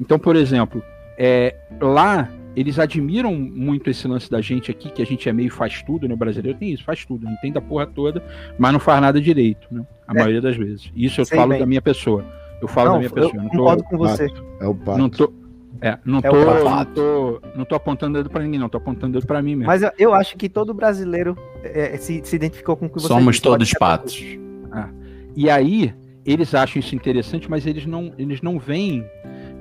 [0.00, 0.82] Então, por exemplo,
[1.18, 5.50] é, lá eles admiram muito esse lance da gente aqui, que a gente é meio
[5.50, 6.14] faz tudo, né?
[6.14, 8.22] O brasileiro tem isso, faz tudo, entende a porra toda,
[8.58, 9.84] mas não faz nada direito, né?
[10.06, 10.14] A é.
[10.14, 10.90] maioria das vezes.
[10.94, 11.58] Isso eu Sei falo bem.
[11.58, 12.24] da minha pessoa.
[12.60, 13.34] Eu falo não, da minha pessoa.
[13.34, 14.32] Eu não tô, concordo com você.
[14.60, 14.98] É o pato.
[14.98, 15.32] Não tô,
[15.80, 18.68] é, não, é tô, não, tô, não tô apontando dedo pra ninguém, não.
[18.68, 19.66] Tô apontando dedo pra mim mesmo.
[19.66, 22.94] Mas eu, eu acho que todo brasileiro é, é se, se identificou com o que
[22.94, 24.22] você Somos disse, todos patos.
[24.22, 24.88] É.
[25.36, 25.94] E aí,
[26.24, 29.04] eles acham isso interessante, mas eles não, eles não veem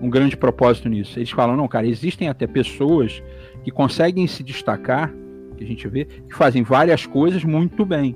[0.02, 1.20] um grande propósito nisso.
[1.20, 3.22] Eles falam, não, cara, existem até pessoas
[3.64, 5.14] que conseguem se destacar,
[5.58, 8.16] que a gente vê, que fazem várias coisas muito bem.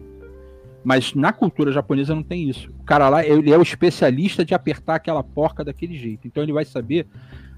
[0.83, 2.71] Mas na cultura japonesa não tem isso.
[2.79, 6.27] O cara lá, ele é o especialista de apertar aquela porca daquele jeito.
[6.27, 7.07] Então ele vai saber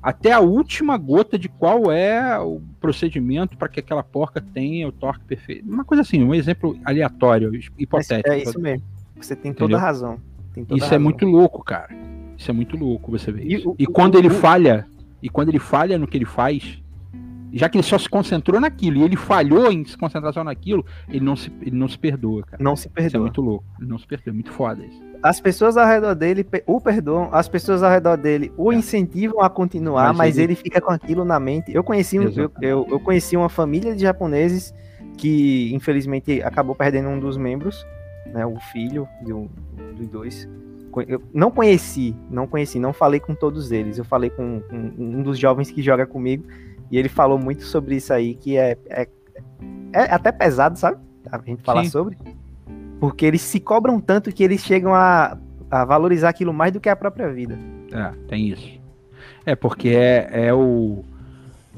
[0.02, 4.92] até a última gota de qual é o procedimento para que aquela porca tenha o
[4.92, 5.70] torque perfeito.
[5.70, 8.30] Uma coisa assim, um exemplo aleatório, hipotético.
[8.30, 8.86] É isso mesmo.
[9.18, 10.20] Você tem toda a razão.
[10.54, 10.96] Toda isso razão.
[10.96, 11.90] é muito louco, cara.
[12.38, 13.76] Isso é muito louco você ver isso.
[13.78, 14.88] E, e quando ele falha,
[15.22, 16.82] e quando ele falha no que ele faz,
[17.52, 20.86] já que ele só se concentrou naquilo e ele falhou em se concentrar só naquilo,
[21.10, 22.64] ele não se, ele não se perdoa, cara.
[22.64, 23.08] Não se perdoa.
[23.08, 23.66] Isso é muito louco.
[23.80, 24.32] Ele não se perdoa.
[24.32, 25.09] É muito foda isso.
[25.22, 28.76] As pessoas ao redor dele o perdoam, as pessoas ao redor dele o é.
[28.76, 30.54] incentivam a continuar, mas, mas ele...
[30.54, 30.56] ele...
[30.56, 31.74] fica com aquilo na mente.
[31.74, 34.74] Eu conheci, um, eu, eu, eu conheci uma família de japoneses
[35.18, 37.86] que infelizmente acabou perdendo um dos membros,
[38.28, 39.50] né, o filho de um,
[39.98, 40.48] dos dois
[41.08, 43.98] eu não conheci, não conheci, não falei com todos eles.
[43.98, 46.44] Eu falei com, com, um dos jovens que joga comigo
[46.90, 49.08] e ele falou muito sobre isso aí, que é, é,
[49.94, 50.98] é até pesado, sabe?
[51.32, 51.90] A gente falar Sim.
[51.90, 52.18] sobre.
[53.00, 55.38] Porque eles se cobram tanto que eles chegam a,
[55.72, 57.58] a valorizar aquilo mais do que a própria vida.
[57.92, 58.80] É, tem isso.
[59.46, 61.04] É, porque é, é o.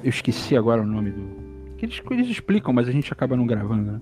[0.03, 1.76] Eu esqueci agora o nome do.
[1.77, 3.99] Que eles, eles explicam, mas a gente acaba não gravando, né?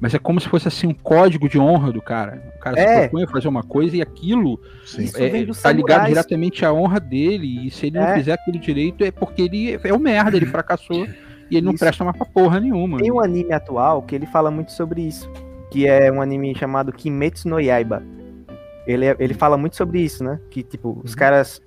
[0.00, 2.42] mas é como se fosse assim um código de honra do cara.
[2.56, 2.86] O cara é.
[2.86, 4.60] se propõe a fazer uma coisa e aquilo
[5.16, 7.66] é, tá ligado diretamente à honra dele.
[7.66, 8.06] E se ele é.
[8.06, 11.06] não fizer aquilo direito, é porque ele é o merda, ele fracassou
[11.50, 11.80] e ele não isso.
[11.80, 12.98] presta mais pra porra nenhuma.
[12.98, 15.30] Tem um anime atual que ele fala muito sobre isso.
[15.70, 18.02] Que é um anime chamado Kimetsu no Yaiba.
[18.86, 20.40] Ele, é, ele fala muito sobre isso, né?
[20.50, 21.18] Que, tipo, os uhum.
[21.18, 21.60] caras.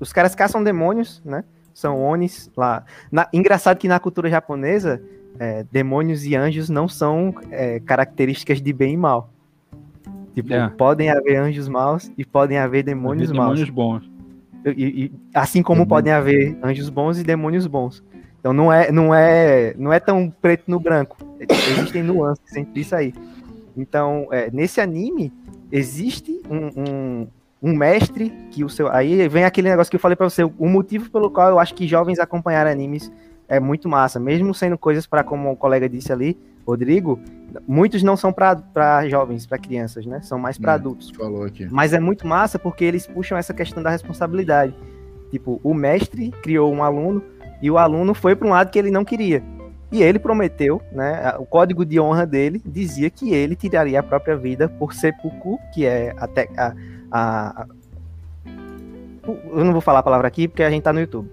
[0.00, 1.44] Os caras caçam demônios, né?
[1.72, 2.84] São onis lá.
[3.10, 5.00] Na, engraçado que na cultura japonesa
[5.38, 9.30] é, demônios e anjos não são é, características de bem e mal.
[10.34, 10.68] Tipo, é.
[10.70, 13.58] podem haver anjos maus e podem haver demônios, maus.
[13.58, 14.10] Demônios bons.
[14.76, 15.86] E, e, assim como uhum.
[15.86, 18.02] podem haver anjos bons e demônios bons.
[18.40, 21.16] Então não é, não é, não é tão preto no branco.
[21.40, 23.14] Existem nuances entre isso aí.
[23.76, 25.32] Então, é, nesse anime
[25.70, 27.28] existe um, um,
[27.62, 28.88] um, mestre que o seu.
[28.90, 30.42] Aí vem aquele negócio que eu falei para você.
[30.44, 33.12] O motivo pelo qual eu acho que jovens acompanhar animes
[33.48, 34.18] é muito massa.
[34.18, 37.20] Mesmo sendo coisas para, como o colega disse ali, Rodrigo,
[37.66, 40.20] muitos não são para jovens, para crianças, né?
[40.22, 41.10] São mais para hum, adultos.
[41.10, 41.68] Falou aqui.
[41.70, 44.74] Mas é muito massa porque eles puxam essa questão da responsabilidade.
[45.30, 47.22] Tipo, o mestre criou um aluno
[47.60, 49.42] e o aluno foi para um lado que ele não queria.
[49.90, 51.34] E ele prometeu, né?
[51.38, 55.86] O código de honra dele dizia que ele tiraria a própria vida por seppuku, que
[55.86, 56.74] é até a,
[57.10, 57.66] a, a,
[59.26, 61.30] eu não vou falar a palavra aqui porque a gente tá no YouTube.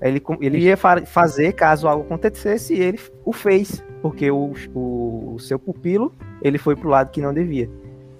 [0.00, 5.34] Ele, ele ia fa fazer caso algo acontecesse e ele o fez, porque o, o,
[5.34, 7.68] o, seu pupilo ele foi pro lado que não devia.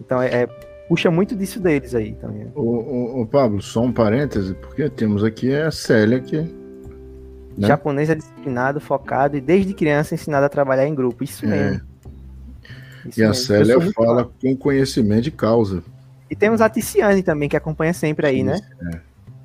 [0.00, 0.48] Então é, é
[0.89, 2.50] puxa muito disso deles aí também.
[2.57, 6.57] O, o, o, Pablo, só um parêntese, porque temos aqui a Célia que.
[7.58, 7.66] Né?
[7.66, 11.24] Japonês é disciplinado, focado e desde criança ensinado a trabalhar em grupo.
[11.24, 11.48] Isso é.
[11.48, 11.80] mesmo.
[13.04, 13.30] Isso e mesmo.
[13.30, 15.82] a Célia fala com conhecimento de causa.
[16.30, 18.60] E temos a Ticiane também, que acompanha sempre aí, Sim, né?
[18.94, 19.00] É.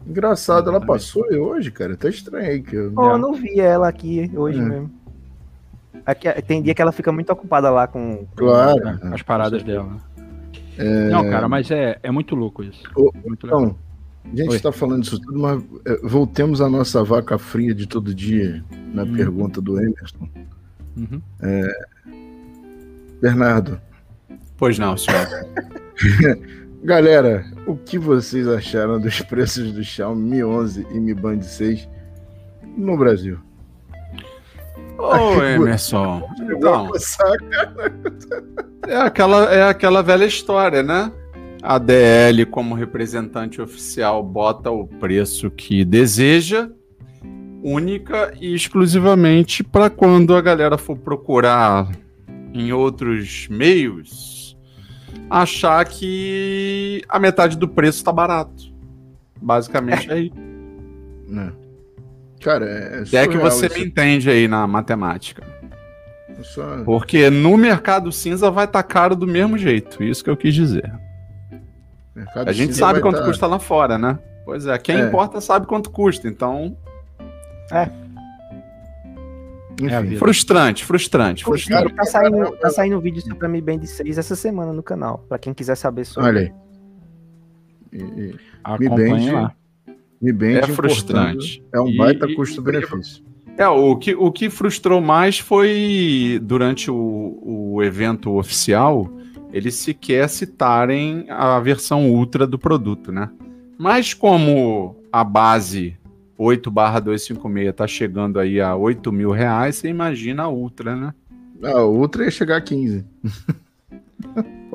[0.05, 1.95] Engraçado, ela passou hoje, cara.
[1.97, 2.61] Tá estranho aí.
[2.61, 2.93] Que eu...
[2.95, 4.61] Oh, eu não vi ela aqui hoje é.
[4.61, 4.91] mesmo.
[6.05, 9.97] Aqui, tem dia que ela fica muito ocupada lá com, claro, com as paradas dela.
[10.77, 11.09] É...
[11.09, 12.83] Não, cara, mas é, é muito louco isso.
[13.23, 13.77] muito então,
[14.25, 18.13] a gente está falando isso tudo, mas é, voltemos à nossa vaca fria de todo
[18.13, 19.13] dia, na uhum.
[19.15, 20.29] pergunta do Emerson.
[20.95, 21.21] Uhum.
[21.41, 21.93] É...
[23.21, 23.79] Bernardo.
[24.57, 25.27] Pois não, senhor.
[26.83, 31.87] Galera, o que vocês acharam dos preços do Xiaomi Mi 11 e Mi Band 6
[32.77, 33.39] no Brasil?
[34.97, 36.91] Ô, Emerson, então,
[38.87, 41.11] é aquela, é aquela velha história, né?
[41.65, 46.69] A DL, como representante oficial, bota o preço que deseja,
[47.63, 51.89] única e exclusivamente para quando a galera for procurar
[52.53, 54.57] em outros meios
[55.29, 58.71] achar que a metade do preço tá barato.
[59.41, 60.35] Basicamente é isso.
[61.27, 61.53] né?
[62.41, 65.41] Cara, é, Se é que você esse- me entende aí na matemática.
[66.83, 70.03] Porque no mercado cinza vai estar caro do mesmo jeito.
[70.03, 70.91] Isso que eu quis dizer.
[72.15, 74.19] Mercado A gente sabe quanto tá- custa lá fora, né?
[74.45, 75.07] Pois é, quem É.
[75.07, 76.27] importa sabe quanto custa.
[76.27, 76.77] Então,
[79.81, 80.19] Enfim, É a vida.
[80.19, 81.93] frustrante, frustrante, frustrante.
[81.95, 85.39] Tá saindo, tá saindo vídeo sobre a Mi Band 6 essa semana no canal, pra
[85.39, 86.29] quem quiser saber sobre.
[86.29, 86.53] olha aí.
[87.91, 89.55] E- e- Acompanhe Band- lá.
[90.21, 91.63] Mi Band É frustrante.
[91.73, 93.23] É um baita custo-benefício.
[93.57, 97.39] É, o que, o que frustrou mais foi durante o,
[97.75, 99.09] o evento oficial
[99.53, 103.29] eles sequer citarem a versão ultra do produto, né?
[103.77, 105.95] Mas como a base
[106.37, 111.13] 8/256 tá chegando aí a 8 mil reais, você imagina a ultra, né?
[111.63, 113.05] Ah, o Ultra ia chegar a 15.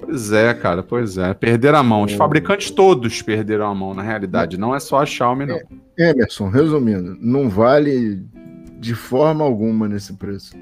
[0.00, 1.34] Pois é, cara, pois é.
[1.34, 2.02] Perderam a mão.
[2.04, 4.56] Os fabricantes todos perderam a mão, na realidade.
[4.58, 5.58] Não é só a Xiaomi, não.
[5.98, 8.22] Emerson, resumindo, não vale
[8.78, 10.54] de forma alguma nesse preço.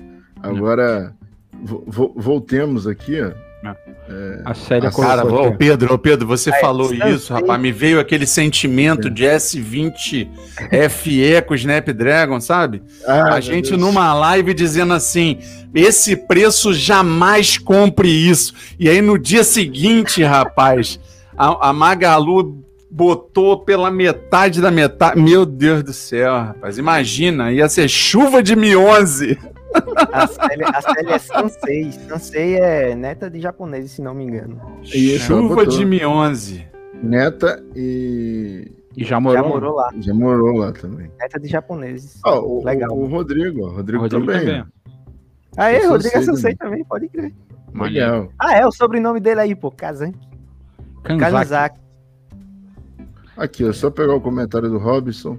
[0.43, 1.15] Agora,
[1.63, 3.31] vo- vo- voltemos aqui, ó.
[4.45, 7.61] A série A colocou Cara, ô, Pedro, ô, Pedro, você É, falou isso, rapaz.
[7.61, 10.29] Me veio aquele sentimento de S20
[10.91, 12.83] FE com o Snapdragon, sabe?
[13.07, 13.81] Ah, a gente Deus.
[13.81, 15.39] numa live dizendo assim:
[15.75, 18.55] esse preço jamais compre isso.
[18.79, 21.01] E aí no dia seguinte, rapaz,
[21.37, 25.21] a, a Magalu botou pela metade da metade.
[25.21, 26.79] Meu Deus do céu, rapaz.
[26.79, 29.37] Imagina, ia ser chuva de Mi 11.
[30.13, 31.93] A série, a série é Sansei.
[31.93, 34.61] Sansei é neta de japonês, se não me engano.
[34.83, 36.67] E chuva de Mi 11.
[37.03, 39.43] Neta e E já morou.
[39.43, 39.91] Já morou lá.
[39.99, 41.11] já morou lá também.
[41.19, 42.21] Neta de japoneses.
[42.25, 42.91] O, Legal.
[42.91, 44.41] o, o Rodrigo, o Rodrigo, Rodrigo também.
[44.47, 44.65] também.
[45.57, 46.27] Aí, Rodrigo é também.
[46.27, 47.33] Sansei também, pode crer.
[47.75, 48.31] Legal.
[48.39, 49.71] Ah, é o sobrenome dele aí, pô.
[49.71, 50.13] Kazan.
[51.03, 51.33] Kanzaki.
[51.33, 51.81] Kanzaki.
[53.37, 55.39] Aqui, ó, só pegar o comentário do Robson.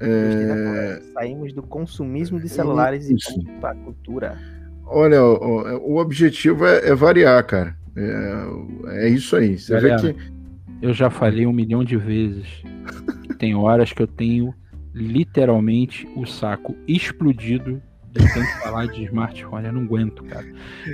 [0.00, 3.30] É, Saímos do consumismo de celulares Isso.
[3.30, 4.38] e vamos pra cultura.
[4.86, 7.76] olha, ó, ó, o objetivo é, é variar, cara.
[7.96, 9.58] É, é isso aí.
[9.58, 9.98] Você Galera.
[9.98, 10.20] vê que
[10.80, 12.46] Eu já falei um milhão de vezes
[13.24, 14.54] que tem horas que eu tenho
[14.94, 19.66] literalmente o saco explodido de tanto falar de smartphone.
[19.66, 20.46] Eu não aguento, cara.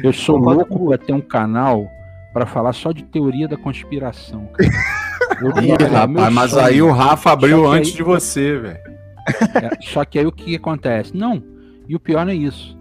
[0.03, 1.87] Eu sou Concordo louco pra ter um canal
[2.33, 4.47] pra falar só de teoria da conspiração.
[4.47, 4.71] Cara.
[5.41, 6.65] Eu- Ih, é meu rapaz, mas sonho.
[6.65, 8.94] aí o Rafa abriu antes aí- de você, velho.
[9.27, 11.17] É, só que aí o que acontece?
[11.17, 11.43] Não,
[11.89, 12.77] e o pior não é isso.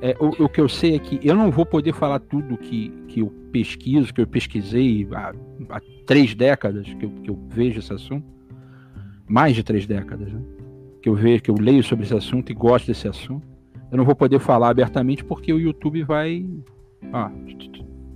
[0.00, 2.90] É, o, o que eu sei é que eu não vou poder falar tudo que,
[3.08, 5.32] que eu pesquiso, que eu pesquisei há,
[5.70, 8.26] há três décadas que eu, que eu vejo esse assunto.
[9.28, 10.40] Mais de três décadas, né?
[11.02, 13.46] Que eu vejo, que eu leio sobre esse assunto e gosto desse assunto.
[13.90, 16.46] Eu não vou poder falar abertamente porque o YouTube vai.
[17.12, 17.30] ó,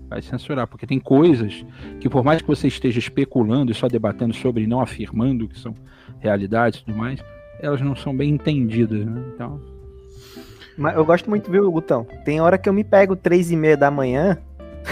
[0.08, 0.66] vai censurar.
[0.66, 1.64] Porque tem coisas
[2.00, 5.58] que, por mais que você esteja especulando e só debatendo sobre e não afirmando que
[5.58, 5.74] são
[6.20, 7.22] realidades e tudo mais,
[7.62, 9.22] elas não são bem entendidas, né?
[9.34, 9.60] Então,
[10.76, 12.06] Mas eu gosto muito, viu, Gutão?
[12.24, 14.36] Tem hora que eu me pego três e meia da manhã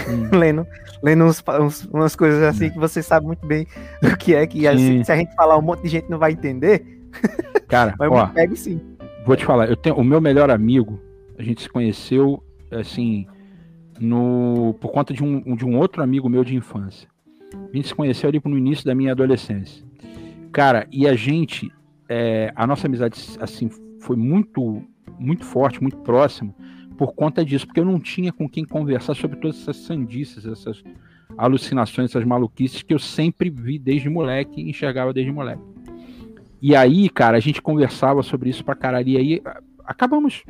[0.07, 0.65] hum, lendo,
[1.03, 3.67] lendo uns, uns- umas coisas assim que você sabe muito bem
[4.03, 5.03] o que é, que assim, Sim.
[5.03, 6.83] se a gente falar um monte de gente não vai entender,
[7.67, 8.79] cara, mas eu ó, me pego sim.
[9.25, 10.99] vou te falar, eu tenho o meu melhor amigo,
[11.37, 12.41] a gente se conheceu
[12.71, 13.27] assim
[13.99, 17.09] no por conta de um, de um outro amigo meu de infância.
[17.53, 19.83] A gente se conheceu ali no início da minha adolescência.
[20.53, 21.69] Cara, e a gente,
[22.13, 23.69] é, a nossa amizade assim
[24.01, 24.83] foi muito
[25.17, 26.53] muito forte, muito próxima
[26.97, 30.83] por conta disso, porque eu não tinha com quem conversar sobre todas essas sandices, essas
[31.37, 35.63] alucinações, essas maluquices que eu sempre vi desde moleque enxergava desde moleque.
[36.61, 39.07] E aí, cara, a gente conversava sobre isso pra caralho.
[39.07, 39.41] E aí
[39.85, 40.43] acabamos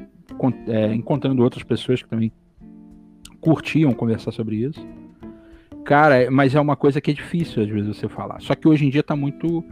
[0.68, 2.32] é, encontrando outras pessoas que também
[3.40, 4.86] curtiam conversar sobre isso.
[5.86, 8.42] Cara, mas é uma coisa que é difícil às vezes você falar.
[8.42, 9.64] Só que hoje em dia tá muito.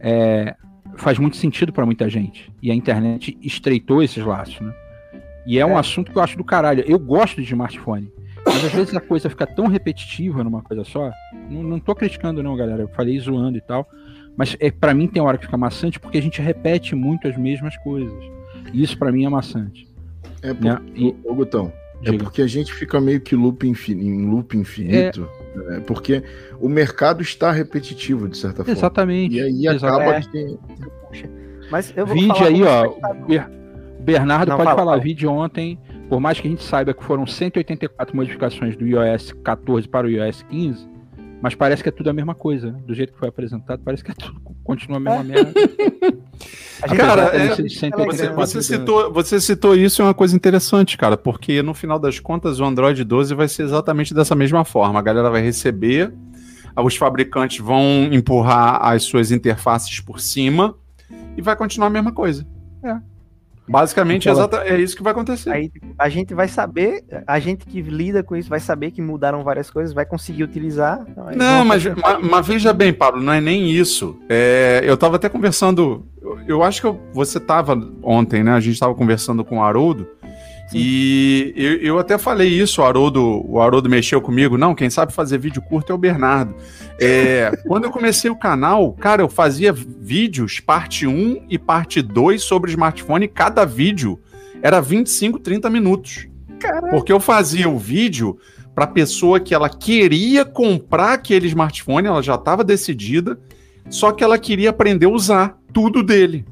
[0.00, 0.56] é,
[0.96, 2.50] faz muito sentido pra muita gente.
[2.62, 4.72] E a internet estreitou esses laços, né?
[5.46, 5.80] E é um É.
[5.80, 6.84] assunto que eu acho do caralho.
[6.86, 8.10] Eu gosto de smartphone.
[8.46, 11.10] Mas às vezes a coisa fica tão repetitiva numa coisa só.
[11.50, 12.82] Não, não tô criticando, não, galera.
[12.82, 13.86] Eu falei zoando e tal.
[14.36, 17.36] Mas é, para mim tem hora que fica maçante porque a gente repete muito as
[17.36, 18.12] mesmas coisas.
[18.72, 19.86] E isso pra mim é maçante.
[20.42, 20.78] é por, Né?
[20.94, 21.72] E- Ô, Gutão,
[22.04, 25.82] é porque a gente fica meio que loop infin- em loop infinito, né?
[25.86, 26.22] porque
[26.60, 28.72] o mercado está repetitivo, de certa forma.
[28.72, 29.36] Exatamente.
[29.36, 30.28] E aí exatamente.
[30.28, 30.58] acaba que.
[31.70, 32.94] Mas eu vou Vídeo falar aí, ó.
[33.26, 33.50] Ber-
[34.00, 34.92] Bernardo Não, pode fala, falar.
[34.92, 35.02] fala.
[35.02, 35.78] Vídeo ontem,
[36.10, 40.10] por mais que a gente saiba que foram 184 modificações do iOS 14 para o
[40.10, 40.86] iOS 15,
[41.44, 42.80] Mas parece que é tudo a mesma coisa, né?
[42.86, 45.52] Do jeito que foi apresentado, parece que é tudo, continua a mesma merda.
[46.96, 50.34] Cara, Apesar é, dele ser 184 Você, você citou, você citou isso é uma coisa
[50.34, 54.64] interessante, cara, porque no final das contas o Android 12 vai ser exatamente dessa mesma
[54.64, 54.98] forma.
[54.98, 56.14] A galera vai receber,
[56.76, 60.74] os fabricantes vão empurrar as suas interfaces por cima
[61.36, 62.46] e vai continuar a mesma coisa.
[62.82, 62.96] É.
[63.66, 65.50] Basicamente, Aquela- exata, é isso que vai acontecer.
[65.50, 69.42] Aí a gente vai saber, a gente que lida com isso vai saber que mudaram
[69.42, 71.04] várias coisas, vai conseguir utilizar.
[71.08, 74.18] então Não, mas, mas, mas veja bem, Pablo, não é nem isso.
[74.28, 76.06] É, eu tava até conversando.
[76.20, 78.52] Eu, eu acho que eu- você tava ontem, né?
[78.52, 80.06] A gente tava conversando com o Haroldo.
[80.72, 84.56] E eu, eu até falei isso, o Haroldo, o Haroldo mexeu comigo.
[84.56, 86.54] Não, quem sabe fazer vídeo curto é o Bernardo.
[86.98, 92.42] É, quando eu comecei o canal, cara, eu fazia vídeos, parte 1 e parte 2
[92.42, 93.28] sobre smartphone.
[93.28, 94.18] Cada vídeo
[94.62, 96.26] era 25, 30 minutos.
[96.90, 98.38] Porque eu fazia o vídeo
[98.74, 103.38] para pessoa que ela queria comprar aquele smartphone, ela já estava decidida,
[103.88, 106.44] só que ela queria aprender a usar tudo dele.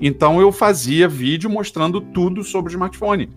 [0.00, 3.30] Então eu fazia vídeo mostrando tudo sobre o smartphone.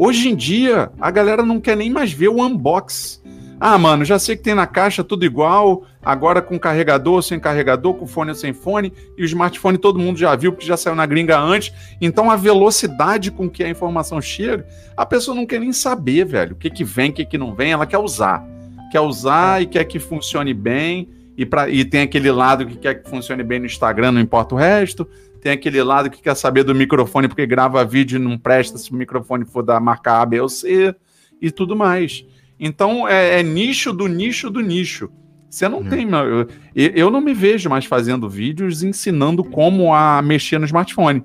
[0.00, 3.20] Hoje em dia, a galera não quer nem mais ver o unbox.
[3.58, 7.94] Ah, mano, já sei que tem na caixa tudo igual, agora com carregador, sem carregador,
[7.94, 10.94] com fone ou sem fone, e o smartphone todo mundo já viu, porque já saiu
[10.94, 11.74] na gringa antes.
[12.00, 14.64] Então a velocidade com que a informação chega,
[14.96, 17.52] a pessoa não quer nem saber, velho, o que que vem, o que que não
[17.52, 18.46] vem, ela quer usar.
[18.92, 22.94] Quer usar e quer que funcione bem, e, pra, e tem aquele lado que quer
[22.94, 25.08] que funcione bem no Instagram, não importa o resto.
[25.40, 28.90] Tem aquele lado que quer saber do microfone porque grava vídeo e não presta se
[28.90, 30.94] o microfone for da marca A, B ou C
[31.40, 32.24] e tudo mais.
[32.58, 35.08] Então é, é nicho do nicho do nicho.
[35.48, 35.88] Você não Uhum.
[35.88, 36.08] tem.
[36.10, 36.46] Eu,
[36.94, 41.22] eu não me vejo mais fazendo vídeos ensinando como a mexer no smartphone.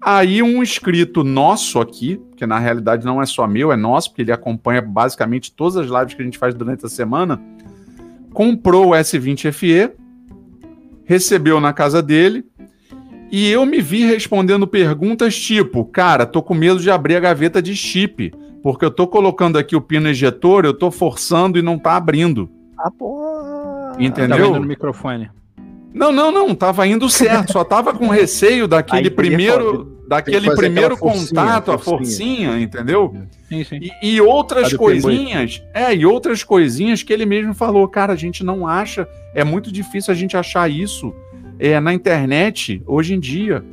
[0.00, 4.22] Aí um inscrito nosso aqui, que na realidade não é só meu, é nosso, porque
[4.22, 7.40] ele acompanha basicamente todas as lives que a gente faz durante a semana,
[8.32, 9.90] comprou o S20 FE,
[11.04, 12.44] recebeu na casa dele,
[13.36, 17.60] e eu me vi respondendo perguntas tipo, cara, tô com medo de abrir a gaveta
[17.60, 18.32] de chip,
[18.62, 22.48] porque eu tô colocando aqui o pino ejetor, eu tô forçando e não tá abrindo.
[22.78, 23.96] Ah, porra!
[23.98, 24.38] Entendeu?
[24.38, 25.32] Tá vendo no microfone.
[25.92, 31.26] Não, não, não, tava indo certo, só tava com receio daquele primeiro, daquele primeiro forcinha,
[31.26, 32.50] contato, a forcinha.
[32.50, 33.16] forcinha, entendeu?
[33.48, 33.80] Sim, sim.
[34.00, 38.44] E, e outras coisinhas, é, e outras coisinhas que ele mesmo falou, cara, a gente
[38.44, 41.12] não acha, é muito difícil a gente achar isso
[41.64, 43.64] é, na internet hoje em dia.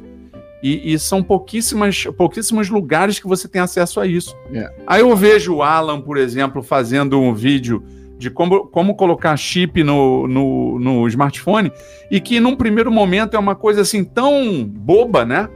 [0.64, 4.34] E, e são pouquíssimas, pouquíssimos lugares que você tem acesso a isso.
[4.54, 4.72] É.
[4.88, 7.84] Aí eu vejo o Alan, por exemplo, fazendo um vídeo
[8.18, 11.72] de como, como colocar chip no, no, no smartphone,
[12.12, 15.50] e que num primeiro momento é uma coisa assim tão boba, né?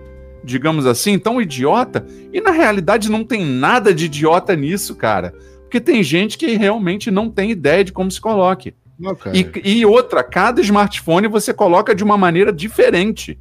[0.44, 5.34] Digamos assim, tão idiota, e na realidade não tem nada de idiota nisso, cara.
[5.62, 8.74] Porque tem gente que realmente não tem ideia de como se coloque.
[8.98, 9.16] Não.
[9.34, 13.38] E, e outra, cada smartphone você coloca de uma maneira diferente.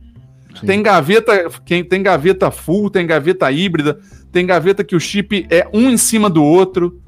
[0.58, 0.66] Sim.
[0.66, 3.99] Tem gaveta, quem tem gaveta full, tem gaveta híbrida,
[4.31, 7.00] tem gaveta que o chip é um em cima do outro.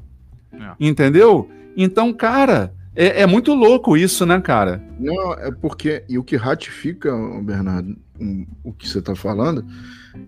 [0.53, 0.73] É.
[0.79, 1.49] Entendeu?
[1.75, 4.83] Então, cara, é, é muito louco isso, né, cara?
[4.99, 6.03] Não, é porque.
[6.09, 9.63] E o que ratifica, Bernardo, um, o que você tá falando,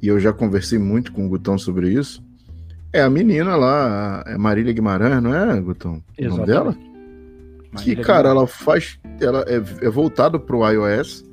[0.01, 2.23] e eu já conversei muito com o Gutão sobre isso,
[2.93, 6.03] é a menina lá, é Marília Guimarães, não é, Gutão?
[6.19, 6.77] O nome dela?
[7.69, 8.99] Que, Marília cara, ela faz.
[9.21, 11.23] Ela é, é voltado pro iOS.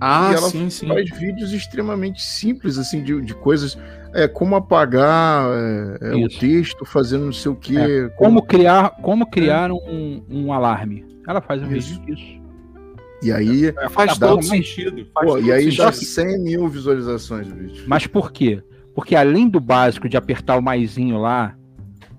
[0.00, 0.88] Ah, E ela sim, sim.
[0.88, 3.78] Faz vídeos extremamente simples, assim, de, de coisas.
[4.14, 5.46] É, como apagar
[6.00, 7.76] é, é, o texto, fazendo não sei o quê.
[7.78, 11.04] É, Como criar, como criar um, um alarme.
[11.26, 12.00] Ela faz um Isso.
[12.00, 12.42] vídeo disso.
[13.22, 13.72] E aí.
[13.90, 15.06] Faz dá todo uma- sentido.
[15.14, 15.84] faz Pô, todo e aí sentido.
[15.84, 17.84] dá 100 mil visualizações do vídeo.
[17.86, 18.62] Mas por quê?
[18.94, 21.56] Porque além do básico de apertar o maisinho lá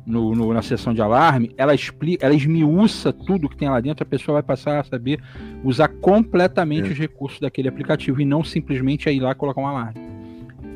[0.06, 4.04] no, no- na seção de alarme, ela explica, ela esmiuça tudo que tem lá dentro,
[4.04, 5.20] a pessoa vai passar a saber
[5.64, 6.92] usar completamente É.
[6.92, 10.00] os recursos daquele aplicativo e não simplesmente ir lá colocar um alarme.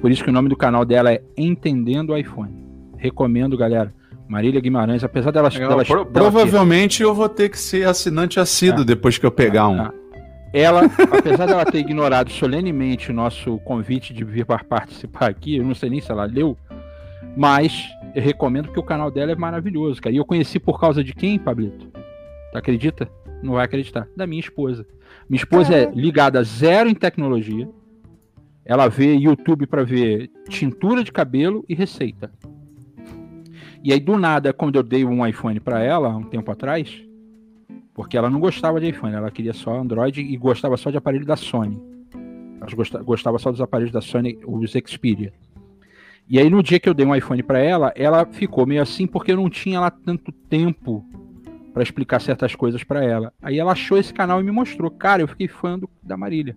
[0.01, 2.51] Por isso que o nome do canal dela é Entendendo o iPhone.
[2.97, 3.93] Recomendo, galera.
[4.27, 5.69] Marília Guimarães, apesar dela, Legal.
[5.69, 8.85] dela, Pro- dela ter- provavelmente eu vou ter que ser assinante assíduo É.
[8.85, 9.81] depois que eu pegar um.
[9.81, 9.93] Ah,
[10.53, 15.63] Ela, apesar dela ter ignorado solenemente o nosso convite de vir para participar aqui, eu
[15.63, 16.57] não sei nem se ela leu,
[17.37, 20.13] mas eu recomendo porque o canal dela é maravilhoso, cara.
[20.13, 21.87] E eu conheci por causa de quem, Pablito?
[22.51, 23.09] Tu acredita?
[23.43, 24.07] Não vai acreditar.
[24.15, 24.85] Da minha esposa.
[25.29, 27.69] Minha esposa é ligada zero em tecnologia.
[28.65, 32.31] Ela vê YouTube para ver tintura de cabelo e receita.
[33.83, 37.01] E aí, do nada, quando eu dei um iPhone para ela, um tempo atrás,
[37.93, 41.25] porque ela não gostava de iPhone, ela queria só Android e gostava só de aparelho
[41.25, 41.81] da Sony.
[42.59, 45.31] Ela gosta- gostava só dos aparelhos da Sony, os Xperia.
[46.29, 49.07] E aí no dia que eu dei um iPhone para ela, ela ficou meio assim
[49.07, 51.03] porque eu não tinha lá tanto tempo
[51.73, 53.33] pra explicar certas coisas pra ela.
[53.41, 54.91] Aí ela achou esse canal e me mostrou.
[54.91, 56.55] Cara, eu fiquei fã do, da Marília.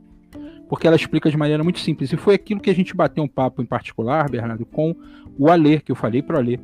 [0.68, 2.12] Porque ela explica de maneira muito simples.
[2.12, 4.94] E foi aquilo que a gente bateu um papo em particular, Bernardo, com
[5.38, 6.58] o Alê, que eu falei pro Alê.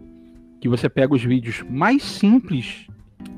[0.61, 2.87] Que você pega os vídeos mais simples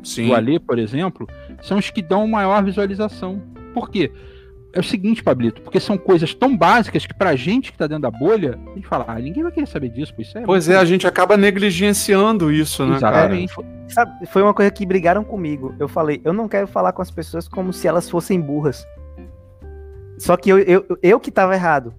[0.02, 0.28] Sim.
[0.28, 1.28] do Alê, por exemplo,
[1.60, 3.42] são os que dão maior visualização.
[3.74, 4.10] Por quê?
[4.72, 8.02] É o seguinte, Pablito, porque são coisas tão básicas que pra gente que tá dentro
[8.02, 10.42] da bolha, a gente fala, ah, ninguém vai querer saber disso, pois isso é.
[10.42, 13.16] Pois é, a gente acaba negligenciando isso, né, cara?
[13.34, 13.54] Exatamente.
[13.88, 15.74] Sabe, foi uma coisa que brigaram comigo.
[15.78, 18.86] Eu falei, eu não quero falar com as pessoas como se elas fossem burras.
[20.18, 21.92] Só que eu, eu, eu que tava errado.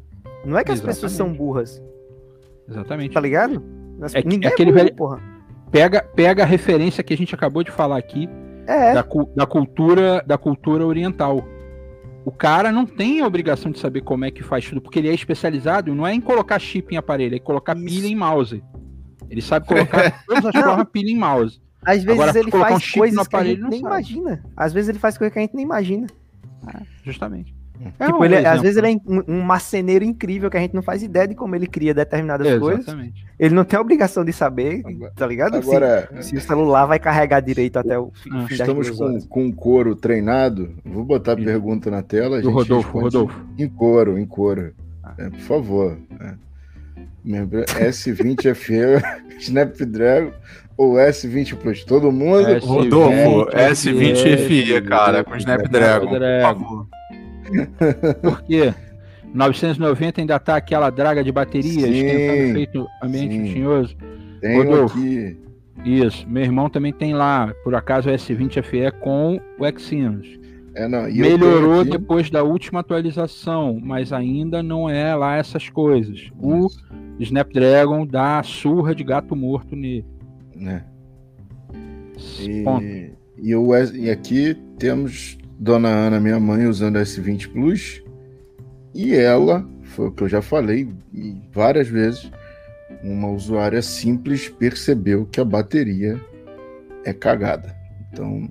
[0.45, 1.37] Não é que as pessoas são Exatamente.
[1.37, 1.83] burras,
[2.69, 3.13] Exatamente.
[3.13, 3.63] tá ligado?
[4.01, 5.19] As- É que- Ninguém é aquele burro, velho- porra.
[5.71, 8.29] Pega, pega a referência que a gente acabou de falar aqui
[8.67, 11.43] É, da, da cultura da cultura oriental.
[12.25, 15.09] O cara não tem a obrigação de saber como é que faz tudo, porque ele
[15.09, 17.85] é especializado, não é em colocar chip em aparelho, é em colocar Isso.
[17.85, 18.63] pilha em mouse.
[19.29, 21.61] Ele sabe colocar todas as formas pilha em mouse.
[21.83, 23.93] às vezes agora, ele faz um coisas no que a aparelho, gente não nem sabe.
[23.93, 24.45] imagina.
[24.55, 26.07] Às vezes ele faz coisas que a gente nem imagina.
[27.03, 27.55] Justamente.
[27.99, 28.61] É tipo, um ele, às exemplo.
[28.61, 31.55] vezes ele é um, um marceneiro incrível que a gente não faz ideia de como
[31.55, 32.85] ele cria determinadas coisas.
[33.39, 35.61] Ele não tem a obrigação de saber, Agora- tá ligado?
[35.63, 38.89] Se- Agora, se, o celular vai carregar direito até o fi- Ah, fim das estamos
[38.91, 40.75] com, com o couro treinado.
[40.85, 42.37] Vou botar a pergunta na tela.
[42.39, 43.45] Do gente Rodolfo, Rodolfo.
[43.57, 44.73] Em couro, em couro.
[45.03, 45.13] Ah.
[45.17, 45.97] É, por favor.
[46.19, 46.33] é.
[47.23, 48.75] Lembra, S20 FE,
[49.39, 50.31] Snapdragon
[50.77, 51.83] ou S20 Plus?
[51.83, 52.47] Todo mundo?
[52.47, 56.87] S20 Rodolfo, S20 S20 FE, cara, com Snapdragon, por favor.
[58.21, 58.73] Por quê?
[59.33, 63.53] 990 ainda tá aquela draga de bateria, Sim, esquentando feito ambiente sim.
[63.53, 63.95] tinhoso.
[64.41, 64.97] Tenho Rodolfo.
[64.99, 65.37] aqui.
[65.85, 70.39] Isso, meu irmão também tem lá, por acaso o S20 FE com o Exynos.
[70.75, 76.29] É, não, Melhorou aqui- depois da última atualização, mas ainda não é lá essas coisas.
[76.39, 76.67] O
[77.19, 80.05] Snapdragon dá surra de gato morto nele.
[80.55, 80.83] né?
[82.39, 82.63] E,
[83.41, 83.55] e,
[83.95, 88.03] e aqui temos Dona Ana, minha mãe, usando S20 Plus.
[88.95, 90.89] E ela, foi o que eu já falei
[91.53, 92.31] várias vezes,
[93.03, 96.19] uma usuária simples percebeu que a bateria
[97.05, 97.75] é cagada.
[98.11, 98.49] Então,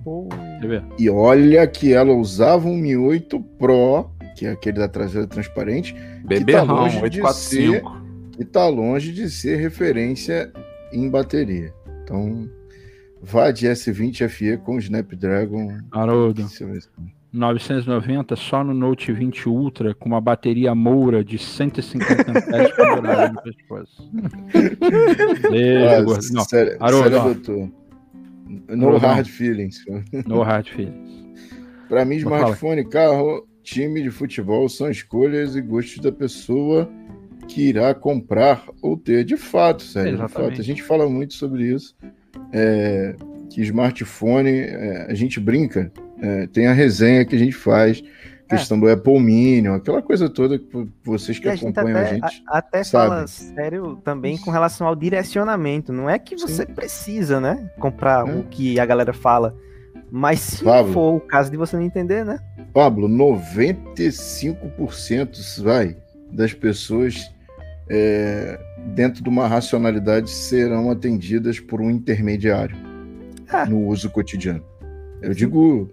[0.61, 0.83] Quer ver?
[0.97, 5.93] e olha que ela usava um Mi 8 Pro, que é aquele da traseira transparente,
[6.23, 8.01] Beberrão, tá longe de 845.
[8.39, 10.49] e tá longe de ser referência
[10.93, 11.73] em bateria.
[12.03, 12.49] Então,
[13.21, 15.77] vá de S20 FE com Snapdragon.
[15.91, 16.79] Haroldo, Você vai-
[17.33, 23.41] 990 só no Note 20 Ultra com uma bateria Moura de 150 amperes pendurada no
[23.41, 24.11] pescoço.
[25.49, 26.19] Beijo, Ah.
[26.33, 27.71] Não, sério, Haroldo, sério, doutor.
[28.69, 29.85] No Haroldo, hard feelings.
[30.27, 31.21] no hard feelings.
[31.87, 32.37] Para mim, Fala.
[32.37, 36.89] smartphone, carro, time de futebol são escolhas e gostos da pessoa
[37.47, 39.23] que irá comprar ou ter.
[39.23, 40.59] De fato, sério, de fato.
[40.59, 41.95] A gente fala muito sobre isso.
[42.53, 43.15] É,
[43.49, 45.89] que smartphone, é, a gente brinca,
[46.21, 48.03] é, tem a resenha que a gente faz,
[48.49, 50.67] questão do Apple Mini, aquela coisa toda que
[51.05, 52.43] vocês que a gente acompanham até, a gente.
[52.47, 53.07] a- até sabe.
[53.09, 55.93] fala sério também com relação ao direcionamento.
[55.93, 57.69] Não é que você precisa, né?
[57.79, 58.31] Comprar É.
[58.33, 59.55] o que a galera fala.
[60.11, 60.91] Mas se Pablo.
[60.91, 62.39] for o caso de você não entender, né?
[62.73, 65.95] Pablo, 95% vai
[66.31, 67.31] das pessoas
[67.89, 72.75] é, dentro de uma racionalidade serão atendidas por um intermediário
[73.49, 73.65] Ah.
[73.65, 74.63] no uso cotidiano.
[75.21, 75.89] Eu digo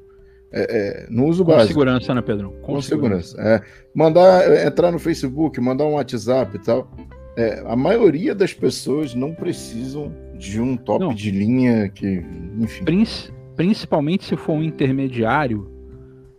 [0.50, 2.52] é, é, no uso Com básico, segurança, né, Pedro?
[2.62, 3.38] com, segurança.
[3.40, 3.60] É,
[3.94, 6.90] mandar é, entrar no Facebook, mandar um WhatsApp e tal.
[7.36, 11.12] É, a maioria das pessoas não precisam de um top Não.
[11.14, 12.24] de linha que,
[12.58, 12.84] enfim.
[12.84, 15.70] Princi- principalmente se for um intermediário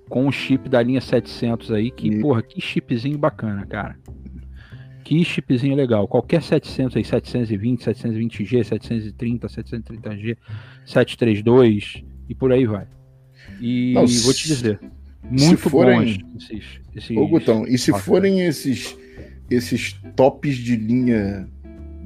[0.09, 3.95] com o chip da linha 700 aí, que, E- porra, que chipzinho bacana, cara.
[5.09, 6.07] Que chipzinho legal.
[6.07, 10.37] Qualquer 700 aí, 720, 720G, 730, 730G,
[10.85, 12.85] 732 e por aí vai.
[13.59, 14.79] E Não, vou te dizer,
[15.23, 16.63] muito forem- bons esses,
[16.95, 18.95] esses Ô, Gutão, e se forem esses,
[19.49, 21.49] esses tops de linha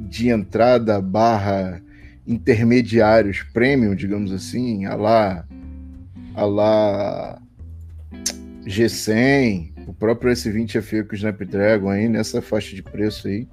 [0.09, 1.83] de entrada barra
[2.25, 5.45] intermediários premium, digamos assim, a lá,
[6.33, 7.41] a lá
[8.65, 13.48] G100, o próprio S20 FE com o Snapdragon aí, nessa faixa de preço aí,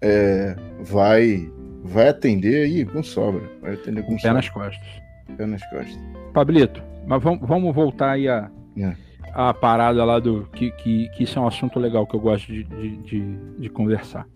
[0.00, 1.50] é, vai,
[1.82, 3.42] vai atender aí com sobra.
[3.60, 4.34] Vai atender com pé sobra.
[4.34, 4.88] nas costas.
[5.36, 5.98] Pé nas costas.
[6.32, 8.94] Pablito, mas vamos, vamos voltar aí a, É.
[9.32, 10.44] a parada lá do.
[10.52, 13.68] Que, que, que isso é um assunto legal que eu gosto de, de, de, de
[13.68, 14.26] conversar.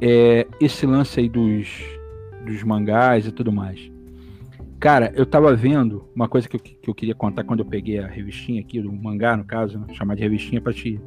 [0.00, 1.68] É, esse lance aí dos,
[2.44, 3.91] dos mangás e tudo mais.
[4.82, 8.00] Cara, eu tava vendo uma coisa que eu, que eu queria contar quando eu peguei
[8.00, 9.86] a revistinha aqui, do mangá, no caso, né?
[9.94, 11.00] chamar de revistinha pra te.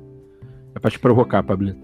[0.73, 1.77] É pra te provocar, Pablito.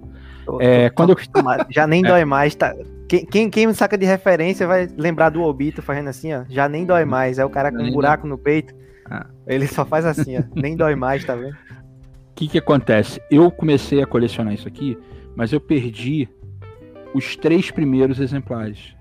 [0.61, 1.65] É, tô- quando tô eu-.
[1.69, 2.07] Já nem É.
[2.07, 2.73] dói mais, tá,
[3.09, 6.45] Quem, quem, quem saca de referência vai lembrar do Obito fazendo assim, ó.
[6.47, 7.37] Já nem dói mais.
[7.37, 8.73] É o cara com um buraco no peito.
[9.09, 9.25] Ah.
[9.45, 10.43] Ele só faz assim, ó.
[10.55, 11.51] Nem dói mais, tá vendo?
[11.55, 13.21] O que que acontece?
[13.29, 14.97] Eu comecei a colecionar isso aqui,
[15.35, 16.29] mas eu perdi
[17.13, 18.95] os três primeiros exemplares.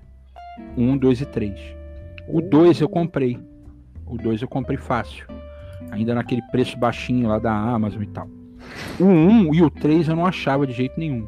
[0.75, 1.57] Um, dois e três.
[2.31, 3.39] O dois eu comprei.
[4.05, 5.25] O dois eu comprei fácil.
[5.91, 8.27] Ainda naquele preço baixinho lá da Amazon e tal.
[8.99, 11.27] O um e o três eu não achava de jeito nenhum.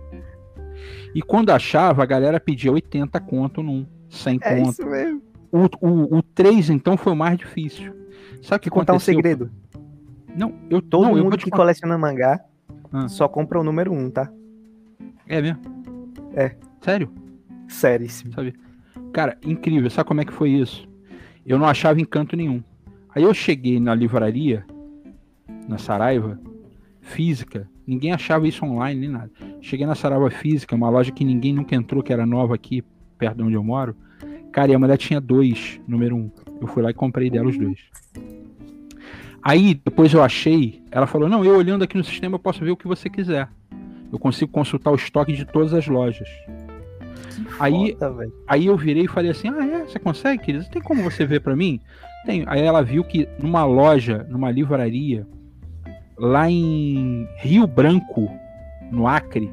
[1.15, 4.69] E quando achava, a galera pedia 80 conto num, 100 É conto.
[4.71, 5.21] isso mesmo.
[5.51, 7.93] O, o, o 3, então, foi o mais difícil.
[8.41, 9.51] Sabe o que Vou contar um segredo.
[10.35, 11.57] Não, eu Todo não, eu mundo te que contar.
[11.63, 12.43] coleciona mangá
[12.91, 13.07] Ah.
[13.07, 14.31] só compra o número um, tá?
[15.27, 15.59] É mesmo?
[16.33, 16.55] É.
[16.81, 17.11] Sério?
[17.67, 18.33] Séríssimo.
[18.33, 18.55] Sabe?
[19.13, 19.89] Cara, incrível.
[19.91, 20.87] Sabe como é que foi isso?
[21.45, 22.63] Eu não achava encanto nenhum.
[23.13, 24.65] Aí eu cheguei na livraria,
[25.67, 26.39] na Saraiva,
[27.01, 27.69] física.
[27.85, 29.31] Ninguém achava isso online nem nada.
[29.61, 32.83] Cheguei na Saraiva Física, uma loja que ninguém nunca entrou, que era nova aqui,
[33.17, 33.95] perto de onde eu moro.
[34.51, 36.31] Cara, e a mulher tinha dois, número um.
[36.61, 37.79] Eu fui lá e comprei dela os dois.
[39.41, 42.71] Aí, depois eu achei, ela falou: Não, eu olhando aqui no sistema, eu posso ver
[42.71, 43.49] o que você quiser.
[44.11, 46.29] Eu consigo consultar o estoque de todas as lojas.
[47.59, 48.31] Aí, Foda.
[48.47, 49.79] Aí eu virei e falei assim: Ah, é?
[49.85, 50.65] Você consegue, querida?
[50.65, 51.79] Tem como você ver pra mim?
[52.25, 52.43] Tem.
[52.47, 55.27] Aí ela viu que numa loja, numa livraria,
[56.17, 58.29] lá em Rio Branco,
[58.91, 59.51] no Acre.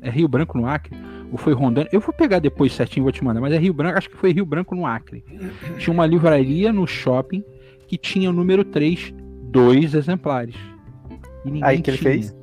[0.00, 0.96] É Rio Branco no Acre?
[1.30, 1.88] Ou foi Rondônia?
[1.92, 4.16] Eu vou pegar depois certinho e vou te mandar, mas é Rio Branco, acho que
[4.16, 5.24] foi Rio Branco no Acre.
[5.78, 7.42] Tinha uma livraria no shopping
[7.86, 10.56] que tinha o número 3, dois exemplares.
[11.44, 12.12] E ninguém Aí que ele tinha.
[12.12, 12.36] fez?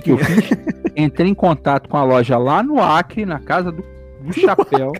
[0.00, 0.50] Que, que eu fiz?
[0.96, 3.82] Entrei em contato com a loja lá no Acre, na casa do,
[4.22, 4.92] do Chapéu.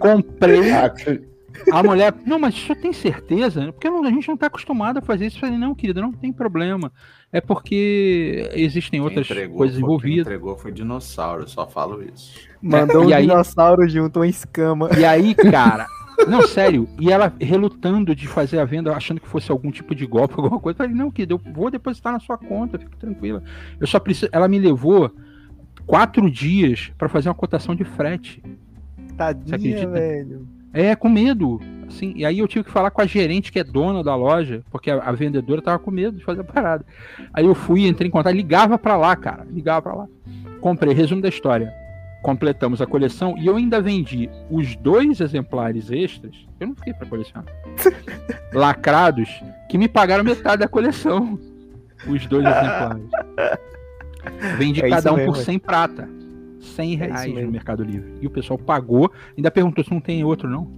[0.00, 0.60] Comprei.
[1.70, 3.70] A mulher, não, mas isso tem certeza?
[3.72, 5.36] Porque a gente não está acostumado a fazer isso.
[5.36, 6.90] Eu falei, não, querida, não tem problema.
[7.30, 10.26] É porque existem Quem outras entregou coisas foi- Quem envolvidas.
[10.26, 12.32] entregou foi dinossauro, eu só falo isso.
[12.60, 14.88] Mandou E um aí- dinossauro junto, uma escama.
[14.98, 15.86] E aí, cara,
[16.26, 20.06] não, sério, e ela relutando de fazer a venda, achando que fosse algum tipo de
[20.06, 20.76] golpe, alguma coisa.
[20.76, 23.42] Eu falei, não, querida, eu vou depositar na sua conta, fique tranquila.
[23.80, 24.30] Eu só preciso.
[24.32, 25.10] Ela me levou
[25.86, 28.42] quatro dias para fazer uma cotação de frete.
[29.16, 30.48] Tadinha, velho.
[30.72, 31.60] É, com medo.
[31.86, 34.62] Assim, e aí eu tive que falar com a gerente, que é dona da loja,
[34.70, 36.86] porque a, a vendedora tava com medo de fazer a parada.
[37.34, 39.46] Aí eu fui, entrei em contato, ligava pra lá, cara.
[39.50, 40.08] Ligava pra lá.
[40.60, 41.72] Comprei, resumo da história.
[42.22, 46.34] Completamos a coleção e eu ainda vendi os dois exemplares extras.
[46.60, 47.44] Eu não fiquei pra colecionar.
[48.54, 49.28] lacrados,
[49.68, 51.38] que me pagaram metade da coleção.
[52.06, 53.02] Os dois exemplares.
[54.56, 55.44] Vendi É cada um mesmo, por é.
[55.44, 56.08] 100 prata.
[56.60, 57.50] 100 É reais no mesmo.
[57.52, 58.12] Mercado Livre.
[58.20, 59.10] E o pessoal pagou.
[59.36, 60.70] Ainda perguntou se não tem outro, não.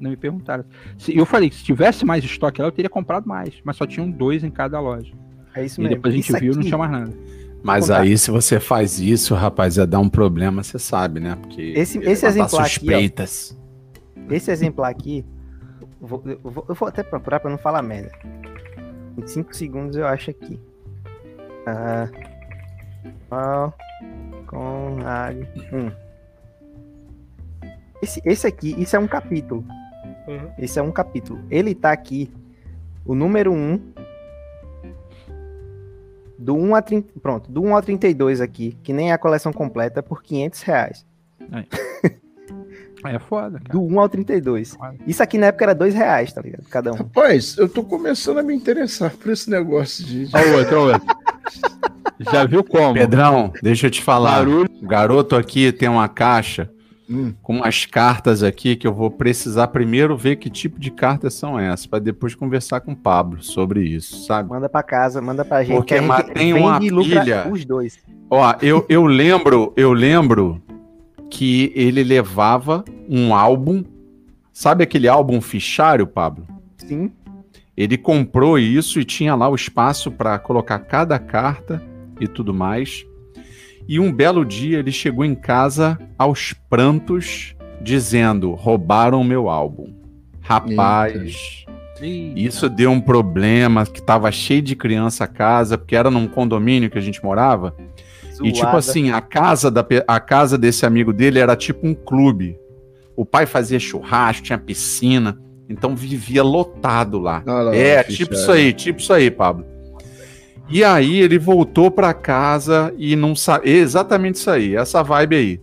[0.00, 0.64] Não me perguntaram.
[0.98, 3.54] Se, eu falei que se tivesse mais estoque lá, eu teria comprado mais.
[3.64, 5.12] Mas só tinham dois em cada loja.
[5.54, 5.96] É isso E mesmo.
[5.96, 7.12] depois a gente Isso viu e não tinha mais nada.
[7.66, 11.36] Mas aí, se você faz isso, rapaz, ia dar um problema, você sabe, né?
[11.40, 12.64] Porque Esse- ia esse exemplar aqui, ó.
[12.64, 13.58] suspeitas.
[14.30, 15.24] Esse exemplar aqui,
[16.00, 18.12] eu vou, eu vou- eu vou até procurar pra não falar merda.
[19.18, 20.60] Em 5 segundos eu acho aqui.
[21.66, 22.08] Ah,
[23.30, 23.74] Mal
[24.46, 25.90] com um.
[28.02, 29.64] Esse, esse aqui, isso é um capítulo.
[30.58, 31.40] Esse é um capítulo.
[31.50, 32.30] Ele tá aqui,
[33.04, 33.80] o número 1.
[36.38, 39.52] Do 1 a 30, pronto, do 1 ao 32 aqui, que nem é a coleção
[39.52, 41.06] completa, por 500 reais.
[43.04, 43.70] Aí é foda, cara.
[43.72, 44.74] Do 1 ao 32.
[44.74, 44.96] Foda.
[45.06, 46.64] Isso aqui na época era 2 reais, tá ligado?
[46.68, 46.96] Cada um.
[46.96, 50.26] Rapaz, eu tô começando a me interessar por esse negócio de.
[50.26, 51.16] de- Olha o outro, olha o outro.
[52.32, 52.94] Já viu como?
[52.94, 54.38] Pedrão, deixa eu te falar.
[54.38, 54.68] Barulho.
[54.82, 56.70] O garoto aqui tem uma caixa
[57.08, 57.32] Hum.
[57.40, 61.58] com umas cartas aqui que eu vou precisar primeiro ver que tipo de cartas são
[61.58, 64.48] essas, para depois conversar com o Pablo sobre isso, sabe?
[64.48, 65.76] Manda pra casa, manda pra gente.
[65.76, 67.48] Porque que a gente tem uma pilha.
[67.48, 67.98] Os dois.
[68.28, 70.60] Ó, eu, eu lembro, eu lembro
[71.30, 73.84] que ele levava um álbum,
[74.52, 76.46] sabe aquele álbum fichário, Pablo?
[76.76, 77.12] Sim.
[77.76, 81.82] Ele comprou isso e tinha lá o espaço para colocar cada carta
[82.20, 83.06] e tudo mais.
[83.88, 89.94] E um belo dia ele chegou em casa aos prantos, dizendo: roubaram meu álbum.
[90.40, 91.64] Rapaz,
[92.00, 96.26] Ih, isso deu um problema, que tava cheio de criança a casa, porque era num
[96.28, 97.74] condomínio que a gente morava.
[98.42, 98.78] E tipo Zoada.
[98.78, 102.56] assim, a casa, da, a casa desse amigo dele era tipo um clube.
[103.16, 105.38] O pai fazia churrasco, tinha piscina,
[105.70, 107.42] então vivia lotado lá.
[107.46, 108.18] Olha lá, É, ficha.
[108.18, 109.64] tipo isso aí, tipo isso aí, Pablo.
[110.68, 113.70] E aí ele voltou pra casa e não sabe.
[113.70, 115.60] Exatamente isso aí, essa vibe aí.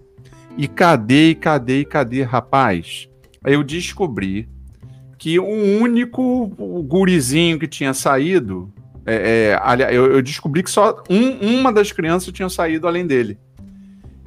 [0.57, 3.09] E cadê, e cadê, e cadê, rapaz?
[3.43, 4.47] Aí eu descobri
[5.17, 6.47] que o único
[6.87, 8.71] gurizinho que tinha saído.
[9.05, 13.05] É, é, ali- eu, eu descobri que só um- uma das crianças tinha saído além
[13.05, 13.37] dele.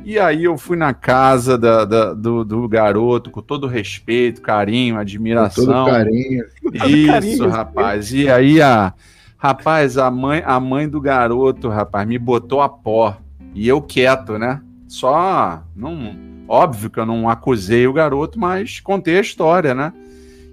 [0.04, 4.98] E aí eu fui na casa da, da- do, do garoto com todo respeito, carinho,
[4.98, 5.64] admiração.
[5.64, 6.44] Todo carinho.
[6.74, 8.12] Isso, carinho, rapaz.
[8.12, 8.92] E aí a
[9.36, 13.16] rapaz, a mãe, a mãe do garoto, rapaz, me botou a pó.
[13.54, 14.60] E eu quieto, né?
[14.88, 16.14] Só não,
[16.48, 19.92] óbvio que eu não acusei o garoto, mas contei a história, né?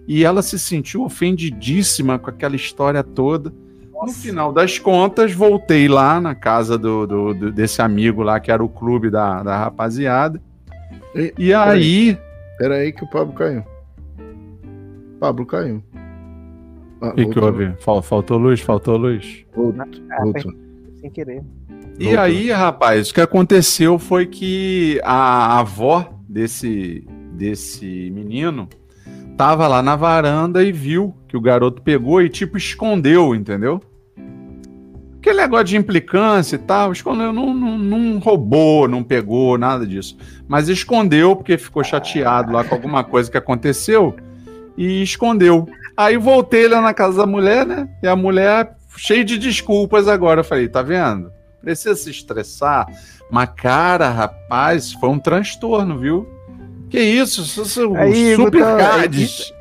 [0.07, 3.53] E ela se sentiu ofendidíssima com aquela história toda.
[4.05, 8.51] No final das contas, voltei lá na casa do, do- do- desse amigo lá, que
[8.51, 10.41] era o clube da, da rapaziada.
[11.15, 12.17] E- E aí,
[12.57, 13.63] Pera aí que o Pablo caiu.
[15.19, 15.81] Pablo caiu.
[17.03, 17.73] Ah, o que, que voltou, houve?
[17.79, 18.59] Fal- Faltou luz?
[18.61, 19.45] Faltou luz?
[19.55, 20.53] Voltou, Ah, voltou.
[21.01, 21.43] Sem querer.
[21.99, 22.19] E Voltou.
[22.21, 28.67] aí, rapaz, o que aconteceu foi que a avó desse, desse menino
[29.37, 33.81] tava lá na varanda e viu que o garoto pegou e, tipo, escondeu, entendeu?
[35.17, 40.17] Aquele negócio de implicância e tal, escondeu, não, não, não roubou, não pegou, nada disso.
[40.47, 44.15] Mas escondeu porque ficou chateado lá com alguma coisa que aconteceu
[44.77, 45.67] e escondeu.
[45.95, 47.87] Aí voltei lá na casa da mulher, né?
[48.01, 50.41] E a mulher cheia de desculpas agora.
[50.41, 51.31] Eu falei, tá vendo?
[51.61, 52.87] Precisa se estressar.
[53.31, 56.27] Mas, cara, rapaz, foi um transtorno, viu?
[56.89, 57.41] Que isso?
[57.41, 59.51] Isso Aí, super Gutão, cards.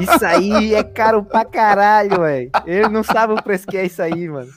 [0.00, 2.50] Isso aí é caro pra caralho, velho.
[2.66, 4.48] Ele não sabe o preço que é isso aí, mano.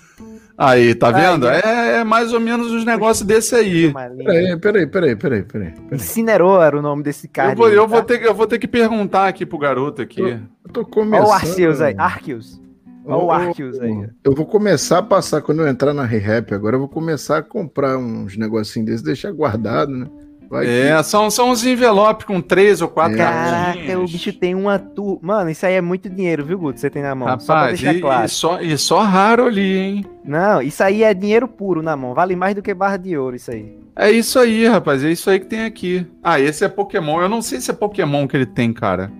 [0.58, 1.48] Aí, tá vendo?
[1.48, 3.92] Aí, É, é mais ou menos os negócios desse aí.
[3.92, 5.74] Peraí, peraí, peraí, peraí, peraí.
[5.92, 7.54] Incinerou era o nome desse cara.
[7.54, 8.06] Eu vou, eu, aí, vou tá?
[8.06, 10.22] ter, que- eu vou ter que perguntar aqui pro garoto aqui.
[10.22, 11.26] Eu tô começando.
[11.26, 11.96] Olha o Arceus aí.
[11.98, 12.62] Arceus.
[13.06, 14.08] Olha o Arceus aí.
[14.24, 17.42] Eu vou começar a passar, quando eu entrar na ReHap agora, eu vou começar a
[17.44, 20.08] comprar uns negocinhos desses, deixar guardado, né?
[20.54, 23.18] Vai É, são, são uns envelopes com três ou quatro É.
[23.18, 25.18] Caraca, o bicho tem uma tu.
[25.20, 26.80] Mano, isso aí é muito dinheiro, viu, Guto?
[26.80, 27.28] Você tem na mão.
[27.40, 28.26] Só pra Rapaz, deixar e, claro.
[28.26, 30.06] e só, e só raro ali, hein?
[30.24, 32.14] Não, isso aí é dinheiro puro na mão.
[32.14, 33.76] Vale mais do que barra de ouro, isso aí.
[33.96, 35.04] É isso aí, rapaz.
[35.04, 36.06] É isso aí que tem aqui.
[36.24, 37.20] Ah, esse é Pokémon.
[37.20, 39.12] Eu não sei se é Pokémon que ele tem, cara.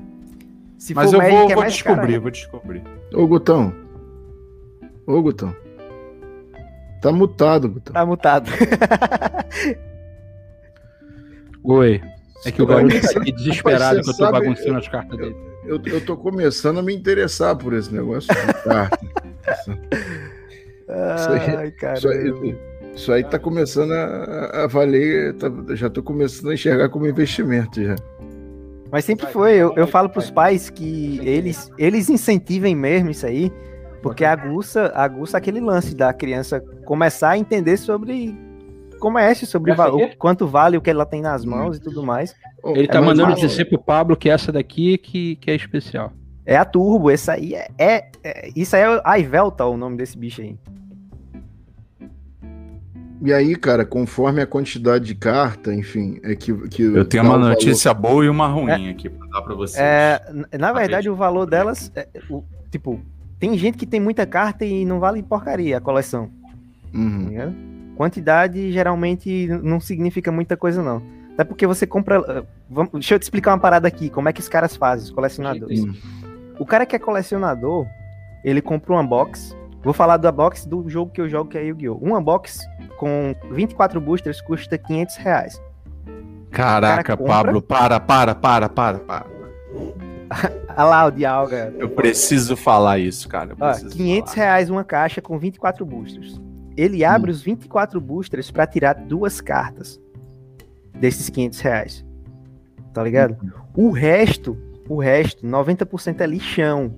[0.78, 2.20] Se Mas for eu Magic, vou, é vou descobrir, caro, né?
[2.20, 2.84] vou descobrir.
[3.12, 3.74] Ô, Gutão.
[5.08, 5.56] Ô, Gutão.
[7.02, 7.92] Tá mutado, Gutão.
[7.92, 8.52] Tá mutado.
[11.64, 12.02] Oi.
[12.46, 14.88] É que o começar- tá aqui desesperado Rapaz, que eu você tô sabe- bagunçando as
[14.88, 15.36] cartas dele.
[15.66, 19.00] Eu, eu tô começando a me interessar por esse negócio de carta.
[20.88, 21.98] aí- Ai, cara.
[21.98, 22.56] Isso aí,
[22.96, 27.82] isso aí tá começando a, a valer, tá- já tô começando a enxergar como investimento
[27.84, 27.96] já.
[28.92, 29.54] Mas sempre foi.
[29.56, 33.52] Eu, eu falo pros pais que eles, eles incentivem mesmo isso aí,
[34.04, 38.38] porque aguça, aguça aquele lance da criança começar a entender sobre
[39.04, 42.34] comércio, sobre o quanto vale o que ela tem nas mãos e tudo mais.
[42.64, 43.46] Ele É tá mandando massa.
[43.48, 46.12] dizer pro Pablo que essa daqui que, que é especial.
[46.46, 47.68] É a Turbo, essa aí é.
[47.78, 50.58] é- é- isso aí é a Ivelta, o nome desse bicho aí.
[53.26, 56.54] E aí, cara, conforme a quantidade de carta, enfim, é que.
[56.68, 57.50] que Eu tenho uma o valor.
[57.52, 59.80] notícia boa e uma ruim aqui pra dar pra vocês.
[59.82, 60.22] É,
[60.58, 63.00] na verdade, o valor delas, é, o- tipo,
[63.40, 66.30] tem gente que tem muita carta e não vale porcaria a coleção.
[66.92, 67.28] tá Uhum.
[67.30, 67.56] ligado?
[67.96, 71.02] Quantidade geralmente não significa muita coisa, não.
[71.34, 72.20] Até porque você compra.
[72.42, 75.06] uh, vamos- deixa eu te explicar uma parada aqui, como é que os caras fazem,
[75.06, 75.84] os colecionadores.
[76.60, 77.86] O cara que é colecionador,
[78.44, 79.56] ele compra uma box.
[79.84, 81.96] Vou falar da box do jogo que eu jogo, que é Yu-Gi-Oh!
[81.96, 82.60] Uma box
[82.98, 85.62] com 24 boosters custa 500 reais.
[86.52, 89.26] Caraca, cara compra- Pablo, para, para, para, para, para.
[90.76, 91.74] Olha lá o Dialga.
[91.78, 93.56] Eu preciso falar isso, cara.
[93.60, 94.46] Ó, preciso 500 falar.
[94.46, 96.40] reais uma caixa com 24 boosters.
[96.76, 100.02] Ele abre os 24 boosters pra tirar duas cartas
[100.94, 102.06] desses 500 reais.
[102.94, 103.38] Tá ligado?
[103.76, 106.94] O resto, o resto, 90% é lixão.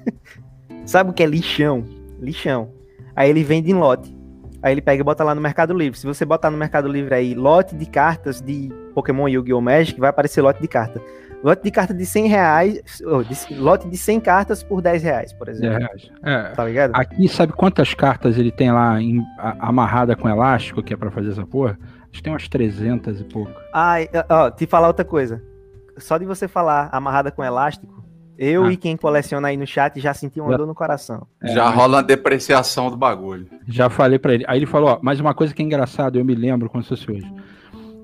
[0.86, 1.84] Sabe o que é lixão?
[2.20, 2.72] Lixão.
[3.14, 4.16] Aí ele vende em lote.
[4.62, 5.98] Aí ele pega e bota lá no Mercado Livre.
[5.98, 9.60] Se você botar no Mercado Livre aí lote de cartas de Pokémon Yu-Gi-Oh!
[9.60, 11.00] Magic, vai aparecer lote de carta.
[11.42, 12.80] Lote de carta de 100 reais,
[13.48, 15.78] de- lote de 100 cartas por 10 reais, por 10 exemplo.
[15.78, 16.10] reais.
[16.24, 16.50] É.
[16.54, 16.90] Tá ligado?
[16.94, 21.10] Aqui, sabe quantas cartas ele tem lá em- a- amarrada com elástico, que é pra
[21.12, 21.78] fazer essa porra?
[22.10, 23.52] Acho que tem umas 300 e pouco.
[23.72, 25.40] Ai, ó, te falar outra coisa.
[25.96, 28.02] Só de você falar amarrada com elástico,
[28.36, 28.72] eu Ah.
[28.72, 31.26] e quem coleciona aí no chat já senti uma Já- dor no coração.
[31.42, 33.46] É, Já rola a depreciação do bagulho.
[33.66, 34.44] Já falei pra ele.
[34.48, 36.88] Aí ele falou, ó, mas uma coisa que é engraçado, eu me lembro como se
[36.88, 37.32] fosse hoje.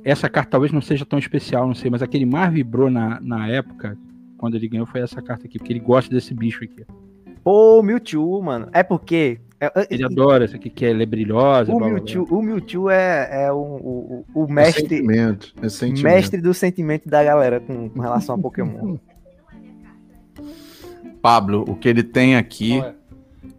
[0.04, 3.48] Essa carta talvez não seja tão especial, não sei, mas aquele mais vibrou na, na
[3.48, 3.96] época,
[4.36, 6.84] quando ele ganhou, foi essa carta aqui, porque ele gosta desse bicho aqui.
[7.42, 8.68] Pô, o Mewtwo, mano.
[8.72, 9.38] É porque.
[9.60, 11.72] é- é- Ele adora essa aqui, que ela é brilhosa.
[11.72, 12.04] o blá, blá, blá.
[12.14, 16.04] Mewtwo, o Mewtwo é, é o, o, o- o É mestre, sentimento, é sentimento.
[16.14, 18.96] mestre do sentimento da galera com, com relação a Pokémon.
[21.22, 22.82] Pablo, o que ele tem aqui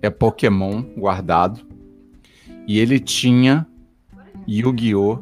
[0.01, 1.61] é Pokémon guardado.
[2.67, 3.65] E ele tinha
[4.47, 5.19] Yu-Gi-Oh!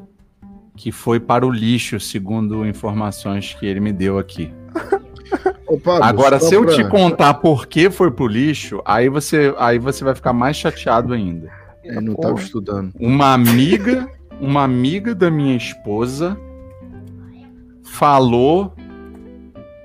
[0.75, 4.51] Que foi para o lixo, segundo informações que ele me deu aqui.
[5.67, 9.53] Ô, Pablo, Agora, se eu pra- te contar por que foi pro lixo, aí você,
[9.57, 11.49] aí você vai ficar mais chateado ainda.
[11.83, 12.91] É, não tava estudando.
[12.99, 14.07] Uma amiga,
[14.39, 16.37] uma amiga da minha esposa
[17.83, 18.73] falou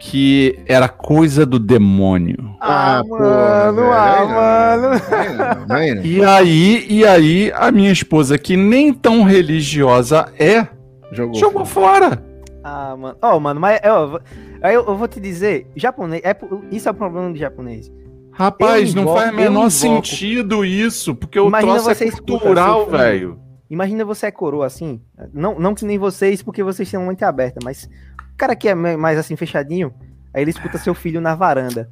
[0.01, 2.55] que era coisa do demônio.
[2.61, 5.67] Ah, mano, ah, aí não, mano.
[5.67, 6.05] não, aí não.
[6.05, 10.67] E aí, e aí, a minha esposa, que nem tão religiosa é,
[11.13, 11.35] Jogou.
[11.35, 12.23] jogou fora.
[12.63, 13.17] Ah, mano.
[13.23, 14.21] Ó, mano, mas ó, eu,
[14.63, 16.37] aí eu, eu vou te dizer, japonês, é,
[16.71, 17.91] isso é o problema do japonês.
[18.33, 19.71] Rapaz, Eu não invoco- faz o menor invoco.
[19.71, 23.41] sentido isso, porque o Imagina troço você é cultural, velho.
[23.71, 25.01] Imagina você é coroa assim,
[25.33, 27.85] não, não que nem vocês, porque vocês têm uma mente aberta, mas
[28.33, 29.93] o cara que é mais assim fechadinho,
[30.33, 31.91] aí ele escuta seu filho na varanda.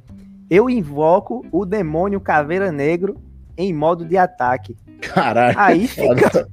[0.49, 3.17] Eu invoco o demônio caveira negro
[3.57, 4.75] em modo de ataque.
[5.01, 5.53] Caralho.
[5.59, 6.47] Aí fica,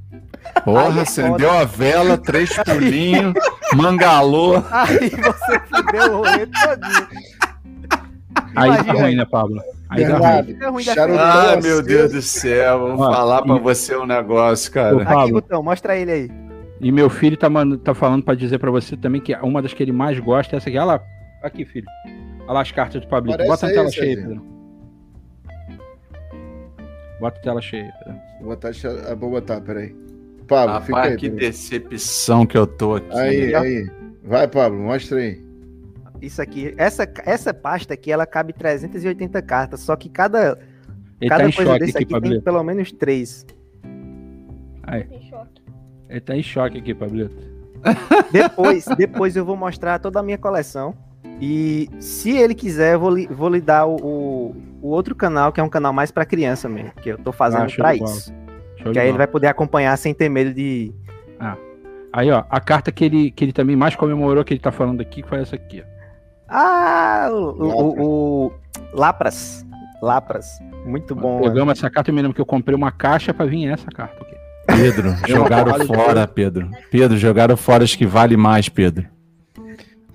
[0.65, 3.35] Porra, Aí é acendeu a vela, três pulinhos,
[3.75, 4.65] mangalou.
[4.71, 7.09] aí você fudeu o rolê todinho.
[8.57, 8.93] Aí Imagina.
[8.95, 9.63] dá ruim, né, Pablo?
[9.91, 10.17] Aí dá
[10.71, 10.85] ruim.
[11.19, 14.97] Ah, meu Deus do céu, vou Ó, falar pra e- você um negócio, cara.
[14.97, 15.33] Aqui, Pablo.
[15.35, 16.31] Gutão, mostra ele aí.
[16.81, 17.49] E meu filho tá,
[17.83, 20.59] tá falando pra dizer pra você também que uma das que ele mais gosta é
[20.59, 20.77] essa aqui.
[20.79, 21.01] Olha lá.
[21.43, 21.87] Aqui, filho.
[22.45, 23.39] Olha lá as cartas do Pablito.
[23.39, 24.17] Parece Bota a tela cheia.
[24.17, 24.43] Pedro.
[27.21, 28.21] Bota a tela cheia, Pedro.
[28.41, 28.71] Vou botar,
[29.17, 29.95] vou botar, peraí.
[30.47, 31.19] Pablo, fica Rapaz, aí.
[31.19, 33.19] que decepção que eu tô aqui.
[33.19, 33.91] Aí, aí.
[34.23, 35.43] Vai, Pablo, mostra aí.
[36.23, 40.59] Isso aqui, essa, essa pasta aqui, ela cabe 380 cartas, só que cada,
[41.21, 43.45] Ele cada tá em coisa choque desse aqui, aqui tem pelo menos três.
[45.31, 45.63] Choque.
[46.09, 47.37] Ele tá em choque aqui, Pablito.
[48.33, 50.95] Depois, depois eu vou mostrar toda a minha coleção.
[51.41, 55.53] E se ele quiser, eu vou lhe, vou lhe dar o, o, o outro canal,
[55.53, 58.11] que é um canal mais pra criança mesmo, que eu tô fazendo Ah, bola.
[58.11, 58.33] isso.
[58.85, 60.93] Show Que aí ele vai poder acompanhar sem ter medo de.
[62.13, 65.01] Aí, ó, a carta que ele, que ele também mais comemorou, que ele tá falando
[65.01, 65.95] aqui, foi essa aqui, ó.
[66.49, 68.53] Ah, o, o, o- o
[68.93, 69.67] Lapras.
[70.01, 70.47] Lapras.
[70.87, 71.41] Muito bom.
[71.41, 71.45] mano.
[71.53, 74.15] Pegamos essa carta, eu me lembro que eu comprei uma caixa pra vir essa carta
[74.23, 74.37] aqui.
[74.67, 76.71] Pedro, jogaram fora, Pedro.
[76.91, 79.07] Pedro, jogaram fora as que vale mais, Pedro.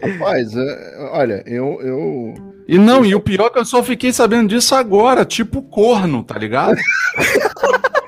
[0.02, 2.34] Rapaz, é, olha, eu, eu.
[2.66, 6.24] E não, e o pior é que eu só fiquei sabendo disso agora, tipo corno,
[6.24, 6.78] tá ligado?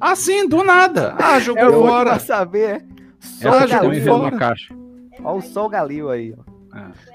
[0.00, 1.14] assim, do nada.
[1.18, 2.12] Ah, jogou É o último fora.
[2.12, 2.84] a saber.
[3.20, 4.74] Só Essa Ah, aqui jogou numa caixa.
[5.22, 6.34] Olha o Sol Galil aí.
[6.36, 6.54] ó.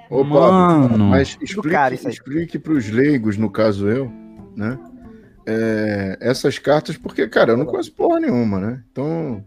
[0.10, 1.06] Ô, Mano.
[1.10, 4.10] mas explique, cara explique pros leigos, no caso eu,
[4.56, 4.80] né?
[5.46, 8.84] é, essas cartas, porque, cara, eu não conheço porra nenhuma, né?
[8.92, 9.44] Então,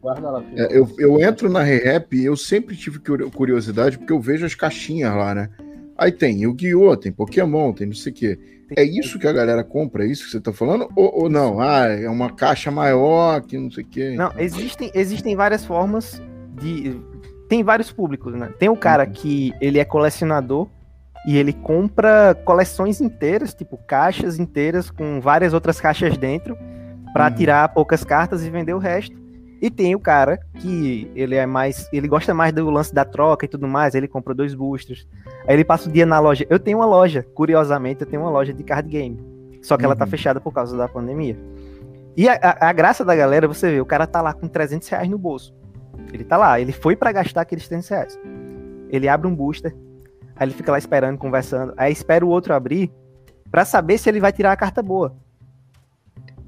[0.56, 4.44] é, eu, eu entro na Rehap e eu sempre tive curio- curiosidade porque eu vejo
[4.44, 5.48] as caixinhas lá, né?
[5.96, 8.38] Aí tem Yu-Gi-Oh!, tem Pokémon, tem não sei o quê.
[8.76, 10.04] É isso que a galera compra?
[10.04, 10.88] É isso que você tá falando?
[10.96, 11.60] Ou, ou não?
[11.60, 14.14] Ah, é uma caixa maior que não sei o quê.
[14.16, 16.20] Não, existem, existem várias formas
[16.60, 17.00] de.
[17.48, 18.50] Tem vários públicos, né?
[18.58, 19.12] Tem o cara Uhum.
[19.12, 20.68] que ele é colecionador
[21.26, 26.56] e ele compra coleções inteiras, tipo caixas inteiras com várias outras caixas dentro,
[27.12, 27.34] pra Uhum.
[27.34, 29.14] tirar poucas cartas e vender o resto.
[29.62, 31.88] E tem o cara que ele é mais.
[31.92, 33.94] Ele gosta mais do lance da troca e tudo mais.
[33.94, 35.06] Ele compra dois boosters.
[35.46, 36.44] Aí ele passa o dia na loja.
[36.50, 39.22] Eu tenho uma loja, curiosamente, eu tenho uma loja de card game.
[39.62, 40.10] Só que ela tá Uhum.
[40.10, 41.38] fechada por causa da pandemia.
[42.16, 44.88] E a, a- a graça da galera, você vê, o cara tá lá com 300
[44.88, 45.54] reais no bolso.
[46.12, 48.20] Ele tá lá, ele foi pra gastar aqueles 300 reais.
[48.90, 49.74] Ele abre um booster,
[50.36, 51.72] aí ele fica lá esperando, conversando.
[51.76, 52.92] Aí espera o outro abrir
[53.50, 55.14] pra saber se ele vai tirar a carta boa.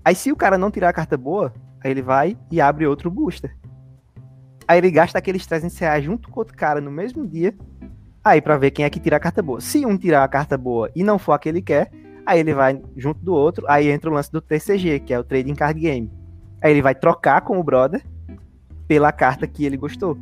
[0.04, 1.52] Aí se o cara não tirar a carta boa,
[1.84, 3.54] aí ele vai e abre outro booster.
[4.66, 7.54] Aí ele gasta aqueles 300 reais junto com outro cara no mesmo dia,
[8.24, 9.60] aí pra ver quem é que tira a carta boa.
[9.60, 11.90] Se um tirar a carta boa e não for a que ele quer,
[12.24, 15.24] aí ele vai junto do outro, aí entra o lance do TCG, que é o
[15.24, 16.10] Trading Card Game.
[16.62, 18.02] Aí ele vai trocar com o brother
[18.88, 20.16] pela carta que ele gostou.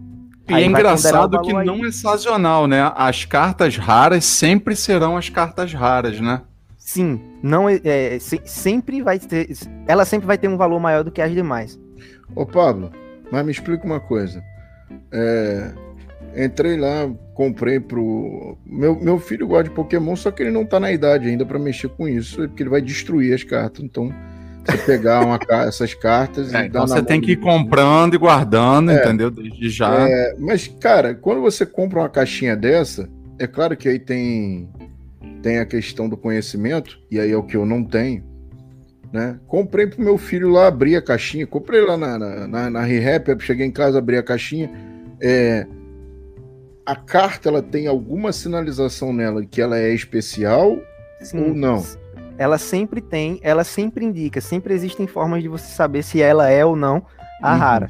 [0.49, 2.93] E Aí é engraçado que valor não é sazonal, né?
[2.97, 6.43] As cartas raras sempre serão as cartas raras, né?
[6.85, 9.49] Sim, não é, é, se- sempre vai ter,
[9.87, 11.79] ela sempre vai ter um valor maior do que as demais.
[12.35, 12.91] Ô, Pablo,
[13.31, 14.43] mas me explica uma coisa.
[15.13, 15.73] É,
[16.37, 18.59] entrei lá, comprei pro.
[18.67, 21.59] Meu, meu filho gosta de Pokémon, só que ele não tá na idade ainda pra
[21.59, 23.83] mexer com isso, porque ele vai destruir as cartas.
[23.85, 24.13] Então,
[24.67, 27.37] você pegar uma, essas cartas É, e então dar na você mão tem que ir
[27.37, 28.97] do- comprando e guardando, É.
[29.05, 29.31] entendeu?
[29.31, 30.09] Desde já.
[30.09, 34.69] É, mas, cara, quando você compra uma caixinha dessa, é claro que aí tem,
[35.43, 38.25] tem a questão do conhecimento, e aí é o que eu não tenho.
[39.13, 39.39] Né?
[39.47, 43.39] Comprei pro meu filho lá abrir a caixinha, comprei lá na, na, na, na ReHap,
[43.41, 44.71] cheguei em casa, abri a caixinha.
[45.21, 45.67] É,
[46.87, 50.79] a carta ela tem alguma sinalização nela que ela é especial
[51.21, 51.85] Sim, ou não?
[52.39, 56.65] Ela sempre tem, ela sempre indica, sempre existem formas de você saber se ela é
[56.65, 57.05] ou não
[57.43, 57.59] a Uhum.
[57.59, 57.89] rara.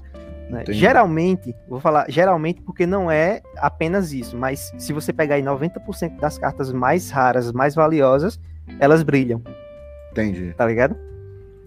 [0.53, 0.65] Né?
[0.69, 6.19] Geralmente, vou falar geralmente porque não é apenas isso, mas se você pegar aí 90%
[6.21, 8.39] das cartas mais raras, mais valiosas,
[8.79, 9.41] elas brilham,
[10.11, 10.53] Entendi.
[10.57, 10.95] tá ligado?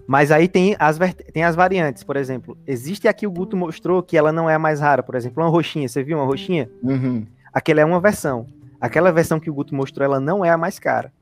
[0.06, 0.98] Mas aí tem as,
[1.32, 4.58] tem as variantes, por exemplo, existe aqui o Guto mostrou que ela não é a
[4.58, 6.70] mais rara, por exemplo, uma roxinha, você viu uma roxinha?
[6.80, 7.26] Uhum.
[7.52, 8.46] Aquela é uma versão.
[8.80, 11.12] Aquela versão que o Guto mostrou, ela não é a mais cara.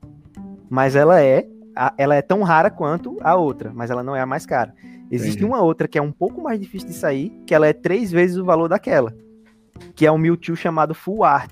[0.69, 4.21] Mas ela é, a- ela é tão rara quanto a outra, mas ela não é
[4.21, 4.71] a mais cara.
[5.11, 5.45] Existe Entendi.
[5.45, 8.37] uma outra que é um pouco mais difícil de sair, que ela é três vezes
[8.37, 9.13] o valor daquela.
[9.93, 11.51] Que é um Mewtwo chamado Full Art.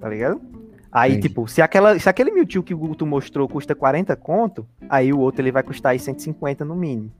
[0.00, 0.40] Tá ligado?
[0.92, 1.28] Aí, Entendi.
[1.28, 5.18] tipo, se, aquela, se aquele Mewtwo que o Guto mostrou custa 40 conto, aí o
[5.20, 7.10] outro ele vai custar aí 150 no mínimo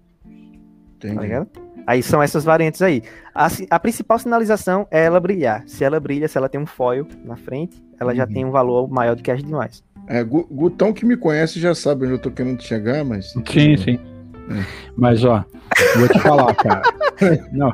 [0.98, 1.22] tá Entendi.
[1.22, 1.48] ligado?
[1.86, 3.02] Aí são essas variantes aí.
[3.34, 5.62] A, a principal sinalização é ela brilhar.
[5.66, 8.32] Se ela brilha, se ela tem um foil na frente, ela já Uhum.
[8.34, 9.82] tem um valor maior do que as demais.
[10.06, 13.32] É, Gu- Gutão que me conhece já sabe onde eu tô querendo chegar, mas.
[13.32, 13.98] Sim, sim.
[14.96, 15.44] Mas, ó,
[15.96, 16.82] vou te falar, cara.
[17.52, 17.70] Não,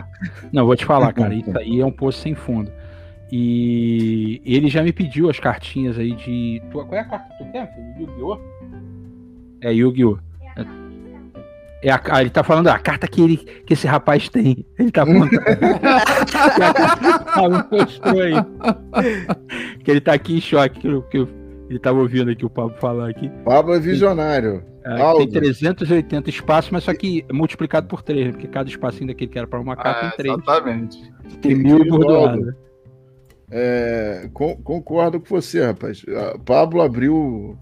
[0.53, 1.33] não, vou te falar, cara.
[1.33, 2.69] Isso aí é um poço sem fundo.
[3.31, 6.61] E ele já me pediu as cartinhas aí de.
[6.73, 8.09] Qual é a carta que tu quer, filho?
[8.09, 8.39] Yu-Gi-Oh?
[9.61, 10.19] É Yu-Gi-Oh!
[10.57, 10.67] É-
[11.83, 14.67] É a, ah, ele tá falando a carta que, ele, que esse rapaz tem.
[14.79, 15.05] Ele tá
[17.71, 18.35] postou aí.
[19.85, 20.81] Que ele tá aqui em choque.
[20.81, 21.29] Que, que eu-
[21.69, 23.29] ele tava ouvindo aqui o Pablo falar aqui.
[23.45, 24.63] Pablo é visionário.
[24.85, 29.37] É, tem 380 espaços, mas só que multiplicado por 3, porque cada espacinho daquele que
[29.39, 30.35] era para uma carta Ah, tem 3.
[30.39, 31.13] exatamente.
[31.43, 32.57] Tem mil por Aldo, doado.
[33.51, 36.05] É, con- concordo com você, rapaz.
[36.35, 37.59] A Pablo abriu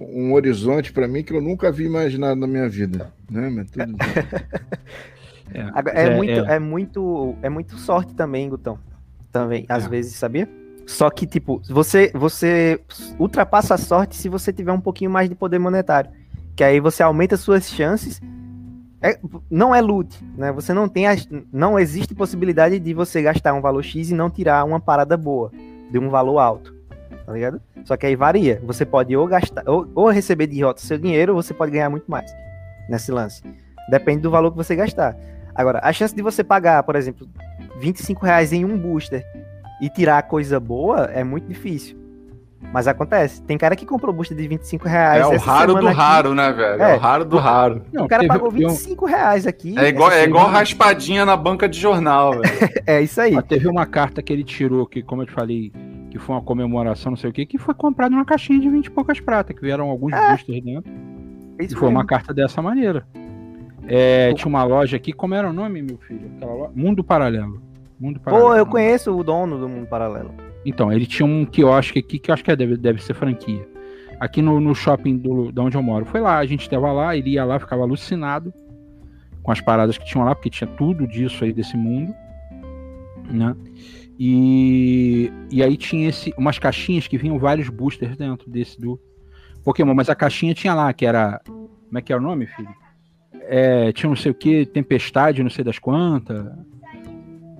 [0.00, 3.12] um horizonte pra mim que eu nunca vi imaginado na minha vida.
[3.30, 3.48] Né?
[3.50, 3.98] Mas tudo bem.
[5.50, 6.56] É, é, é, muito, é.
[6.56, 6.58] é.
[6.58, 8.78] muito, é muito sorte também, Gutão.
[9.32, 9.88] Também, às É.
[9.88, 10.46] vezes, sabia?
[10.88, 12.80] Só que, tipo, você, você
[13.18, 16.10] ultrapassa a sorte se você tiver um pouquinho mais de poder monetário.
[16.56, 18.22] Que aí você aumenta suas chances.
[19.02, 19.18] É-
[19.50, 20.50] não é loot, né?
[20.50, 21.06] Você não tem.
[21.06, 25.14] as- não existe possibilidade de você gastar um valor X e não tirar uma parada
[25.14, 25.52] boa,
[25.90, 26.74] de um valor alto.
[27.26, 27.60] Tá ligado?
[27.84, 28.58] Só que aí varia.
[28.64, 31.90] Você pode ou gastar, ou, ou receber de volta seu dinheiro, ou você pode ganhar
[31.90, 32.34] muito mais
[32.88, 33.42] nesse lance.
[33.90, 35.14] Depende do valor que você gastar.
[35.54, 37.28] Agora, a chance de você pagar, por exemplo,
[37.78, 39.22] 25 reais em um booster
[39.80, 41.96] e tirar coisa boa é muito difícil.
[42.72, 43.40] Mas acontece.
[43.42, 45.22] Tem cara que comprou booster de 25 reais.
[45.22, 45.96] É o raro do aqui.
[45.96, 46.82] raro, né, velho?
[46.82, 46.96] É, É.
[46.96, 47.82] o raro do raro.
[47.92, 49.78] Não, O cara teve- pagou teve um- 25 reais aqui.
[49.78, 52.42] É igual, é igual raspadinha na banca de jornal, velho.
[52.84, 53.36] É isso aí.
[53.36, 55.72] Ó, teve uma carta que ele tirou, que, como eu te falei,
[56.10, 58.86] que foi uma comemoração, não sei o que, que foi comprado numa caixinha de 20
[58.86, 60.90] e poucas pratas, que vieram alguns boosters dentro.
[61.58, 62.08] É E isso foi uma mesmo.
[62.08, 63.06] carta dessa maneira.
[63.86, 66.28] É, tinha uma loja aqui, como era o nome, meu filho?
[66.36, 66.72] Aquela loja?
[66.74, 67.62] Mundo Paralelo.
[67.98, 68.48] Mundo Paralelo.
[68.50, 70.32] Pô, eu conheço o dono do Mundo Paralelo.
[70.64, 73.66] Então, ele tinha um quiosque aqui que eu acho que é- deve, deve ser franquia.
[74.20, 76.04] Aqui no, no shopping do, da onde eu moro.
[76.04, 78.52] Foi lá, a gente estava lá, ele ia lá, ficava alucinado
[79.42, 82.14] com as paradas que tinham lá, porque tinha tudo disso aí desse mundo.
[83.30, 83.54] Né?
[84.18, 89.00] E, e aí tinha esse, umas caixinhas que vinham vários boosters dentro desse do
[89.64, 91.40] Pokémon, mas a caixinha tinha lá, que era.
[91.44, 92.68] Como é que é o nome, filho?
[93.42, 96.44] É, tinha não sei o que, Tempestade, não sei das quantas.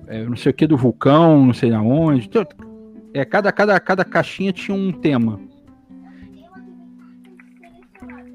[0.09, 2.29] É, não sei o que do vulcão, não sei da onde.
[3.13, 5.39] É, cada, cada, cada caixinha tinha um tema.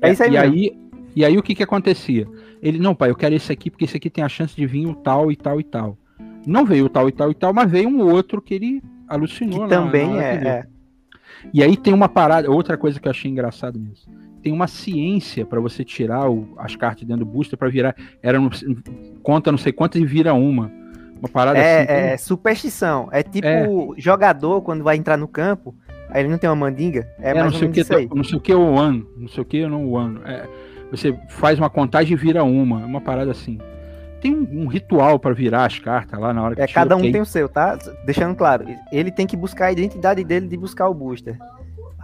[0.01, 0.53] É isso aí e mesmo.
[0.55, 0.77] aí
[1.17, 2.27] E aí o que que acontecia?
[2.63, 4.87] Ele, não, pai, eu quero esse aqui porque esse aqui tem a chance de vir
[4.87, 5.99] o tal e tal e tal.
[6.47, 9.61] Não veio o tal e tal e tal, mas veio um outro que ele alucinou.
[9.67, 10.67] Que na- também na é, é.
[11.53, 14.09] E aí tem uma parada, outra coisa que eu achei engraçado nisso.
[14.43, 17.95] Tem uma ciência pra você tirar o- as cartas dentro do booster pra virar.
[18.23, 18.39] Era
[19.23, 20.71] conta não sei quantas e vira uma.
[21.19, 21.69] Uma parada assim.
[21.93, 23.09] É, é superstição.
[23.13, 23.67] É tipo É.
[24.01, 25.75] jogador quando vai entrar no campo,
[26.11, 27.09] aí ele não tem uma mandinga.
[27.19, 28.09] É, É, mais não sei o que, aí.
[28.15, 30.21] não sei o que o ano, não sei o que não o ano.
[30.27, 30.47] É,
[30.91, 33.59] você faz uma contagem e vira uma, é uma parada assim.
[34.21, 37.01] Tem um, um ritual pra virar as cartas lá na hora que É, cada um
[37.03, 37.77] tem o seu, tá?
[38.07, 41.37] Deixando claro, ele tem que buscar a identidade dele de buscar o booster.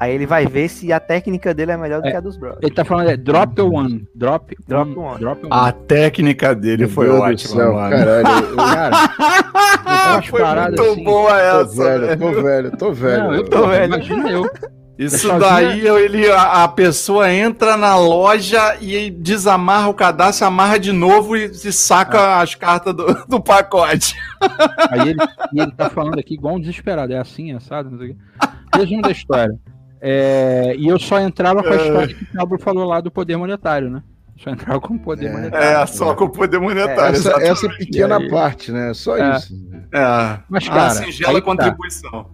[0.00, 2.10] Aí ele vai ver se a técnica dele é melhor do É.
[2.12, 2.60] que a dos brothers.
[2.62, 5.18] Ele tá falando é drop one, drop, Drop one, one.
[5.20, 5.50] drop one.
[5.52, 7.90] A técnica dele Meu foi Deus ótima, céu, mano.
[7.90, 11.04] Caralho, eu, Cara, foi muito assim.
[11.04, 12.18] boa eu tô essa, velho, velho.
[12.18, 13.22] tô velho, tô velho.
[13.24, 13.84] não, eu tô tô, velho.
[13.94, 14.50] Imagina eu.
[14.98, 20.78] Isso Eu daí, ele, a, a pessoa entra na loja e desamarra o cadastro, amarra
[20.78, 24.14] de novo e, e saca as cartas do, do pacote.
[24.90, 25.18] Aí ele,
[25.54, 27.12] ele tá falando aqui igual um desesperado.
[27.14, 28.20] É assim, assado, não sei o quê.
[28.76, 29.54] Resumo da história.
[30.00, 33.36] É, e eu só entrava com a história que o Pablo falou lá do poder
[33.36, 34.02] monetário, né?
[34.38, 35.32] Só entrava com o poder É.
[35.32, 35.66] monetário.
[35.82, 37.14] É, só com o poder monetário.
[37.16, 37.50] Essa, exatamente.
[37.50, 38.30] essa pequena aí?
[38.30, 38.94] parte, né?
[38.94, 39.36] Só É.
[39.36, 39.54] isso.
[39.92, 41.46] É, Mas, a cara, singela aí que tá.
[41.46, 42.30] contribuição.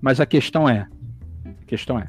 [0.00, 0.86] Mas a questão é,
[1.46, 2.08] a questão é,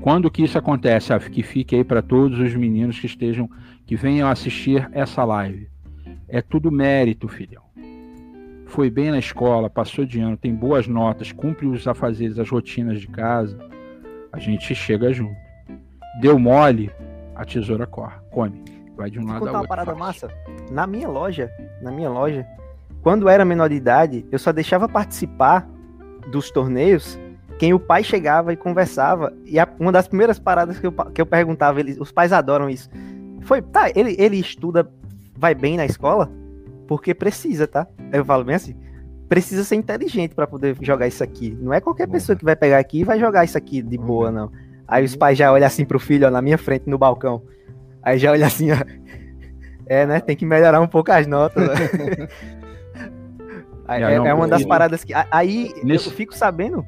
[0.00, 3.50] quando que isso acontece, Af, que fique aí para todos os meninos que estejam,
[3.84, 5.68] que venham assistir essa live.
[6.28, 7.64] É tudo mérito, filhão.
[8.66, 13.00] foi bem na escola, passou de ano, tem boas notas, cumpre os afazeres, as rotinas
[13.00, 13.56] de casa,
[14.34, 15.34] a gente chega junto.
[16.20, 16.90] Deu mole,
[17.34, 18.62] a tesoura corre, come.
[18.96, 19.68] Vai de um lado ao uma outro.
[19.68, 20.28] parada fácil.
[20.28, 20.34] massa.
[20.70, 21.50] Na minha loja,
[21.82, 22.46] na minha loja,
[23.02, 25.68] quando era menor de idade, eu só deixava participar
[26.30, 27.18] dos torneios
[27.58, 29.32] quem o pai chegava e conversava.
[29.44, 32.68] E a- uma das primeiras paradas que eu, que eu perguntava, eles, os pais adoram
[32.70, 32.88] isso.
[33.42, 34.88] Foi, tá, ele, ele estuda,
[35.36, 36.30] vai bem na escola?
[36.86, 37.86] Porque precisa, tá?
[38.12, 38.76] Eu falo bem assim.
[39.28, 41.56] Precisa ser inteligente para poder jogar isso aqui.
[41.60, 44.04] Não é qualquer pessoa que vai pegar aqui e vai jogar isso aqui de Uhum.
[44.04, 44.50] boa, não.
[44.86, 47.42] Aí os pais já olham assim pro filho, ó, na minha frente, no balcão.
[48.02, 48.76] Aí já olha assim, ó.
[49.86, 50.18] É, né?
[50.18, 51.62] Tem que melhorar um pouco as notas.
[51.68, 51.74] né?
[53.86, 55.12] Aí, É, é, uma das paradas que.
[55.30, 56.86] Aí Nesse- eu fico sabendo.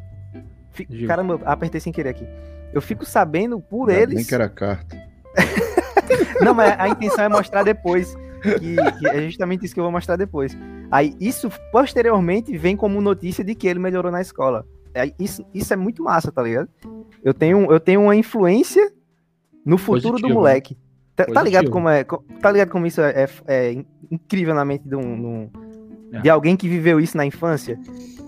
[0.72, 1.06] fi- Diga.
[1.08, 2.26] caramba, apertei sem querer aqui.
[2.72, 4.26] Eu fico sabendo por eles.
[4.26, 4.96] que era carta.
[6.40, 8.16] Não, mas a intenção é mostrar depois.
[8.58, 10.56] Que, que é justamente isso que eu vou mostrar depois.
[10.90, 14.64] Aí, isso posteriormente vem como notícia de que ele melhorou na escola.
[14.94, 16.68] Aí, isso, isso é muito massa, tá ligado?
[17.22, 18.92] Eu tenho, eu tenho uma influência
[19.64, 20.76] no futuro Positivo, do moleque.
[21.14, 22.04] Tá, tá ligado como é?
[22.04, 25.50] Tá ligado como isso é, é- é in- incrível na mente de, um, de um-
[26.12, 26.20] É.
[26.20, 27.78] de alguém que viveu isso na infância?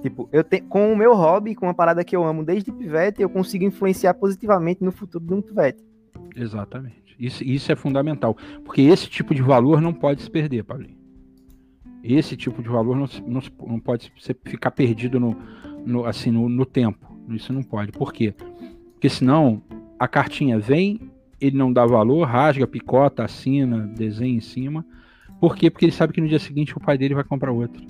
[0.02, 3.20] Tipo, eu tenho com o meu hobby, com uma parada que eu amo desde pivete,
[3.22, 5.82] eu consigo influenciar positivamente no futuro de um pivete.
[6.36, 7.07] Exatamente.
[7.18, 8.36] Isso, isso é fundamental.
[8.64, 10.96] Porque esse tipo de valor não pode se perder, Paulinho.
[12.02, 14.12] Esse tipo de valor não, não, não pode
[14.44, 15.36] ficar perdido no,
[15.84, 17.06] no- assim, no, no tempo.
[17.30, 17.90] Isso não pode.
[17.92, 18.34] Por quê?
[18.92, 19.62] Porque senão
[19.98, 21.00] a cartinha vem,
[21.40, 24.86] ele não dá valor, rasga, picota, assina, desenha em cima.
[25.40, 25.70] Por quê?
[25.70, 27.82] Porque ele sabe que no dia seguinte o pai dele vai comprar outro.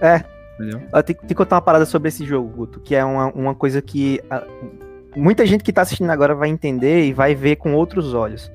[0.00, 0.24] É.
[0.54, 0.82] Entendeu?
[0.92, 3.54] Eu tenho, tenho que contar uma parada sobre esse jogo, Guto, que é uma, uma
[3.54, 4.46] coisa que ah,
[5.16, 8.50] muita gente que tá assistindo agora vai entender e vai ver com outros olhos.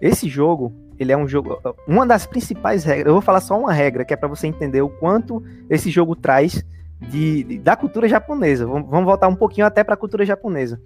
[0.00, 1.58] Esse jogo, ele é um jogo.
[1.86, 4.82] Uma das principais regras, eu vou falar só uma regra, que é pra você entender
[4.82, 6.64] o quanto esse jogo traz
[7.00, 8.66] de, de- da cultura japonesa.
[8.66, 10.80] Vamos, vamos voltar um pouquinho até pra cultura japonesa.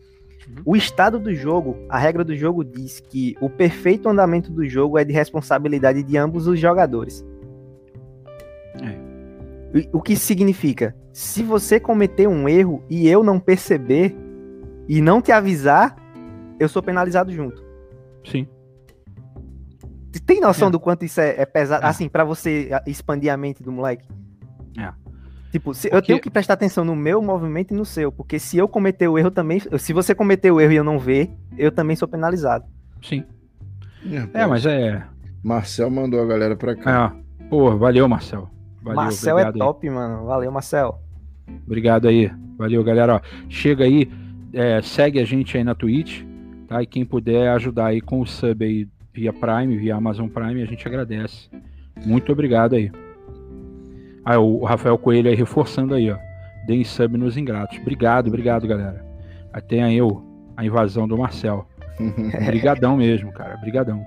[0.65, 4.97] O estado do jogo, a regra do jogo diz que o perfeito andamento do jogo
[4.99, 7.25] é de responsabilidade de ambos os jogadores.
[9.75, 10.95] E- O que significa?
[11.13, 14.17] Se você cometer um erro e eu não perceber
[14.89, 15.95] e não te avisar,
[16.59, 17.63] eu sou penalizado junto.
[18.25, 18.47] Sim.
[20.27, 20.71] Tem noção É.
[20.71, 21.85] do quanto isso é, é pesado?
[21.85, 21.89] É.
[21.89, 24.07] Assim, pra você expandir a mente do moleque?
[24.79, 24.91] É.
[25.51, 28.39] Tipo, se- eu Porque- tenho que prestar atenção no meu movimento e no seu, porque
[28.39, 31.31] se eu cometer o erro também, se você cometer o erro e eu não ver,
[31.57, 32.67] eu também sou penalizado.
[33.03, 33.25] Sim.
[34.35, 35.03] É, É, mas é.
[35.43, 37.15] Marcel mandou a galera pra cá.
[37.41, 38.51] é pô, valeu, Marcel.
[38.83, 39.53] Valeu, Marcel é aí.
[39.53, 40.27] top, mano.
[40.27, 41.01] Valeu, Marcel.
[41.67, 42.31] Obrigado aí.
[42.59, 43.17] Valeu, galera.
[43.17, 44.11] Ó, chega aí,
[44.53, 46.23] é, segue a gente aí na Twitch,
[46.67, 46.83] tá?
[46.83, 50.67] E quem puder ajudar aí com o sub aí via Prime, via Amazon Prime, a
[50.67, 51.49] gente agradece.
[52.05, 52.91] Muito obrigado aí.
[54.25, 56.19] Ah, o Rafael Coelho aí reforçando aí, ó.
[56.67, 57.79] Deem sub nos ingratos.
[57.79, 59.05] Obrigado, obrigado, galera.
[59.53, 60.23] Até aí o,
[60.57, 61.67] a invasão do Marcel.
[62.47, 63.57] Brigadão mesmo, cara.
[63.57, 64.07] Brigadão.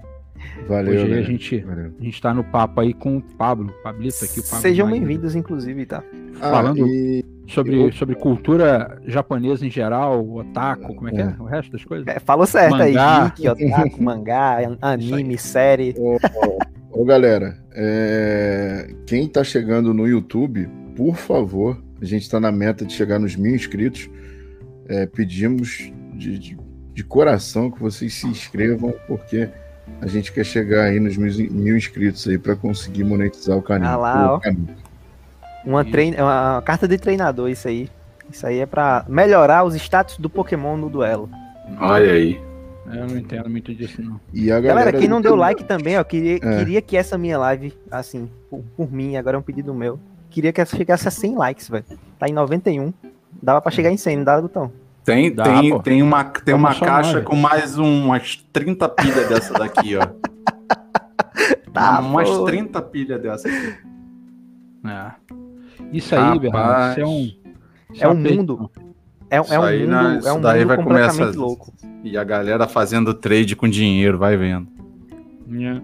[0.67, 1.23] Valeu, Hoje aí a galera.
[1.25, 1.91] gente, Valeu.
[1.99, 5.35] a gente tá no papo aí com o Pablo, Pablito aqui, o Pablo Sejam bem-vindos,
[5.35, 6.03] inclusive, tá?
[6.39, 11.23] Ah, Falando e sobre, eu- sobre cultura japonesa em geral, otaku, como é que é?
[11.23, 11.35] É.
[11.41, 12.07] O resto das coisas?
[12.07, 13.23] É, falou certo Mangá.
[13.25, 15.93] aí, geek, otaku, mangá, anime, série.
[16.91, 22.85] Ô, galera, é, quem tá chegando no YouTube, por favor, a gente tá na meta
[22.85, 24.09] de chegar nos mil inscritos.
[24.87, 26.57] É, pedimos de, de,
[26.93, 29.47] de coração que vocês se inscrevam, porque
[29.99, 33.93] a gente quer chegar aí nos mil, mil inscritos aí para conseguir monetizar o canal.
[33.93, 34.39] Ah lá, ó.
[34.39, 34.59] canal.
[35.65, 36.15] Uma, trein...
[36.15, 37.89] uma carta de treinador, isso aí.
[38.29, 41.29] Isso aí é pra melhorar os status do Pokémon no duelo.
[41.79, 42.41] Olha aí.
[42.87, 44.19] Eu não entendo muito disso, não.
[44.33, 46.57] E a galera, Galera, quem não deu like também, ó, queria, É.
[46.57, 50.51] queria que essa minha live, assim, por, por mim, agora é um pedido meu, queria
[50.51, 51.85] que essa chegasse a 100 likes, velho.
[52.19, 52.93] Tá em 91.
[53.41, 54.71] Dava pra chegar em 100, não dava, Gutão?
[55.03, 55.79] Tem, Dá, tem, pô.
[55.79, 59.95] tem uma, tem uma Vamos somar, caixa com mais um- umas 30 pilhas dessa daqui,
[59.97, 60.01] ó.
[61.73, 62.43] Tá, umas pô.
[62.45, 63.75] 30 pilhas dessa aqui.
[64.85, 65.11] É.
[65.93, 67.21] Isso aí, Bernardo, isso é um.
[67.93, 68.71] isso É um uma mundo.
[69.29, 71.39] É, é Isso um aí, mundo, né, é isso um daí mundo vai completamente começar-
[71.39, 71.73] louco.
[72.03, 74.67] E a galera fazendo trade com dinheiro, vai vendo.
[75.53, 75.81] É.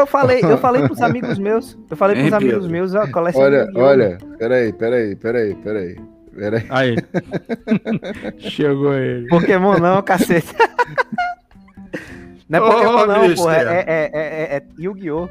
[0.00, 2.70] Eu falei, eu falei pros amigos meus, eu falei pros amigos Pedro?
[2.72, 3.06] meus, ó,
[3.38, 5.96] Olha, olha, peraí, peraí, peraí, peraí.
[6.36, 6.66] Peraí.
[6.68, 6.96] Aí.
[8.50, 9.28] Chegou ele.
[9.28, 10.54] Pokémon não, cacete.
[12.48, 13.36] Não é Ô, Pokémon não, mister.
[13.36, 15.28] porra, é, é, é, é, é Yu-Gi-Oh!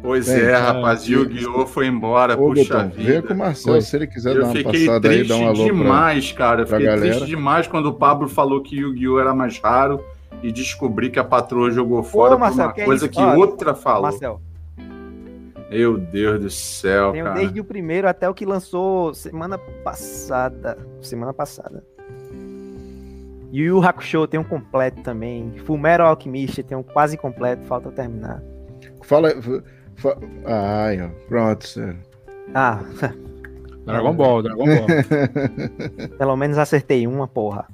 [0.00, 1.66] Pois Bem, é, rapaz, Yu-Gi-Oh!
[1.66, 3.34] foi embora, Ô, puxa Gutão, vê com o vida.
[3.34, 5.64] Marcel, se ele quiser dar Eu uma fiquei passada aí, triste dar um alô pra...
[5.74, 6.62] demais, cara.
[6.62, 7.10] Eu pra fiquei galera.
[7.16, 9.18] triste demais quando o Pablo falou que Yu-Gi-Oh!
[9.18, 10.04] era mais raro
[10.40, 13.34] e descobri que a patroa jogou fora por Marcelo, uma que é coisa que Ó,
[13.34, 14.02] outra falou.
[14.02, 14.40] Marcel.
[15.72, 17.40] Meu Deus do céu, Tenho cara.
[17.40, 20.76] desde o primeiro até o que lançou semana passada.
[21.00, 21.84] Semana passada.
[23.52, 25.52] Yu Yu Hakusho tem um completo também.
[25.64, 28.42] Fullmetal Alchemist tem um quase completo, falta terminar.
[29.02, 29.30] Fala.
[29.96, 31.08] fa- Ai, ó.
[31.28, 31.98] Pronto, sério.
[32.54, 32.80] Ah,
[33.86, 36.08] Dragon Ball, Dragon Ball.
[36.18, 37.66] pelo menos acertei uma, porra.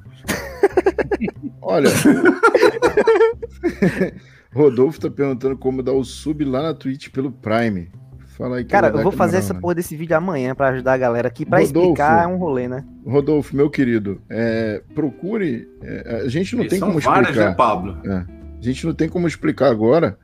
[1.63, 1.89] Olha.
[4.55, 7.89] Rodolfo tá perguntando como dar o sub lá na Twitch pelo Prime.
[8.37, 9.61] Fala aí que Cara, eu vou fazer essa hora.
[9.61, 11.45] porra desse vídeo amanhã pra ajudar a galera aqui.
[11.45, 11.89] Pra Rodolfo.
[11.89, 12.85] explicar é um rolê, né?
[13.05, 15.69] Rodolfo, meu querido, é, procure.
[15.83, 17.51] é, a gente não E tem são como várias, explicar.
[17.51, 17.99] né, Pablo?
[18.07, 18.27] A
[18.61, 20.17] gente não tem como explicar agora.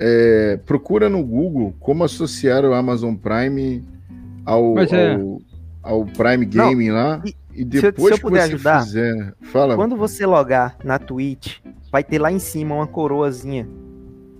[0.00, 3.84] É, procura no Google como associar o Amazon Prime
[4.44, 5.40] ao, é- ao,
[5.82, 7.22] ao Prime Não, Gaming lá.
[7.24, 9.34] e E se eu- depois se eu que puder você ajudar, fizer.
[9.42, 9.76] Fala.
[9.76, 11.58] Quando você logar na Twitch,
[11.90, 13.68] vai ter lá em cima uma coroazinha.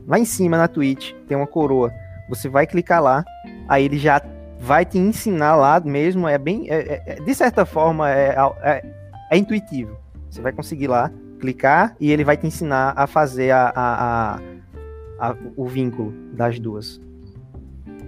[0.07, 1.93] Lá em cima na Twitch tem uma coroa.
[2.29, 3.25] Você vai clicar lá,
[3.69, 4.21] aí ele já
[4.59, 6.27] vai te ensinar lá mesmo.
[6.27, 6.69] É bem.
[6.71, 8.85] é- é- é- de certa forma, é, é,
[9.31, 9.97] é intuitivo.
[10.31, 14.41] Você vai conseguir lá, clicar e ele vai te ensinar a fazer a, a- a-
[15.31, 17.01] a- o vínculo das duas.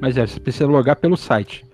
[0.00, 1.64] Mas é, você precisa logar pelo site.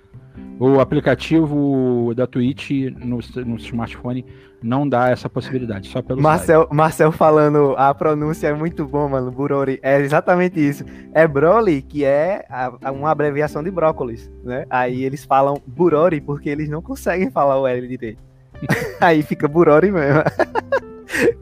[0.58, 4.24] O aplicativo da Twitch no, no smartphone
[4.62, 6.22] não dá essa possibilidade, só pelo site.
[6.22, 9.30] Marcel, Marcel falando, a pronúncia é muito bom, mano.
[9.30, 9.78] Burori.
[9.82, 10.84] É exatamente isso.
[11.14, 14.66] É Broly, que é a- a- uma abreviação de brócolis, né?
[14.68, 18.18] Aí eles falam Burori porque eles não conseguem falar o L direito.
[19.00, 20.20] Aí fica Burori mesmo.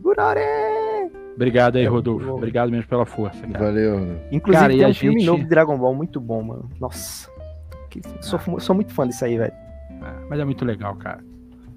[0.00, 0.40] Burori!
[1.34, 2.30] Obrigado aí, É Rodolfo.
[2.32, 3.64] Obrigado mesmo pela força, cara.
[3.66, 4.00] Valeu.
[4.30, 6.68] Inclusive Cara, e tem a um filme gente- novo de Dragon Ball muito bom, mano.
[6.80, 7.30] Nossa.
[8.00, 9.52] Que- sou, fu- sou muito fã disso aí, velho.
[9.52, 11.20] É, mas é muito legal, cara.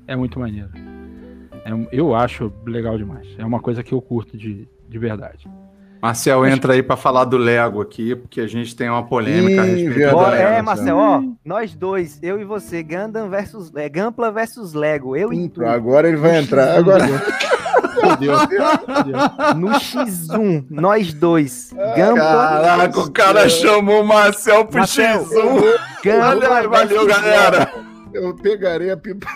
[0.07, 0.69] É muito maneiro.
[1.65, 3.27] É eu acho legal demais.
[3.37, 5.47] É uma coisa que eu curto de, de verdade.
[6.01, 9.65] Marcel, entra aí pra falar do Lego aqui, porque a gente tem uma polêmica a
[9.65, 10.15] Ih, respeito verdade.
[10.25, 10.43] do Lego.
[10.53, 15.33] é, Marcel, ó, nós dois, eu e você, Gundam versus é, Gampla versus Lego, eu
[15.33, 16.77] e tu, Agora ele vai entrar.
[16.77, 17.03] Agora.
[19.55, 25.79] No X1, nós dois, Gampla, Caraca, o cara chamou o Marcel pro Marcel, X1.
[26.03, 27.71] Gampla Valeu, galera.
[28.13, 29.27] Eu pegarei a pipa.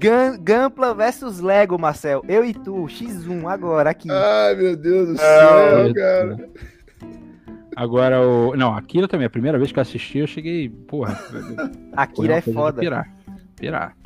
[0.00, 4.08] Gan- Gampla versus Lego, Marcel, eu e tu, X1, agora, aqui.
[4.10, 6.00] Ai, meu Deus do É, céu, Eita.
[6.00, 6.48] cara.
[7.76, 8.56] Agora, o.
[8.56, 10.68] Não, Akira também, a primeira vez que eu assisti, eu cheguei.
[10.68, 11.16] Porra.
[11.96, 12.80] Akira é foda.
[12.80, 13.08] Pirar.
[13.56, 13.96] Pirar.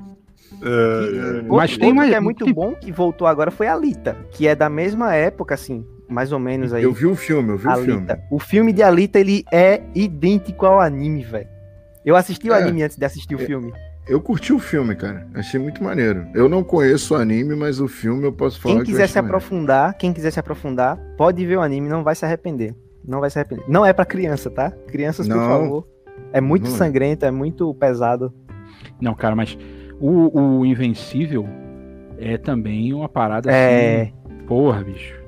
[1.49, 4.47] Mas tem mais- que é muito tem- bom, que voltou agora, foi a Alita, que
[4.47, 6.83] é da mesma época, assim, mais ou menos aí.
[6.83, 7.93] Eu vi o filme, eu vi o filme.
[7.93, 8.21] Alita.
[8.31, 11.49] O filme de Alita, ele é idêntico ao anime, velho.
[12.05, 12.61] Eu assisti o É.
[12.63, 13.45] anime antes de assistir o É.
[13.47, 13.73] filme.
[14.09, 15.29] Eu curti o filme, cara.
[15.33, 16.27] Achei muito maneiro.
[16.35, 19.05] Eu não conheço o anime, mas o filme eu posso falar Quem que eu quiser
[19.05, 19.37] achei se maneiro.
[19.37, 22.75] aprofundar, quem quiser se aprofundar, pode ver o anime, não vai se arrepender.
[23.07, 23.65] Não vai se arrepender.
[23.69, 24.73] Não é pra criança, tá?
[24.89, 25.47] Crianças, por Não.
[25.49, 25.87] favor.
[26.33, 26.79] É muito Não é.
[26.79, 28.33] sangrento, é muito pesado.
[29.01, 29.57] Não, cara, mas
[30.07, 31.47] o, o Invencível
[32.19, 34.03] é também uma parada É.
[34.03, 34.13] assim.
[34.47, 35.21] Porra, bicho.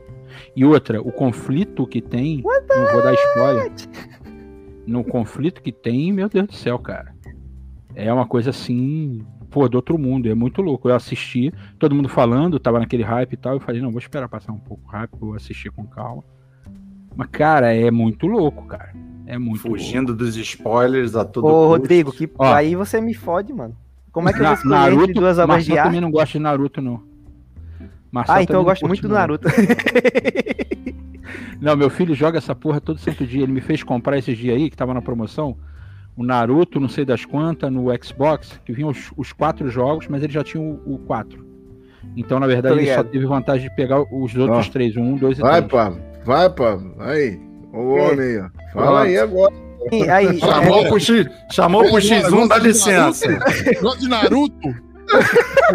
[0.57, 2.43] E outra, o conflito que tem.
[2.43, 3.73] Não vou dar spoiler.
[4.87, 7.15] No conflito que tem, meu Deus do céu, cara.
[7.95, 9.25] É uma coisa assim.
[9.51, 10.29] Pô, do outro mundo.
[10.29, 10.89] É muito louco.
[10.89, 13.55] Eu assisti, todo mundo falando, tava naquele hype e tal.
[13.55, 16.25] Eu falei, não, vou esperar passar um pouco rápido, vou assistir com calma.
[17.17, 18.93] Mas, cara, é muito louco, cara.
[19.27, 21.69] É muito Fugindo dos spoilers a todo Ô, custo.
[21.69, 22.53] Rodrigo, que Ó.
[22.53, 23.77] aí você me fode, mano.
[24.15, 25.87] Como é que eu vou escolher entre Naruto, duas obras de arte?
[25.87, 27.03] também não gosta de Naruto, não.
[28.13, 29.49] Marcel Ah, então eu gosto muito do Naruto.
[31.61, 33.43] Não, meu filho joga essa porra todo santo dia.
[33.43, 35.57] Ele me fez comprar esses dias aí, que tava na promoção,
[36.15, 40.23] o Naruto, não sei das quantas, no Xbox, que vinham os, os quatro jogos, mas
[40.23, 41.47] ele já tinha o, o quatro.
[42.15, 44.71] Então, na verdade, ele só teve vantagem de pegar os outros Ó.
[44.71, 45.73] três, um, dois e Vai, três.
[45.73, 46.01] Pablo.
[46.25, 46.95] Vai, Pablo.
[46.99, 47.41] Aí.
[47.73, 48.49] O homem aí, ó.
[48.73, 49.64] Fala aí agora.
[50.11, 53.27] Aí, Chamou pro, X, chamou pro X1, dá licença.
[53.81, 54.85] Gosto de Naruto?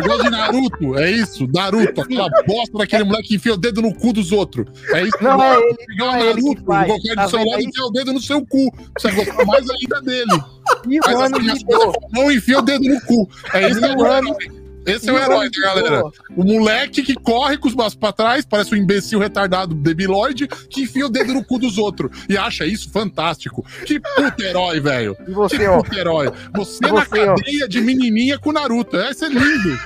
[0.04, 3.94] Gosto de Naruto, é isso, Naruto, aquela bosta daquele moleque que enfia o dedo no
[3.94, 4.66] cu dos outros.
[4.92, 7.62] É isso Não é ele, pegar não o é Naruto, colocar tá do seu lado
[7.62, 8.72] e enfiar o dedo no seu cu.
[8.98, 10.44] Você gostar mais ainda dele.
[10.86, 11.94] mil Faz anos assim, as de dor.
[12.32, 13.30] e enfia o dedo no cu.
[13.54, 14.59] É isso que é o Mil herói.
[14.92, 16.04] Esse é o herói da galera.
[16.36, 20.82] O moleque que corre com os braços pra trás, parece um imbecil retardado debilóide, que
[20.84, 22.12] enfia o dedo no cu dos outros.
[22.30, 23.66] E acha isso fantástico.
[23.86, 25.16] Que puta herói, velho.
[25.22, 25.82] E Que você, ó.
[25.82, 26.32] puta herói.
[26.56, 27.36] Você, E na você, ó.
[27.36, 28.98] cadeia de menininha com Naruto.
[28.98, 29.80] Esse é lindo.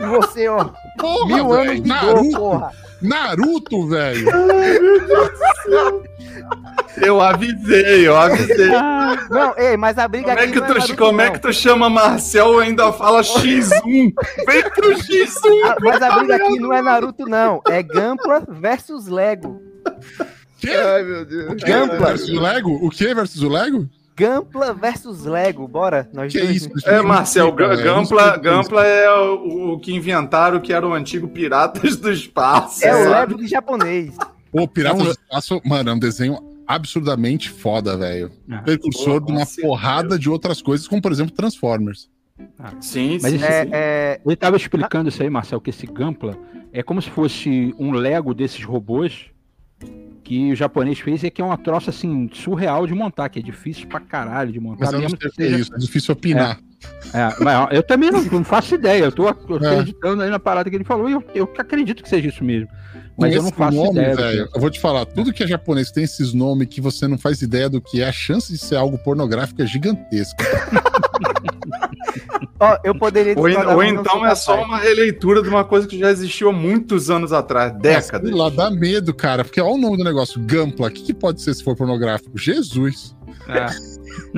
[0.00, 0.70] E você, ó.
[0.96, 1.60] Porra, Mil velho.
[1.60, 2.38] anos de dor, Naruto.
[2.38, 2.72] porra.
[3.02, 4.26] Naruto, velho.
[7.02, 8.68] Eu avisei, eu avisei.
[9.30, 11.32] Não, ei, mas a briga Como é aqui que não tu, Naruto, como é não.
[11.34, 13.82] que tu chama Marcel e ainda fala X1?
[14.46, 15.64] Vem pro X1.
[15.64, 17.60] Ah, mas a briga aqui não é Naruto, não.
[17.68, 19.60] É Gampla versus Lego.
[20.58, 20.70] Que?
[20.70, 21.62] Ai, meu Deus.
[21.62, 22.06] Gampla.
[22.08, 22.86] Versus o Lego?
[22.86, 23.88] O que versus o Lego?
[24.16, 26.08] Gampla versus Lego, bora.
[26.12, 26.56] Nós Que dois.
[26.56, 26.70] isso?
[26.88, 31.96] É, Marcel, Ga- Gampla, Gampla é o, o que inventaram que era o antigo Piratas
[31.96, 32.84] do Espaço.
[32.84, 33.10] É o?
[33.10, 34.16] Lego de japonês.
[34.50, 38.30] O Pirata É um- do Espaço, mano, é um desenho absurdamente foda, velho.
[38.50, 38.58] Ah.
[38.62, 42.08] Precursor Pô, de uma porrada de outras coisas, como por exemplo Transformers.
[42.80, 43.42] Sim, Mas sim.
[43.44, 43.70] É, sim.
[43.72, 46.36] é, Ele estava explicando isso aí, Marcel, que esse Gampla
[46.72, 49.26] é como se fosse um Lego desses robôs
[50.26, 53.42] que o japonês fez e que é uma troça assim surreal de montar, que é
[53.42, 54.86] difícil pra caralho de montar.
[54.86, 56.58] Mas eu não sei que é seja- isso, é difícil opinar.
[57.14, 59.30] É, mas eu também não, não faço ideia, eu tô É.
[59.32, 62.68] acreditando aí na parada que ele falou e eu, eu acredito que seja isso mesmo.
[63.18, 64.14] Mas eu não faço nome, ideia.
[64.14, 64.56] velho, é.
[64.56, 67.40] eu vou te falar, tudo que é japonês tem esses nomes que você não faz
[67.40, 70.44] ideia do que é, a chance de ser algo pornográfico é gigantesca.
[72.60, 75.98] ó, eu poderia Ou, ou mas então é só uma releitura de uma coisa que
[75.98, 78.28] já existiu há muitos anos atrás, décadas.
[78.28, 81.14] Sei lá, dá medo, cara, porque olha o nome do negócio, Gampla, o que, que
[81.14, 82.36] pode ser se for pornográfico?
[82.36, 83.16] Jesus!
[83.48, 83.66] É.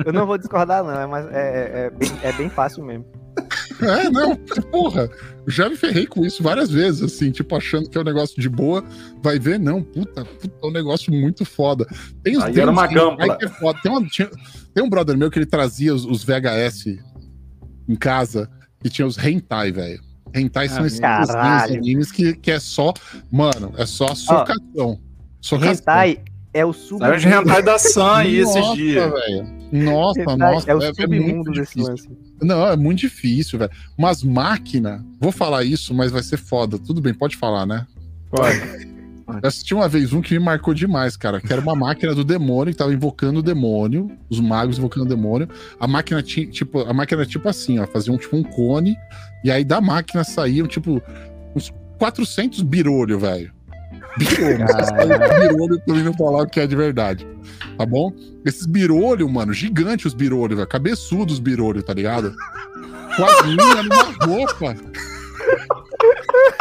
[0.05, 0.99] Eu não vou discordar, não.
[0.99, 3.05] É, mais, é, é, é bem, é bem fácil mesmo.
[3.81, 4.35] É, não,
[4.71, 5.09] porra,
[5.45, 8.39] eu já me ferrei com isso várias vezes, assim, tipo, achando que é um negócio
[8.41, 8.83] de boa,
[9.21, 11.87] vai ver, não, puta, puta é um negócio muito foda.
[12.23, 12.87] Tem os Aí tem era uns uma
[13.37, 13.79] que é foda.
[13.81, 14.29] Tem, uma- tinha-
[14.73, 16.99] tem um brother meu que ele trazia os, os VHS
[17.87, 18.49] em casa
[18.83, 20.01] e tinha os hentai, velho.
[20.35, 20.99] Hentai são Ah, esses
[21.77, 22.93] animes que, que é só,
[23.31, 24.99] mano, é só socação.
[25.41, 25.71] Socação.
[25.73, 26.19] Hentai
[26.53, 26.99] é o sub.
[26.99, 29.11] Saiu de hentai da Sun aí esses Nossa, dias.
[29.11, 29.59] velho.
[29.71, 31.89] Nossa, Hentai nossa, é o é, é submundo desse difícil.
[31.89, 32.28] lance.
[32.41, 33.71] Não, é muito difícil, velho.
[33.97, 36.77] Umas máquinas, vou falar isso, mas vai ser foda.
[36.77, 37.85] Tudo bem, pode falar, né?
[38.29, 38.89] Pode.
[39.41, 41.39] Eu assisti uma vez um que me marcou demais, cara.
[41.39, 45.09] Que era uma máquina do demônio que tava invocando o demônio, os magos invocando o
[45.09, 45.47] demônio.
[45.79, 48.97] A máquina tinha, tipo, a máquina era tipo assim, ó, fazia um tipo um cone,
[49.43, 51.01] e aí da máquina saíam, tipo,
[51.55, 53.53] uns 400 birolho, velho.
[54.17, 54.57] Birolho,
[55.39, 57.27] birolho pra mim não falar o que é de verdade.
[57.77, 58.13] Tá bom?
[58.45, 60.67] Esses birolho, mano, gigante os birolho, velho.
[60.67, 62.35] Cabeçudo os birolho, tá ligado?
[63.15, 64.75] Com as minas numa roupa.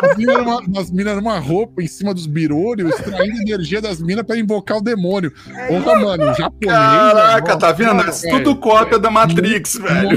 [0.02, 4.78] As minas minas numa roupa em cima dos birolhos, extraindo energia das minas pra invocar
[4.78, 5.32] o demônio.
[5.66, 6.72] Porra, mano, japonês.
[6.72, 7.94] Caraca, mano, tá vendo?
[7.94, 10.08] mano, Isso tudo cópia da Matrix, velho.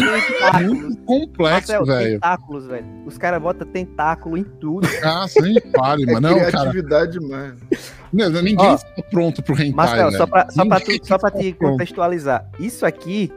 [0.64, 2.12] Muito, muito complexo, Marcel, velho.
[2.14, 2.86] tentáculos, velho.
[3.06, 4.88] Os caras botam tentáculo em tudo.
[5.04, 6.30] Ah, sem pare, É mano.
[6.30, 6.52] Não, cara.
[6.52, 7.54] criatividade demais.
[8.14, 11.32] Não, Ninguém Ó, está pronto pro hentai, Marcel, só pra, só pra, tu, só pra
[11.32, 11.72] te pronto.
[11.72, 12.46] contextualizar.
[12.60, 13.32] Isso aqui.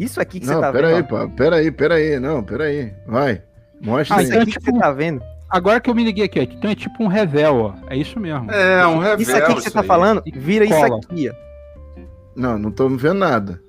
[0.00, 1.06] Isso aqui que Não, você tá peraí, vendo.
[1.08, 1.28] pá.
[1.36, 2.20] Peraí, peraí.
[2.20, 2.92] Não, peraí.
[3.06, 3.42] Vai.
[3.80, 4.24] Mostra Ah, aí.
[4.24, 5.22] Isso então- aqui que tipo- você tá vendo.
[5.48, 7.74] Agora que eu me liguei aqui, ó, então é tipo um revel, ó.
[7.88, 8.50] É isso mesmo.
[8.50, 9.20] É, um revel.
[9.20, 9.86] Isso aqui que você tá aí.
[9.86, 11.00] falando, vira isso Cola.
[11.02, 11.34] aqui, ó.
[12.34, 13.60] Não, não tô vendo nada.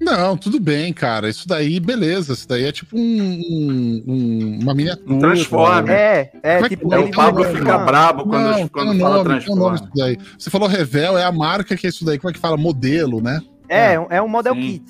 [0.00, 1.30] Não, tudo bem, cara.
[1.30, 2.34] Isso daí, beleza.
[2.34, 5.14] Isso daí é tipo um, um- um- uma miniatura.
[5.14, 5.90] Um transforme.
[5.90, 6.98] É, é, Como é tipo, não?
[6.98, 9.76] É, o Pablo fica brabo quando, Não, quando um fala nome, transforme.
[9.76, 10.18] isso daí.
[10.38, 12.18] Você falou Revel, é a marca que é isso daí.
[12.18, 12.56] Como é que fala?
[12.56, 13.40] Modelo, né?
[13.66, 14.60] É, é um model Sim.
[14.60, 14.84] kit.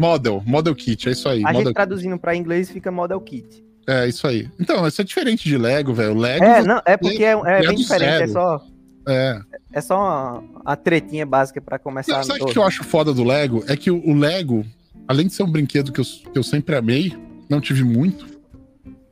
[0.00, 1.42] Model, Model Kit, é isso aí.
[1.44, 3.62] A gente traduzindo pra inglês fica model kit.
[3.86, 4.48] É isso aí.
[4.58, 6.14] Então, isso é diferente de Lego, velho.
[6.16, 8.32] Lego É, não, é porque é, é é bem diferente, é zero.
[8.32, 8.66] só,
[9.06, 9.40] é.
[9.72, 12.14] é só uma, uma tretinha básica pra começar.
[12.24, 13.62] Sabe, sabe o que eu acho foda do Lego?
[13.68, 14.64] É que o, o Lego,
[15.06, 17.14] além de ser um brinquedo que eu, que eu sempre amei,
[17.48, 18.26] não tive muito,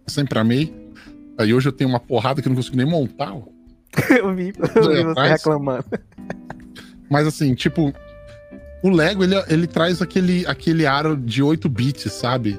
[0.06, 0.74] sempre amei.
[1.36, 3.34] Aí hoje eu tenho uma porrada que eu não consigo nem montar.
[3.34, 3.42] ó.
[4.10, 5.84] eu vi, eu vi você reclamando.
[7.10, 7.92] Mas assim, tipo,
[8.82, 12.58] o Lego ele, ele traz aquele, aquele aro de 8 bits, sabe?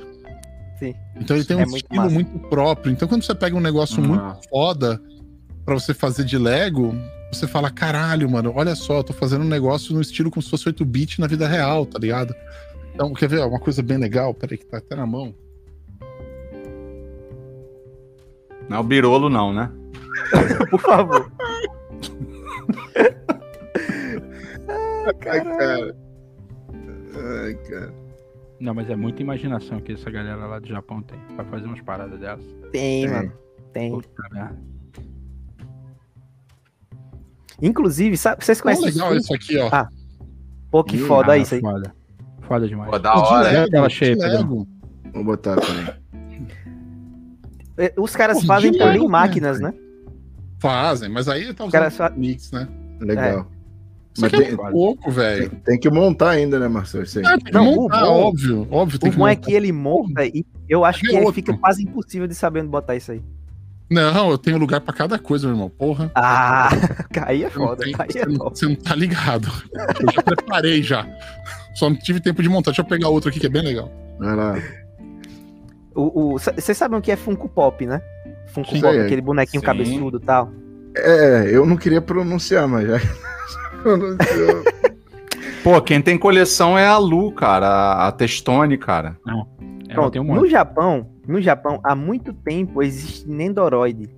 [0.78, 0.94] Sim.
[1.20, 2.14] Então ele tem um É muito estilo massa.
[2.14, 2.92] muito próprio.
[2.92, 4.08] Então quando você pega um negócio Ah.
[4.08, 5.02] muito foda
[5.66, 6.96] pra você fazer de Lego,
[7.32, 10.50] você fala, caralho, mano, olha só, eu tô fazendo um negócio no estilo como se
[10.50, 12.34] fosse 8 bits na vida real, tá ligado?
[12.94, 14.34] Então, quer ver uma coisa bem legal?
[14.34, 15.34] Peraí, que tá até na mão.
[18.68, 19.72] Não é o Birolo, não, né?
[20.70, 21.32] Por favor.
[24.68, 25.14] Ai,
[25.58, 25.96] cara.
[27.16, 27.94] Ai, cara.
[28.60, 31.82] Não, mas é muita imaginação que essa galera lá do Japão tem pra fazer umas
[31.82, 32.46] paradas dessas.
[32.72, 33.10] Tem, Tem.
[33.10, 33.32] mano.
[33.74, 33.92] Tem.
[33.92, 34.58] Puta merda.
[37.62, 39.70] Inclusive, sabe, vocês conhecem legal os isso aqui, ó.
[39.72, 39.88] Ah,
[40.72, 41.62] Pô, que Ih, foda Ah, isso aí.
[41.62, 41.94] Foda.
[42.42, 42.90] Foda demais.
[42.92, 43.66] Pô, da hora.
[43.66, 44.68] Lego.
[45.14, 46.00] Vou botar, peraí.
[47.78, 49.74] É, Os caras Pô, fazem também Lego, máquinas, né?
[50.60, 52.68] Fazem, mas aí tá Os usando caras fa- mix, né?
[53.00, 53.40] Legal.
[53.52, 53.59] Isso
[54.18, 55.50] Mas é tem, muito pouco, velho.
[55.64, 57.04] tem que montar ainda, né, Marcelo?
[57.04, 57.26] Isso aí.
[57.26, 59.00] Ah, tem que Não, montar, bom- óbvio, óbvio.
[59.00, 61.34] Tem O que bom é que ele monta e eu acho que É ele outro.
[61.36, 63.22] fica quase impossível de saber onde botar isso aí.
[63.90, 65.70] Não, eu tenho lugar pra cada coisa, meu irmão.
[65.70, 66.12] Porra.
[66.16, 66.70] Ah,
[67.26, 67.84] aí é Você não foda.
[67.84, 68.56] tem- Aí você, é não, foda.
[68.56, 69.48] você não tá ligado.
[70.00, 71.08] Eu já preparei já.
[71.76, 72.72] Só não tive tempo de montar.
[72.72, 73.92] Deixa eu pegar outro aqui que é bem legal.
[74.20, 74.56] Vai lá.
[75.96, 78.02] Vocês sabem o que é Funko Pop, né?
[78.48, 78.82] Funko Sei.
[78.82, 79.66] Pop, aquele bonequinho Sim.
[79.66, 80.52] cabeçudo e tal.
[80.96, 82.98] É, eu não queria pronunciar, mas já
[85.64, 89.18] Pô, quem tem coleção é a Lu, cara, a- a Testone, cara.
[89.28, 89.46] Ela
[89.94, 90.48] Pronto, tem um no.
[90.48, 94.10] Japão, no Japão, há muito tempo existe Nendoroid.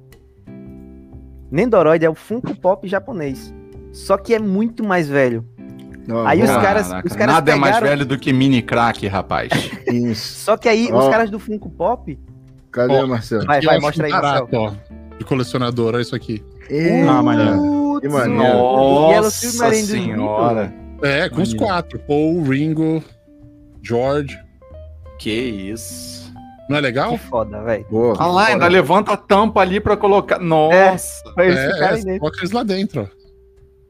[1.49, 3.53] Nendoroid é o Funko Pop japonês.
[3.91, 5.45] Só que é muito mais velho.
[6.11, 9.05] Ó, Aí os caras- os caras Nada é mais pegaram- velho do que mini crack,
[9.07, 9.51] rapaz.
[9.87, 10.39] Isso.
[10.45, 10.99] Só que aí Ó.
[10.99, 12.17] os caras do Funko Pop.
[12.71, 13.45] Cadê, Ó, Marcelo?
[13.45, 14.47] Vai, vai, eu mostra aí, acho Marcel.
[14.47, 15.00] barato, ó.
[15.21, 16.43] De colecionador, olha isso aqui.
[16.67, 17.99] Ih, Ah, maneiro.
[18.01, 18.43] Que maneiro.
[18.43, 20.73] Nossa do senhora.
[21.03, 21.99] É, com os quatro.
[21.99, 23.03] Paul, Ringo,
[23.83, 24.35] George.
[25.19, 26.33] Que isso.
[26.67, 27.11] Não é legal?
[27.11, 27.85] Que foda, velho.
[27.91, 30.39] Olha lá, ainda levanta a tampa ali pra colocar.
[30.39, 31.21] Nossa.
[31.37, 32.19] É, é, dentro.
[32.19, 33.07] coloca eles lá dentro, ó.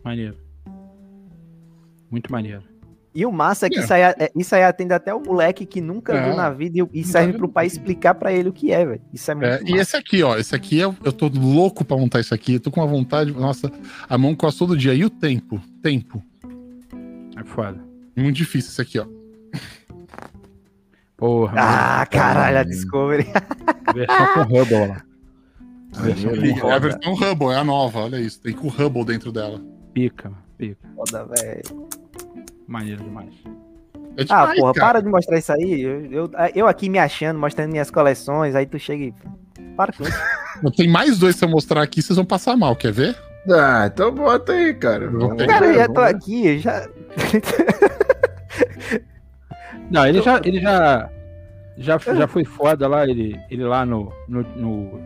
[0.03, 0.35] Maneiro.
[2.11, 2.61] Muito maneiro.
[3.13, 3.83] E o massa é que É.
[3.83, 6.23] isso aí, é- isso aí atende até o moleque que nunca É.
[6.27, 9.01] viu na vida e, e serve pro pai explicar pra ele o que é, velho.
[9.13, 10.37] Isso é muito É, e esse aqui, ó.
[10.37, 12.53] Esse aqui eu, eu tô louco pra montar isso aqui.
[12.53, 13.31] Eu tô com uma vontade.
[13.33, 13.69] Nossa,
[14.07, 14.93] a mão costa todo dia.
[14.93, 15.61] E o tempo?
[15.83, 16.23] Tempo.
[17.37, 17.83] É foda.
[18.15, 19.05] Muito difícil esse aqui, ó.
[21.17, 21.53] Porra.
[21.57, 22.69] Ah, caralho, a Maneiro.
[22.69, 23.27] Discovery.
[23.27, 23.93] mano.
[23.93, 25.03] Versão com Hubble lá.
[25.93, 28.39] Versão É a versão Hubble, é a nova, olha isso.
[28.41, 29.61] Tem com o Hubble dentro dela.
[29.93, 30.87] Pica, mano, pica.
[30.95, 31.89] Foda, velho.
[32.71, 33.33] Maneiro demais.
[34.17, 34.87] É Ah, demais, porra, cara.
[34.87, 35.81] para de mostrar isso aí.
[35.81, 39.13] Eu, eu, eu aqui me achando, mostrando minhas coleções, aí tu chega e.
[39.75, 40.71] Para com isso.
[40.77, 43.15] Tem mais dois se eu mostrar aqui, vocês vão passar mal, quer ver?
[43.49, 45.09] Ah, então bota aí, cara.
[45.09, 46.87] Ver, Cara, eu já tô aqui, eu já.
[49.89, 50.39] Não, ele já.
[50.43, 51.09] Ele já.
[51.77, 54.99] Já, já foi foda lá, ele, ele lá no, no, no,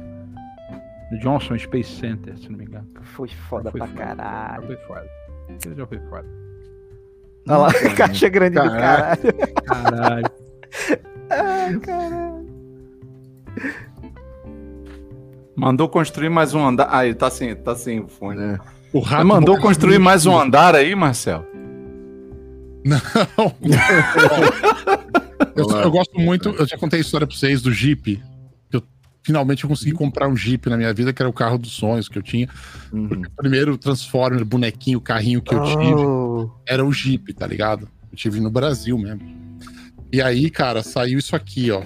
[1.11, 2.87] no Johnson Space Center, se não me engano.
[3.01, 3.99] Foi foda Foi pra foda.
[3.99, 4.65] Já caralho.
[4.67, 5.05] foi foda.
[5.65, 6.27] Ele já foi foda.
[7.48, 9.17] Olha lá, Hum, caixa grande do Caraca.
[9.17, 9.33] caralho.
[9.65, 10.32] Caralho.
[11.30, 12.45] Ai, caralho.
[15.56, 16.90] Mandou construir mais um andar.
[16.91, 18.41] Ah, ele tá sem, tá sem o fone.
[18.41, 18.59] É.
[18.91, 21.45] O rato mandou construir mais um andar aí, Marcel?
[25.56, 25.82] Eu, Olá.
[25.83, 28.22] eu gosto muito, eu já contei a história pra vocês do Jeep.
[28.72, 28.83] Eu,
[29.24, 32.09] finalmente eu consegui comprar um Jeep na minha vida, que era o carro dos sonhos
[32.09, 32.49] que eu tinha.
[32.91, 33.06] Uhum.
[33.25, 36.24] O primeiro Transformer, bonequinho, carrinho que eu tive, Oh.
[36.67, 37.88] Era o Jeep, tá ligado?
[38.11, 39.22] Eu tive no Brasil mesmo.
[40.11, 41.82] E aí, cara, saiu isso aqui, ó.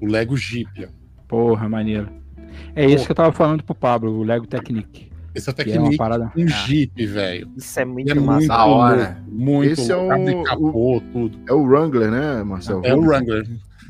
[0.00, 0.88] O Lego Jeep, ó.
[1.28, 2.08] Porra, maneiro.
[2.76, 5.10] É esse que eu tava falando pro Pablo, o Lego Technic.
[5.34, 6.30] Esse é é uma parada.
[6.36, 7.48] um Ah, Jeep, velho.
[7.56, 8.32] Isso é muito é massa.
[8.38, 9.18] muito Da hora.
[9.28, 11.38] muito Esse é o- capô, tudo.
[11.48, 12.82] É o Wrangler, né, Marcelo?
[12.84, 13.44] É o Wrangler.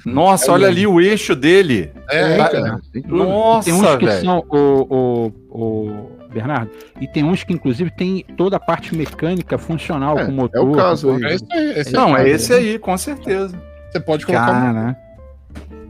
[0.07, 1.91] Nossa, olha ali o eixo dele.
[2.11, 2.63] É, É, cara.
[2.63, 2.81] cara.
[2.93, 3.17] Tem tudo.
[3.17, 4.25] Nossa, tem uns que velho.
[4.25, 9.57] são o, o, o Bernardo, e tem uns que inclusive tem toda a parte mecânica
[9.57, 10.69] funcional É, com é motor.
[10.69, 11.25] o caso aí.
[11.25, 11.79] É isso aí.
[11.79, 12.29] Esse Não, é cara.
[12.29, 13.57] esse aí, com certeza.
[13.91, 14.51] Você pode colocar.
[14.51, 14.97] um- Cara,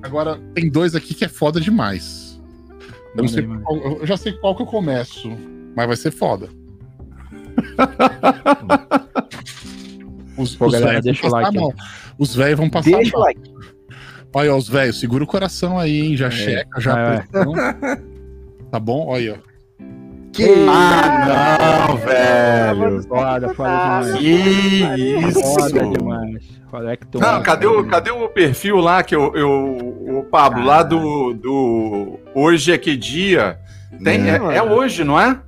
[0.02, 2.38] Agora, tem dois aqui que é foda demais.
[3.16, 5.30] Eu, sei aí, qual- eu já sei qual que eu começo,
[5.74, 6.48] mas vai ser foda.
[10.36, 11.74] Os, Pô, os galera, velhos deixa o vão like passar aí.
[11.76, 11.86] mal.
[12.18, 13.40] Os velhos vão passar Deixa o like.
[14.36, 16.16] Olha, ó, os velhos, segura o coração aí, hein?
[16.16, 17.52] Já checa, já pressão.
[18.70, 19.06] Tá bom?
[19.06, 19.53] Olha, ó.
[20.34, 23.02] Que Ah, não, velho.
[23.04, 24.18] foda, foda demais.
[24.18, 25.90] Que Foda isso.
[25.98, 26.44] demais.
[26.70, 30.24] Foda, é que tu- Não, cadê o, cadê o perfil lá que eu, eu o
[30.30, 33.58] Pablo, lá do, do Hoje é que dia?
[34.02, 35.38] Tem, É, é, é hoje, não é?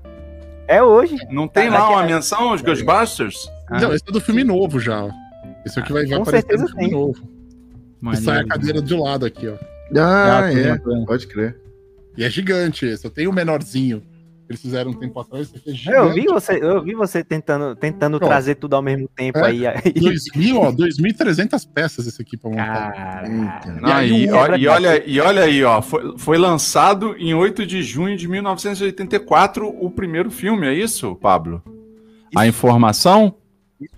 [0.68, 1.16] É hoje.
[1.30, 2.06] Não tem Caraca, lá uma é.
[2.14, 3.48] menção aos Ghostbusters?
[3.68, 5.02] Ah, Não, esse é do filme novo já.
[5.04, 5.10] ó.
[5.64, 7.18] Esse aqui vai, vai Com aparecer certeza no filme novo.
[8.00, 9.54] E maneiro, sai a cadeira de lado aqui, ó.
[9.98, 10.54] Ah, Ah, é.
[10.54, 11.04] vendo.
[11.06, 11.56] Pode crer.
[12.16, 13.04] E é gigante esse.
[13.04, 14.00] Eu tenho o menorzinho.
[14.48, 15.52] Eles fizeram um tempo atrás.
[15.66, 15.98] É gigante.
[15.98, 18.20] Eu vi você, eu vi você tentando, tentando Ó.
[18.20, 19.46] trazer tudo ao mesmo tempo É.
[19.46, 19.66] aí.
[19.66, 19.92] aí.
[19.92, 23.24] 2000, ó, 2.300 peças esse aqui pra montar.
[23.82, 27.66] Aí e, o ó- e olha, e olha aí, ó, foi, foi lançado em 8
[27.66, 31.60] de junho de 1984 o primeiro filme, é isso, Pablo?
[32.34, 33.34] A informação?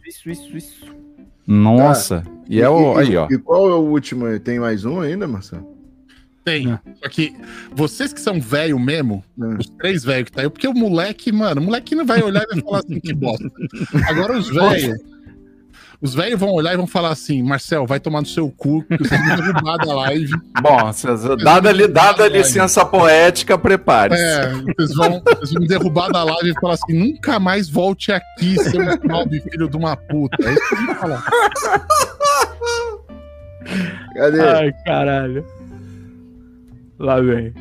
[0.07, 0.87] Isso, isso, isso.
[1.47, 2.23] Nossa.
[2.49, 2.97] E é o.
[2.97, 3.27] Aí, ó.
[3.31, 4.39] E qual é o último?
[4.41, 5.77] Tem mais um ainda, Marcelo?
[6.49, 6.73] Tem.
[6.73, 6.79] É.
[7.03, 7.35] Só que
[7.73, 9.57] vocês que são velho mesmo, Não.
[9.59, 12.43] os três velhos que tá aí, porque o moleque, mano, o moleque não vai olhar
[12.45, 13.51] e vai falar assim, que bosta.
[14.09, 14.99] Agora os velhos.
[16.01, 18.97] Os velhos vão olhar e vão falar assim, Marcel, vai tomar no seu cu, que
[18.99, 20.33] vocês vão derrubar da live.
[20.63, 24.23] Bom, cês- dada, li- dada a licença poética, prepare-se.
[24.23, 28.55] É, vocês vão, vocês vão derrubar da live e falar assim, nunca mais volte aqui,
[28.63, 30.37] seu mal de filho de uma puta.
[30.49, 31.25] É isso que eu vou falar.
[34.15, 34.41] Cadê?
[34.41, 35.45] Ai, caralho.
[36.99, 37.53] Lá vem.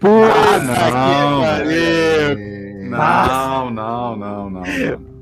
[0.00, 0.32] Porra!
[0.34, 1.44] Ah, não.
[1.44, 2.34] É,
[2.88, 4.62] Não, não, não, não.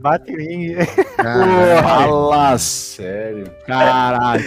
[0.00, 0.74] Bate ring.
[1.16, 3.50] Porra, lá, sério.
[3.66, 4.44] Caralho.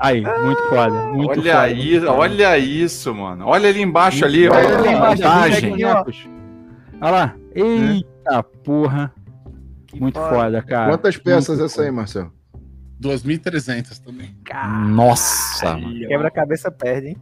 [0.00, 1.06] Aí, muito foda.
[1.06, 2.12] Muito Olha foda, aí, muito foda.
[2.18, 3.46] olha isso, mano.
[3.46, 6.28] Olha ali embaixo ali, Olha olha ali a embaixo, bonecos.
[7.00, 7.34] Olha lá.
[7.54, 9.14] Eita porra.
[9.86, 10.34] Que Muito foda.
[10.34, 10.90] foda, cara.
[10.90, 12.30] Quantas peças Muito essa aí, Marcelo?
[13.00, 14.34] 2.300 também.
[14.88, 15.98] Nossa, mano.
[16.08, 17.16] Quebra-cabeça perde, hein?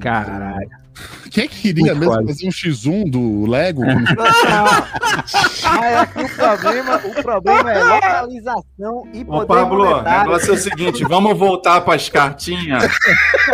[0.00, 0.68] Caralho.
[1.30, 2.26] Quem queria Muito mesmo foda.
[2.26, 3.82] fazer um X1 do Lego?
[5.76, 10.50] Mas é que o problema, o problema é localização e Ô, poder Pablo, o negócio
[10.50, 12.82] é o seguinte, vamos voltar para as cartinhas.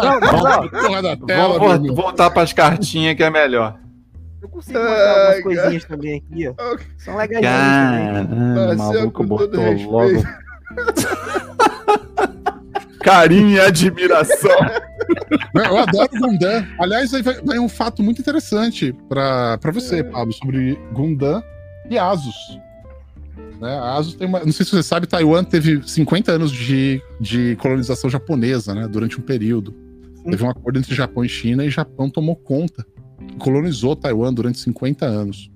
[0.00, 3.76] Não, da tela, Vamos voltar para as cartinhas que é melhor.
[4.40, 6.54] eu consigo mostrar algumas Ai, coisinhas também aqui, ó.
[6.98, 8.06] São legais também.
[8.06, 9.90] Caramba, o Marcelo, maluco botou respeito.
[9.90, 10.22] logo.
[13.02, 14.50] Carinho e admiração.
[15.54, 16.66] Eu adoro Gundam.
[16.78, 21.42] Aliás, aí vai, vai um fato muito interessante pra pra você, Pablo, sobre Gundam
[21.88, 22.58] e Asus.
[23.60, 24.40] Né, a Asus tem uma.
[24.40, 28.88] Não sei se você sabe, Taiwan teve 50 anos de, de colonização japonesa, né?
[28.88, 29.74] Durante um período.
[30.24, 32.86] Teve um acordo entre Japão e China e Japão tomou conta.
[33.38, 35.50] Colonizou Taiwan durante 50 anos.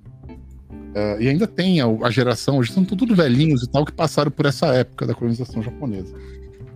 [0.94, 4.30] É, e ainda tem a, a geração, hoje são tudo velhinhos e tal, que passaram
[4.30, 6.14] por essa época da colonização japonesa.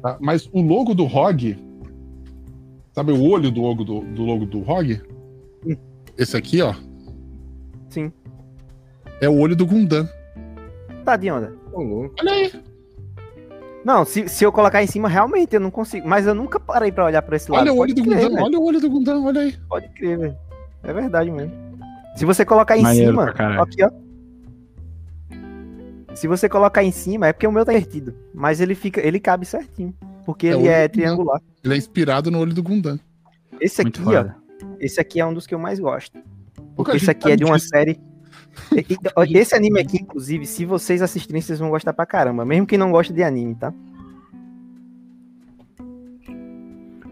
[0.02, 0.16] Tá?
[0.20, 1.56] Mas o logo do ROG,
[2.92, 5.00] sabe o olho do logo do, do logo do ROG?
[5.66, 5.76] Hum.
[6.16, 6.74] Esse aqui, ó.
[7.88, 8.12] Sim.
[9.20, 10.08] É o olho do Gundam.
[11.04, 11.52] Tá de onda.
[11.74, 12.52] Olha aí.
[13.84, 16.06] Não, se, se eu colocar em cima, realmente eu não consigo.
[16.06, 17.62] Mas eu nunca parei pra olhar pra esse lado.
[17.62, 18.44] Olha o olho do crer, Gundam.
[18.44, 19.56] Olha o olho do Gundam, olha aí.
[19.68, 20.36] Pode crer, velho.
[20.82, 21.52] É verdade mesmo.
[22.16, 23.30] Se você colocar em Maneiro cima,
[23.62, 23.90] aqui, ó.
[26.14, 28.14] Se você colocar em cima, é porque o meu tá invertido.
[28.34, 29.94] Mas ele fica, ele cabe certinho.
[30.26, 31.40] Porque É ele é triangular.
[31.64, 32.98] Ele é inspirado no olho do Gundam.
[33.60, 34.66] Esse Muito aqui, ó.
[34.78, 36.18] Esse aqui é um dos que eu mais gosto.
[36.76, 37.68] Pouca Esse aqui é de sabe uma disso.
[37.68, 38.00] série.
[39.38, 42.44] Esse anime aqui, inclusive, se vocês assistirem, vocês vão gostar pra caramba.
[42.44, 43.72] Mesmo quem não gosta de anime, tá?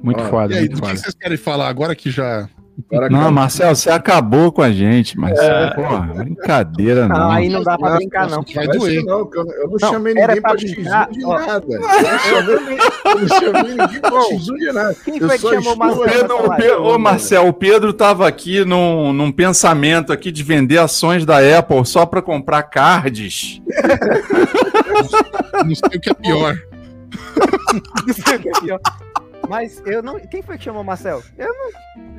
[0.02, 0.98] Muito Ó, foda, E aí, muito do que foda.
[1.00, 2.48] vocês querem falar agora que já.
[2.90, 3.32] Agora Não, acabou.
[3.34, 5.74] Marcel, você acabou com a gente, Marcelo.
[5.74, 7.30] Porra, brincadeira, Não, não.
[7.32, 8.42] aí não dá pra brincar, não.
[8.54, 9.04] Vai doer.
[9.04, 11.64] não, eu, não, Não, chamei ninguém pra pra brincar, X1 de nada.
[11.68, 14.96] Eu não chamei, ninguém pra Bom, X1 de nada.
[15.04, 16.08] Quem foi que chamou o estou- O Marcelo?
[16.08, 16.56] Pedro, o?
[16.56, 21.38] Pedro, ô Marcel, o Pedro tava aqui num, num pensamento aqui de vender ações da
[21.58, 23.60] Apple só pra comprar cards.
[25.66, 26.56] Não sei o que é pior.
[28.06, 28.80] Não sei o que é pior.
[29.48, 30.18] Mas eu não.
[30.18, 31.22] Quem foi que chamou o Marcel?
[31.36, 31.70] Eu não.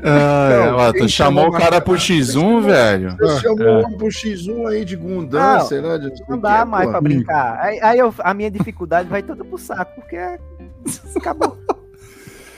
[0.04, 3.18] Ah, Não, tu chamou chamou o cara pro X1, velho?
[3.18, 3.86] Você chamou É.
[3.88, 5.98] um pro X1 aí de Gundam, Não, sei lá.
[5.98, 6.92] de não o dá que, mais pô.
[6.92, 7.60] pra brincar.
[7.60, 10.40] Aí, aí eu- a minha dificuldade vai toda pro saco, porque é-
[11.16, 11.58] acabou.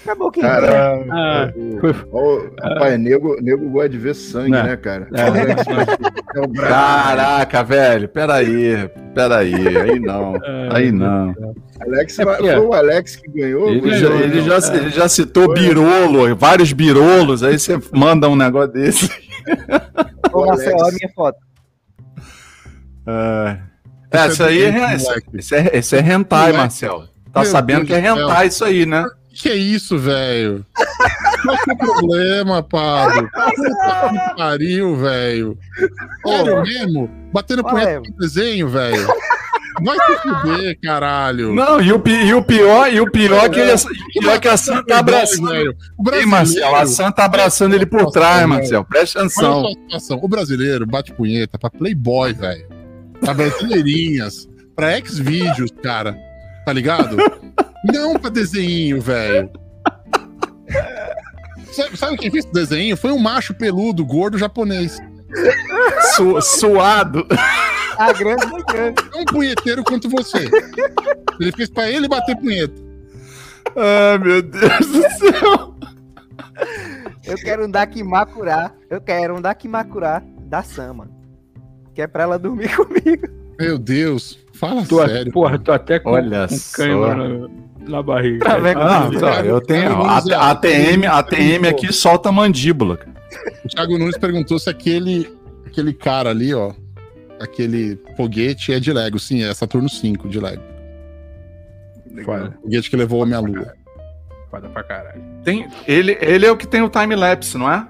[0.04, 1.52] Acabou quem Cara, Ah,
[2.10, 4.64] foi- rapaz, nego, nego gosta de ver sangue, Não.
[4.64, 5.08] né, cara?
[5.14, 5.22] É.
[5.22, 6.68] Alex, é.
[6.68, 10.34] Caraca, velho, peraí, peraí, aí não,
[10.74, 11.36] aí não.
[11.82, 13.70] Alex, É porque- foi o Alex que ganhou?
[13.70, 18.36] Ele Foi já, ele já, ele já citou birolo, vários birolos, aí você manda um
[18.36, 19.08] negócio desse.
[20.34, 20.82] Ô, O Marcel, Alex.
[20.84, 21.38] olha a minha foto.
[23.08, 23.58] É,
[24.12, 24.96] é isso aí é,
[25.34, 26.52] esse é, esse é hentai.
[26.54, 27.04] Marcel.
[27.34, 28.18] Tá Meu sabendo Deus que é céu.
[28.26, 29.06] hentai isso aí, né?
[29.34, 30.66] Que é isso, velho?
[31.44, 33.30] Qual que é o problema, Pablo?
[33.32, 35.58] Puta que pariu, velho.
[36.26, 37.10] Sério mesmo?
[37.34, 39.08] Batendo punheta no desenho, velho.
[39.84, 41.54] Vai se fuder, caralho.
[41.56, 44.34] Não, e o, e o pior, e o pior é que ele, e o pior
[44.36, 45.50] é que a Sam tá abraçando.
[45.50, 45.76] velho.
[45.98, 48.84] O Ei, Marcel, a Sam tá abraçando ele por trás, Marcel.
[48.86, 49.62] Presta atenção.
[49.62, 50.20] só a situação.
[50.22, 52.68] O brasileiro bate punheta pra Playboy, velho.
[53.22, 54.48] Pra brasileirinhas.
[54.76, 56.18] Pra X-Vídeos, cara.
[56.66, 57.16] Tá ligado?
[57.86, 59.50] Não pra desenho, velho.
[61.74, 62.98] Sabe, sabe quem fez esse desenho?
[62.98, 65.00] Foi um macho peludo, gordo japonês.
[66.16, 67.26] Su- suado.
[67.98, 69.02] A grande foi grande.
[69.14, 70.50] É um punheteiro quanto você.
[71.40, 72.74] Ele fez pra ele bater punheta.
[73.76, 75.76] Ai, meu Deus do céu.
[77.26, 78.72] Eu quero um Dakimakura.
[78.90, 81.12] Eu quero um Dakimakura da Sam, mano.
[81.96, 83.28] Que é pra ela dormir comigo.
[83.60, 84.40] Meu Deus.
[84.54, 85.32] Fala Tô, sério.
[85.32, 87.50] porra, tô até com, Olha com
[87.88, 88.60] na, barriga.
[88.60, 88.80] Vendo?
[88.80, 89.92] Ah, tá, eu tenho.
[90.04, 92.98] A, a ATM, a ATM aqui solta a mandíbula.
[92.98, 93.12] cara.
[93.64, 95.32] O Thiago Nunes perguntou se aquele,
[95.66, 96.74] aquele cara ali, ó,
[97.40, 99.18] aquele foguete é de Lego.
[99.20, 100.62] Sim, é Saturno 5 de Lego.
[102.26, 103.74] Foda, O foguete que levou o homem à lua.
[104.50, 105.22] foda pra caralho.
[105.44, 107.88] Tem, ele, ele é o que tem o time-lapse, não é?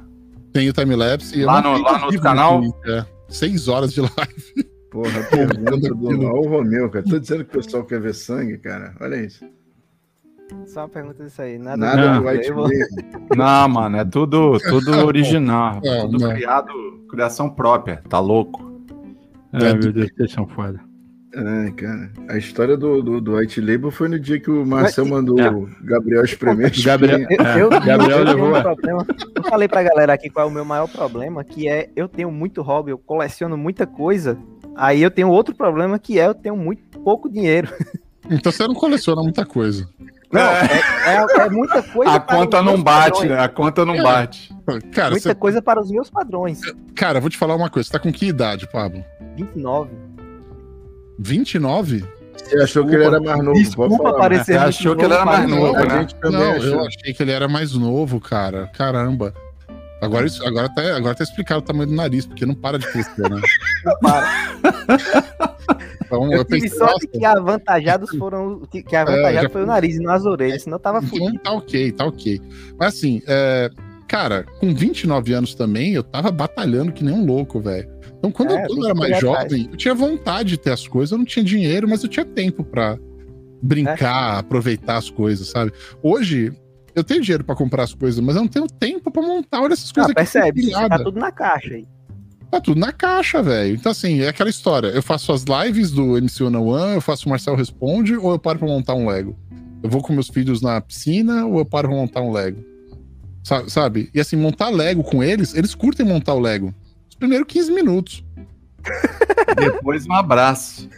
[0.54, 1.44] Tem o timelapse.
[1.44, 2.62] Lá no- não lá no outro canal?
[2.86, 3.06] É.
[3.30, 4.70] Seis horas de live.
[4.92, 7.06] Porra, pergunta do o Romeu, cara.
[7.06, 8.94] Tô dizendo que o pessoal quer ver sangue, cara.
[9.00, 9.46] Olha isso.
[10.66, 11.58] Só uma pergunta disso aí.
[11.58, 12.22] Nada, Nada Não.
[12.22, 12.78] do White Label.
[13.36, 15.80] Não, mano, é tudo, tudo original.
[15.84, 16.34] É, tudo não.
[16.34, 16.72] criado,
[17.10, 18.02] criação própria.
[18.10, 18.72] Tá louco?
[19.54, 20.80] Ai, meu Deus, vocês são foda.
[21.34, 22.12] É, cara.
[22.30, 25.40] A história do, do, do White Label foi no dia que o Marcel Mas- mandou
[25.40, 25.50] É.
[25.50, 26.72] o Gabriel espremer.
[26.78, 27.22] a Gabriel-.
[27.30, 27.38] Eu,
[27.70, 29.06] eu, É, Gabriel eu tenho levou um problema.
[29.36, 32.30] Eu falei pra galera aqui qual é o meu maior problema, que é eu tenho
[32.32, 34.38] muito hobby, eu coleciono muita coisa.
[34.76, 37.70] Aí eu tenho outro problema que é eu tenho muito pouco dinheiro.
[38.30, 39.88] Então você não coleciona muita coisa.
[40.32, 40.66] Não, é,
[41.08, 42.12] é- é muita coisa.
[42.14, 43.30] A para conta os não meus bate, padrões.
[43.32, 43.40] né?
[43.44, 44.02] A conta não É.
[44.04, 44.56] bate.
[44.94, 46.60] Cara, Muita você, coisa para os meus padrões.
[46.96, 47.88] cara, vou te falar uma coisa.
[47.88, 49.04] Você tá com que idade, Pablo?
[49.36, 49.90] 29.
[51.20, 52.06] 29?
[52.36, 53.54] Você achou que ele era mais novo?
[53.54, 56.00] Desculpa parecer Você achou que ele era mais novo, A né?
[56.02, 56.66] gente Não, achou.
[56.70, 58.68] eu achei que ele era mais novo, cara.
[58.76, 59.34] Caramba.
[60.02, 62.88] Agora, isso, agora, tá, agora tá explicado o tamanho do nariz, porque não para de
[62.92, 63.40] crescer, né?
[63.86, 64.28] não para.
[66.18, 68.60] Então, Eu eu tive pensei, sorte nossa, que avantajados foram.
[68.72, 71.10] Que que avantajado já foi o nariz e não as orelhas, senão eu tava então
[71.10, 71.40] fudido.
[71.44, 72.42] tá ok, tá ok.
[72.80, 73.70] Mas assim, é,
[74.08, 77.90] cara, com 29 anos também, eu tava batalhando que nem um louco, velho.
[78.18, 80.88] Então, quando, É, eu, quando eu era mais jovem, eu tinha vontade de ter as
[80.88, 82.98] coisas, eu não tinha dinheiro, mas eu tinha tempo pra
[83.62, 85.72] brincar, aproveitar as coisas, sabe?
[86.04, 86.52] Hoje,
[86.96, 89.62] eu tenho dinheiro pra comprar as coisas, mas eu não tenho tempo pra montar.
[89.62, 90.62] Olha essas coisas Ah, percebe?
[90.62, 90.72] aqui.
[90.72, 91.04] Tá empilhada.
[91.04, 91.88] tudo na caixa aí.
[92.52, 93.76] Tá tudo na caixa, velho.
[93.76, 94.88] Então, assim, é aquela história.
[94.90, 98.38] Eu faço as lives do MC One One, eu faço o Marcel Responde, ou eu
[98.40, 99.38] paro pra montar um Lego?
[99.82, 102.62] Eu vou com meus filhos na piscina, ou eu paro pra montar um Lego?
[103.44, 104.10] Sa- Sabe?
[104.14, 106.76] E assim, montar Lego com eles, eles curtem montar o Lego.
[107.10, 108.24] Os primeiros 15 minutos,
[109.58, 110.90] Depois um abraço.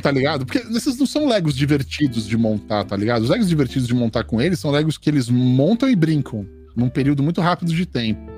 [0.00, 0.46] tá ligado?
[0.46, 3.22] Porque esses não são Legos divertidos de montar, tá ligado?
[3.22, 6.88] Os Legos divertidos de montar com eles são Legos que eles montam e brincam num
[6.88, 8.31] período muito rápido de tempo.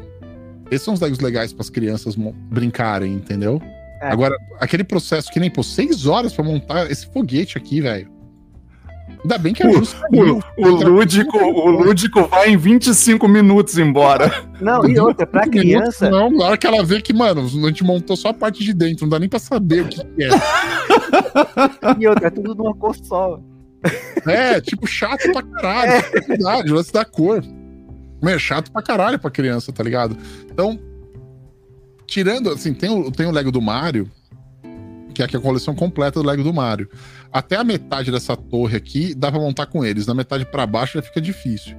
[0.74, 2.16] Esses são os Legos legais para as crianças
[2.50, 3.60] brincarem, entendeu?
[4.02, 4.08] É.
[4.08, 8.12] Agora, aquele processo que nem, pô, seis horas pra montar esse foguete aqui, velho.
[9.22, 10.42] Ainda bem que a luz caiu.
[10.58, 14.44] O lúdico, o lúdico vai em 25 minutos embora.
[14.60, 16.10] Não, e outra, pra Cinco minutos, criança.
[16.10, 18.74] Não, na hora que ela vê que, mano, a gente montou só a parte de
[18.74, 20.28] dentro, não dá nem pra saber o que, que é.
[21.98, 23.40] E outra, é tudo de uma cor só.
[24.26, 26.04] É, tipo, chato pra caralho.
[26.14, 27.42] É verdade, o lance da cor.
[28.24, 30.16] Mas é chato pra caralho pra criança, tá ligado?
[30.50, 30.80] Então,
[32.06, 34.10] tirando, assim, tem o, tem o Lego do Mario,
[35.14, 36.88] que é a coleção completa do Lego do Mario.
[37.30, 40.06] Até a metade dessa torre aqui dá pra montar com eles.
[40.06, 41.76] Na metade pra baixo já fica difícil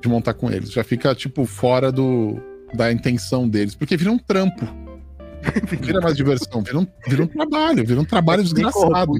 [0.00, 0.72] de montar com eles.
[0.72, 2.40] Já fica, tipo, fora do,
[2.74, 3.74] da intenção deles.
[3.74, 4.66] Porque vira um trampo.
[5.80, 9.12] Vira mais diversão, vira um, vira um trabalho, vira um trabalho desgraçado.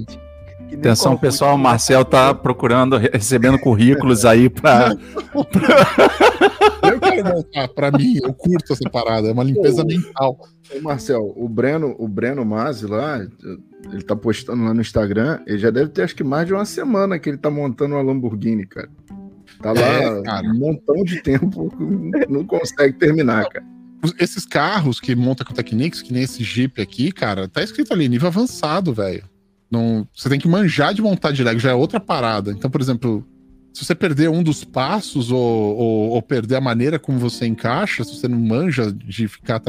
[0.73, 4.95] Atenção, pessoal, o Marcel tá procurando, recebendo currículos aí pra.
[6.83, 9.87] Eu quero montar, pra mim, eu curto essa parada, é uma limpeza Pô.
[9.87, 10.39] mental.
[10.73, 13.19] Ô, Marcel, o Breno, o Breno Mazzi lá,
[13.91, 16.63] ele tá postando lá no Instagram, ele já deve ter acho que mais de uma
[16.63, 18.89] semana que ele tá montando uma Lamborghini, cara.
[19.61, 20.47] Tá lá É, cara.
[20.47, 21.69] um montão de tempo,
[22.29, 23.65] não consegue terminar, cara.
[24.19, 28.07] Esses carros que monta com Technics, que nem esse Jeep aqui, cara, tá escrito ali,
[28.07, 29.23] nível avançado, velho.
[29.69, 32.51] Não, você tem que manjar de montar de Lego, já é outra parada.
[32.51, 33.25] Então, por exemplo,
[33.73, 35.39] se você perder um dos passos ou,
[35.77, 39.61] ou- ou perder a maneira como você encaixa, se você não manja de ficar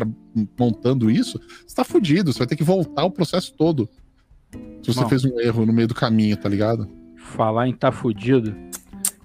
[0.59, 3.89] montando isso, você tá fudido, você vai ter que voltar o processo todo.
[4.83, 5.09] Se você Bom.
[5.09, 6.89] fez um erro no meio do caminho, tá ligado?
[7.17, 8.55] Falar em tá fudido.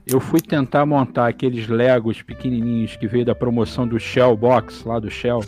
[0.06, 5.00] Eu fui tentar montar aqueles Legos pequenininhos que veio da promoção do Shell Box, lá
[5.00, 5.40] do Shell,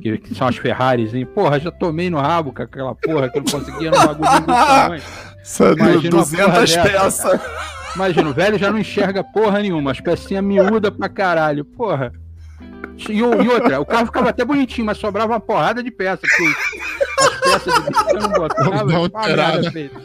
[0.00, 1.26] que, que são as Ferraris, hein?
[1.26, 4.46] Porra, já tomei no rabo com aquela porra que eu não conseguia no bagulho do
[4.46, 5.02] tamanho.
[5.40, 7.40] Essa Imagina uma 200 porra dessa, peças.
[7.96, 12.12] Imagina, o velho já não enxerga porra nenhuma, as pecinhas miúdas pra caralho, porra.
[13.08, 16.20] E, e outra, o carro ficava até bonitinho, mas sobrava uma porrada de peça.
[16.24, 18.84] As peças de bicho não botava.
[18.84, 20.00] Não, uma merda feita.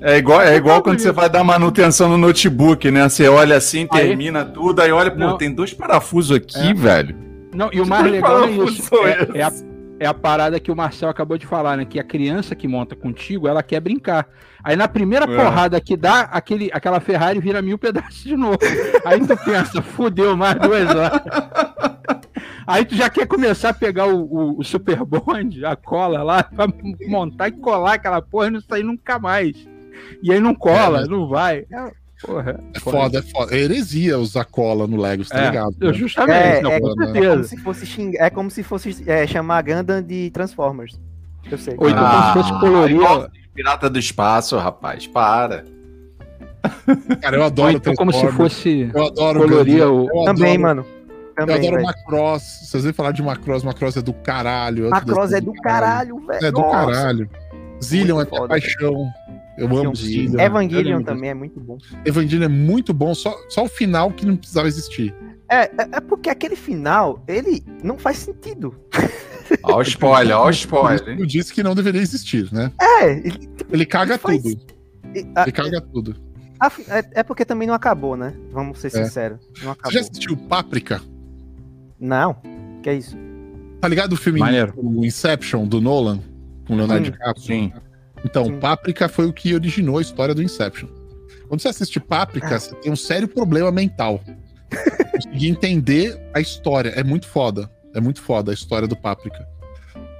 [0.00, 3.08] É igual, é igual quando você vai dar manutenção no notebook, né?
[3.08, 5.38] Você olha assim, Aí- termina tudo, aí olha, pô, Não.
[5.38, 6.74] tem dois parafusos aqui, É.
[6.74, 7.16] velho.
[7.56, 8.94] Não, e o mais legal é isso.
[9.06, 9.52] É, é a,
[10.00, 11.84] é a parada que o Marcel acabou de falar, né?
[11.84, 14.28] Que a criança que monta contigo, ela quer brincar.
[14.62, 15.36] Aí na primeira É.
[15.36, 18.58] porrada que dá, aquele, aquela Ferrari vira mil pedaços de novo.
[19.04, 21.22] Aí tu pensa, fudeu mais duas horas.
[22.66, 26.42] Aí tu já quer começar a pegar o, o, o Super Bond, a cola lá,
[26.42, 26.66] pra
[27.06, 29.56] montar e colar aquela porra e não sair nunca mais.
[30.22, 31.06] E aí não cola, É.
[31.06, 31.64] não vai.
[31.72, 33.54] É, porra, É foda, é foda.
[33.56, 35.74] É heresia usar cola no Lego, tá É, ligado?
[35.80, 35.92] eu né?
[35.94, 37.42] justamente, É, não, é, com é como certeza.
[37.44, 40.98] se fosse xingar, é como se fosse é, chamar a Gundam de Transformers.
[41.50, 41.74] Eu sei.
[41.78, 42.96] Ou então como se fosse colorir.
[42.96, 45.64] igual Pirata do espaço, rapaz, para.
[47.22, 50.08] Cara, eu Ou adoro então como se fosse Eu adoro colorir o.
[50.08, 50.86] Eu Também, adoro, mano.
[51.38, 51.86] Eu Também, adoro velho.
[51.86, 52.42] Macross.
[52.64, 54.90] Vocês vêm falar de Macross, Macross é do caralho.
[54.90, 56.44] Macross é do caralho, velho.
[56.46, 57.30] É do caralho.
[57.82, 58.48] Zillion é foda.
[58.48, 59.06] paixão.
[59.58, 59.92] Eu amo
[60.38, 61.78] Evangelion lembro também é muito bom.
[62.04, 65.14] Evangelion é muito bom, só, só o final que não precisava existir.
[65.48, 68.74] É, é, é porque aquele final, ele não faz sentido.
[69.62, 71.18] Ó o spoiler, ó o spoiler.
[71.18, 72.70] Eu disse que não deveria existir, né?
[72.80, 74.60] É, ele, Ele caga faz- tudo.
[75.14, 76.16] e- a- Ele caga tudo.
[76.60, 78.34] a- é, é porque também não acabou, né?
[78.52, 78.90] Vamos ser É.
[78.90, 79.38] sinceros.
[79.62, 79.92] Não Você acabou.
[79.92, 81.00] já assistiu Páprica?
[81.98, 82.36] Não.
[82.82, 83.16] Que é isso?
[83.80, 84.72] Tá ligado o filme Maneiro.
[84.76, 86.20] o Inception do Nolan?
[86.66, 87.10] Com o Leonardo Sim.
[87.12, 87.42] DiCaprio?
[87.44, 87.72] Sim.
[88.24, 88.58] Então, Sim.
[88.58, 90.88] Páprica foi o que originou a história do Inception.
[91.48, 92.58] Quando você assiste Páprica, Ah.
[92.58, 94.20] você tem um sério problema mental.
[95.12, 96.90] Conseguir entender a história.
[96.90, 97.70] É muito foda.
[97.94, 99.46] É muito foda a história do Páprica.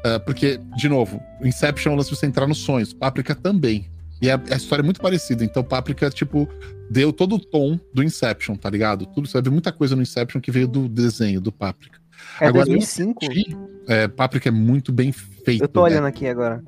[0.04, 2.92] É, porque, de novo, Inception é o lance de você entrar nos sonhos.
[2.92, 3.90] Páprica também.
[4.22, 5.44] E a, a história é muito parecida.
[5.44, 6.48] Então, Páprica, tipo,
[6.88, 9.04] deu todo o tom do Inception, tá ligado?
[9.06, 11.98] Tudo, você vai ver muita coisa no Inception que veio do desenho, do Páprica.
[12.40, 13.24] É Agora, 2005.
[13.24, 13.56] E,
[13.88, 15.62] é, Páprica é muito bem feito.
[15.62, 15.86] Eu tô né?
[15.92, 16.62] olhando aqui agora.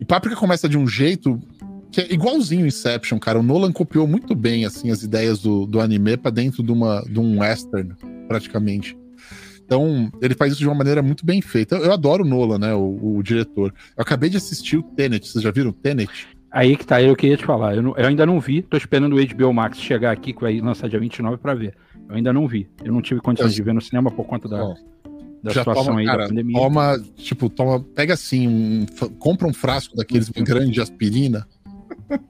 [0.00, 1.38] E Páprica começa de um jeito
[1.92, 3.38] que é igualzinho Inception, cara.
[3.38, 7.02] O Nolan copiou muito bem, assim, as ideias do, do anime pra dentro de, uma,
[7.02, 7.94] de um western,
[8.28, 8.96] praticamente.
[9.64, 11.76] Então, ele faz isso de uma maneira muito bem feita.
[11.76, 13.72] Eu, eu adoro o Nolan, né, o, o diretor.
[13.96, 15.28] Eu acabei de assistir o Tenet.
[15.28, 16.10] Vocês já viram o Tenet?
[16.50, 17.76] Aí que tá, eu queria te falar.
[17.76, 20.60] Eu, não- eu ainda não vi, tô esperando o HBO Max chegar aqui, que vai
[20.60, 21.76] lançar dia 29 pra ver.
[22.08, 22.68] Eu ainda não vi.
[22.84, 24.74] Eu não tive condições de ver no cinema por conta da, Ó,
[25.42, 26.56] da já situação toma, aí cara, da pandemia.
[26.60, 28.86] toma, tipo, toma, pega assim, um,
[29.18, 31.46] compra um frasco daqueles bem grande de aspirina,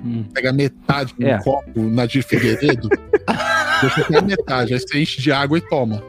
[0.05, 0.25] Hum.
[0.35, 1.43] pega metade de um É.
[1.43, 2.89] copo na de Figueiredo,
[3.81, 6.03] deixa até metade, aí você enche de água e toma.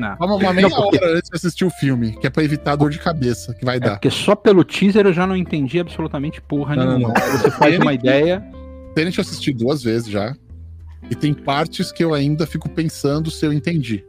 [0.00, 0.16] Não.
[0.16, 2.76] Toma uma meia Não, porque- hora antes de assistir o filme, que é pra evitar
[2.76, 3.90] dor de cabeça que vai É dar.
[3.92, 7.12] porque só pelo teaser eu já não entendi absolutamente porra Não, nenhuma.
[7.14, 7.38] não.
[7.38, 8.42] Você faz uma ideia.
[8.94, 10.36] Tenet eu assisti duas vezes já.
[11.10, 14.04] E tem partes que eu ainda fico pensando se eu entendi.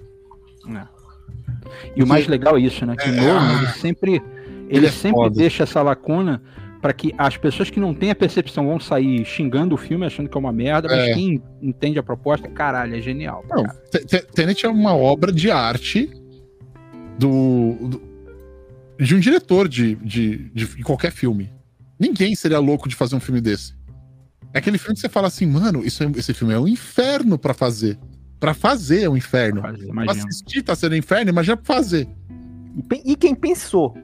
[1.95, 2.95] E o mais legal é isso, né?
[2.95, 3.15] Que o É.
[3.15, 4.23] Nolan, ele sempre, ele
[4.69, 5.35] Ele é sempre foda.
[5.35, 6.41] deixa essa lacuna
[6.81, 10.27] para que as pessoas que não têm a percepção vão sair xingando o filme, achando
[10.27, 11.13] que é uma merda, mas É.
[11.13, 13.45] quem entende a proposta, caralho, é genial.
[13.49, 16.09] Não, Te- Te- Tenet é uma obra de arte
[17.17, 18.01] do, do-
[18.99, 21.49] de um diretor de, de, de qualquer filme.
[21.99, 23.73] Ninguém seria louco de fazer um filme desse.
[24.53, 27.37] É aquele filme que você fala assim, mano, isso é- esse filme é um inferno
[27.37, 27.97] pra fazer.
[28.43, 29.61] Pra fazer é um inferno.
[29.61, 32.09] Fazer, Pra assistir tá sendo um inferno, imagina pra fazer.
[33.05, 33.97] E, e quem pensou?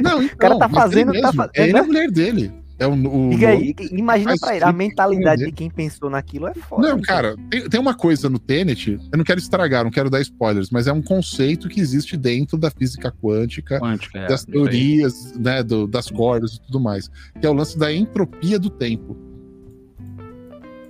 [0.00, 1.42] Não, então, cara tá mas fazendo, ele tá mesmo.
[1.42, 1.80] fa- É ele e né?
[1.80, 2.50] a mulher dele.
[2.78, 6.54] É o, o, Diga aí, imagina pra ele, a mentalidade de quem pensou naquilo é
[6.54, 6.88] foda.
[6.88, 10.22] Não, cara, tem, tem uma coisa no Tenet, eu não quero estragar, não quero dar
[10.22, 14.52] spoilers, mas é um conceito que existe dentro da física quântica, Quântica, é, das aí.
[14.52, 17.08] teorias, né, do- das cordas e tudo mais,
[17.38, 19.14] que é o lance da entropia do tempo.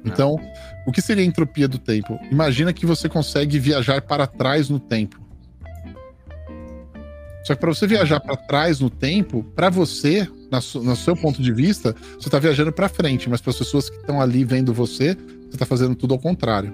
[0.05, 0.36] Então,
[0.87, 2.19] o que seria a entropia do tempo?
[2.31, 5.21] Imagina que você consegue viajar para trás no tempo.
[7.45, 11.15] Só que para você viajar para trás no tempo, para você, na su- no seu
[11.15, 14.45] ponto de vista, você está viajando para frente, mas para as pessoas que estão ali
[14.45, 16.73] vendo você, você está fazendo tudo ao contrário.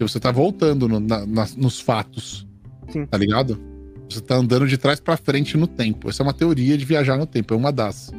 [0.00, 2.46] Você está voltando no- na- nas- nos fatos.
[2.88, 3.06] Sim.
[3.06, 3.60] Tá ligado?
[4.08, 6.08] Você está andando de trás para frente no tempo.
[6.08, 8.10] Essa é uma teoria de viajar no tempo, é uma das.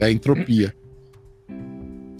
[0.00, 0.74] É a entropia.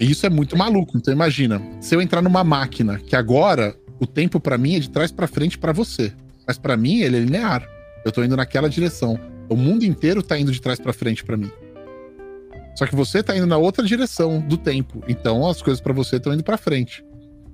[0.02, 0.98] E isso é muito maluco.
[0.98, 4.90] Então imagina, se eu entrar numa máquina que agora o tempo para mim é de
[4.90, 6.12] trás para frente para você,
[6.44, 7.64] mas para mim ele é linear.
[8.04, 9.16] Eu tô indo naquela direção.
[9.48, 11.52] O mundo inteiro tá indo de trás para frente para mim.
[12.74, 15.04] Só que você tá indo na outra direção do tempo.
[15.06, 17.04] Então as coisas para você estão indo para frente.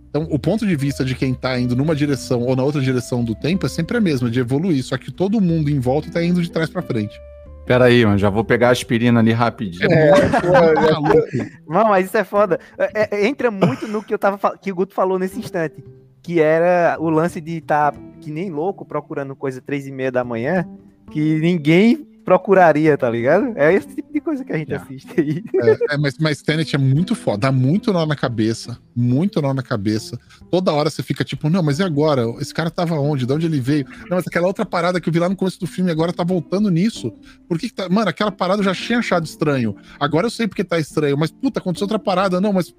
[0.09, 3.23] Então, o ponto de vista de quem tá indo numa direção ou na outra direção
[3.23, 4.83] do tempo é sempre a mesma, de evoluir.
[4.83, 7.21] Só que todo mundo em volta tá indo de trás para frente.
[7.69, 9.93] Pera aí, mano, já vou pegar a aspirina ali rapidinho.
[9.93, 11.51] É, pô, é.
[11.69, 12.59] Não, mas isso é foda.
[12.79, 15.85] É- é- entra muito no que eu tava que o Guto falou nesse instante.
[16.23, 20.25] Que era o lance de estar que nem louco procurando coisa três e meia da
[20.25, 20.67] manhã,
[21.11, 23.55] que ninguém procuraria, tá ligado?
[23.57, 24.77] É esse tipo de coisa que a gente É.
[24.77, 25.43] assiste aí.
[25.91, 29.63] É, mas, mas Tenet é muito foda, dá muito nó na cabeça, muito nó na
[29.63, 30.19] cabeça.
[30.51, 32.27] Toda hora você fica tipo, não, mas e agora?
[32.39, 33.25] Esse cara tava onde?
[33.25, 33.87] De onde ele veio?
[34.11, 36.23] Não, mas aquela outra parada que eu vi lá no começo do filme agora tá
[36.23, 37.11] voltando nisso.
[37.49, 37.89] Por que, que tá.
[37.89, 39.75] Mano, aquela parada eu já tinha achado estranho.
[39.99, 42.43] Agora eu sei porque tá estranho, mas puta, aconteceu outra parada.
[42.43, 42.75] Não, mas.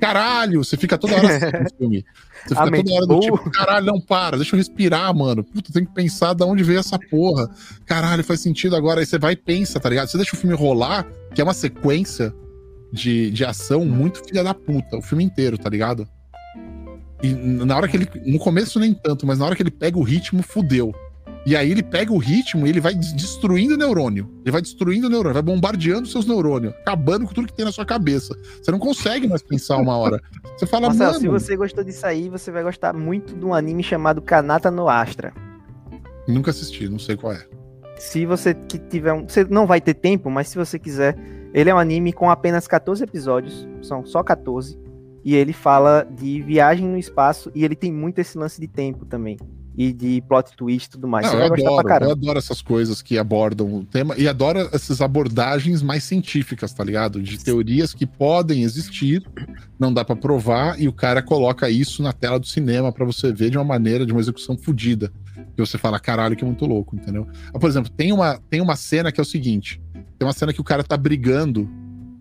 [0.00, 0.64] Caralho!
[0.64, 2.04] Você fica toda hora assistindo filme.
[2.46, 5.44] Você fica toda hora do tipo, caralho, não para, deixa eu respirar, mano.
[5.44, 7.50] Puta, tem que pensar de onde veio essa porra.
[7.84, 8.93] Caralho, faz sentido agora.
[9.00, 10.08] Aí você vai e pensa, tá ligado?
[10.08, 12.32] Você deixa o filme rolar, que é uma sequência
[12.92, 16.06] de, de ação muito filha da puta, o filme inteiro, tá ligado?
[17.22, 18.08] E na hora que ele.
[18.26, 20.94] No começo nem tanto, mas na hora que ele pega o ritmo, fudeu.
[21.46, 24.30] E aí ele pega o ritmo e ele vai des- destruindo o neurônio.
[24.42, 27.72] Ele vai destruindo o neurônio, vai bombardeando seus neurônios, acabando com tudo que tem na
[27.72, 28.34] sua cabeça.
[28.62, 30.20] Você não consegue mais pensar uma hora.
[30.56, 31.20] Você fala, Marcelo, mano.
[31.20, 34.88] se você gostou disso aí, você vai gostar muito de um anime chamado Kanata no
[34.88, 35.34] Astra.
[36.26, 37.46] Nunca assisti, não sei qual é.
[38.04, 39.26] Se você que tiver um.
[39.26, 41.16] Você não vai ter tempo, mas se você quiser.
[41.54, 43.66] Ele é um anime com apenas 14 episódios.
[43.80, 44.78] São só 14.
[45.24, 47.50] E ele fala de viagem no espaço.
[47.54, 49.38] E ele tem muito esse lance de tempo também.
[49.76, 51.26] E de plot twist e tudo mais.
[51.26, 52.10] Não, você gostar adoro, pra caramba.
[52.10, 56.84] eu adoro essas coisas que abordam o tema e adoro essas abordagens mais científicas, tá
[56.84, 57.22] ligado?
[57.22, 59.26] De teorias que podem existir,
[59.78, 63.32] não dá pra provar, e o cara coloca isso na tela do cinema pra você
[63.32, 65.10] ver de uma maneira, de uma execução fodida.
[65.54, 67.26] Que você fala, caralho, que é muito louco, entendeu?
[67.52, 69.80] Ah, Por exemplo, tem uma, tem uma cena que é o seguinte:
[70.18, 71.68] tem uma cena que o cara tá brigando,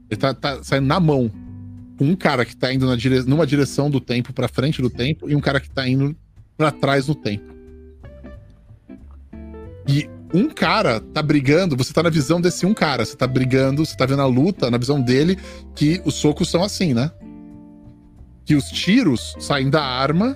[0.09, 1.31] ele tá, tá saindo na mão
[1.97, 3.23] com um cara que tá indo na dire...
[3.23, 6.15] numa direção do tempo pra frente do tempo e um cara que tá indo
[6.57, 7.53] pra trás no tempo.
[9.87, 13.85] E um cara tá brigando, você tá na visão desse um cara, você tá brigando,
[13.85, 15.37] você tá vendo a luta na visão dele,
[15.75, 17.11] que os socos são assim, né?
[18.45, 20.35] Que os tiros saem da arma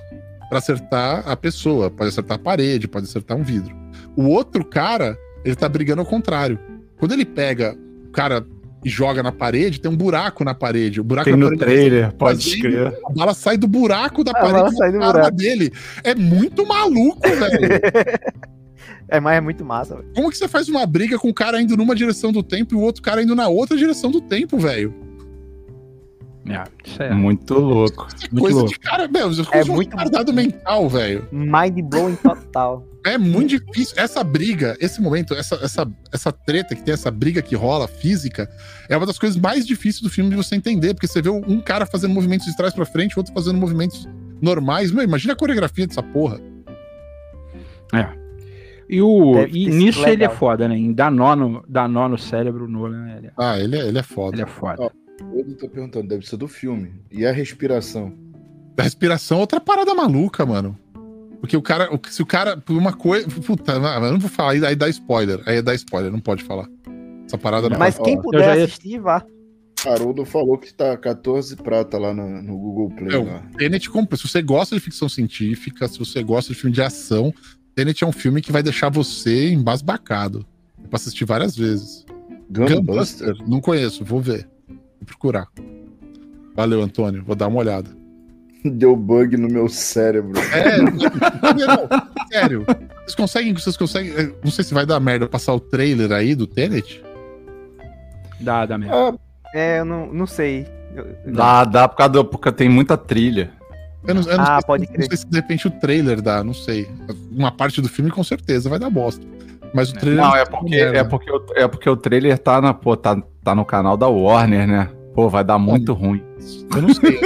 [0.50, 3.76] pra acertar a pessoa, pode acertar a parede, pode acertar um vidro.
[4.16, 6.60] O outro cara, ele tá brigando ao contrário.
[6.98, 7.76] Quando ele pega
[8.08, 8.46] o cara
[8.86, 11.02] e joga na parede, tem um buraco na parede.
[11.02, 12.94] O buraco Tem no trailer, pode crer.
[13.06, 15.36] a bala sai do buraco da A bala parede sai do na arma buraco.
[15.38, 15.72] dele.
[16.04, 17.82] É muito maluco, velho.
[19.10, 20.08] É, mas é muito massa, velho.
[20.14, 22.78] Como que você faz uma briga com o cara indo numa direção do tempo e
[22.78, 24.94] o outro cara indo na outra direção do tempo, velho?
[26.50, 27.14] É, isso é.
[27.14, 28.08] Muito louco.
[28.10, 28.72] É Muito coisa louco.
[28.72, 31.28] de cara, meu, É é muito retardado mental, velho.
[31.32, 32.86] Mind blowing total.
[33.06, 33.96] É muito difícil.
[33.98, 38.50] Essa briga, esse momento, essa, essa, essa treta que tem, essa briga que rola física,
[38.90, 41.62] é uma das coisas mais difíceis do filme de você entender, porque você vê um
[41.62, 44.08] cara fazendo movimentos de trás pra frente, o outro fazendo movimentos
[44.42, 44.92] normais.
[44.92, 46.40] Meu, imagina a coreografia dessa porra.
[48.90, 50.36] E, o, e nisso ele é legal.
[50.36, 50.78] foda, né?
[50.78, 53.98] Em dar nó no, dar nó no cérebro, Nolan, ele é, Ah, ele é, ele
[54.00, 54.36] é foda.
[54.36, 54.92] ele é foda.
[55.34, 56.94] Eu tô perguntando, deve ser do filme.
[57.12, 58.14] E a respiração?
[58.78, 60.78] A respiração é outra parada maluca, mano.
[61.40, 63.28] Porque o cara, se o cara, por uma coisa.
[63.28, 63.80] Puta, eu
[64.12, 65.42] não vou falar, aí, dá spoiler.
[65.46, 66.68] Aí dá spoiler, não pode falar.
[67.26, 68.10] Essa parada não Mas pode.
[68.10, 69.24] quem ó, puder ia- assistir, vá.
[69.86, 73.10] Haroldo falou que tá 14 prata lá no, no Google Play.
[73.10, 73.44] Não, lá.
[73.58, 74.18] Tenet compra.
[74.18, 77.32] Se você gosta de ficção científica, se você gosta de filme de ação,
[77.76, 80.46] Tenet é um filme que vai deixar você embasbacado.
[80.84, 82.06] É pra assistir várias vezes.
[82.50, 83.36] Gunbuster?
[83.48, 84.48] Não conheço, vou ver.
[85.06, 85.48] Procurar.
[86.56, 87.24] Valeu, Antônio.
[87.26, 87.90] Vou dar uma olhada.
[88.66, 90.34] Deu bug no meu cérebro.
[90.52, 91.90] É, não, não,
[92.32, 92.66] sério.
[93.02, 94.12] Vocês conseguem, vocês conseguem.
[94.18, 97.02] eh, Não sei se vai dar merda passar o trailer aí do Tenet.
[98.40, 98.94] Dá, dá mesmo.
[98.94, 99.14] Ah,
[99.54, 100.68] É, eu não, não sei.
[100.96, 103.52] Eu- Dá, dá por causa do, porque tem muita trilha.
[104.06, 105.08] Eu não, eu não Ah, sei, se- pode não crer.
[105.08, 106.88] sei se de repente o trailer dá, não sei.
[107.32, 109.26] Uma parte do filme com certeza vai dar bosta.
[109.74, 110.24] Mas o trailer.
[110.24, 113.56] Não, é porque, é porque, o- é porque o trailer tá, na, pô, tá, tá
[113.56, 114.90] no canal da Warner, né?
[115.16, 116.22] Pô, vai dar muito ruim.
[116.76, 117.18] Eu não sei.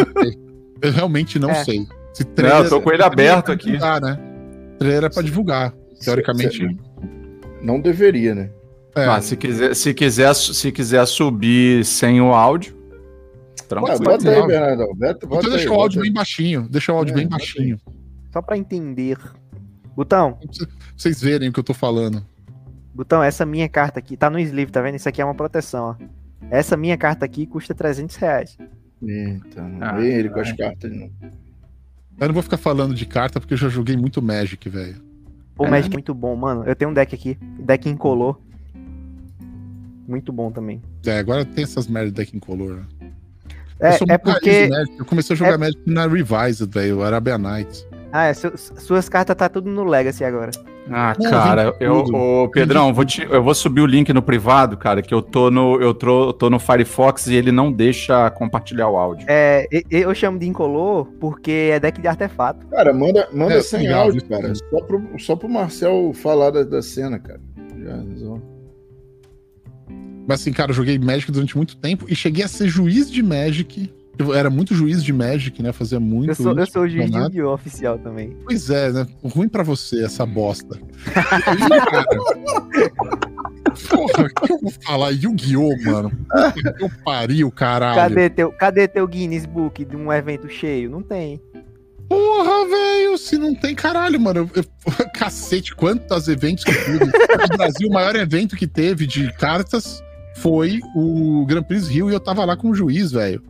[0.81, 1.63] eu realmente não É.
[1.63, 1.87] sei.
[2.13, 3.65] Se Não, eu tô com ele aberto aqui.
[3.71, 4.19] divulgar, né?
[4.77, 5.73] Trailer é pra divulgar.
[6.03, 6.77] Teoricamente.
[7.61, 8.51] Não deveria, né?
[8.95, 9.05] É.
[9.05, 13.99] Ah, se, quiser, se, quiser, se quiser subir sem o áudio, Ué, tranquilo.
[14.03, 14.47] bota aí, legal.
[14.47, 14.87] Bernardão.
[14.95, 16.03] Bota, Então bota aí, deixa o bota áudio aí.
[16.07, 16.67] bem baixinho.
[16.69, 17.79] Deixa o áudio É, bem bota baixinho.
[18.31, 19.17] Só pra entender.
[19.95, 20.65] Botão, Pra
[20.97, 22.23] vocês verem o que eu tô falando.
[22.93, 24.95] Botão, essa minha carta aqui, tá no sleeve, tá vendo?
[24.95, 26.05] Isso aqui é uma proteção, ó.
[26.49, 28.57] Essa minha carta aqui custa 300 reais.
[29.01, 31.09] Eita, não Ah, vem ele com as cartas, não.
[32.19, 35.01] Eu não vou ficar falando de carta porque eu já joguei muito Magic, velho.
[35.57, 35.69] O É.
[35.69, 36.63] Magic é muito bom, mano.
[36.65, 38.37] Eu tenho um deck aqui, deck incolor.
[40.07, 40.81] Muito bom também.
[41.05, 42.75] É, agora tem essas merda de deck incolor.
[42.77, 42.85] né?
[43.79, 44.69] É, eu sou é porque.
[44.99, 47.01] Eu comecei a jogar é- Magic na Revised, velho.
[47.01, 47.87] Arabia Nights.
[48.11, 50.51] Ah, é, su- suas cartas tá tudo no Legacy agora.
[50.89, 54.21] Ah, Não, cara, eu, ô, Pedrão, eu vou, te- eu vou subir o link no
[54.21, 58.29] privado, cara, que eu tô no, eu tô, tô no Firefox e ele não deixa
[58.31, 59.25] compartilhar o áudio.
[59.29, 62.65] É, eu chamo de incolor porque é deck de artefato.
[62.67, 64.47] Cara, manda, manda É, sem áudio, isso cara.
[64.49, 64.67] mesmo.
[64.69, 67.39] Só pro, só pro Marcel falar da, da cena, cara.
[67.83, 68.43] Já resolve.
[70.27, 73.21] Mas assim, cara, eu joguei Magic durante muito tempo e cheguei a ser juiz de
[73.23, 73.91] Magic.
[74.33, 75.71] Era muito juiz de Magic, né?
[75.71, 76.29] Fazia muito.
[76.29, 77.17] Eu sou, eu sou juiz de.
[77.17, 77.53] Yu-Gi-Oh!
[77.53, 78.35] oficial também.
[78.45, 79.07] Pois é, né?
[79.23, 80.77] Ruim pra você essa bosta.
[80.79, 82.05] E aí, cara,
[83.89, 85.11] Porra, o que eu vou falar?
[85.11, 86.11] Yu-Gi-Oh, mano.
[86.79, 87.95] Eu pariu, caralho.
[87.95, 90.89] Cadê teu, cadê teu Guinness Book de um evento cheio?
[90.89, 91.41] Não tem.
[92.09, 94.49] Porra, velho, se não tem caralho, mano.
[94.53, 97.05] Eu, eu- cacete, quantos eventos que teve.
[97.05, 100.03] No Brasil, o maior evento que teve de cartas
[100.35, 103.41] foi o Grand Prix Rio e eu tava lá como juiz, velho.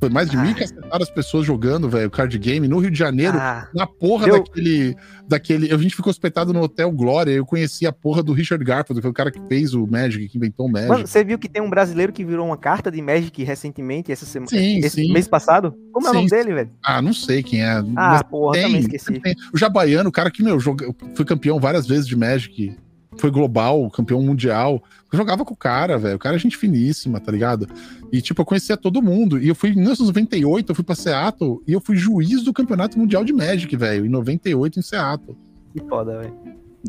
[0.00, 0.42] Foi mais de Ah.
[0.44, 3.38] 1.500 pessoas jogando, velho, card game no Rio de Janeiro.
[3.38, 4.94] Ah, Na porra Deu- daquele,
[5.26, 5.72] daquele.
[5.72, 7.30] A gente ficou hospedado no Hotel Glória.
[7.30, 10.28] Eu conheci a porra do Richard Garfield, que foi o cara que fez o Magic,
[10.28, 10.88] que inventou o Magic.
[10.90, 14.26] mano, você viu que tem um brasileiro que virou uma carta de Magic recentemente, essa
[14.26, 14.50] semana?
[14.50, 15.12] Sim, esse sim.
[15.12, 15.74] mês passado?
[15.92, 16.36] Como é o Sim, nome sim.
[16.36, 16.70] dele, velho?
[16.84, 17.70] Ah, não sei quem é.
[17.70, 19.20] Ah, mas porra, tem, também esqueci.
[19.20, 19.34] tem.
[19.54, 22.76] O Jabaiano, o cara que, meu, joga, foi campeão várias vezes de Magic.
[23.18, 24.82] Foi global, campeão mundial.
[25.12, 26.16] Eu jogava com o cara, velho.
[26.16, 27.68] O cara é gente finíssima, tá ligado?
[28.12, 29.38] E, tipo, eu conhecia todo mundo.
[29.38, 32.98] E eu fui em 1998, eu fui pra Seattle e eu fui juiz do campeonato
[32.98, 34.06] mundial de Magic, velho.
[34.06, 35.36] Em 98 em Seattle.
[35.72, 36.34] Que foda, velho.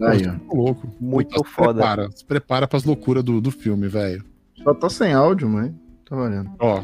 [0.01, 0.31] Aí, ó.
[0.31, 0.87] Muito louco.
[0.99, 1.73] Muito Puta, foda.
[1.73, 4.23] Se prepara, se prepara pras loucuras do, do filme, velho.
[4.63, 5.71] Só tá sem áudio, mas
[6.07, 6.51] tá valendo.
[6.59, 6.83] Ó.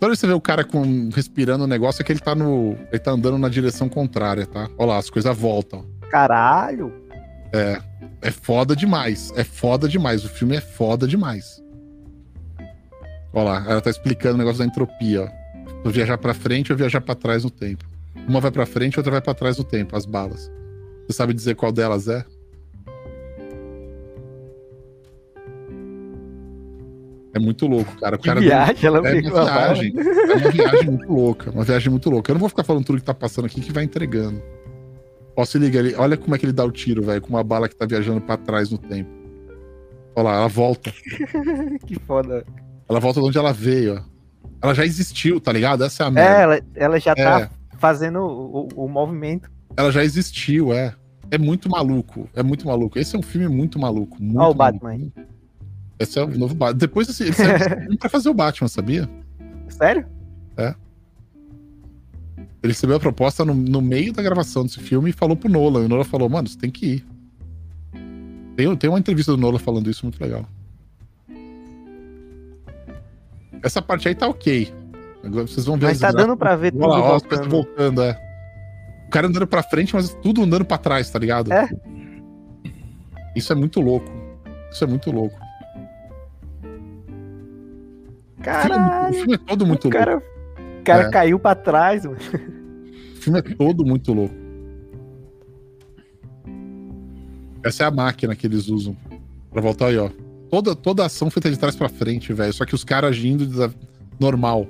[0.00, 2.34] Toda vez que você vê o cara com, respirando o negócio, é que ele tá
[2.34, 2.74] no.
[2.90, 4.68] Ele tá andando na direção contrária, tá?
[4.78, 5.84] Ó lá, as coisas voltam.
[6.10, 6.92] Caralho.
[7.52, 7.80] É.
[8.22, 9.32] É foda demais.
[9.36, 10.24] É foda demais.
[10.24, 11.62] O filme é foda demais.
[13.32, 15.28] Ó lá, ela tá explicando o negócio da entropia, ó.
[15.84, 17.84] Eu viajar pra frente ou viajar pra trás no tempo.
[18.28, 20.50] Uma vai pra frente, outra vai pra trás no tempo, as balas.
[21.06, 22.24] Você sabe dizer qual delas é?
[27.32, 28.16] É muito louco, cara.
[28.16, 29.10] O cara viagem, ela é uma
[29.44, 29.94] viagem.
[29.96, 31.50] É uma viagem muito louca.
[31.50, 32.30] Uma viagem muito louca.
[32.30, 34.42] Eu não vou ficar falando tudo que tá passando aqui que vai entregando.
[35.40, 35.94] Ó, se liga ali.
[35.94, 37.20] Olha como é que ele dá o tiro, velho.
[37.22, 39.08] Com uma bala que tá viajando pra trás no tempo.
[40.14, 40.92] Olha lá, ela volta.
[41.86, 42.44] Que foda.
[42.88, 44.02] Ela volta de onde ela veio, ó.
[44.62, 45.82] Ela já existiu, tá ligado?
[45.84, 46.32] Essa é a É, merda.
[46.42, 47.50] ela, ela já tá É.
[47.78, 49.50] fazendo o, o- o movimento.
[49.76, 50.94] Ela já existiu, é.
[51.30, 52.28] É muito maluco.
[52.34, 52.98] É muito maluco.
[52.98, 54.20] Esse é um filme muito maluco.
[54.20, 54.54] Muito Ó o.
[54.54, 55.10] Batman.
[55.98, 56.78] Esse é o novo Batman.
[56.78, 57.32] Depois esse, ele
[57.78, 59.08] filme pra fazer o Batman, sabia?
[59.68, 60.04] Sério?
[62.62, 65.82] Ele recebeu a proposta no, no meio da gravação desse filme e falou pro Nolan.
[65.82, 67.06] E o Nolan falou, mano, você tem que ir.
[68.56, 70.44] Tem, tem uma entrevista do Nolan falando isso muito legal.
[73.62, 74.72] Essa parte aí tá ok.
[75.22, 76.26] Agora vocês vão ver Mas tá gráficos.
[76.26, 77.48] dando pra ver tudo Olha ó, voltando.
[77.50, 78.18] voltando, é.
[79.06, 81.52] O cara andando pra frente, mas tudo andando pra trás, tá ligado?
[81.52, 81.68] É.
[83.36, 84.10] Isso é muito louco.
[84.70, 85.36] Isso é muito louco.
[86.62, 89.14] O filme, é o Caralho.
[89.14, 89.98] filme é todo muito o louco.
[90.06, 90.22] cara,
[90.92, 91.10] cara É.
[91.10, 92.16] caiu pra trás, mano.
[92.16, 94.34] O filme é todo muito louco.
[97.64, 98.96] Essa é a máquina que eles usam
[99.50, 100.08] pra voltar aí, ó.
[100.50, 102.52] Toda, toda ação feita de trás pra frente, velho.
[102.52, 103.70] Só que os caras agindo da-
[104.18, 104.66] normal.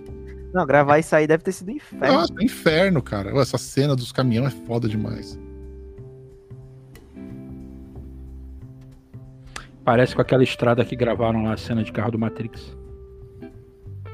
[0.53, 2.15] Não, gravar isso aí deve ter sido um inferno.
[2.15, 3.31] Nossa, é inferno, cara.
[3.41, 5.39] Essa cena dos caminhões é foda demais.
[9.85, 12.77] Parece com aquela estrada que gravaram lá a cena de carro do Matrix.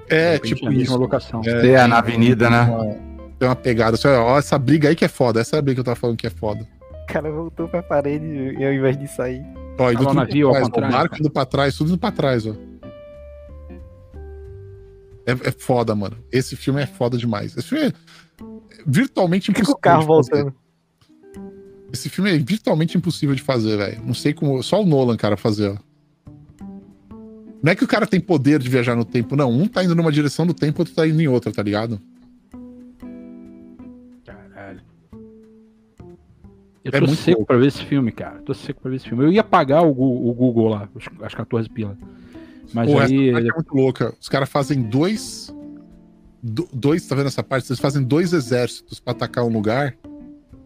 [0.09, 0.97] É, repente, tipo mesma isso.
[0.97, 1.41] locação.
[1.45, 2.63] É, É, na avenida, né?
[2.63, 2.95] Uma-
[3.39, 3.95] tem uma pegada.
[3.97, 5.41] Assim, ó, essa briga aí que é foda.
[5.41, 6.67] Essa é a briga que eu tava falando que é foda.
[7.03, 8.25] O cara voltou pra parede
[8.59, 9.43] e ao invés de sair.
[9.79, 10.89] Ó, indo Tava tudo no navio, pra ao trás, ó, contrário.
[10.89, 12.55] O barco indo pra trás, tudo indo pra trás, ó.
[15.27, 16.17] É, é foda, mano.
[16.31, 17.57] Esse filme é foda demais.
[17.57, 17.93] Esse filme é
[18.87, 19.75] virtualmente impossível.
[19.75, 20.31] o carro de fazer.
[20.45, 20.55] voltando.
[21.93, 24.03] Esse filme é virtualmente impossível de fazer, velho.
[24.05, 24.63] Não sei como.
[24.63, 25.77] Só o Nolan, cara, fazer, ó.
[27.63, 29.51] Não é que o cara tem poder de viajar no tempo, não.
[29.51, 32.01] Um tá indo numa direção do tempo, outro tá indo em outra, tá ligado?
[34.25, 34.81] Caralho.
[36.85, 37.47] Eu É tô muito seco louco.
[37.47, 38.39] pra ver esse filme, cara.
[38.43, 39.25] Tô seco pra ver esse filme.
[39.25, 40.89] Eu ia pagar o, o Google lá,
[41.23, 41.97] as 14 pila.
[42.73, 43.31] Mas Pô, aí.
[43.31, 44.15] essa é muito louca.
[44.21, 45.53] Os caras fazem dois.
[46.43, 47.69] do- dois, tá vendo essa parte?
[47.71, 49.97] Eles fazem dois exércitos pra atacar um lugar.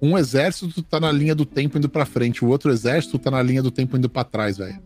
[0.03, 3.43] Um exército tá na linha do tempo indo pra frente, o outro exército tá na
[3.43, 4.79] linha do tempo indo pra trás, velho.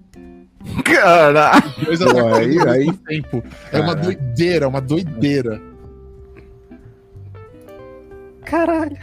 [0.85, 1.63] Caralho!
[2.13, 3.43] Pô, aí- aí- tempo.
[3.73, 5.61] É uma doideira, uma doideira.
[8.45, 8.97] Caralho.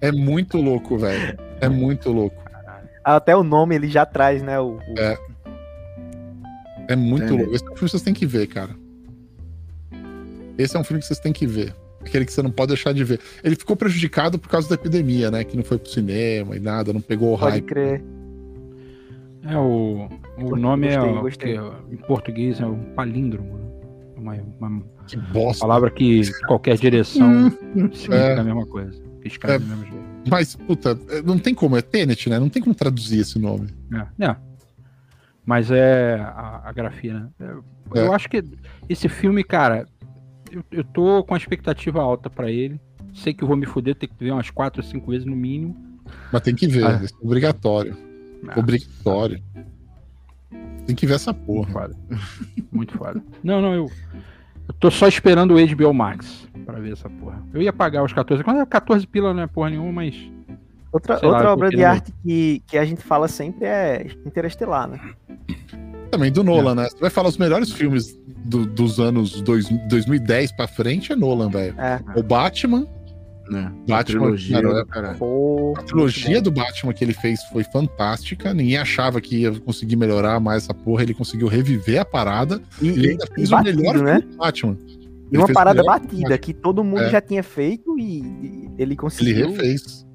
[0.00, 1.38] É muito louco, velho.
[1.60, 2.42] É muito louco.
[3.04, 4.58] Até o nome ele já traz, né?
[4.60, 5.18] O, o- É.
[6.88, 7.42] É muito Entendi.
[7.42, 7.54] louco.
[7.54, 8.70] Esse é um filme que vocês têm que ver, cara.
[10.56, 11.74] Esse é um filme que vocês têm que ver.
[12.00, 13.20] Aquele que você não pode deixar de ver.
[13.44, 15.44] Ele ficou prejudicado por causa da epidemia, né?
[15.44, 17.64] Que não foi pro cinema e nada, não pegou o Pode hype.
[17.66, 18.02] crer.
[19.42, 20.08] É, o,
[20.38, 20.96] o nome é.
[20.96, 21.58] gostei, o- gostei.
[21.58, 23.56] que, em português é um palíndromo.
[23.58, 23.68] né?
[24.16, 24.34] Uma,
[24.68, 25.60] uma Que bosta.
[25.60, 28.38] palavra que qualquer direção significa É.
[28.38, 29.00] a mesma coisa.
[29.24, 30.08] Escreve do mesmo jeito.
[30.30, 31.76] Mas, puta, não tem como.
[31.76, 32.38] É Tenet, né?
[32.38, 33.68] Não tem como traduzir esse nome.
[34.18, 34.36] É, é.
[35.46, 37.28] Mas é a, a grafia, né?
[37.40, 38.06] É, É.
[38.06, 38.42] Eu acho que
[38.88, 39.86] esse filme, cara,
[40.50, 42.78] eu, eu tô com a expectativa alta pra ele.
[43.14, 45.34] Sei que eu vou me fuder, ter que ver umas 4 ou 5 vezes no
[45.36, 45.74] mínimo.
[46.32, 46.84] Mas tem que ver.
[46.84, 47.00] Ah.
[47.02, 47.96] Isso é obrigatório.
[48.46, 49.42] Ah, Obrigatório.
[50.86, 51.70] Tem que ver essa Muito porra.
[51.72, 51.96] foda.
[52.72, 53.22] Muito foda.
[53.42, 53.90] Não, não, eu,
[54.66, 57.42] eu tô só esperando o HBO Max pra ver essa porra.
[57.52, 58.42] Eu ia pagar os 14.
[58.42, 60.14] Quando é 14 pila não é porra nenhuma, mas.
[60.90, 64.88] Outra, lá, outra tô obra de arte que, que a gente fala sempre é Interestelar,
[64.88, 64.98] né?
[66.10, 66.84] Também do Nolan, né?
[66.88, 71.50] Você vai falar os melhores filmes do- dos anos dois, 2010 pra frente, é Nolan,
[71.50, 71.78] velho.
[71.78, 72.00] É.
[72.18, 72.86] O Batman,
[73.50, 73.72] Né?
[73.86, 75.14] Batman, trilogia cara.
[75.14, 78.52] Pô, A trilogia do Batman que ele fez foi fantástica.
[78.52, 81.02] Ninguém achava que ia conseguir melhorar mais essa porra.
[81.02, 82.60] Ele conseguiu reviver a parada.
[82.82, 84.22] E, Ele ainda fez o batido, melhor né?
[84.36, 84.76] Batman.
[84.86, 87.10] E Ele uma o parada batida que todo mundo É.
[87.10, 89.50] já tinha feito e, e ele Ele conseguiu.
[89.50, 90.06] refez.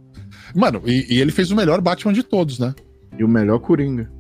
[0.55, 2.73] Mano, e, e ele fez o melhor Batman de todos, né?
[3.17, 4.11] E o melhor Coringa.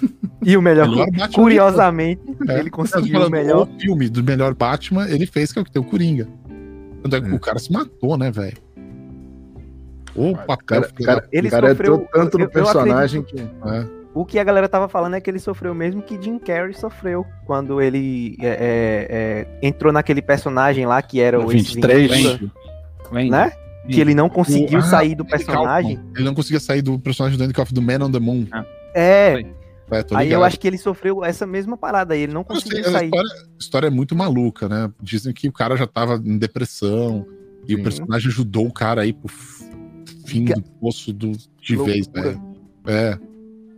[0.44, 3.68] E o melhor, Melhor Batman curiosamente, É, ele conseguiu o melhor.
[3.68, 6.26] O filme do melhor Batman, ele fez que é o que tem o Coringa.
[7.02, 7.34] Tanto é que É.
[7.34, 8.56] o cara se matou, né, velho?
[10.14, 10.82] O O papel.
[10.82, 13.36] cara, cara, Ele o cara sofreu- entrou tanto no eu- eu personagem que.
[13.36, 14.02] da- é.
[14.14, 16.74] O que a galera tava falando é que ele sofreu o mesmo que Jim Carrey
[16.74, 19.06] sofreu quando ele é, é,
[19.62, 22.50] é, entrou naquele personagem lá que era o Ace 23, Ventura,
[23.10, 23.30] Vem.
[23.30, 23.52] né?
[23.88, 25.98] Que ele não conseguiu O- ah, sair do Andy personagem.
[26.14, 28.46] Ele não conseguia sair do personagem do Andy Kaufman, do Man on the Moon.
[28.94, 29.42] É,
[29.92, 32.70] É, aí eu acho que ele sofreu essa mesma parada aí, ele não Eu sei,
[32.70, 33.04] conseguiu a sair.
[33.06, 34.90] história, a história é muito maluca, né?
[35.02, 37.26] Dizem que o cara já tava em depressão
[37.68, 37.80] e Sim.
[37.80, 39.28] o personagem ajudou o cara aí pro
[40.26, 41.92] fim Que- do poço do, de Loucura.
[41.94, 42.42] vez, velho.
[42.86, 43.18] É.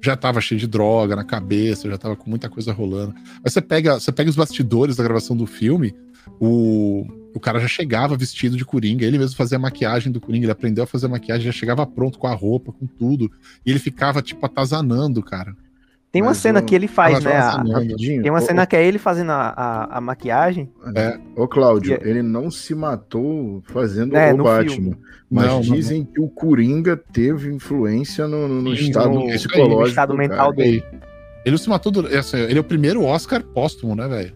[0.03, 3.15] Já tava cheio de droga na cabeça, já tava com muita coisa rolando.
[3.43, 5.95] Mas você pega, você pega os bastidores da gravação do filme,
[6.39, 10.45] o, o cara já chegava vestido de Coringa, ele mesmo fazia a maquiagem do Coringa,
[10.45, 13.31] ele aprendeu a fazer a maquiagem, já chegava pronto com a roupa, com tudo.
[13.65, 15.57] E ele ficava, tipo, atazanando, cara.
[16.15, 17.33] Tem uma Mas cena o- que ele faz, né?
[17.33, 17.73] a- atazanando.
[17.73, 18.23] Rapidinho.
[18.23, 20.71] tem uma cena que é ele fazendo a, a, a maquiagem.
[20.95, 21.19] É.
[21.35, 24.71] Ô, Cláudio, E é- ele não se matou fazendo É, o Batman.
[24.71, 24.97] filme.
[25.29, 29.27] Mas Não, não, dizem que o Coringa teve influência no, no- no Sim, estado no-
[29.27, 29.81] psicológico.
[29.81, 30.57] no estado do mental cara.
[30.57, 30.85] dele.
[31.45, 31.91] Ele não se matou.
[31.91, 34.33] do- é assim, ele é o primeiro Oscar póstumo, né, velho?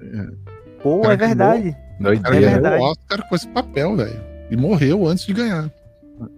[0.82, 1.76] Pô, Cara, é verdade.
[2.00, 2.82] O cara É verdade.
[2.82, 4.20] o Oscar com esse papel, velho.
[4.50, 5.70] E morreu antes de ganhar.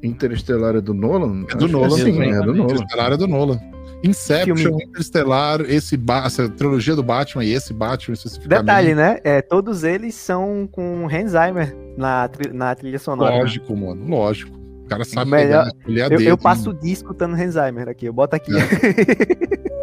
[0.03, 1.45] Interestelar é do Nolan?
[1.51, 2.31] É do Acho Nolan, Sim, também.
[2.33, 2.65] é do Nolan.
[2.65, 3.59] Interestelar é do Nolan.
[4.03, 4.85] Inception, Filme.
[4.85, 8.61] Interestelar, esse essa trilogia do Batman e esse Batman especificamente.
[8.61, 9.19] Detalhe, né?
[9.25, 13.33] É, todos eles são com Zimmer na, tri- na trilha sonora.
[13.35, 13.41] né?
[13.41, 14.59] Lógico, mano, lógico.
[14.85, 16.77] O cara sabe Melhor- pegar, Eu, eu passo né?
[16.77, 18.07] o dia escutando Zimmer aqui.
[18.07, 18.51] Eu boto aqui.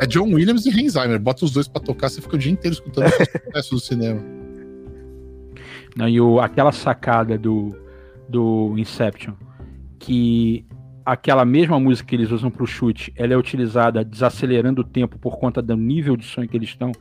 [0.01, 1.19] É John Williams e Heinzheimer.
[1.19, 3.13] Bota os dois pra tocar, você fica o dia inteiro escutando os
[3.45, 4.21] sucessos do cinema.
[5.95, 7.75] Não, e o, aquela sacada do,
[8.27, 9.33] do Inception,
[9.97, 10.65] que
[11.11, 15.37] aquela mesma música que eles usam pro chute, ela é utilizada desacelerando o tempo por
[15.37, 16.91] conta do nível de sonho que eles estão.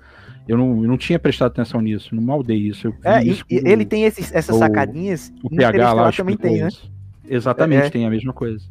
[0.46, 2.94] Eu não, eu não tinha prestado atenção nisso, não maldei isso.
[3.02, 5.32] É, e- isso e ele tem esses, essas o- sacadinhas.
[5.42, 6.68] o PH lá também tem, né?
[6.68, 6.88] isso.
[7.28, 7.90] Exatamente, É.
[7.90, 8.64] tem a mesma coisa.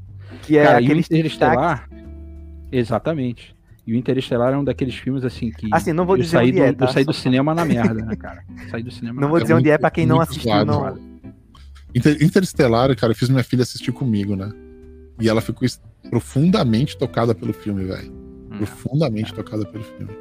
[0.43, 1.89] Que é Cara, e o Interestelar.
[2.71, 3.53] Exatamente.
[3.85, 5.67] E o Interestelar é um daqueles filmes assim que.
[5.71, 6.85] Assim, não vou eu dizer saí onde do, é, tá?
[6.85, 8.43] Eu saí do cinema na merda, né, cara?
[8.71, 10.49] Saí do cinema Não vou É dizer onde muito- é pra quem não muito assistiu,
[10.51, 11.15] suave, não.
[12.21, 14.49] Interestelar, cara, eu fiz minha filha assistir comigo, né?
[15.19, 15.67] E ela ficou
[16.09, 18.11] profundamente tocada pelo filme, velho.
[18.51, 18.57] Hum.
[18.57, 20.15] Profundamente tocada pelo filme.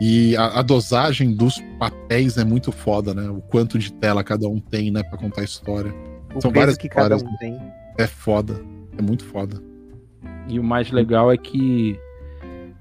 [0.00, 3.28] E a, a dosagem dos papéis é muito foda, né?
[3.28, 5.92] O quanto de tela cada um tem, né, pra contar a história.
[6.34, 7.58] O São várias que cada histórias, um tem.
[7.98, 8.60] É foda.
[8.96, 9.62] É muito foda.
[10.48, 11.98] E o mais legal é que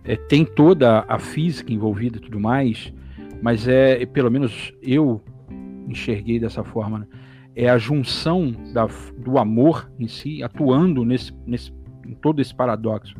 [0.03, 2.93] é, tem toda a física envolvida e tudo mais,
[3.41, 5.21] mas é, pelo menos eu
[5.87, 7.07] enxerguei dessa forma, né?
[7.57, 8.87] É a junção da,
[9.17, 11.73] do amor em si atuando nesse, nesse,
[12.05, 13.15] em todo esse paradoxo.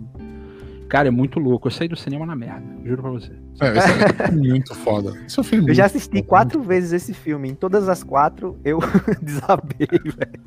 [0.88, 1.68] Cara, é muito louco.
[1.68, 3.32] Eu saí do cinema na merda, juro pra você.
[3.60, 5.10] É, esse é muito foda.
[5.26, 6.28] Esse é um filme Eu muito já assisti foda.
[6.28, 7.50] quatro vezes esse filme.
[7.50, 8.80] Em todas as quatro, eu
[9.22, 10.44] desabei, velho.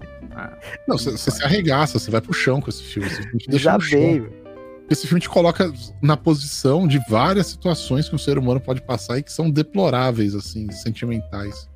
[0.86, 3.08] Não, você você se arregaça, você vai pro chão com esse filme.
[3.08, 3.50] Esse filme te.
[3.50, 4.40] Desabei, velho.
[4.88, 9.18] Esse filme te coloca na posição de várias situações que um ser humano pode passar
[9.18, 11.69] e que são deploráveis, assim, sentimentais.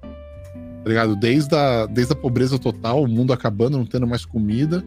[0.84, 1.16] Tá ligado?
[1.16, 4.84] Desde a, desde a pobreza total, o mundo acabando, não tendo mais comida,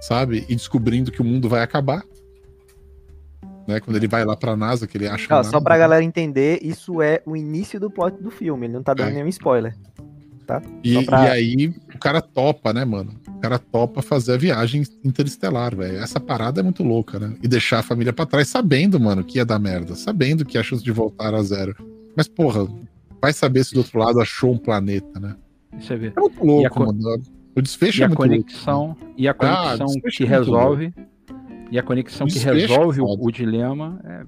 [0.00, 0.44] sabe?
[0.48, 2.02] E descobrindo que o mundo vai acabar.
[3.68, 3.80] Né?
[3.80, 5.32] Quando ele vai lá pra NASA, que ele acha.
[5.34, 5.60] Ó, a só NASA.
[5.64, 8.66] pra galera entender, isso é o início do plot do filme.
[8.66, 9.12] Ele não tá dando É.
[9.14, 9.74] nenhum spoiler.
[10.84, 13.12] E, só pra- e aí o cara topa, né, mano?
[13.28, 15.98] O cara topa fazer a viagem interestelar, velho.
[15.98, 17.34] Essa parada é muito louca, né?
[17.42, 19.96] E deixar a família pra trás sabendo, mano, que ia dar merda.
[19.96, 21.74] Sabendo que a chance de voltar a zero.
[22.16, 22.68] Mas, porra,
[23.26, 25.34] vai saber se do outro lado achou um planeta, né?
[25.80, 26.12] Você vê.
[26.16, 27.00] É muito louco, co- mano.
[27.56, 28.34] O desfecho E é a muito louco.
[28.34, 30.94] conexão, e a Ah, conexão desfecho que é resolve.
[31.72, 34.22] E a conexão que é resolve o, o dilema é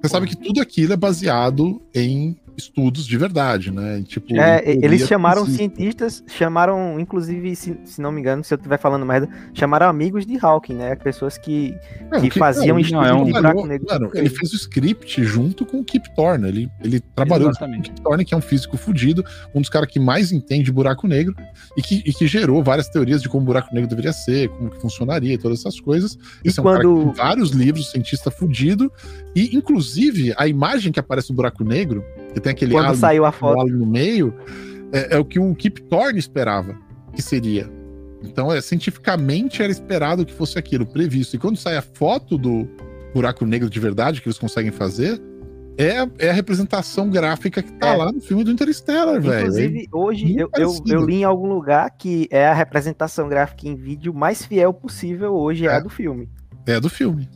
[0.00, 4.02] Você sabe que tudo aquilo é baseado em estudos de verdade, né?
[4.06, 5.76] Tipo, É, eles chamaram científica.
[6.10, 10.24] cientistas, chamaram, inclusive, se, se não me engano, se eu estiver falando merda, chamaram amigos
[10.26, 10.94] de Hawking, né?
[10.96, 11.74] Pessoas que,
[12.10, 13.86] Não, que Kip- faziam não, estudos é um- de buraco negro.
[13.90, 16.48] Mano, ele fez o script junto com o Kip Thorne.
[16.48, 17.90] Ele, ele trabalhou junto com o Exatamente.
[17.90, 19.24] Kip Thorne, que é um físico fudido,
[19.54, 21.34] um dos caras que mais entende buraco negro
[21.76, 24.70] e que, e que gerou várias teorias de como o buraco negro deveria ser, como
[24.70, 26.18] que funcionaria, todas essas coisas.
[26.44, 28.90] E Esse é um cara quando- que tem vários livros, cientista fudido,
[29.34, 33.30] e inclusive a imagem que aparece no buraco negro, que tem aquele Quando saiu a
[33.30, 33.66] o foto.
[33.66, 34.34] no meio,
[34.92, 36.76] é, é o que o Kip Thorne esperava
[37.14, 37.68] que seria.
[38.22, 41.36] Então, é, cientificamente era esperado que fosse aquilo, previsto.
[41.36, 42.66] E quando sai a foto do
[43.12, 45.20] buraco negro de verdade que eles conseguem fazer,
[45.76, 47.96] é, é a representação gráfica que tá É.
[47.96, 49.40] lá no filme do Interstellar, velho.
[49.40, 53.68] Inclusive, hoje muito eu, eu, eu li em algum lugar que é a representação gráfica
[53.68, 55.74] em vídeo mais fiel possível hoje é, É.
[55.74, 56.28] a do filme.
[56.66, 57.28] É do filme.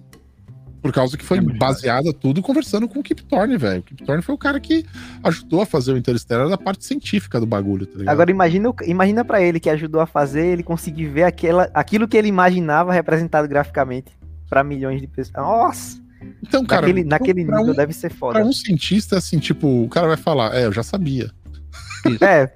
[0.88, 3.80] Por causa que foi É baseada tudo conversando com o Kip Thorne, velho.
[3.80, 4.86] O Kip Thorne foi o cara que
[5.22, 8.14] ajudou a fazer o Interstellar da parte científica do bagulho, tá ligado?
[8.14, 12.16] Agora imagina, imagina para ele que ajudou a fazer, ele conseguir ver aquela, aquilo que
[12.16, 14.10] ele imaginava representado graficamente
[14.48, 15.36] pra milhões de pessoas.
[15.36, 16.00] Nossa!
[16.42, 18.42] então, cara, naquele então, naquele pra nível um, deve ser pra foda.
[18.42, 21.30] um cientista, assim, tipo, o cara vai falar, é, eu já sabia,
[22.22, 22.50] É,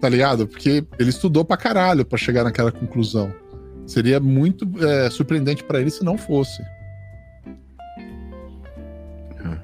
[0.00, 0.48] tá ligado?
[0.48, 3.32] Porque ele estudou pra caralho pra chegar naquela conclusão.
[3.86, 6.60] Seria muito é, surpreendente pra ele se não fosse.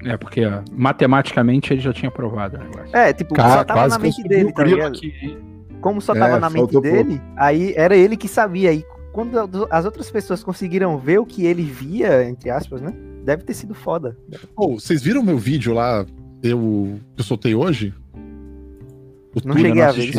[0.07, 2.95] É, porque ó, matematicamente ele já tinha provado o negócio.
[2.95, 4.95] é, tipo, Cara, só tava quase na que eu mente dele, tá ligado?
[4.95, 5.37] aqui.
[5.81, 8.73] Como só É, tava na mente dele, aí era ele que sabia.
[8.73, 9.37] E quando
[9.69, 12.93] as outras pessoas conseguiram ver o que ele via, entre aspas, né?
[13.23, 14.17] Deve ter sido foda.
[14.55, 16.05] Pô, vocês viram meu vídeo lá,
[16.41, 17.93] eu, que eu soltei hoje?
[19.35, 20.11] O Não cheguei a ver.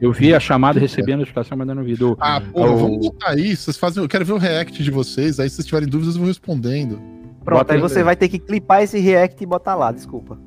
[0.00, 1.96] Eu vi a chamada recebendo a notificação, mas eu não vi.
[1.96, 3.56] Do, Ah, porra, o- vamos botar aí.
[3.56, 4.02] Vocês fazem.
[4.02, 5.40] Eu quero ver o react de vocês.
[5.40, 7.00] Aí, se vocês tiverem dúvidas, eu vou respondendo.
[7.44, 10.38] Pronto, Bota aí você vai ter que clipar esse react e botar lá, desculpa.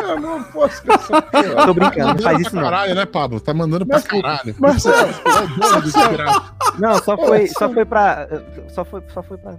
[0.00, 1.66] Eu não posso porra.
[1.66, 2.62] Tô brincando, não faz isso não.
[2.62, 3.40] caralho, né, Pablo?
[3.40, 4.54] Tá mandando pra Mas, caralho.
[4.58, 6.78] Marcelo, É.
[6.78, 8.28] Não, só foi, só foi pra.
[8.68, 9.54] Só foi, só foi pra.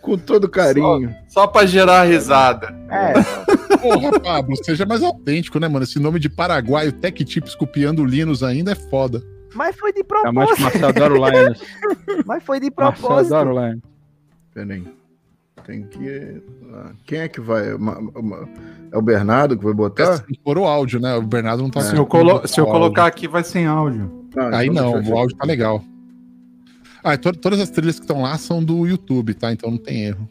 [0.00, 1.14] com todo carinho.
[1.28, 2.74] Só pra gerar risada.
[2.90, 3.12] É,
[3.76, 5.84] Porra, Pablo, seja mais autêntico, né, mano?
[5.84, 9.22] Esse nome de paraguaio, Tech Tips copiando o Linus ainda é foda.
[9.54, 10.80] mas foi de Tá mais que propósito.
[10.82, 11.62] Marcelo Linus.
[12.26, 13.34] Mas foi de Marcelo propósito.
[13.34, 13.82] adora o Linus.
[14.54, 14.99] Peraí.
[15.64, 16.42] Tem que.
[16.72, 17.72] ah, Quem é que vai?
[17.74, 18.48] Uma- uma-
[18.92, 20.20] É o Bernardo que vai botar?
[20.24, 21.14] Que pôr o áudio, né?
[21.16, 24.26] O Bernardo não tá Se eu, colo- se eu colocar aqui, vai sem áudio.
[24.36, 25.82] Ah, Aí então não, o áudio tá legal.
[27.02, 29.52] Ah, to- todas as trilhas que estão lá são do YouTube, tá?
[29.52, 30.28] Então não tem erro.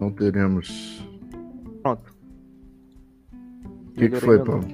[0.00, 1.04] Não teremos.
[1.82, 2.12] Pronto.
[3.88, 4.66] O que, que foi, Paulo?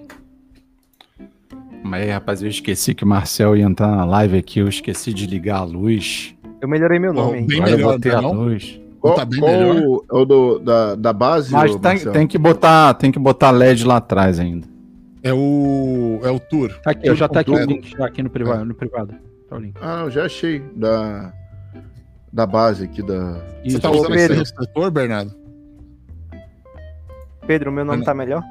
[1.85, 5.12] Mas aí, rapaz, eu esqueci que o Marcel ia entrar na live aqui, eu esqueci
[5.12, 6.35] de ligar a luz.
[6.60, 7.47] Eu melhorei meu nome, hein?
[7.47, 8.32] Bem melhor, a não?
[8.32, 8.80] luz.
[9.00, 9.76] Qual, tá bem qual melhor?
[9.82, 11.52] o- é o do, da, da base?
[11.52, 14.66] Mas tem, tem que botar, tem que botar LED lá atrás ainda.
[15.22, 16.20] É o.
[16.22, 16.70] É o tour.
[16.82, 18.64] Tá aqui, ó, já tá aqui o link, tá aqui no privado.
[18.64, 19.14] No privado.
[19.48, 19.74] Tá o link.
[19.80, 20.60] Ah, eu já achei.
[20.76, 21.32] Da,
[22.32, 23.32] da base aqui da.
[23.62, 24.39] Você Isso, tá ô, usando esse Pedro.
[24.44, 25.34] refletor, Bernardo?
[27.47, 28.42] Pedro, meu nome tá melhor?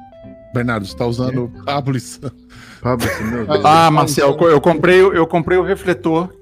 [0.52, 2.30] Bernardo, você tá usando Pablo e Sam.
[2.82, 3.64] Pablo, meu Deus.
[3.64, 6.32] Ah, Marcel, eu comprei, eu comprei o refletor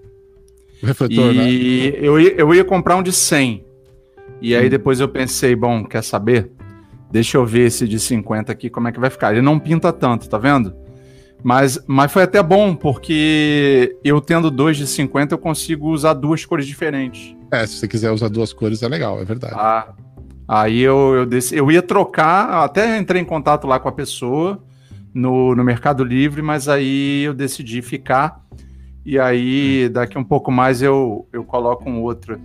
[0.82, 1.50] Refletor, né?
[1.50, 3.64] e eu, ia, eu ia comprar um de 100.
[4.40, 6.50] E aí depois eu pensei, bom, quer saber?
[7.10, 9.32] Deixa eu ver esse de 50 aqui, como é que vai ficar.
[9.32, 10.74] Ele não pinta tanto, tá vendo?
[11.42, 16.44] Mas, mas foi até bom, porque eu tendo dois de 50, eu consigo usar duas
[16.44, 17.34] cores diferentes.
[17.50, 19.54] É, se você quiser usar duas cores, é legal, é verdade.
[19.56, 19.94] Ah,
[20.46, 24.62] aí eu, eu, dec- eu ia trocar, até entrei em contato lá com a pessoa
[25.14, 28.44] no, no Mercado Livre, mas aí eu decidi ficar.
[29.10, 32.38] E aí, daqui um pouco mais, eu, eu coloco um outro.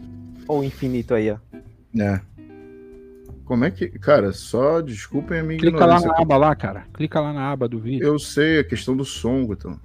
[0.47, 1.35] Ou infinito aí, ó.
[2.01, 2.21] É.
[3.43, 3.87] Como é que.
[3.99, 6.07] Cara, só desculpem a minha Clica lá ignorância.
[6.09, 6.83] na aba lá, cara.
[6.93, 8.05] Clica lá na aba do vídeo.
[8.07, 9.77] Eu sei a questão do som, então.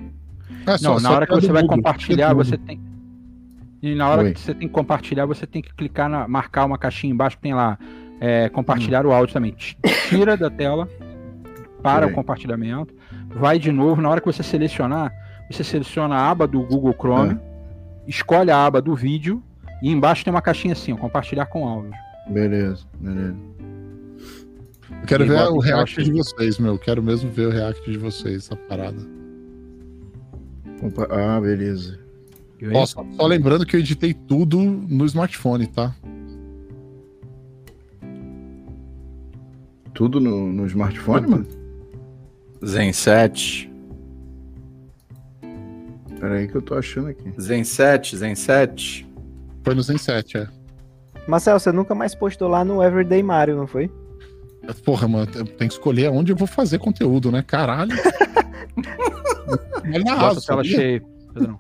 [0.64, 2.80] É, só- Não, na só hora que você vai compartilhar, você tem.
[3.82, 4.32] E na hora Oi.
[4.34, 6.28] que você tem que compartilhar, você tem que clicar na.
[6.28, 7.76] marcar uma caixinha embaixo que tem lá.
[8.20, 9.52] é, compartilhar o áudio também.
[10.08, 10.88] Tira da tela,
[11.82, 12.12] para Peraí.
[12.12, 12.94] o compartilhamento,
[13.34, 14.00] vai de novo.
[14.00, 15.12] Na hora que você selecionar,
[15.54, 17.38] você seleciona a aba do Google Chrome,
[18.06, 19.42] escolhe a aba do vídeo
[19.82, 21.92] e embaixo tem uma caixinha assim, ó, compartilhar com áudio.
[22.28, 23.36] Beleza, beleza.
[24.90, 26.78] Eu quero E ver o react de vocês, meu.
[26.78, 28.98] Quero mesmo ver o react de vocês, essa parada.
[31.10, 31.98] Ah, beleza.
[32.74, 35.94] Ó, só, só lembrando que eu editei tudo no smartphone, tá?
[39.94, 41.46] Tudo no, no smartphone, mano?
[42.64, 43.70] Zen 7.
[46.20, 47.32] Pera aí que eu tô achando aqui.
[47.40, 49.08] Zen 7, Zen 7.
[49.62, 50.48] Foi no Zen 7, é.
[51.26, 53.90] Marcel, você nunca mais postou lá no Everyday Mario, não foi?
[54.84, 57.42] Porra, mano, eu tenho que escolher onde eu vou fazer conteúdo, né?
[57.46, 57.92] Caralho.
[59.94, 60.76] Olha Bota asa, a tela sabia?
[60.76, 61.58] cheia, Pedrão.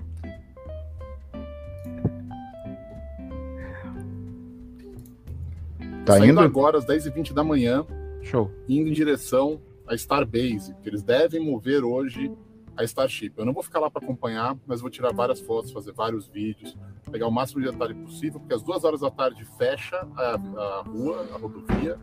[6.04, 6.40] Tá Saindo indo?
[6.40, 7.84] agora às 10h20 da manhã,
[8.22, 8.50] Show.
[8.68, 12.30] indo em direção à Starbase, que eles devem mover hoje
[12.78, 13.32] a Starship.
[13.36, 16.78] Eu não vou ficar lá para acompanhar, mas vou tirar várias fotos, fazer vários vídeos,
[17.10, 20.82] pegar o máximo de detalhe possível, porque às duas horas da tarde fecha a, a
[20.82, 21.98] rua, a rodovia,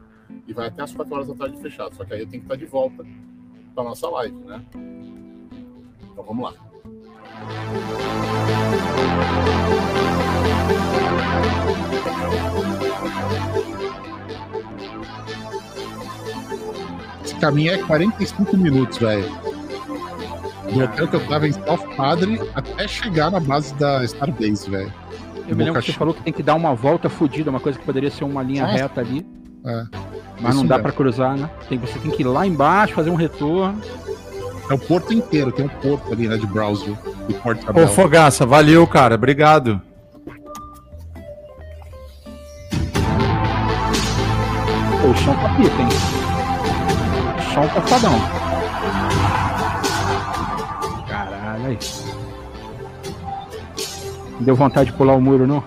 [0.45, 1.95] e vai até às quatro horas da tarde fechado.
[1.95, 3.05] Só que aí eu tenho que estar de volta
[3.73, 4.65] para nossa live, né?
[6.11, 6.53] Então vamos lá.
[17.23, 19.54] Esse caminho é 45 minutos, velho.
[20.71, 24.91] Do hotel que eu tava em South Padre até chegar na base da Starbase, velho.
[25.47, 27.77] Eu me lembro que você falou que tem que dar uma volta fodida, uma coisa
[27.77, 28.73] que poderia ser uma linha Nossa.
[28.77, 29.25] reta ali,
[29.65, 29.83] É.
[30.41, 31.49] mas Isso não dá pra cruzar, né?
[31.69, 33.79] Tem, você tem que ir lá embaixo, fazer um retorno.
[34.69, 37.87] É o porto inteiro, tem um porto ali, né, de Brownsville, de Port Ô.
[37.87, 39.13] Fogaça, valeu, cara.
[39.13, 39.79] Obrigado.
[45.01, 45.89] Pô, o chão tá pica, hein?
[47.37, 48.44] O chão tá fadão.
[51.65, 51.79] Aí.
[54.31, 55.63] Não deu vontade de pular o muro, não?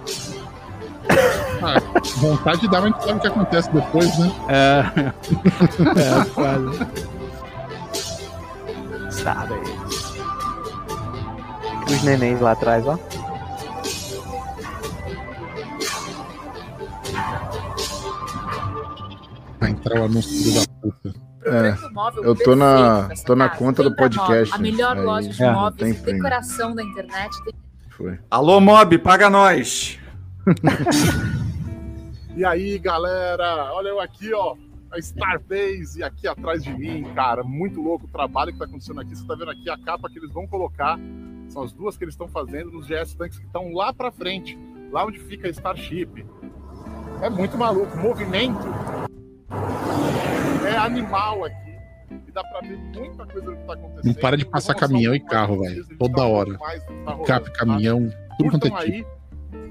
[2.16, 4.32] Vontade de dar, mas gente sabe o que acontece depois, né?
[4.48, 4.84] É.
[6.00, 6.78] é, quase.
[9.10, 9.54] Sabe.
[11.86, 12.98] Os nenéns lá atrás, ó.
[19.60, 21.27] Vai entrar o anúncio da puta.
[21.48, 23.58] É, Prêmio móvel eu tô na, tô na casa.
[23.58, 24.54] conta do podcast.
[24.54, 27.44] A melhor aí loja de É, móveis tem decoração da internet.
[27.44, 27.54] Tem
[27.90, 28.18] Foi.
[28.30, 29.98] Alô, Mob, paga nós.
[32.38, 34.54] E aí, galera, olha eu aqui, ó,
[34.92, 39.16] a Starbase aqui atrás de mim, cara, muito louco o trabalho que tá acontecendo aqui.
[39.16, 41.00] Você tá vendo aqui a capa que eles vão colocar,
[41.48, 44.56] são as duas que eles estão fazendo nos GS Tanks que estão lá pra frente,
[44.92, 46.24] lá onde fica a Starship.
[47.20, 48.68] É muito maluco, movimento
[50.66, 51.68] é animal aqui.
[52.26, 54.04] E dá pra ver muita coisa que tá acontecendo.
[54.04, 55.86] Não para de passar caminhão e carro, velho.
[55.98, 56.58] Toda hora.
[57.26, 58.82] Cap, caminhão, tudo quanto é tipo.
[58.82, 59.06] aí,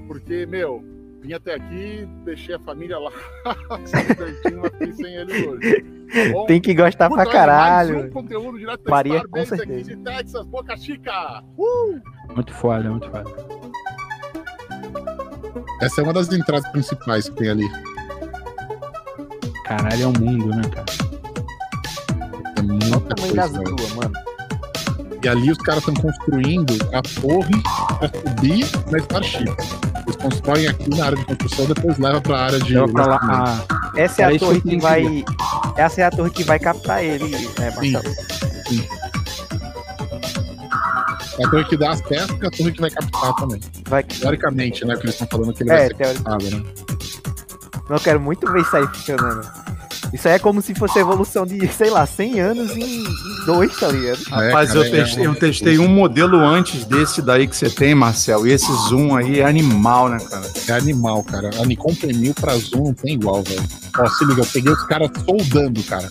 [0.07, 0.83] porque, meu,
[1.22, 3.11] vim até aqui, deixei a família lá,
[3.69, 3.89] mas
[4.95, 5.81] sem eles hoje.
[5.81, 6.45] Tá?
[6.47, 8.11] Tem que gostar pra aí Mais caralho.
[8.14, 9.95] um Starbase com aqui certeza.
[9.95, 11.43] de Texas, Boca Chica.
[11.57, 11.99] Uh!
[12.33, 13.25] Muito foda, muito foda.
[15.81, 17.97] Essa é uma das entradas principais que tem ali.
[19.68, 20.86] Caralho, é um mundo, né, cara?
[22.58, 24.14] É Olha o tamanho das duas, mano.
[25.24, 27.62] E ali os caras estão construindo a torre
[28.00, 29.56] pra subir na Starship.
[30.06, 32.76] Eles constroem aqui na área de construção, depois leva pra área de.
[32.78, 33.20] Lá.
[33.24, 35.26] Ah, Essa é a torre que vai.
[35.76, 37.30] Essa é a torre que vai captar ele,
[37.60, 38.16] né, Marcelo?
[41.40, 43.60] É a torre que dá acesso e a torre que vai captar também.
[43.88, 44.04] Vai...
[44.04, 44.96] Teoricamente, né?
[44.96, 46.64] Que eles estão falando que ele É, vai ser captado, né?
[47.90, 49.48] Eu quero muito ver isso aí funcionando.
[50.14, 53.45] Isso aí é como se fosse a evolução de, sei lá, 100 anos em em
[53.45, 54.19] dois, tá ligado?
[54.19, 57.69] É, Rapaz, cara, eu, é testei, eu testei um modelo antes desse daí que você
[57.69, 58.45] tem, Marcel.
[58.45, 60.51] E esse zoom aí é animal, né, cara?
[60.67, 61.49] É animal, cara.
[61.61, 63.64] A Nikon P1000 pra Zoom não tem igual, velho.
[63.98, 66.09] Ó, se liga, eu peguei os caras soldando, cara.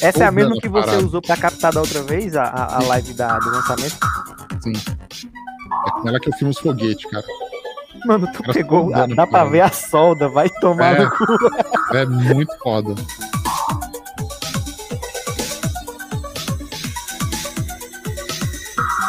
[0.00, 1.06] Essa é a mesma que você parado.
[1.06, 3.96] usou pra captar da outra vez, a, a, a live da, do lançamento.
[4.62, 4.72] Sim.
[5.86, 7.24] É com ela que eu filmo os foguetes, cara.
[8.06, 8.84] Mano, tu pegou.
[8.84, 9.50] soldando, dá pra cara.
[9.50, 11.04] ver a solda, vai tomar É.
[11.04, 11.24] no cu.
[11.96, 12.94] É muito foda.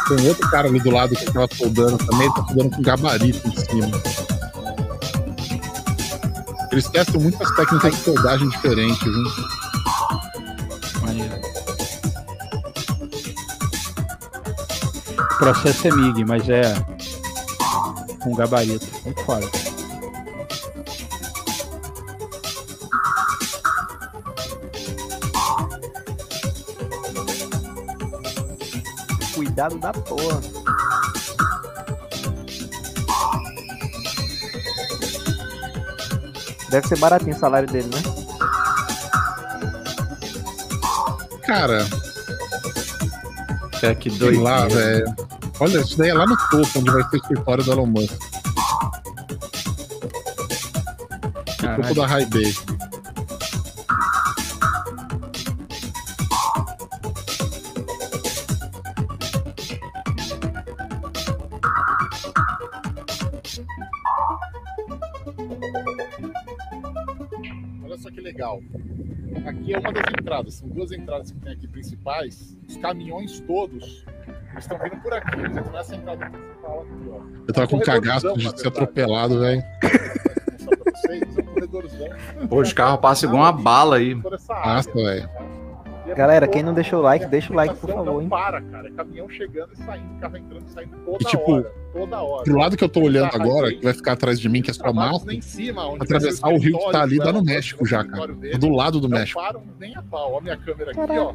[0.08, 3.56] Tem outro cara ali do lado que tava soldando também, tá soldando com gabarito em
[3.56, 3.90] cima.
[6.72, 9.24] Eles testam muitas técnicas de soldagem diferentes, viu?
[11.02, 11.34] maneiro.
[15.18, 16.74] O processo é MIG, mas é
[18.22, 18.86] com gabarito.
[19.04, 19.46] Muito foda.
[29.34, 30.40] Cuidado da porra.
[36.70, 38.02] Deve ser baratinho o salário dele, né?
[41.46, 41.84] Cara,
[43.82, 44.42] É que sei doido.
[44.42, 45.04] lá, velho.
[45.62, 48.12] Olha, isso daí é lá no topo, onde vai ser o escritório do Elon Musk.
[48.12, 48.18] No
[51.36, 51.94] topo Caralho.
[51.94, 52.54] da High Bay.
[67.84, 68.62] Olha só que legal.
[69.44, 72.56] Aqui é uma das entradas, são duas entradas que tem aqui principais.
[72.66, 74.06] Os caminhões todos
[74.58, 75.40] estão vindo por aqui.
[75.40, 77.20] Eles entram nessa entrada principal aqui, ó.
[77.48, 79.60] Eu tava com cagaço Corredorzão, de na ser atropelado, velho.
[79.60, 79.64] É
[82.42, 82.46] um.
[82.48, 84.14] Pô, os carros passam igual uma bala aí.
[84.14, 85.28] Nossa, velho.
[86.06, 88.28] E é Galera, quem não deixou o like, deixa o like, por favor, Não hein?
[88.28, 88.88] para, cara.
[88.88, 91.72] É caminhão chegando e saindo, carro entrando e saindo toda E, tipo, hora.
[91.92, 92.44] Toda hora.
[92.44, 94.70] Pro lado que eu tô olhando Tá, agora, que vai ficar atrás de mim, que
[94.70, 94.92] é só
[95.40, 98.34] cima, onde atravessar o rio que tá ali, dá no escritório, México já, cara.
[98.34, 99.40] Tá do lado do Não México.
[99.40, 100.32] param nem a pau.
[100.32, 101.34] Ó a minha câmera aqui, ó.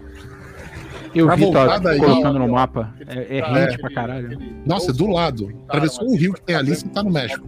[1.13, 2.93] Eu Pra vi voltar tá daí- colocando no mapa.
[3.07, 4.39] É, é tá, rente aquele- pra caralho.
[4.65, 5.51] Nossa, do lado.
[5.67, 7.47] Atravessou o rio que tem ali, você tá no México.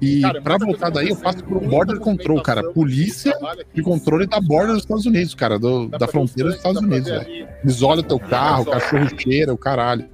[0.00, 2.62] E Cara, é pra voltar daí, eu passo por muita border control, cara.
[2.72, 3.34] Polícia
[3.74, 5.58] de controle da borda dos Estados Unidos, cara.
[5.58, 7.48] do- da fronteira dos Estados Unidos, velho.
[7.82, 10.04] olham teu carro, cachorro cheira, o caralho.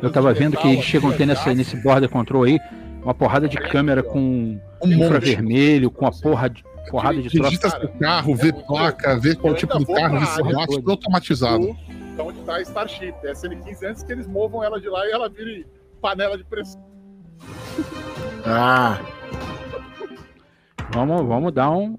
[0.00, 1.56] Eu tava de vendo que eles chegam a aqui, ter nessa, gás.
[1.56, 2.58] nesse border control aí
[3.02, 4.94] uma porrada de câmera com Um monte.
[4.94, 7.42] infravermelho, com a porra de, porrada de troço.
[7.44, 10.90] Registra seu carro, vê placa, vê qual Eu tipo de carro, vê se bate, tudo
[10.92, 11.66] automatizado.
[11.66, 11.76] do-
[12.12, 15.06] Então onde tá a Starship, é a SN15 antes que eles movam ela de lá
[15.06, 15.66] e ela vire
[16.00, 16.80] panela de pressão.
[18.46, 18.98] Ah,
[20.92, 21.96] Vamos, vamos dar um,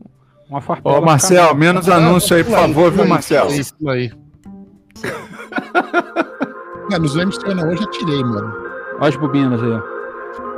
[0.50, 0.98] uma farpela.
[1.00, 3.46] Ô, Marcel, menos anúncio aí, por favor, viu, Marcel?
[3.48, 4.12] É isso aí.
[6.92, 8.54] É, nos eu não, hoje eu tirei, mano.
[9.00, 9.82] Olha as bobinas aí, ó.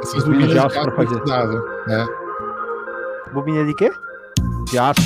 [0.01, 1.15] Essas Bobinas de bobinas aço pra fazer.
[1.21, 1.63] precisava.
[1.89, 3.31] É.
[3.33, 3.91] Bobinha de quê?
[4.69, 5.01] De aço.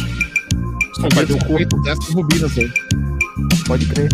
[1.13, 1.81] Fazer o corpo.
[1.81, 2.71] dessas bobinas aí.
[3.67, 4.09] Pode crer.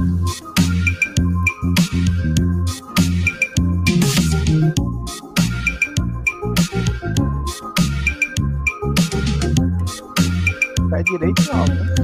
[10.90, 11.66] Pé direito não.
[11.66, 11.96] né?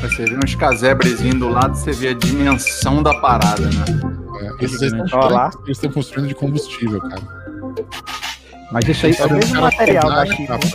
[0.00, 3.84] Você vê uns casebrezinhos do lado, você vê a dimensão da parada, né?
[4.40, 5.50] É, esses aí estão Olha lá.
[5.64, 7.22] eles estão construindo de combustível, cara.
[8.70, 10.46] Mas isso aí É o mesmo material da a Chip.
[10.46, 10.66] capa.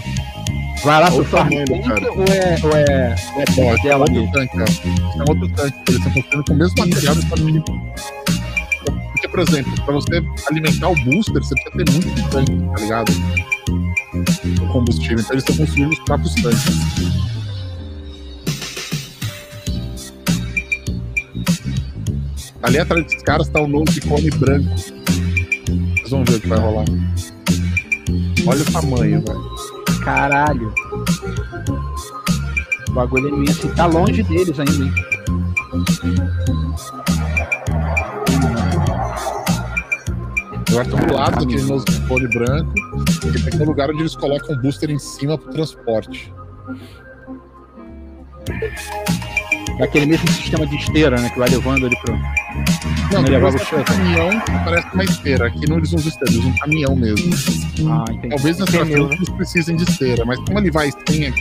[0.83, 2.11] vai lá pro o tamanho do cara.
[2.11, 5.77] ou é, ou é, ou é esse é dela outro tanque, é outro tanque.
[5.87, 7.63] Eles estão construindo com o mesmo material do Starship.
[9.11, 13.11] Porque, por exemplo, para você alimentar o booster, você precisa ter muito tanque, tá ligado?
[14.61, 15.19] O combustível.
[15.19, 16.63] Então eles estão construindo os próprios tanques.
[22.63, 24.69] Ali atrás desses caras tá o novo cone branco.
[24.77, 26.85] Vocês vão ver o que vai rolar.
[28.45, 30.03] Olha o tamanho, velho.
[30.03, 30.73] Caralho.
[32.89, 33.67] O bagulho é imenso.
[33.75, 34.93] Tá longe deles ainda, hein?
[40.69, 42.73] Agora estão do lado daquele novo cone branco.
[43.21, 46.33] Porque tem aquele lugar onde eles colocam o booster em cima pro transporte.
[49.79, 51.29] É aquele mesmo sistema de esteira, né?
[51.29, 52.13] Que vai levando ele pro.
[53.13, 55.47] Não, Não levava depois o tem um caminhão que parece uma esteira.
[55.47, 57.33] Aqui não eles usam esteira, eles usam um caminhão mesmo.
[57.91, 58.29] Ah, entendi.
[58.29, 61.33] Talvez nessa Pneu, frente eles precisem de esteira, mas como ele vai sem,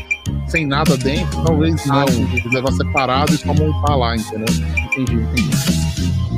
[0.47, 2.07] sem nada dentro, talvez não.
[2.07, 4.47] Eles levar separado e só montar lá, entendeu?
[4.77, 5.83] Entendi, entendi.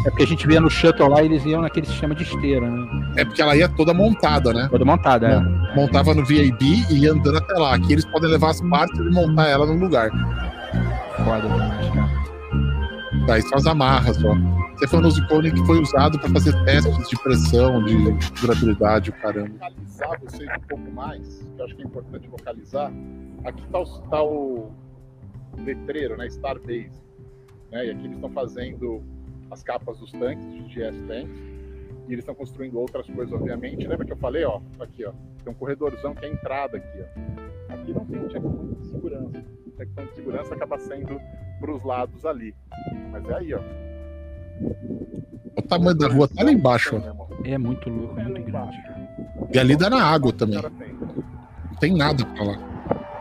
[0.07, 3.13] É porque a gente via no shuttle lá, eles iam naquele sistema de esteira, né?
[3.17, 4.69] É porque ela ia toda montada, né?
[4.71, 5.75] Toda montada, é.
[5.75, 7.75] Montava no VAB e ia andando até lá.
[7.75, 10.11] Aqui eles podem levar as partes e montar ela num lugar.
[11.25, 12.04] Foda demais, cara.
[13.27, 14.35] Daí só as amarras, ó.
[14.75, 17.97] Você foi no Zicone que foi usado para fazer testes de pressão, de
[18.41, 19.51] durabilidade, caramba.
[19.53, 22.93] localizar vocês um pouco mais, que eu acho que é importante localizar.
[23.45, 24.73] Aqui está o, tá o
[25.59, 26.27] letreiro, né?
[26.27, 27.03] Starbase.
[27.71, 27.87] Né?
[27.87, 29.03] E aqui eles estão fazendo
[29.51, 31.39] as capas dos tanques, dos GS tanks.
[32.07, 33.87] E eles estão construindo outras coisas, obviamente.
[33.87, 34.61] Lembra que eu falei, ó?
[34.79, 35.13] Aqui, ó.
[35.43, 37.73] Tem um corredorzão que é a entrada aqui, ó.
[37.73, 39.45] Aqui não tem um checkpoint de segurança.
[39.67, 41.19] O checkpoint de segurança acaba sendo
[41.65, 42.55] para os lados ali.
[43.11, 43.61] Mas é aí, ó.
[45.57, 47.25] O tamanho da rua tá lá embaixo, ó.
[47.45, 48.77] É muito louco, é muito grande.
[49.53, 50.61] E ali dá na água também.
[50.61, 52.59] Não tem nada pra lá.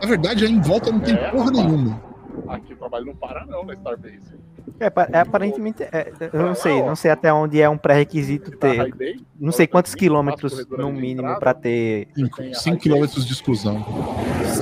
[0.00, 2.00] Na verdade, aí em volta não tem É, porra nenhuma.
[2.48, 4.44] Aqui o trabalho não para, não, na Starbase.
[4.80, 8.92] É, é, aparentemente, é, eu não sei, não sei até onde é um pré-requisito ter.
[9.38, 12.08] Não sei quantos quilômetros no mínimo pra ter.
[12.52, 13.84] 5 quilômetros de exclusão.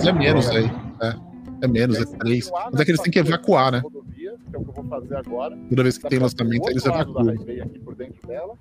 [0.06, 0.70] É menos aí.
[1.00, 1.31] É,
[1.62, 2.50] é menos, é 3.
[2.70, 3.78] Mas é que eles têm que evacuar, né?
[3.78, 5.56] Rodovia, que é o que eu vou fazer agora.
[5.68, 7.24] Toda vez que tem lançamento, eles evacuam.
[7.26, 8.54] High Bay aqui por dentro dela.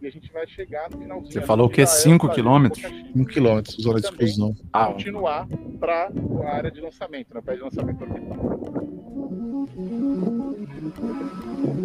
[0.00, 1.32] E a gente vai chegar no finalzinho.
[1.32, 2.82] Você falou que é já cinco ali, quilômetros?
[2.82, 3.10] Boca Chica.
[3.18, 4.54] 1 quilômetro, zona de exclusão.
[4.72, 5.48] Ah, Continuar
[5.80, 6.10] para
[6.44, 7.40] a área de lançamento, né?
[7.44, 8.36] Pé de lançamento orbital.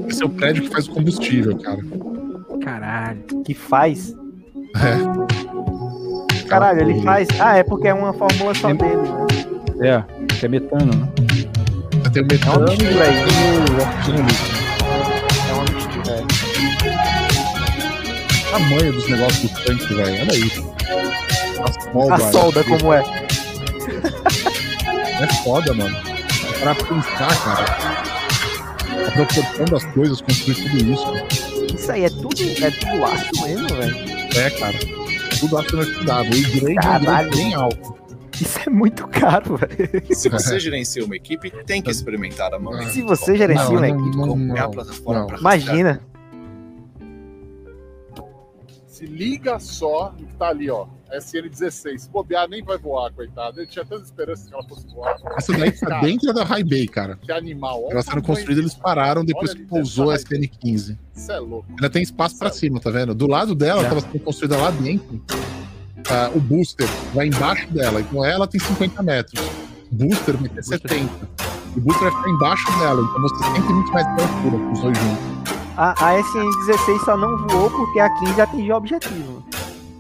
[0.08, 1.80] Esse é o prédio que faz o combustível, cara.
[2.62, 3.24] Caralho.
[3.46, 4.14] Que faz.
[4.76, 6.48] É.
[6.48, 7.28] Caralho, ele faz.
[7.40, 9.28] Ah, é porque é uma fórmula só dele, né?
[9.84, 10.04] É,
[10.46, 11.08] é metano, né?
[12.14, 13.16] Tem o É metano uma mistura aí.
[15.50, 16.14] É uma mistura.
[16.16, 16.22] é.
[18.48, 20.22] O tamanho dos negócios dos tanques, velho.
[20.22, 20.72] Olha isso.
[21.64, 23.04] A solda, A solda, como é.
[25.22, 25.96] É foda, mano.
[26.60, 27.66] Pra pensar, cara.
[29.08, 31.76] A proporção das coisas, construir tudo isso.
[31.76, 33.96] Isso aí é tudo, é tudo aço mesmo, velho.
[34.36, 34.78] É, cara.
[35.40, 36.34] Tudo acho inoxidável.
[36.34, 37.04] E grade é um Caralho.
[37.06, 37.96] grade bem alto.
[38.46, 40.16] Isso é muito caro, velho.
[40.16, 42.82] Se você gerencia uma equipe, tem que experimentar a mão.
[42.90, 45.28] Se você gerencia Não, uma não, equipe, é a plataforma não.
[45.28, 46.02] pra imagina.
[48.88, 50.86] Se liga só no que tá ali, ó.
[51.12, 51.98] SN16.
[51.98, 53.60] Se bobear, nem vai voar, coitado.
[53.60, 55.18] Eu tinha tanta esperança que ela fosse voar.
[55.38, 57.18] Essa daí tá dentro da High Bay, cara.
[57.18, 57.84] Que animal.
[57.84, 60.98] Olha Ela o sendo tamanho construída, eles pararam depois que pousou a dessa High SN15.
[61.16, 61.66] Isso é louco.
[61.70, 63.14] Ainda tem espaço pra cima, tá vendo?
[63.14, 63.84] Do lado dela, É.
[63.84, 65.22] estava sendo construída lá dentro.
[66.10, 68.02] Ah, o booster vai embaixo dela.
[68.02, 69.40] Então ela tem 50 metros.
[69.92, 71.10] O booster vai ter 70.
[71.76, 74.80] o booster vai ficar embaixo dela, então você tem 120 metros de altura com os
[74.82, 75.52] dois juntos.
[75.78, 79.44] A, a SN16 só não voou porque a 15 atingiu o objetivo.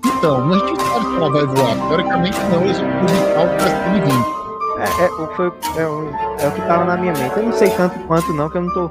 [0.06, 1.88] Então, mas a gente sabe se ela vai voar.
[1.88, 4.42] Teoricamente não, eles vão publicar o que vai ser 20.
[4.82, 7.38] É, é, foi, é, o, é o que tava na minha mente.
[7.38, 8.90] Eu não sei tanto quanto não, que eu não tô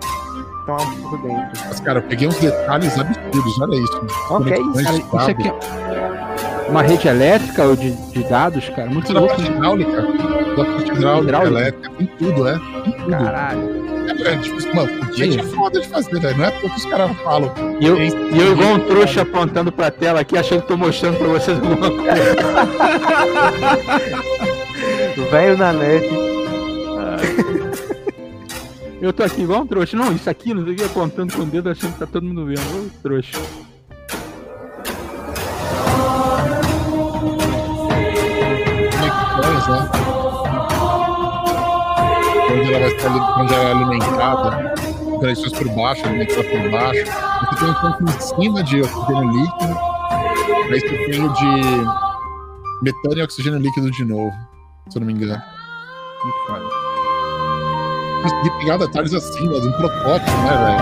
[0.66, 1.62] tão por dentro.
[1.66, 4.06] Mas, cara, eu peguei uns detalhes absurdos, olha isso.
[4.30, 5.30] Ok, de isso cabo.
[5.30, 8.88] aqui é uma rede elétrica ou de, de dados, cara?
[8.90, 9.34] Muito Isso da louco.
[9.36, 11.46] parte hidráulica, da parte hidráulica, Hidráulica?
[11.60, 12.52] elétrica, tem tudo, é.
[12.84, 13.10] Tem tudo.
[13.10, 13.80] Caralho.
[14.24, 16.36] É, tipo, mano, gente é foda de fazer, velho.
[16.36, 17.52] Não é porque os caras falam.
[17.80, 21.16] E eu, e eu igual um trouxa apontando pra tela aqui, achando que tô mostrando
[21.18, 22.36] pra vocês alguma coisa.
[25.30, 26.08] Velho na net.
[29.00, 29.96] Eu tô aqui igual um trouxa.
[29.96, 32.24] Não, isso aqui, não sei o que, apontando com o dedo, achando que tá todo
[32.26, 32.60] mundo vendo.
[32.60, 33.38] Ô, trouxa.
[39.70, 39.88] Né?
[42.52, 44.74] Onde ela vai estar ali- onde ela é alimentada,
[45.18, 47.04] conexões por baixo, alimentada por baixo.
[47.04, 49.78] Você tem um tanque em cima de oxigênio líquido,
[50.72, 51.50] aí você tem o de
[52.82, 54.32] metano e oxigênio líquido de novo,
[54.88, 55.40] se eu não me engano.
[56.24, 56.64] Muito foda.
[58.22, 60.80] Consegui pegar detalhes assim, né, de um protótipo, né, velho?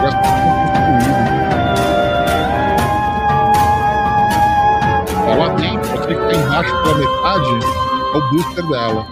[0.00, 0.28] Eu acho que.
[5.30, 7.83] É lá dentro, aquele que tá embaixo pela metade
[8.14, 9.06] é o booster dela.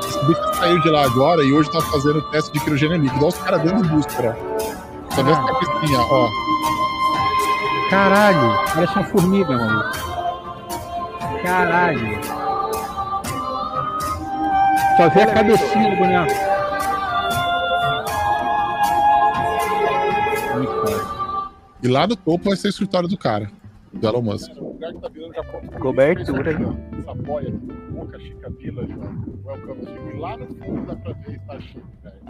[0.00, 3.20] Esse booster saiu de lá agora e hoje tá fazendo teste de querogênio líquido.
[3.20, 5.14] Olha os caras dentro do booster, ó.
[5.14, 6.28] Só vê essa cabecinha, ó.
[7.88, 9.84] Caralho, parece uma formiga, mano.
[11.42, 12.18] Caralho.
[14.96, 16.34] Só vê a cabecinha do boneco.
[20.54, 21.16] Muito foda.
[21.82, 23.50] E lá no topo vai ser o escritório do cara,
[23.92, 24.50] do Elon Musk.
[25.78, 26.66] Cobertura aí.
[27.96, 28.92] Boca Chica Village.
[29.42, 30.10] Welcome to.
[30.14, 32.20] E lá no fundo dá pra ver Starship, velho.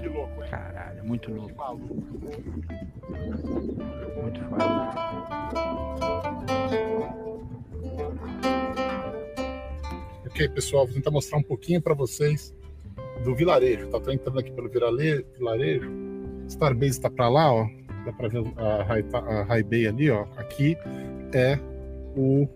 [0.00, 0.50] Que louco, hein?
[0.50, 1.54] Caralho, muito Que louco.
[1.56, 1.94] maluco.
[4.22, 5.96] Muito foda.
[10.26, 12.54] Ok, pessoal, vou tentar mostrar um pouquinho para vocês
[13.24, 13.88] do vilarejo.
[13.88, 15.90] Tá tô entrando aqui pelo vilarejo.
[16.48, 17.66] Starbase está para lá, ó.
[18.04, 20.26] Dá para ver a High, a High Bay ali, ó.
[20.36, 20.76] Aqui
[21.34, 21.58] é
[22.16, 22.48] o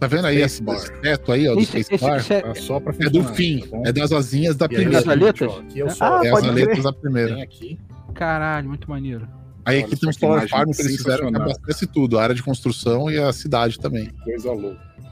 [0.00, 0.62] Tá vendo aí esse,
[1.02, 2.16] teto aí, ó, do Esse- Space esse- Bar?
[2.18, 4.98] esse é- tá só para É do fim, é das asinhas da E primeira.
[5.00, 5.48] as aletas?
[5.50, 6.24] ó, aqui é o Ah, sol.
[6.24, 7.34] É as aletas da primeira.
[7.34, 7.80] Tem aqui.
[8.14, 9.28] Caralho, muito maneiro.
[9.64, 12.34] Aí Olha aqui tem um solar farm que eles fizeram que abastece tudo, a área
[12.34, 14.08] de construção e a cidade também.
[14.24, 14.80] Coisa louca.
[14.96, 15.08] E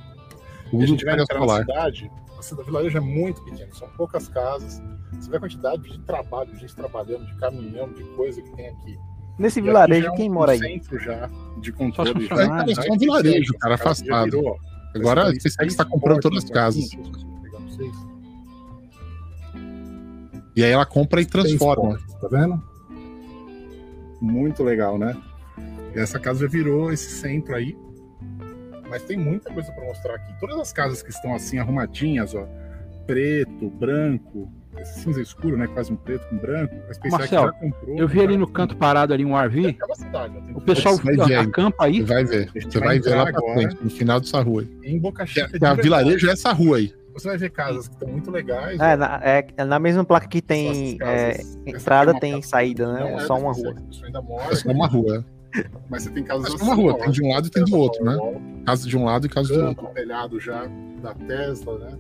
[0.67, 3.89] a Tudo gente vai entrar na cidade, a cidade do vilarejo é muito pequeno, são
[3.97, 4.81] poucas casas.
[5.13, 8.69] Você vê a quantidade de trabalho, de gente trabalhando, de caminhão, de coisa que tem
[8.69, 8.97] aqui.
[9.39, 10.59] Nesse E aqui vilarejo, já é um quem mora aí?
[10.59, 11.29] centro já
[11.61, 12.13] de controle.
[12.13, 12.19] já.
[12.21, 12.73] funcionários.
[12.73, 14.25] É, cara, é só um vilarejo, cara, afastado.
[14.25, 14.76] virou, ó.
[14.97, 16.91] Agora a SpaceX Space está comprando todas as casas.
[20.55, 21.99] E aí ela compra e transforma.
[22.21, 22.63] Tá vendo?
[24.21, 25.15] Muito legal, né?
[25.95, 27.77] E essa casa já virou esse centro aí.
[28.89, 30.33] Mas tem muita coisa para mostrar aqui.
[30.41, 32.49] Todas as casas que estão assim arrumadinhas, ó,
[33.07, 34.51] preto, branco,
[34.83, 35.67] esse cinza escuro, né?
[35.67, 36.75] Quase um preto com branco.
[36.89, 37.99] A SpaceX Marcelo, já comprou.
[37.99, 39.69] Eu vi ali no canto parado ali um RV.
[39.69, 41.35] Aquela cidade, ó, tem O pessoal Vai ver aí.
[41.47, 42.01] acampa aí.
[42.01, 42.51] Você vai ver.
[42.55, 43.55] Você vai vai ver lá pra agora.
[43.55, 44.79] frente, no final dessa rua aí.
[44.85, 45.47] em Boca Que Chica.
[45.47, 46.93] a, de que a vilarejo é essa rua aí.
[47.15, 48.79] Você vai ver casas que estão muito legais.
[48.79, 48.97] É ó.
[48.97, 51.57] na, é, é na mesma placa que tem casas.
[51.65, 53.15] é, é entrada, tem casa- saída, né?
[53.15, 53.75] é Só uma rua.
[54.25, 55.25] mora, É só uma rua.
[55.89, 57.51] Mas você tem casas É só assim, uma rua, ó, tem de um lado e
[57.51, 58.15] tem do outro, né?
[58.67, 59.87] Casa de um lado e casa do outro.
[59.95, 60.67] Telhado já
[61.03, 61.99] da Tesla, né?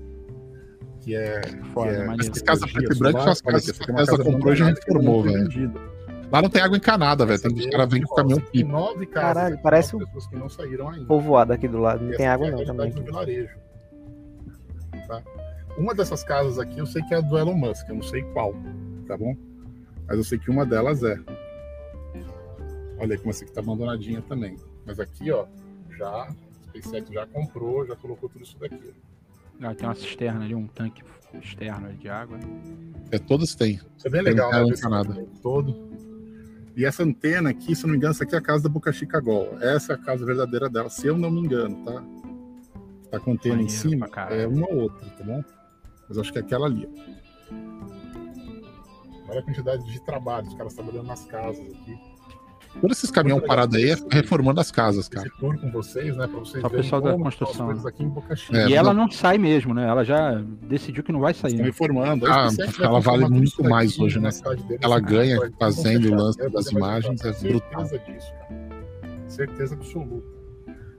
[1.06, 1.40] Que é.
[1.72, 2.32] Foda, que é maneiro.
[2.32, 5.72] Essas casas preto e são as casas que a casa comprou e já reformou, velho.
[6.32, 7.40] Lá não tem água encanada, velho.
[7.40, 8.68] Tem que os caras vêm com o caminhão pipa.
[8.72, 9.34] nove casas.
[9.34, 11.06] Caralho, aqui, parece um- que não saíram ainda.
[11.06, 12.04] Povoado aqui do lado.
[12.04, 12.90] Não tem água é não também.
[12.90, 13.56] do vilarejo.
[15.06, 15.22] Tá?
[15.78, 18.22] Uma dessas casas aqui eu sei que é a do Elon Musk, eu não sei
[18.32, 18.52] qual,
[19.06, 19.36] tá bom?
[20.08, 21.16] Mas eu sei que uma delas é.
[22.98, 24.56] Olha aí como essa aqui tá abandonadinha também.
[24.84, 25.46] Mas aqui, ó,
[25.96, 26.34] já a
[26.80, 28.92] SpaceX já comprou, já colocou tudo isso daqui.
[29.60, 31.02] Ah, tem uma cisterna ali, um tanque
[31.34, 32.38] externo de água.
[33.10, 33.80] É, todas têm.
[33.96, 34.72] Isso é bem Tem legal, cara né?
[34.72, 35.86] Esse todo.
[36.76, 38.68] E essa antena aqui, se eu não me engano, essa aqui é a casa da
[38.68, 39.56] Boca Chica Gol.
[39.60, 42.04] Essa é a casa verdadeira dela, se eu não me engano, tá?
[43.10, 44.40] Tá com antena em Maneiro cima, pra caralho.
[44.42, 45.42] é uma ou outra, tá bom?
[46.08, 46.86] Mas acho que é aquela ali.
[49.28, 51.98] Olha a quantidade de trabalho, os caras trabalhando nas casas aqui.
[52.80, 55.26] Todos esses caminhões parados aí é reformando as casas, cara.
[55.26, 56.26] Esse tour com vocês, né?
[56.26, 57.82] Pra vocês Só o pessoal da construção, né?
[58.52, 59.88] É, e ela não- não sai mesmo, né?
[59.88, 61.52] Ela já decidiu que não vai sair.
[61.52, 61.70] Estão né?
[61.70, 62.26] reformando.
[62.26, 62.48] Ah,
[62.80, 64.30] ela vale muito mais hoje, né?
[64.30, 65.08] deles, Ela né?
[65.08, 67.84] ganha fazendo o lance das imagens, é Certeza brutal.
[67.84, 68.66] disso, cara.
[69.26, 70.26] Certeza absoluta.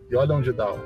[0.09, 0.77] E olha onde dá, ó.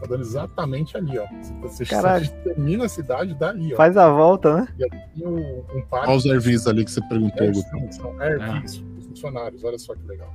[0.00, 1.26] Tá dando exatamente ali, ó.
[1.42, 2.26] Você, você Caralho.
[2.42, 3.76] termina a cidade dali, ó.
[3.76, 4.68] Faz a volta, né?
[4.78, 6.08] E aqui tem um, um parque.
[6.08, 8.82] Olha os Airvis ali que você perguntou, É, Airvis, os
[9.20, 10.32] funcionários, olha só que legal.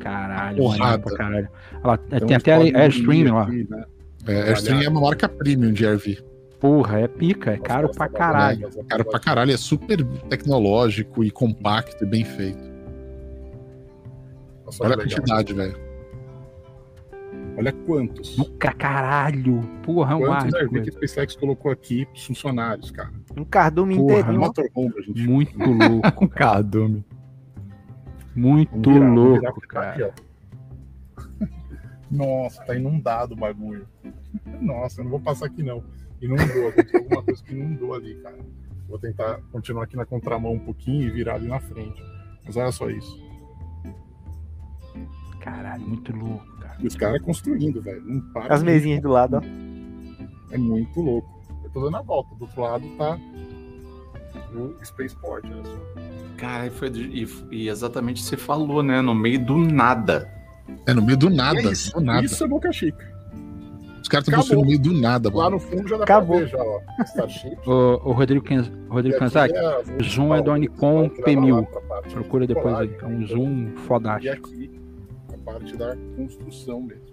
[0.00, 0.98] Caralho, Porrada.
[1.02, 1.48] pra caralho.
[1.74, 3.46] Olha lá, Tem tem até Airstream lá.
[3.48, 3.84] né?
[4.26, 6.18] É, Airstream é uma marca premium de Airv.
[6.60, 8.68] Porra, é pica, é caro pra caralho.
[8.88, 12.72] Caro pra caralho, é super tecnológico e compacto e bem feito.
[14.64, 15.76] Nossa, Olha a quantidade, velho.
[17.56, 18.36] Olha quantos.
[18.58, 20.60] Ca- Caralho, porra, é um Quantos ar.
[20.60, 23.10] Airv que a SpaceX colocou aqui pros funcionários, cara.
[23.36, 24.40] Um cardume Porra, inteirinho.
[24.40, 25.22] Motorhome, a gente.
[25.28, 27.04] Muito louco, Cardume.
[28.34, 30.06] Muito virar, louco, cara.
[30.06, 30.22] aqui.
[32.10, 33.86] Nossa, tá inundado o bagulho.
[34.60, 35.82] Nossa, eu não vou passar aqui não.
[36.20, 38.38] Inundou, aconteceu alguma coisa que inundou ali, cara.
[38.88, 42.02] Vou tentar continuar aqui na contramão um pouquinho e virar ali na frente.
[42.44, 43.22] Mas olha só isso.
[45.40, 46.76] Caralho, muito louco, cara.
[46.80, 48.02] E os caras construindo, velho.
[48.02, 48.54] Não para.
[48.54, 50.54] As mesinhas do lado, ó.
[50.54, 51.28] É muito louco.
[51.62, 52.34] Eu tô dando a volta.
[52.36, 53.18] Do outro lado tá
[54.56, 56.00] o Spaceport, olha só.
[56.36, 59.00] Cara, e, foi, e, e exatamente você falou, né?
[59.00, 60.28] No meio do nada.
[60.86, 62.24] É no meio do nada, E é isso, do nada.
[62.24, 63.12] isso é Boca Chica.
[64.02, 65.56] Os caras estão construindo no meio do nada, Lá mano.
[65.56, 66.36] no fundo já dá Acabou.
[66.36, 66.80] pra ver já, ó.
[67.04, 67.56] Starship.
[67.66, 69.54] Ô, ô Rodrigo, Ken, Rodrigo Kanzaki,
[69.98, 71.66] o zoom é do Nikon P1000.
[72.12, 72.94] procura depois aí.
[73.00, 74.48] É um zoom E fodástico.
[74.50, 74.70] aqui,
[75.32, 77.04] a parte da construção mesmo.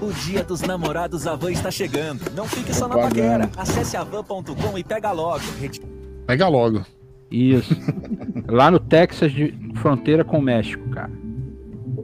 [0.00, 2.20] O dia dos namorados Avan está chegando.
[2.34, 3.50] Não fique só na paquera.
[3.56, 5.42] Acesse avan.com e pega logo.
[6.26, 6.84] Pega logo.
[7.30, 7.74] Isso.
[8.48, 11.10] Lá no Texas, de fronteira com o México, cara.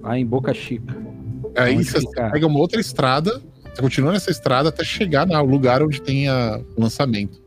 [0.02, 0.96] Lá em Boca Chica.
[1.56, 2.30] Aí Onde você fica?
[2.30, 3.42] pega uma outra estrada,
[3.74, 7.40] você continua nessa estrada até chegar no lugar onde tem a- o lançamento.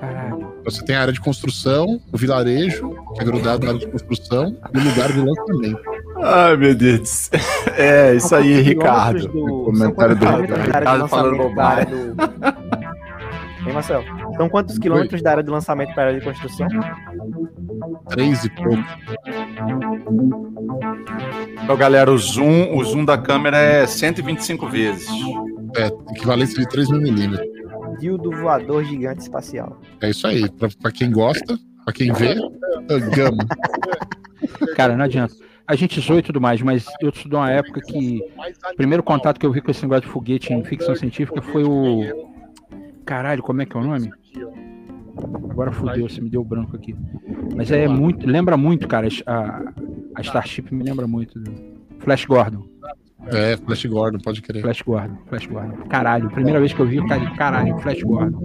[0.00, 0.36] Caralho.
[0.60, 3.90] Então você tem a área de construção, o vilarejo, que é grudado na área de
[3.90, 5.80] construção, e o lugar do lançamento.
[6.26, 7.40] Ai, meu Deus do céu.
[7.78, 9.28] É, isso aí, Ricardo.
[9.28, 9.64] Do...
[9.64, 10.78] Comentário do quantos quilômetros Ricardo.
[10.78, 11.42] Ricardo falando do...
[13.66, 14.04] Hein, Marcel?
[14.36, 16.68] São quantos quilômetros da área de lançamento para a área de construção?
[18.08, 18.82] Três e pouco.
[21.62, 25.08] Então, galera, o zoom, o zoom da câmera é 125 vezes.
[25.76, 27.46] É, equivalência de 3 mil milímetros.
[27.98, 29.80] Dildo voador gigante espacial.
[30.00, 30.48] É isso aí.
[30.48, 32.36] Pra, pra quem gosta, pra quem vê,
[32.88, 33.44] é gama.
[34.76, 35.34] Cara, não adianta.
[35.66, 38.20] A gente zoa e tudo mais, mas eu sou de uma época que
[38.72, 41.64] o primeiro contato que eu vi com esse negócio de foguete em ficção científica foi
[41.64, 42.36] o.
[43.04, 44.10] Caralho, como é que é o nome?
[45.50, 46.94] Agora fudeu, você me deu branco aqui.
[47.54, 48.26] Mas é muito.
[48.26, 49.08] Lembra muito, cara.
[49.26, 49.72] A,
[50.14, 51.38] a Starship me lembra muito.
[51.38, 51.52] Do
[51.98, 52.66] Flash Gordon.
[53.28, 54.62] É, Flash Gordon, pode crer.
[54.62, 55.16] Flash Gordon.
[55.26, 55.76] Flash Gordon.
[55.88, 58.38] Caralho, primeira vez que eu vi, eu falei, caralho, Flash Gordon.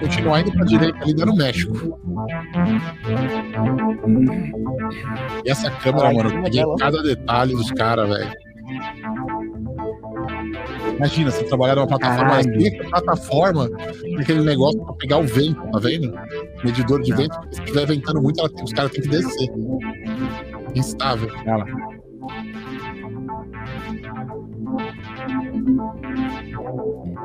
[0.00, 1.98] Continuar indo pra direita ali, no México.
[5.44, 8.30] E essa câmera, Ai, mano, peguei cada detalhe dos caras, velho.
[10.96, 12.56] Imagina, você trabalhar numa plataforma, Caralho.
[12.56, 13.68] assim, essa plataforma,
[14.02, 16.12] tem aquele negócio pra pegar o vento, tá vendo?
[16.64, 19.48] Medidor de vento, se estiver ventando muito, ela tem- os caras têm que descer.
[20.74, 21.30] Instável.
[21.46, 21.64] Ela.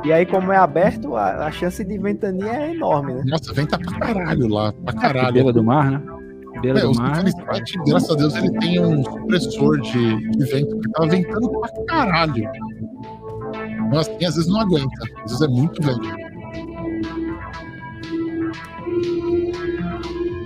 [0.03, 3.23] E aí, como é aberto, a, a chance de ventania é enorme, né?
[3.25, 5.33] Nossa, venta pra caralho lá, pra Que caralho.
[5.33, 6.01] beira do mar, né?
[6.61, 7.23] Beira É, do o mar.
[7.87, 12.49] Graças a Deus, ele tem um supressor de, de vento, porque tava ventando pra caralho.
[13.87, 15.03] Então, assim, às vezes não aguenta.
[15.23, 16.09] Às vezes é muito vento.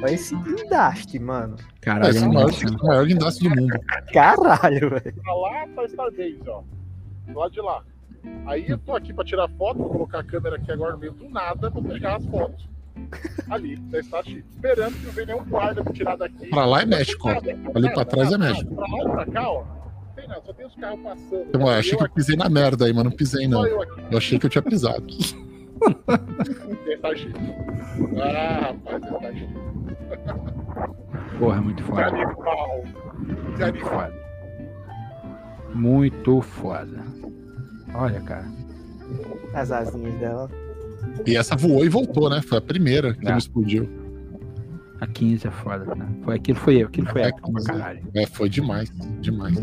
[0.03, 1.55] Olha esse guindaste, mano.
[1.81, 3.79] Caralho, Esse é é o maior, é guindaste do mundo.
[4.13, 5.15] Caralho, velho.
[5.23, 6.61] Pra lá tá Starbase, ó.
[7.27, 7.83] Do lado de lá.
[8.45, 11.11] Aí eu tô aqui pra tirar foto, vou colocar a câmera aqui agora no meio
[11.13, 12.67] do nada pra pegar as fotos.
[13.49, 14.43] Ali, da Starship.
[14.49, 16.47] Esperando que não venha nenhum guarda pra tirar daqui.
[16.49, 17.31] Pra lá é México, ó.
[17.75, 18.75] Ali pra trás é México.
[18.75, 19.63] Pra lá e pra cá, ó.
[19.63, 21.45] Não tem nada, só tem os carros passando.
[21.47, 23.65] Então, ó, achei que eu pisei na merda aí, mas não pisei, não.
[23.65, 24.01] Eu aqui.
[24.11, 25.05] Eu achei que eu tinha pisado.
[26.95, 27.33] Starship.
[28.21, 29.47] Ah, rapaz, é.
[31.37, 32.07] Porra, muito Que foda.
[32.07, 32.83] animal.
[33.55, 34.13] Que Muito foda.
[35.75, 37.16] Muito foda.
[37.93, 38.45] Olha, cara.
[39.53, 40.49] As asinhas dela.
[41.25, 42.41] E essa voou e voltou, né?
[42.41, 43.31] Foi a primeira que É.
[43.31, 43.89] não explodiu.
[44.99, 46.07] A 15 é foda, né?
[46.23, 48.01] Foi, aquilo foi eu, aquilo foi É, épico pra caralho.
[48.15, 48.91] É, foi demais.
[49.21, 49.55] Demais.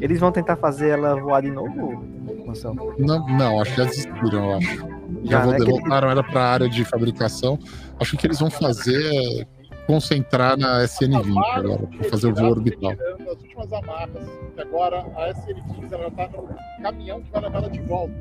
[0.00, 2.02] Eles vão tentar fazer ela voar de novo,
[2.46, 2.94] Marcelo?
[2.98, 4.76] Não, não, acho que já desistiram, eu acho.
[5.24, 7.58] Já, Já, né, que- voltaram ela para a área de fabricação.
[7.98, 9.02] Acho que eles vão fazer
[9.42, 9.46] é,
[9.86, 12.96] concentrar na SN20 agora, para fazer o voo orbital.
[12.96, 17.40] Tirando as últimas amarras, que agora a SL15 ela já tá no caminhão que vai
[17.42, 18.14] levar ela de volta.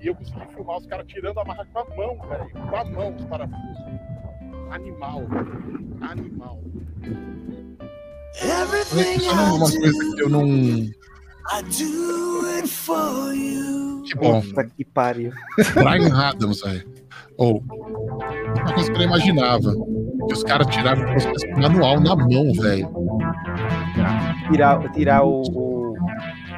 [0.00, 2.50] E eu consegui filmar os caras tirando a amarra com a mão, velho.
[2.50, 3.78] Com a mão os parafusos.
[4.70, 5.96] Animal, velho.
[6.00, 6.60] Animal.
[8.42, 10.46] Não é uma coisa que eu não.
[14.04, 14.40] Que bom.
[14.40, 15.32] Puta que pariu.
[15.74, 16.84] Brian Adams, velho.
[17.36, 17.62] Ou.
[17.62, 19.74] uma coisa que eu não imaginava.
[20.32, 22.88] Que os caras tiraram o processo manual na mão, velho.
[24.50, 25.42] Tirar, tirar o.
[25.42, 25.94] o-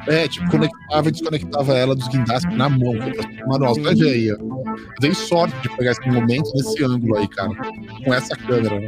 [0.07, 2.93] É, tipo, conectava e desconectava ela dos guindastes na mão.
[3.47, 3.73] manual.
[3.75, 4.35] Você vai ver aí, ó.
[4.37, 4.65] Eu
[5.01, 7.49] dei sorte de pegar esse momento nesse ângulo aí, cara.
[8.05, 8.87] Com essa câmera, né?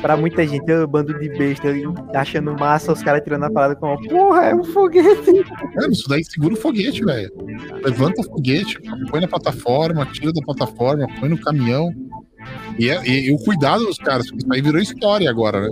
[0.00, 1.68] Pra muita gente, é um bando de besta
[2.14, 5.32] achando massa, os caras tirando a parada com uma porra, é um foguete.
[5.74, 7.30] Mano, isso daí segura o foguete, velho.
[7.84, 8.78] Levanta o foguete,
[9.10, 11.90] põe na plataforma, tira da plataforma, põe no caminhão.
[12.80, 15.68] E, é- e- e o cuidado dos caras, porque isso aí virou história agora, né?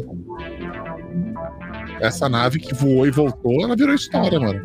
[2.00, 4.60] Essa nave que voou e voltou, ela virou história, mano.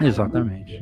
[0.00, 0.80] Exatamente.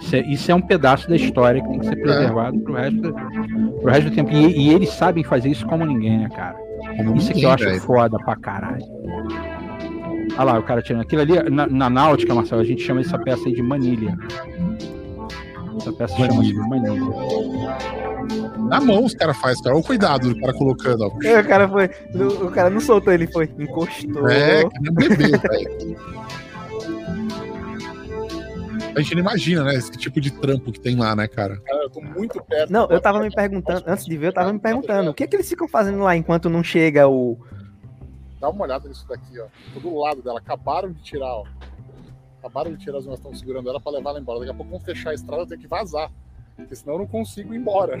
[0.00, 3.00] Isso é, isso é um pedaço da história que tem que ser preservado pro resto,
[3.00, 4.30] do- pro resto do tempo.
[4.32, 6.56] E, e eles sabem fazer isso como ninguém, né, cara?
[6.96, 7.80] Como isso é que ninguém, eu acho velho.
[7.80, 8.84] foda pra caralho.
[10.34, 11.50] Olha lá, o cara tirando aquilo ali.
[11.50, 14.16] Na, na náutica, Marcelo, a gente chama essa peça aí de manilha.
[15.82, 16.92] Essa peça chama-se de manilha.
[18.68, 19.74] Na mão os caras fazem, cara.
[19.74, 21.26] Olha o cuidado do cara colocando, ó.
[21.26, 21.90] É, o cara foi.
[22.40, 23.52] O, cara não soltou, ele foi.
[23.58, 24.28] Encostou.
[24.28, 25.96] É, que nem um bebê, velho.
[28.94, 29.74] A gente não imagina, né?
[29.74, 31.60] Esse tipo de trampo que tem lá, né, cara?
[31.60, 32.72] Cara, eu tô muito perto.
[32.72, 35.26] Não, eu tava me perguntando, antes de ver, eu tava me perguntando, o que é
[35.26, 37.36] que eles ficam fazendo lá enquanto não chega o.
[38.40, 39.46] Dá uma olhada nisso daqui, ó.
[39.74, 40.38] Tô do lado dela.
[40.38, 41.44] Acabaram de tirar, ó.
[42.42, 44.40] Acabaram de tirar as mãos estão segurando ela pra levar ela embora.
[44.40, 46.10] Daqui a pouco vão fechar a estrada, eu tenho que vazar.
[46.56, 47.96] Porque senão eu não consigo ir embora.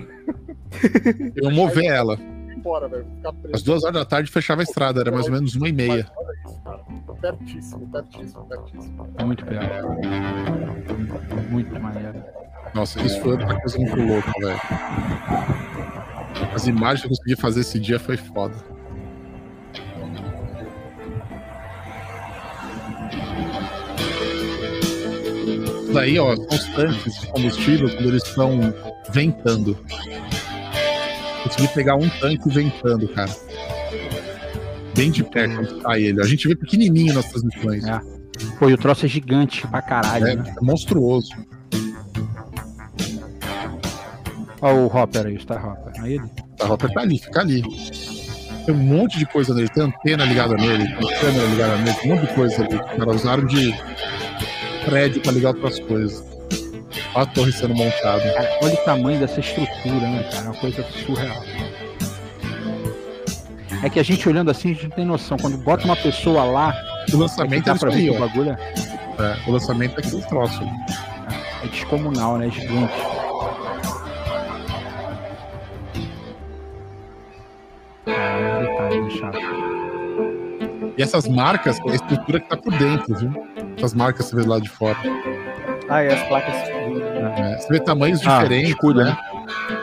[1.36, 2.18] Eu mover ela.
[2.54, 3.06] Embora, velho.
[3.52, 6.10] Às duas horas da tarde fechava a estrada, era mais ou menos uma e meia.
[7.20, 9.08] Pertíssimo, pertíssimo, pertíssimo.
[9.16, 9.86] É muito perto.
[11.50, 12.22] Muito maneiro.
[12.74, 14.60] Nossa, isso foi outra coisa muito louca, velho.
[16.54, 18.54] As imagens que eu consegui fazer esse dia foi foda.
[25.92, 28.74] Isso daí, ó, são os tanques de combustível quando eles estão
[29.10, 29.76] ventando.
[31.42, 33.30] Consegui pegar um tanque ventando, cara.
[34.96, 36.18] Bem de perto onde tá ele.
[36.22, 37.84] A gente vê pequenininho nas transmissões.
[37.86, 38.00] É.
[38.58, 40.54] Pô, e o troço é gigante pra caralho, É, né?
[40.58, 41.28] é monstruoso.
[44.62, 46.02] Olha o Hopper aí, o Star Hopper.
[46.02, 46.24] Aí ele.
[46.60, 47.62] A rota tá ali, fica ali.
[48.64, 52.12] Tem um monte de coisa nele, tem antena ligada nele, tem câmera ligada nele, tem
[52.12, 52.76] um monte de coisa ali.
[52.76, 53.74] Os caras usaram de
[54.84, 56.24] prédio pra ligar outras coisas.
[57.14, 58.20] Olha a torre sendo montada.
[58.32, 60.44] Cara, olha o tamanho dessa estrutura, né, cara?
[60.44, 61.42] É uma coisa surreal.
[63.82, 65.36] É que a gente olhando assim, a gente não tem noção.
[65.36, 66.74] Quando bota uma pessoa lá,
[67.12, 68.56] O lançamento é dá pra ver o bagulho é,
[69.22, 70.62] É, o lançamento é aquele troço.
[71.64, 72.48] é descomunal, né?
[72.50, 72.92] Gigante.
[78.06, 79.38] Ah, detalhe, né, chato.
[80.96, 83.30] E essas marcas, a estrutura que tá por dentro, viu?
[83.82, 84.96] Essas marcas você vê lá de fora.
[85.88, 86.54] Ah, e as placas.
[86.54, 89.16] É, você vê tamanhos Ah, diferentes, escudo, né?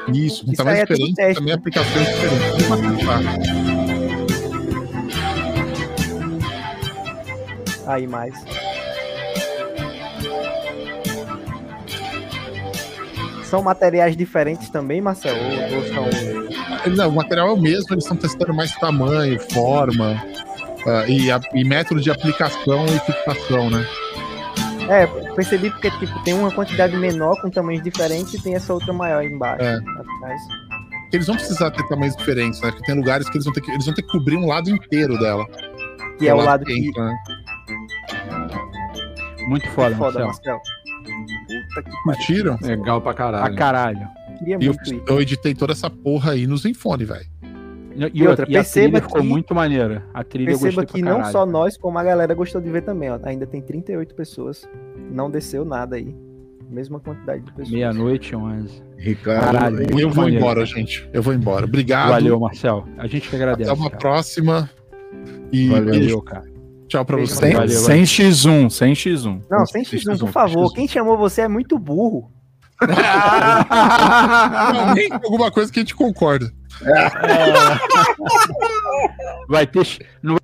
[0.08, 1.36] Isso, com Isso tamanhos é diferentes, teste.
[1.36, 3.10] também aplicações diferentes.
[7.86, 8.34] Aí mais.
[13.44, 15.40] São materiais diferentes também, Marcelo?
[15.76, 16.96] Ou são.
[16.96, 20.24] Não, o material é o mesmo, eles estão testando mais tamanho, forma
[20.88, 23.86] ah, e, a- e método de aplicação e fixação, né?
[24.90, 28.92] É, percebi porque tipo, tem uma quantidade menor com tamanhos diferentes e tem essa outra
[28.92, 29.64] maior embaixo.
[29.64, 29.76] É.
[29.76, 30.42] Atrás.
[31.14, 32.70] Eles vão precisar ter tamanhos diferentes, né?
[32.72, 34.70] Porque tem lugares que eles vão ter que, eles vão ter que cobrir um lado
[34.70, 35.46] inteiro dela.
[36.18, 36.74] Que é o lado que.
[36.74, 37.16] entra, né?
[39.48, 40.58] Muito foda, Foda, Marcelo.
[40.58, 40.60] Marcelo.
[41.70, 42.04] Puta que.
[42.04, 42.58] Curtiram?
[42.62, 43.56] Legal pra Pra caralho.
[43.56, 44.08] caralho.
[44.38, 47.26] Queria E eu, muito eu editei toda essa porra aí no Zenfone, velho.
[47.96, 50.04] E, E outra, e perceba ficou que- muito maneira.
[50.14, 51.32] A trilha eu Perceba gostei que pra não caralho.
[51.32, 53.20] só nós, como a galera gostou de ver também, ó.
[53.24, 54.68] Ainda tem 38 pessoas.
[55.12, 56.16] Não desceu nada aí.
[56.70, 57.70] Mesma quantidade de pessoas.
[57.72, 58.84] Meia-noite, 11.
[58.98, 59.82] Ricardo, Caralho.
[59.82, 60.46] Eu muito vou maneiro.
[60.46, 61.10] embora, gente.
[61.12, 61.66] Eu vou embora.
[61.66, 62.10] Obrigado.
[62.10, 62.86] Valeu, Marcel.
[62.98, 63.70] A gente que agradece.
[63.72, 64.00] Até uma cara.
[64.00, 64.70] próxima.
[65.52, 65.86] E Valeu.
[65.86, 66.00] beijo.
[66.02, 66.44] Valeu, cara.
[66.88, 67.40] Tchau pra vocês.
[67.40, 69.42] Sem, Valeu, sem X1, sem X1.
[69.50, 70.72] Não, sem X1, por favor.
[70.74, 72.32] Quem chamou você é muito burro.
[74.90, 76.52] Alguém tem alguma coisa que a gente concorda.
[79.48, 79.86] Vai ter.
[80.22, 80.36] Não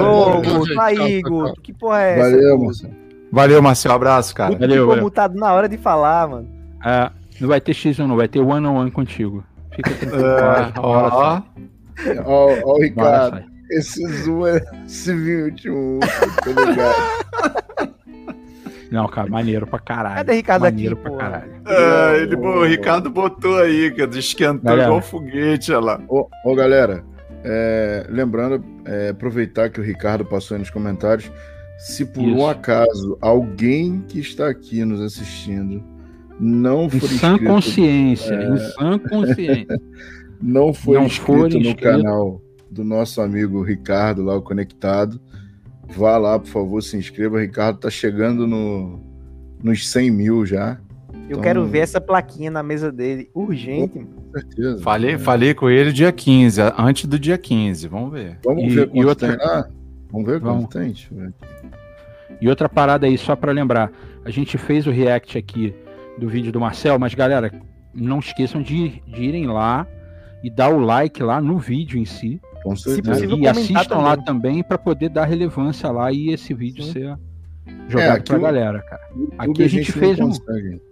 [0.00, 0.78] Ô, valeu, Guto, gente.
[0.80, 1.22] aí.
[1.22, 1.60] Guto.
[1.60, 2.30] Que porra é essa?
[2.30, 2.58] Valeu?
[2.58, 2.94] Marcelo.
[3.32, 3.94] Valeu, Marcelo.
[3.94, 4.50] Abraço, cara.
[4.50, 5.04] Guto Valeu, ficou valeu.
[5.04, 6.48] mutado na hora de falar, mano.
[6.82, 8.16] Ah, não vai ter X1, não.
[8.16, 9.44] Vai ter one on one contigo.
[9.74, 10.26] Fica tranquilo.
[10.26, 11.42] É, Bora, ó, Ó,
[12.24, 13.44] ó, o bora, Ricardo.
[13.70, 17.89] Esse zoom é Civil tá ligado?
[18.90, 20.16] Não, cara, maneiro pra caralho.
[20.16, 21.16] Cadê Ricardo maneiro aqui, pra pô?
[21.16, 21.52] caralho.
[21.66, 24.88] É, ele, o Ricardo botou aí, cara, esquentou Galera.
[24.88, 26.00] igual foguete, olha lá.
[26.08, 27.04] Ô, ô, galera,
[27.44, 31.30] é, lembrando, é, aproveitar que o Ricardo passou aí nos comentários.
[31.78, 32.36] Se por Isso.
[32.36, 35.82] um acaso alguém que está aqui nos assistindo
[36.38, 38.48] não Em for sã inscrito, consciência, é.
[38.48, 39.80] em sã consciência.
[40.42, 41.82] não for Não inscrito for no inscrito.
[41.82, 45.20] canal do nosso amigo Ricardo, lá o Conectado,
[45.96, 47.36] vá lá, por favor, se inscreva.
[47.36, 49.00] O Ricardo tá chegando no,
[49.62, 50.78] nos 100 mil já.
[51.12, 53.30] Eu Então- quero ver essa plaquinha na mesa dele.
[53.34, 54.10] Urgente, mano.
[54.32, 54.82] Com certeza.
[54.82, 57.86] Falei, falei com ele dia 15, antes do dia 15.
[57.88, 58.38] Vamos ver.
[58.44, 59.68] Vamos E- ver e quanto outra- tem lá?
[60.10, 60.64] Vamos ver Vamos.
[60.64, 60.88] quanto tem?
[60.88, 61.34] Deixa eu ver.
[62.40, 63.92] E outra parada aí, só pra lembrar,
[64.24, 65.74] a gente fez o react aqui
[66.18, 67.52] do vídeo do Marcel, mas galera,
[67.94, 69.86] não esqueçam de, de irem lá
[70.42, 72.40] e dar o like lá no vídeo em si.
[72.62, 73.12] Com Se certeza.
[73.14, 74.24] possível, e assistam lá também.
[74.52, 76.92] também pra poder dar relevância lá e esse vídeo Sim.
[76.92, 77.18] ser
[77.88, 79.02] jogado aqui pra o- galera, cara.
[79.14, 80.82] YouTube Aqui a gente não fez um- consegue.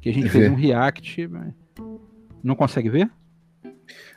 [0.00, 0.30] Que a gente Ver.
[0.30, 1.28] fez um react.
[1.28, 1.52] mas-
[2.44, 3.10] Não consegue ver?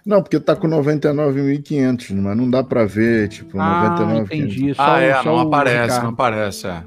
[0.06, 4.53] Não, porque tá com 99.500, mas não dá pra ver, tipo, Ah, 99.500.
[4.56, 4.73] entendi.
[4.75, 6.03] Só, ah, é, só não o aparece, Ricardo.
[6.03, 6.83] não aparece, é.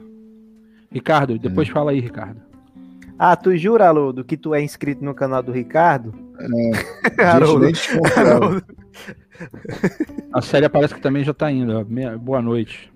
[0.90, 2.40] Ricardo, depois fala aí, Ricardo.
[3.18, 6.12] Ah, tu jura, Haroldo, que tu é inscrito no canal do Ricardo?
[6.40, 7.66] Gente, Haroldo.
[7.72, 8.62] desconfiava.
[10.32, 11.84] A série parece que também já tá indo.
[12.20, 12.92] Boa noite.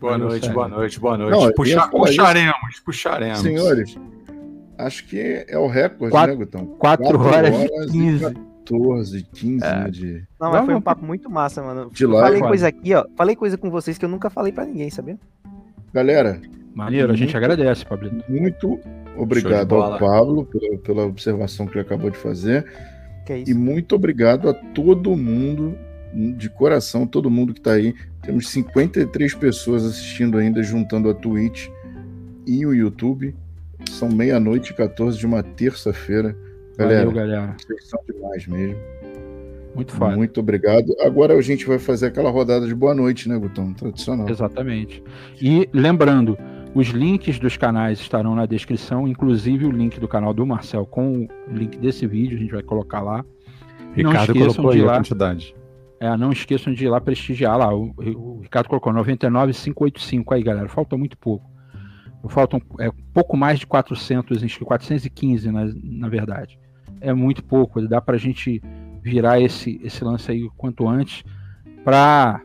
[0.00, 1.30] Boa Valeu, noite, boa noite, boa noite.
[1.32, 2.16] Não, Puxa- falar isso.
[2.16, 3.38] puxaremos, puxaremos.
[3.40, 3.96] Senhores,
[4.76, 6.66] acho que é o recorde, Quatro- né, Gutão?
[6.66, 8.34] 4 Quatro horas horas e e 15.
[8.64, 9.74] 14, 15, É.
[9.84, 10.24] né, de...
[10.40, 11.90] Não, mas foi um papo muito massa, mano.
[11.92, 13.06] De Eu lá, falei coisa aqui, ó.
[13.16, 15.16] Falei coisa com vocês que eu nunca falei pra ninguém, sabia?
[15.92, 16.40] Galera,
[16.74, 18.24] Maneiro, a gente Muito- agradece, Pablito.
[18.30, 18.78] muito
[19.22, 22.64] obrigado ao Pablo pela, pela observação que ele acabou de fazer.
[23.26, 25.76] Que é E muito obrigado a todo mundo,
[26.36, 27.94] de coração, todo mundo que tá aí.
[28.22, 31.68] Temos 53 pessoas assistindo ainda, juntando a Twitch
[32.46, 33.34] e o YouTube.
[33.90, 36.36] São meia-noite e 14 de uma terça-feira.
[36.76, 37.56] Galera, Valeu, galera.
[37.58, 38.76] vocês são demais mesmo.
[39.74, 40.16] Muito foda.
[40.16, 40.94] Muito obrigado.
[41.00, 43.72] Agora a gente vai fazer aquela rodada de boa noite, né, Gutão?
[43.72, 44.28] Tradicional.
[44.28, 45.02] Exatamente.
[45.40, 46.36] E lembrando,
[46.74, 51.24] os links dos canais estarão na descrição, inclusive o link do canal do Marcel com
[51.24, 53.24] o link desse vídeo, a gente vai colocar lá.
[53.96, 54.96] não Ricardo esqueçam colocou de ir a lá.
[54.96, 55.54] quantidade.
[56.00, 57.74] É, não esqueçam de ir lá prestigiar lá.
[57.74, 60.68] O, o Ricardo colocou 99,585 aí, galera.
[60.68, 61.50] Falta muito pouco.
[62.28, 66.58] Faltam é, pouco mais de 400, inscritos, 415 na, na verdade.
[67.00, 67.80] É muito pouco.
[67.88, 68.62] Dá pra gente
[69.02, 71.24] virar esse, esse lance aí o quanto antes
[71.84, 72.40] pra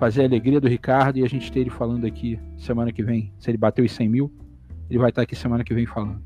[0.00, 3.30] fazer a alegria do Ricardo e a gente ter ele falando aqui semana que vem.
[3.38, 4.32] Se ele bater os 100 mil,
[4.88, 6.22] ele vai estar aqui semana que vem falando.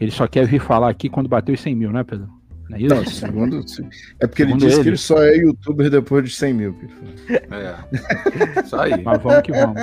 [0.00, 2.28] Ele só quer vir falar aqui quando bater os 100 mil, né, Pedro?
[2.70, 2.94] Não é isso?
[2.94, 3.60] Não, segundo,
[4.20, 4.88] é porque ele Segundo disse que ele.
[4.90, 6.76] ele só é youtuber depois de 100 mil.
[6.80, 7.40] ele.
[7.50, 8.60] É.
[8.64, 9.02] Isso aí.
[9.02, 9.80] Mas vamos que vamos.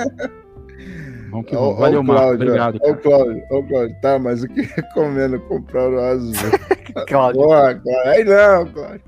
[1.32, 2.22] Vamos que ó Valeu, Marco.
[2.22, 2.78] Cláudio, Obrigado.
[2.80, 3.02] Ó, o cara.
[3.02, 3.96] Cláudio, ó, o Cláudio.
[4.00, 6.32] Tá, mas o que recomendo comprar o azul?
[7.08, 7.40] Cláudio.
[7.42, 8.10] Porra, Cláudio.
[8.10, 9.00] Aí não, Cláudio.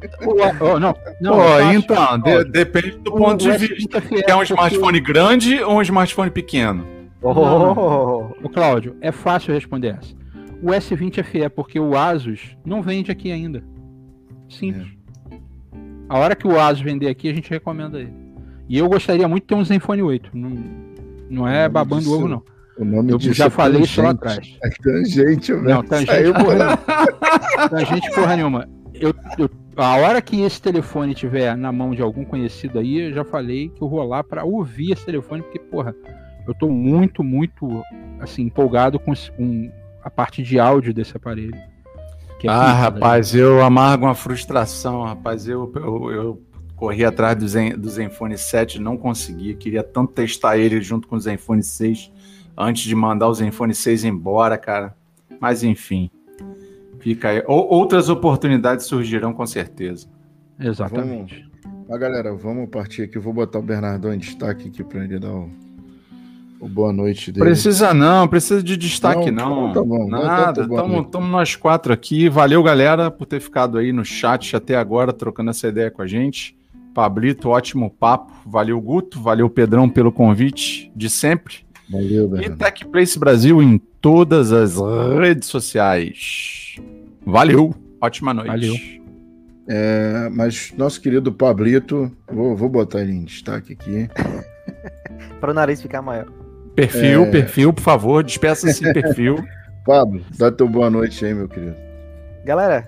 [0.61, 4.01] Oh, não, não, acho- então, de- depende do o- ponto de o vista.
[4.01, 6.85] Quer um porque- smartphone grande ou um smartphone pequeno?
[7.23, 10.15] Oh, Ô, Cláudio, é fácil responder essa.
[10.63, 13.63] O S20 FE é porque o Asus não vende aqui ainda.
[14.49, 14.89] Simples.
[16.09, 18.13] A hora que o Asus vender aqui, a gente recomenda ele.
[18.69, 20.31] E eu gostaria muito de ter um Zenfone 8.
[20.35, 20.51] Não,
[21.35, 22.43] não é babando disso- ovo, não.
[22.77, 24.59] O nome Eu disso já é falei isso lá tangente.
[24.59, 24.75] atrás.
[24.81, 25.65] É tangente, velho.
[25.65, 27.69] Não, tangente Saiu porra por- nenhuma.
[27.69, 28.69] Tangente porra nenhuma.
[28.95, 33.13] Eu, eu- a hora que esse telefone estiver na mão de algum conhecido aí, eu
[33.13, 35.95] já falei que eu vou lá pra ouvir esse telefone, porque, porra,
[36.49, 37.83] eu tô muito, muito,
[38.21, 39.71] assim, empolgado com, com
[40.03, 41.55] a parte de áudio desse aparelho.
[42.41, 42.73] Que é Ah, né?
[42.73, 45.47] rapaz, eu amargo uma frustração, rapaz.
[45.49, 46.43] Eu, eu, eu
[46.85, 49.55] corri atrás do, Zen, do Zenfone 7, não consegui.
[49.55, 52.13] Queria tanto testar ele junto com o Zenfone 6
[52.57, 54.95] antes de mandar o Zenfone 6 embora, cara.
[55.41, 56.11] Mas enfim,
[57.01, 57.43] fica aí.
[57.47, 60.07] Ou- outras oportunidades surgirão com certeza.
[60.61, 61.49] Exatamente.
[61.89, 63.17] Mas, galera, vamos partir aqui.
[63.17, 65.51] Eu Vou botar o Bernardão em destaque aqui pra ele dar o,
[66.61, 67.47] o boa noite dele.
[67.47, 69.73] Precisa não, precisa de destaque Não, não.
[69.73, 72.29] tá bom, Nada, estamos nós quatro aqui.
[72.29, 76.07] Valeu, galera, por ter ficado aí no chat até agora, trocando essa ideia com a
[76.07, 76.55] gente.
[76.95, 78.33] Pablito, ótimo papo.
[78.47, 79.21] Valeu, Guto.
[79.21, 81.57] Valeu, Pedrão, pelo convite de sempre.
[81.91, 82.57] Valeu, E Bernardo.
[82.57, 84.77] Tech Place Brasil em todas as
[85.21, 86.77] redes sociais.
[87.27, 88.49] Valeu, ótima noite.
[88.49, 88.75] Valeu.
[89.69, 94.09] É, mas nosso querido Pablito, vou, vou botar ele em destaque aqui.
[95.41, 96.27] para o nariz ficar maior.
[96.77, 97.31] Perfil, É.
[97.31, 99.37] perfil, por favor, despeça-se perfil.
[99.85, 101.77] Pablo, dá teu boa noite aí, meu querido.
[102.45, 102.87] Galera,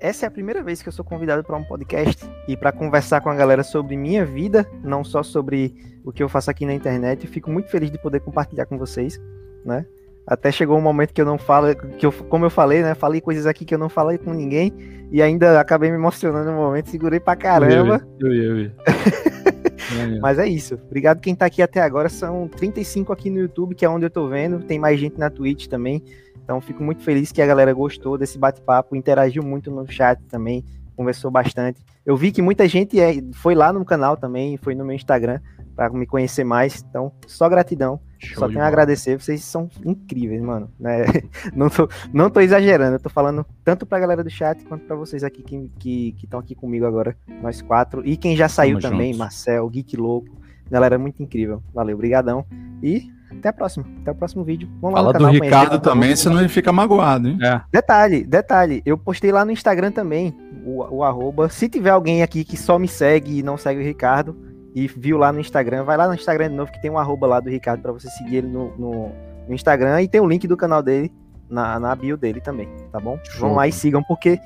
[0.00, 3.20] essa é a primeira vez que eu sou convidado para um podcast e para conversar
[3.20, 6.72] com a galera sobre minha vida, não só sobre o que eu faço aqui na
[6.72, 7.24] internet.
[7.24, 9.20] Eu fico muito feliz de poder compartilhar com vocês,
[9.64, 9.84] né?
[10.26, 12.94] Até chegou um momento que eu não falo, que eu, como eu falei, né?
[12.94, 14.72] Falei coisas aqui que eu não falei com ninguém
[15.10, 18.06] e ainda acabei me emocionando no momento, segurei pra caramba.
[18.20, 18.74] Eu ia, eu ia.
[20.20, 20.74] Mas é isso.
[20.74, 22.08] Obrigado quem tá aqui até agora.
[22.08, 24.60] São 35 aqui no YouTube, que é onde eu tô vendo.
[24.60, 26.02] Tem mais gente na Twitch também.
[26.48, 30.64] Então fico muito feliz que a galera gostou desse bate-papo, interagiu muito no chat também,
[30.96, 31.84] conversou bastante.
[32.06, 35.40] Eu vi que muita gente é, foi lá no canal também, foi no meu Instagram
[35.76, 36.82] para me conhecer mais.
[36.88, 38.00] Então, só gratidão.
[38.18, 38.68] Show só tenho a bola.
[38.68, 40.70] agradecer, vocês são incríveis, mano.
[40.80, 41.04] né?
[41.54, 44.96] Não, tô, não tô exagerando, eu tô falando tanto pra galera do chat quanto pra
[44.96, 48.02] vocês aqui que estão que, que aqui comigo agora, nós quatro.
[48.06, 49.18] E quem já saiu também, juntos.
[49.18, 50.34] Marcel, Geek Louco.
[50.70, 51.62] Galera, muito incrível.
[51.74, 52.46] Valeu, brigadão.
[52.82, 53.84] E até a próxima.
[54.02, 54.68] Até o próximo vídeo.
[54.80, 57.38] Vamos lá Fala no do canal Ricardo também, senão ele fica magoado, hein?
[57.42, 57.60] É.
[57.72, 61.48] Detalhe, detalhe, eu postei lá no Instagram também, o, o arroba.
[61.48, 64.36] Se tiver alguém aqui que só me segue e não segue o Ricardo,
[64.74, 67.26] e viu lá no Instagram, vai lá no Instagram de novo, que tem um arroba
[67.26, 69.12] lá do Ricardo pra você seguir ele no, no,
[69.48, 71.12] no Instagram, e tem o link do canal dele
[71.48, 73.18] na, na bio dele também, tá bom?
[73.38, 74.38] Vão lá e sigam, porque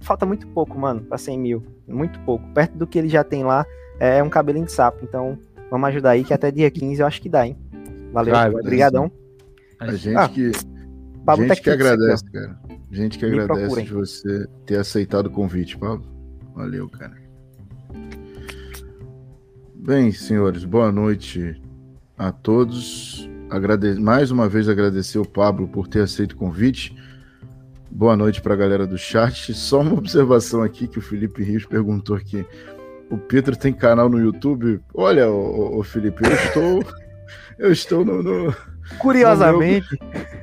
[0.00, 1.62] falta muito pouco, mano, pra 100 mil.
[1.86, 2.46] Muito pouco.
[2.54, 3.66] Perto do que ele já tem lá,
[3.98, 5.00] é um cabelinho de sapo.
[5.02, 5.38] Então,
[5.70, 7.56] vamos ajudar aí, que até dia 15 eu acho que dá, hein?
[8.14, 9.10] Valeu, Vai, obrigadão.
[9.80, 10.52] A gente Ah, que,
[11.26, 11.72] Pablo gente que aqui, ó.
[11.84, 12.58] agradece, cara.
[12.90, 13.84] Gente que Me agradece procurem.
[13.84, 16.06] de você ter aceitado o convite, Pablo.
[16.54, 17.12] Valeu, cara.
[19.74, 21.60] Bem, senhores, boa noite
[22.16, 23.28] a todos.
[23.50, 24.00] Agrade...
[24.00, 26.96] Mais uma vez agradecer o Pablo por ter aceito o convite.
[27.90, 29.52] Boa noite para a galera do chat.
[29.54, 32.46] Só uma observação aqui que o Felipe Rios perguntou aqui.
[33.10, 34.80] O Pedro tem canal no YouTube?
[34.94, 36.84] Olha, ô, Felipe, eu estou,
[37.58, 38.54] eu estou no- no,
[38.98, 39.86] Curiosamente,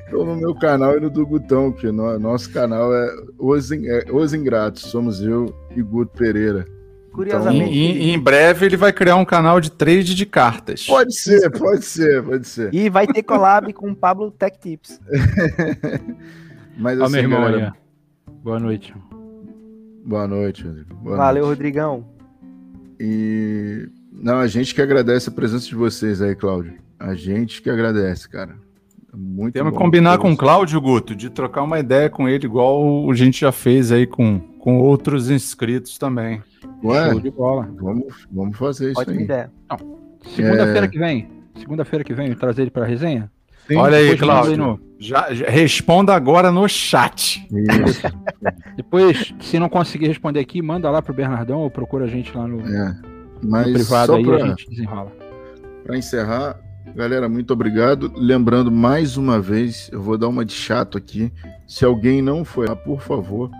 [0.04, 3.08] Estou no meu canal e no do Gutão, que no, nosso canal é
[3.38, 4.82] Os, In- é Os Ingratos.
[4.82, 6.66] Somos eu e Guto Pereira.
[7.12, 7.70] Curiosamente.
[7.72, 10.86] e- e em breve ele vai criar um canal de trade de cartas.
[10.86, 12.72] Pode ser, pode ser, pode ser.
[12.74, 14.98] E vai ter collab com o Pablo Tech Tips.
[16.76, 17.72] Mas Ó, assim, meu irmão galera, aí.
[18.28, 18.32] ó.
[18.42, 18.94] Boa noite.
[20.04, 20.94] boa noite, Rodrigo.
[20.96, 21.54] Boa Valeu, noite.
[21.56, 22.04] Rodrigão.
[22.98, 26.74] E não, a gente que agradece a presença de vocês aí, Cláudio.
[27.02, 28.54] A gente que agradece, cara.
[29.14, 30.36] Muito Temos que bom combinar com o.
[30.36, 34.38] Cláudio Guto, de trocar uma ideia com ele, igual a gente já fez aí com,
[34.58, 36.42] com outros inscritos também.
[36.82, 37.68] Ué, Show de bola.
[37.78, 39.22] vamos, vamos fazer isso aí.
[39.22, 39.50] ideia.
[40.34, 40.88] Segunda-feira É.
[40.88, 41.28] que vem.
[41.58, 43.30] Segunda-feira que vem, trazer ele pra resenha.
[43.68, 44.56] Sim, Olha aí, Cláudio.
[44.56, 47.46] no- Já, já- responda agora no chat.
[47.86, 48.02] Isso,
[48.76, 52.46] Depois, se não conseguir responder aqui, manda lá pro Bernardão ou procura a gente lá
[52.48, 52.96] no, no é.
[53.44, 54.36] Mas privado só aí pra...
[54.36, 55.12] a gente desenrola.
[55.84, 56.58] Para encerrar,
[56.94, 58.12] galera, muito obrigado.
[58.14, 61.32] Lembrando mais uma vez, eu vou dar uma de chato aqui.
[61.66, 63.50] Se alguém não foi lá, por favor,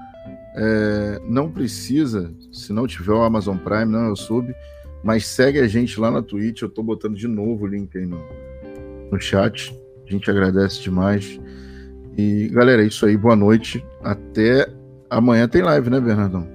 [0.54, 4.54] é, não precisa, se não tiver o Amazon Prime, não é o sub,
[5.02, 6.62] mas segue a gente lá na Twitch.
[6.62, 8.20] Eu tô botando de novo o link aí no,
[9.10, 9.74] no chat.
[10.06, 11.40] A gente agradece demais.
[12.16, 13.16] E galera, é isso aí.
[13.16, 13.84] Boa noite.
[14.02, 14.68] Até
[15.08, 16.46] amanhã tem live, né, Bernardão?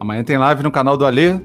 [0.00, 1.40] Amanhã tem live no canal do Alê,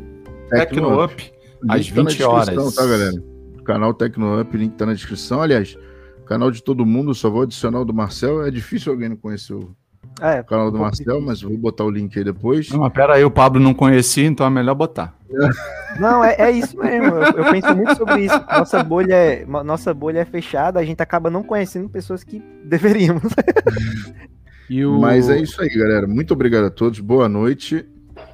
[0.50, 1.32] Tecno Up,
[1.68, 2.76] às Link tá na 20 descrição, horas.
[2.76, 3.33] Tá, galera?
[3.64, 5.42] Canal Tecno Up, link tá na descrição.
[5.42, 5.78] Aliás,
[6.26, 8.46] canal de todo mundo, só vou adicionar o do Marcel.
[8.46, 9.76] É difícil alguém não conhecer o
[10.22, 12.70] É, canal do Marcel, mas vou botar o link aí depois.
[12.70, 15.16] Não, mas pera aí, o Pablo não conhecia, então é melhor botar.
[16.00, 17.16] Não, é, é isso mesmo.
[17.16, 18.46] Eu, eu penso muito sobre isso.
[18.50, 23.32] Nossa bolha, é, nossa bolha é fechada, a gente acaba não conhecendo pessoas que deveríamos.
[24.70, 25.00] E o...
[25.00, 26.08] Mas é isso aí, galera.
[26.08, 27.00] Muito obrigado a todos.
[27.00, 27.86] Boa noite.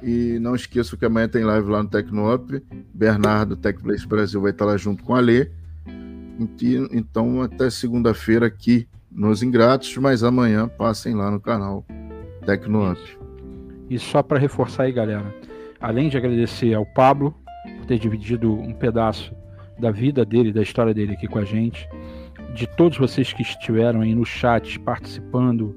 [0.02, 2.62] E não esqueçam que amanhã tem live lá no Tecno Up.
[2.94, 5.50] Bernardo, TechPlace Brasil, vai estar lá junto com a Lê.
[6.92, 11.84] Então, até segunda-feira aqui nos Ingratos, mas amanhã passem lá no canal
[12.46, 13.00] Tecno Up.
[13.90, 15.34] E só para reforçar aí, galera,
[15.80, 17.34] além de agradecer ao Pablo
[17.78, 19.34] por ter dividido um pedaço
[19.78, 21.88] da vida dele, da história dele aqui com a gente,
[22.54, 25.74] de todos vocês que estiveram aí no chat participando,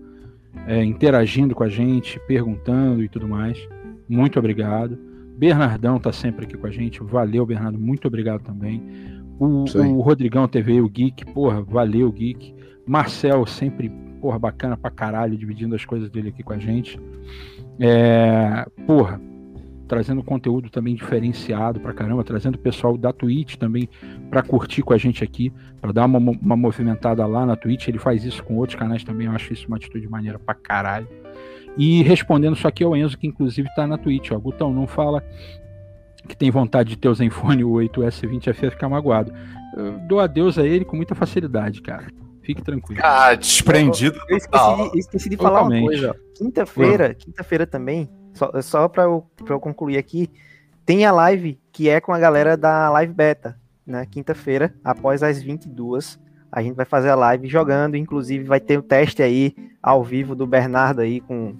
[0.67, 3.57] é, interagindo com a gente, perguntando e tudo mais,
[4.13, 4.97] muito obrigado.
[5.37, 8.83] Bernardão tá sempre aqui com a gente, valeu, Bernardo, muito obrigado também.
[9.39, 12.53] O, o Rodrigão TV, o Geek, porra, valeu, Geek.
[12.85, 13.89] Marcel, sempre,
[14.21, 16.99] porra, bacana pra caralho, dividindo as coisas dele aqui com a gente.
[17.79, 19.19] É, porra,
[19.87, 23.89] trazendo conteúdo também diferenciado pra caramba, trazendo o pessoal da Twitch também
[24.29, 25.51] pra curtir com a gente aqui,
[25.81, 27.87] pra dar uma, uma movimentada lá na Twitch.
[27.87, 31.07] Ele faz isso com outros canais também, eu acho isso uma atitude maneira pra caralho.
[31.77, 34.37] E respondendo só aqui ao Enzo, que inclusive tá na Twitch, ó.
[34.39, 35.23] Gutão, não fala
[36.27, 39.33] que tem vontade de ter o Zenfone 8 S20F ficar magoado.
[39.75, 42.07] Eu dou adeus a ele com muita facilidade, cara.
[42.41, 43.01] Fique tranquilo.
[43.03, 44.17] Ah, desprendido.
[44.29, 44.91] Eu esqueci, total.
[44.91, 46.15] de- esqueci de falar uma coisa.
[46.37, 50.29] Quinta-feira, quinta-feira também, só, só para eu, pra eu concluir aqui,
[50.85, 54.05] tem a live que é com a galera da Live Beta, né?
[54.09, 56.19] Quinta-feira, após as 22,
[56.55, 60.35] A gente vai fazer a live jogando, inclusive vai ter o teste aí ao vivo
[60.35, 61.55] do Bernardo aí com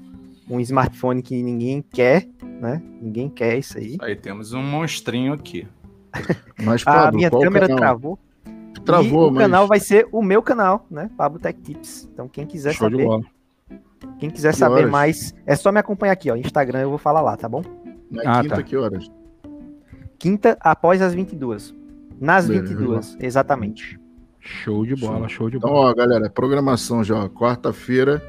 [0.47, 2.27] um smartphone que ninguém quer,
[2.61, 2.79] né?
[3.01, 3.97] Ninguém quer isso aí.
[4.01, 5.67] Aí temos um monstrinho aqui.
[6.63, 7.79] Mas, A Pablo, minha qual câmera canal?
[7.79, 8.19] travou.
[8.85, 11.09] Travou, e o mas- canal vai ser o meu canal, né?
[11.17, 12.07] Pablo Tech Tips.
[12.13, 13.07] Então quem quiser Show saber,
[14.19, 14.91] quem quiser Que saber horas?
[14.91, 17.63] mais, é só me acompanhar aqui, ó, Instagram, eu vou falar lá, tá bom?
[18.11, 18.63] Na Ah, quinta, tá.
[18.63, 19.09] que horas?
[20.19, 21.73] Quinta após as 22.
[22.19, 22.67] Nas Beleza.
[22.75, 23.99] 22, exatamente.
[24.45, 25.91] Show de bola, show de Então, bola.
[25.91, 28.21] ó, galera, programação já, ó, quarta-feira,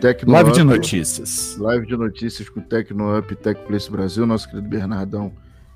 [0.00, 1.56] Tecno Live de Up, notícias.
[1.58, 5.32] Live de notícias com o Tecno Up, Tecplace Brasil, nosso querido Bernardão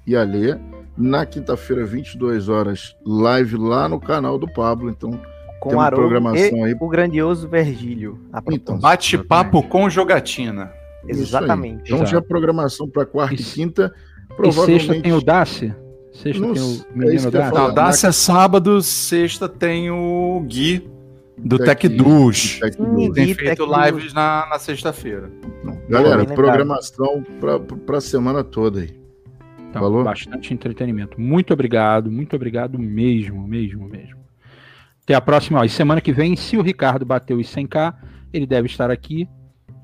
[0.07, 0.57] e Alê.
[0.97, 4.91] Na quinta-feira, 22 horas, live lá no canal do Pablo.
[4.91, 5.18] Então,
[5.60, 6.76] Com Haroldo programação e aí.
[6.78, 8.18] o grandioso Virgílio.
[8.32, 8.78] A Então.
[8.78, 10.73] Bate-papo com jogatina.
[11.05, 11.20] isso aí.
[11.23, 11.92] Exatamente.
[11.92, 13.92] Então, já programação para quarta e, E- quinta.
[14.31, 14.86] E Provavelmente.
[14.86, 15.74] sexta tem o Daci?
[16.12, 17.50] Sexta tem o é menino Daci?
[17.50, 17.68] falar.
[17.68, 20.89] Não, Dácia é sábado, sexta tem o Gui
[21.39, 22.60] do Tec- TecDus.
[22.60, 23.00] Tecno.
[23.00, 23.12] Sim.
[23.12, 25.31] Tem Gui, feito lives na, na sexta-feira.
[25.89, 26.36] Galera, lembrado.
[26.36, 27.24] programação
[27.86, 29.00] para a semana toda aí.
[29.70, 30.05] Então, Falou?
[30.05, 31.18] bastante entretenimento.
[31.18, 34.20] Muito obrigado, muito obrigado mesmo, mesmo, mesmo.
[35.02, 35.60] Até a próxima.
[35.60, 37.94] Ó, e semana que vem, se o Ricardo bater os 100k,
[38.32, 39.26] ele deve estar aqui.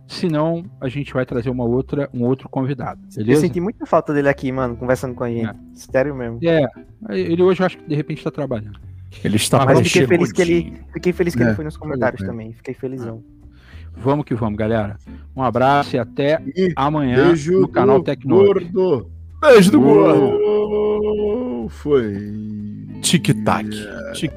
[0.08, 2.98] Se não, a gente vai trazer uma outra, um outro convidado.
[3.14, 3.42] Eu Beleza?
[3.42, 5.50] senti muita falta dele aqui, mano, conversando com a gente.
[5.74, 6.40] Sério mesmo.
[6.42, 6.66] É,
[7.10, 8.80] ele hoje eu acho que de repente está trabalhando.
[9.22, 12.22] Ele está Mas fiquei feliz que ele, fiquei feliz que É, ele foi nos comentários
[12.22, 12.54] com também.
[12.54, 13.22] Fiquei felizão.
[13.94, 14.96] Vamos que vamos, galera.
[15.36, 18.36] Um abraço e até E amanhã beijo no canal do Tecno.
[18.36, 19.10] Gordo.
[19.40, 20.20] Beijo do gordo.
[20.20, 22.14] Uou, Foi.
[23.02, 23.68] Tic-tac.
[24.14, 24.32] Tic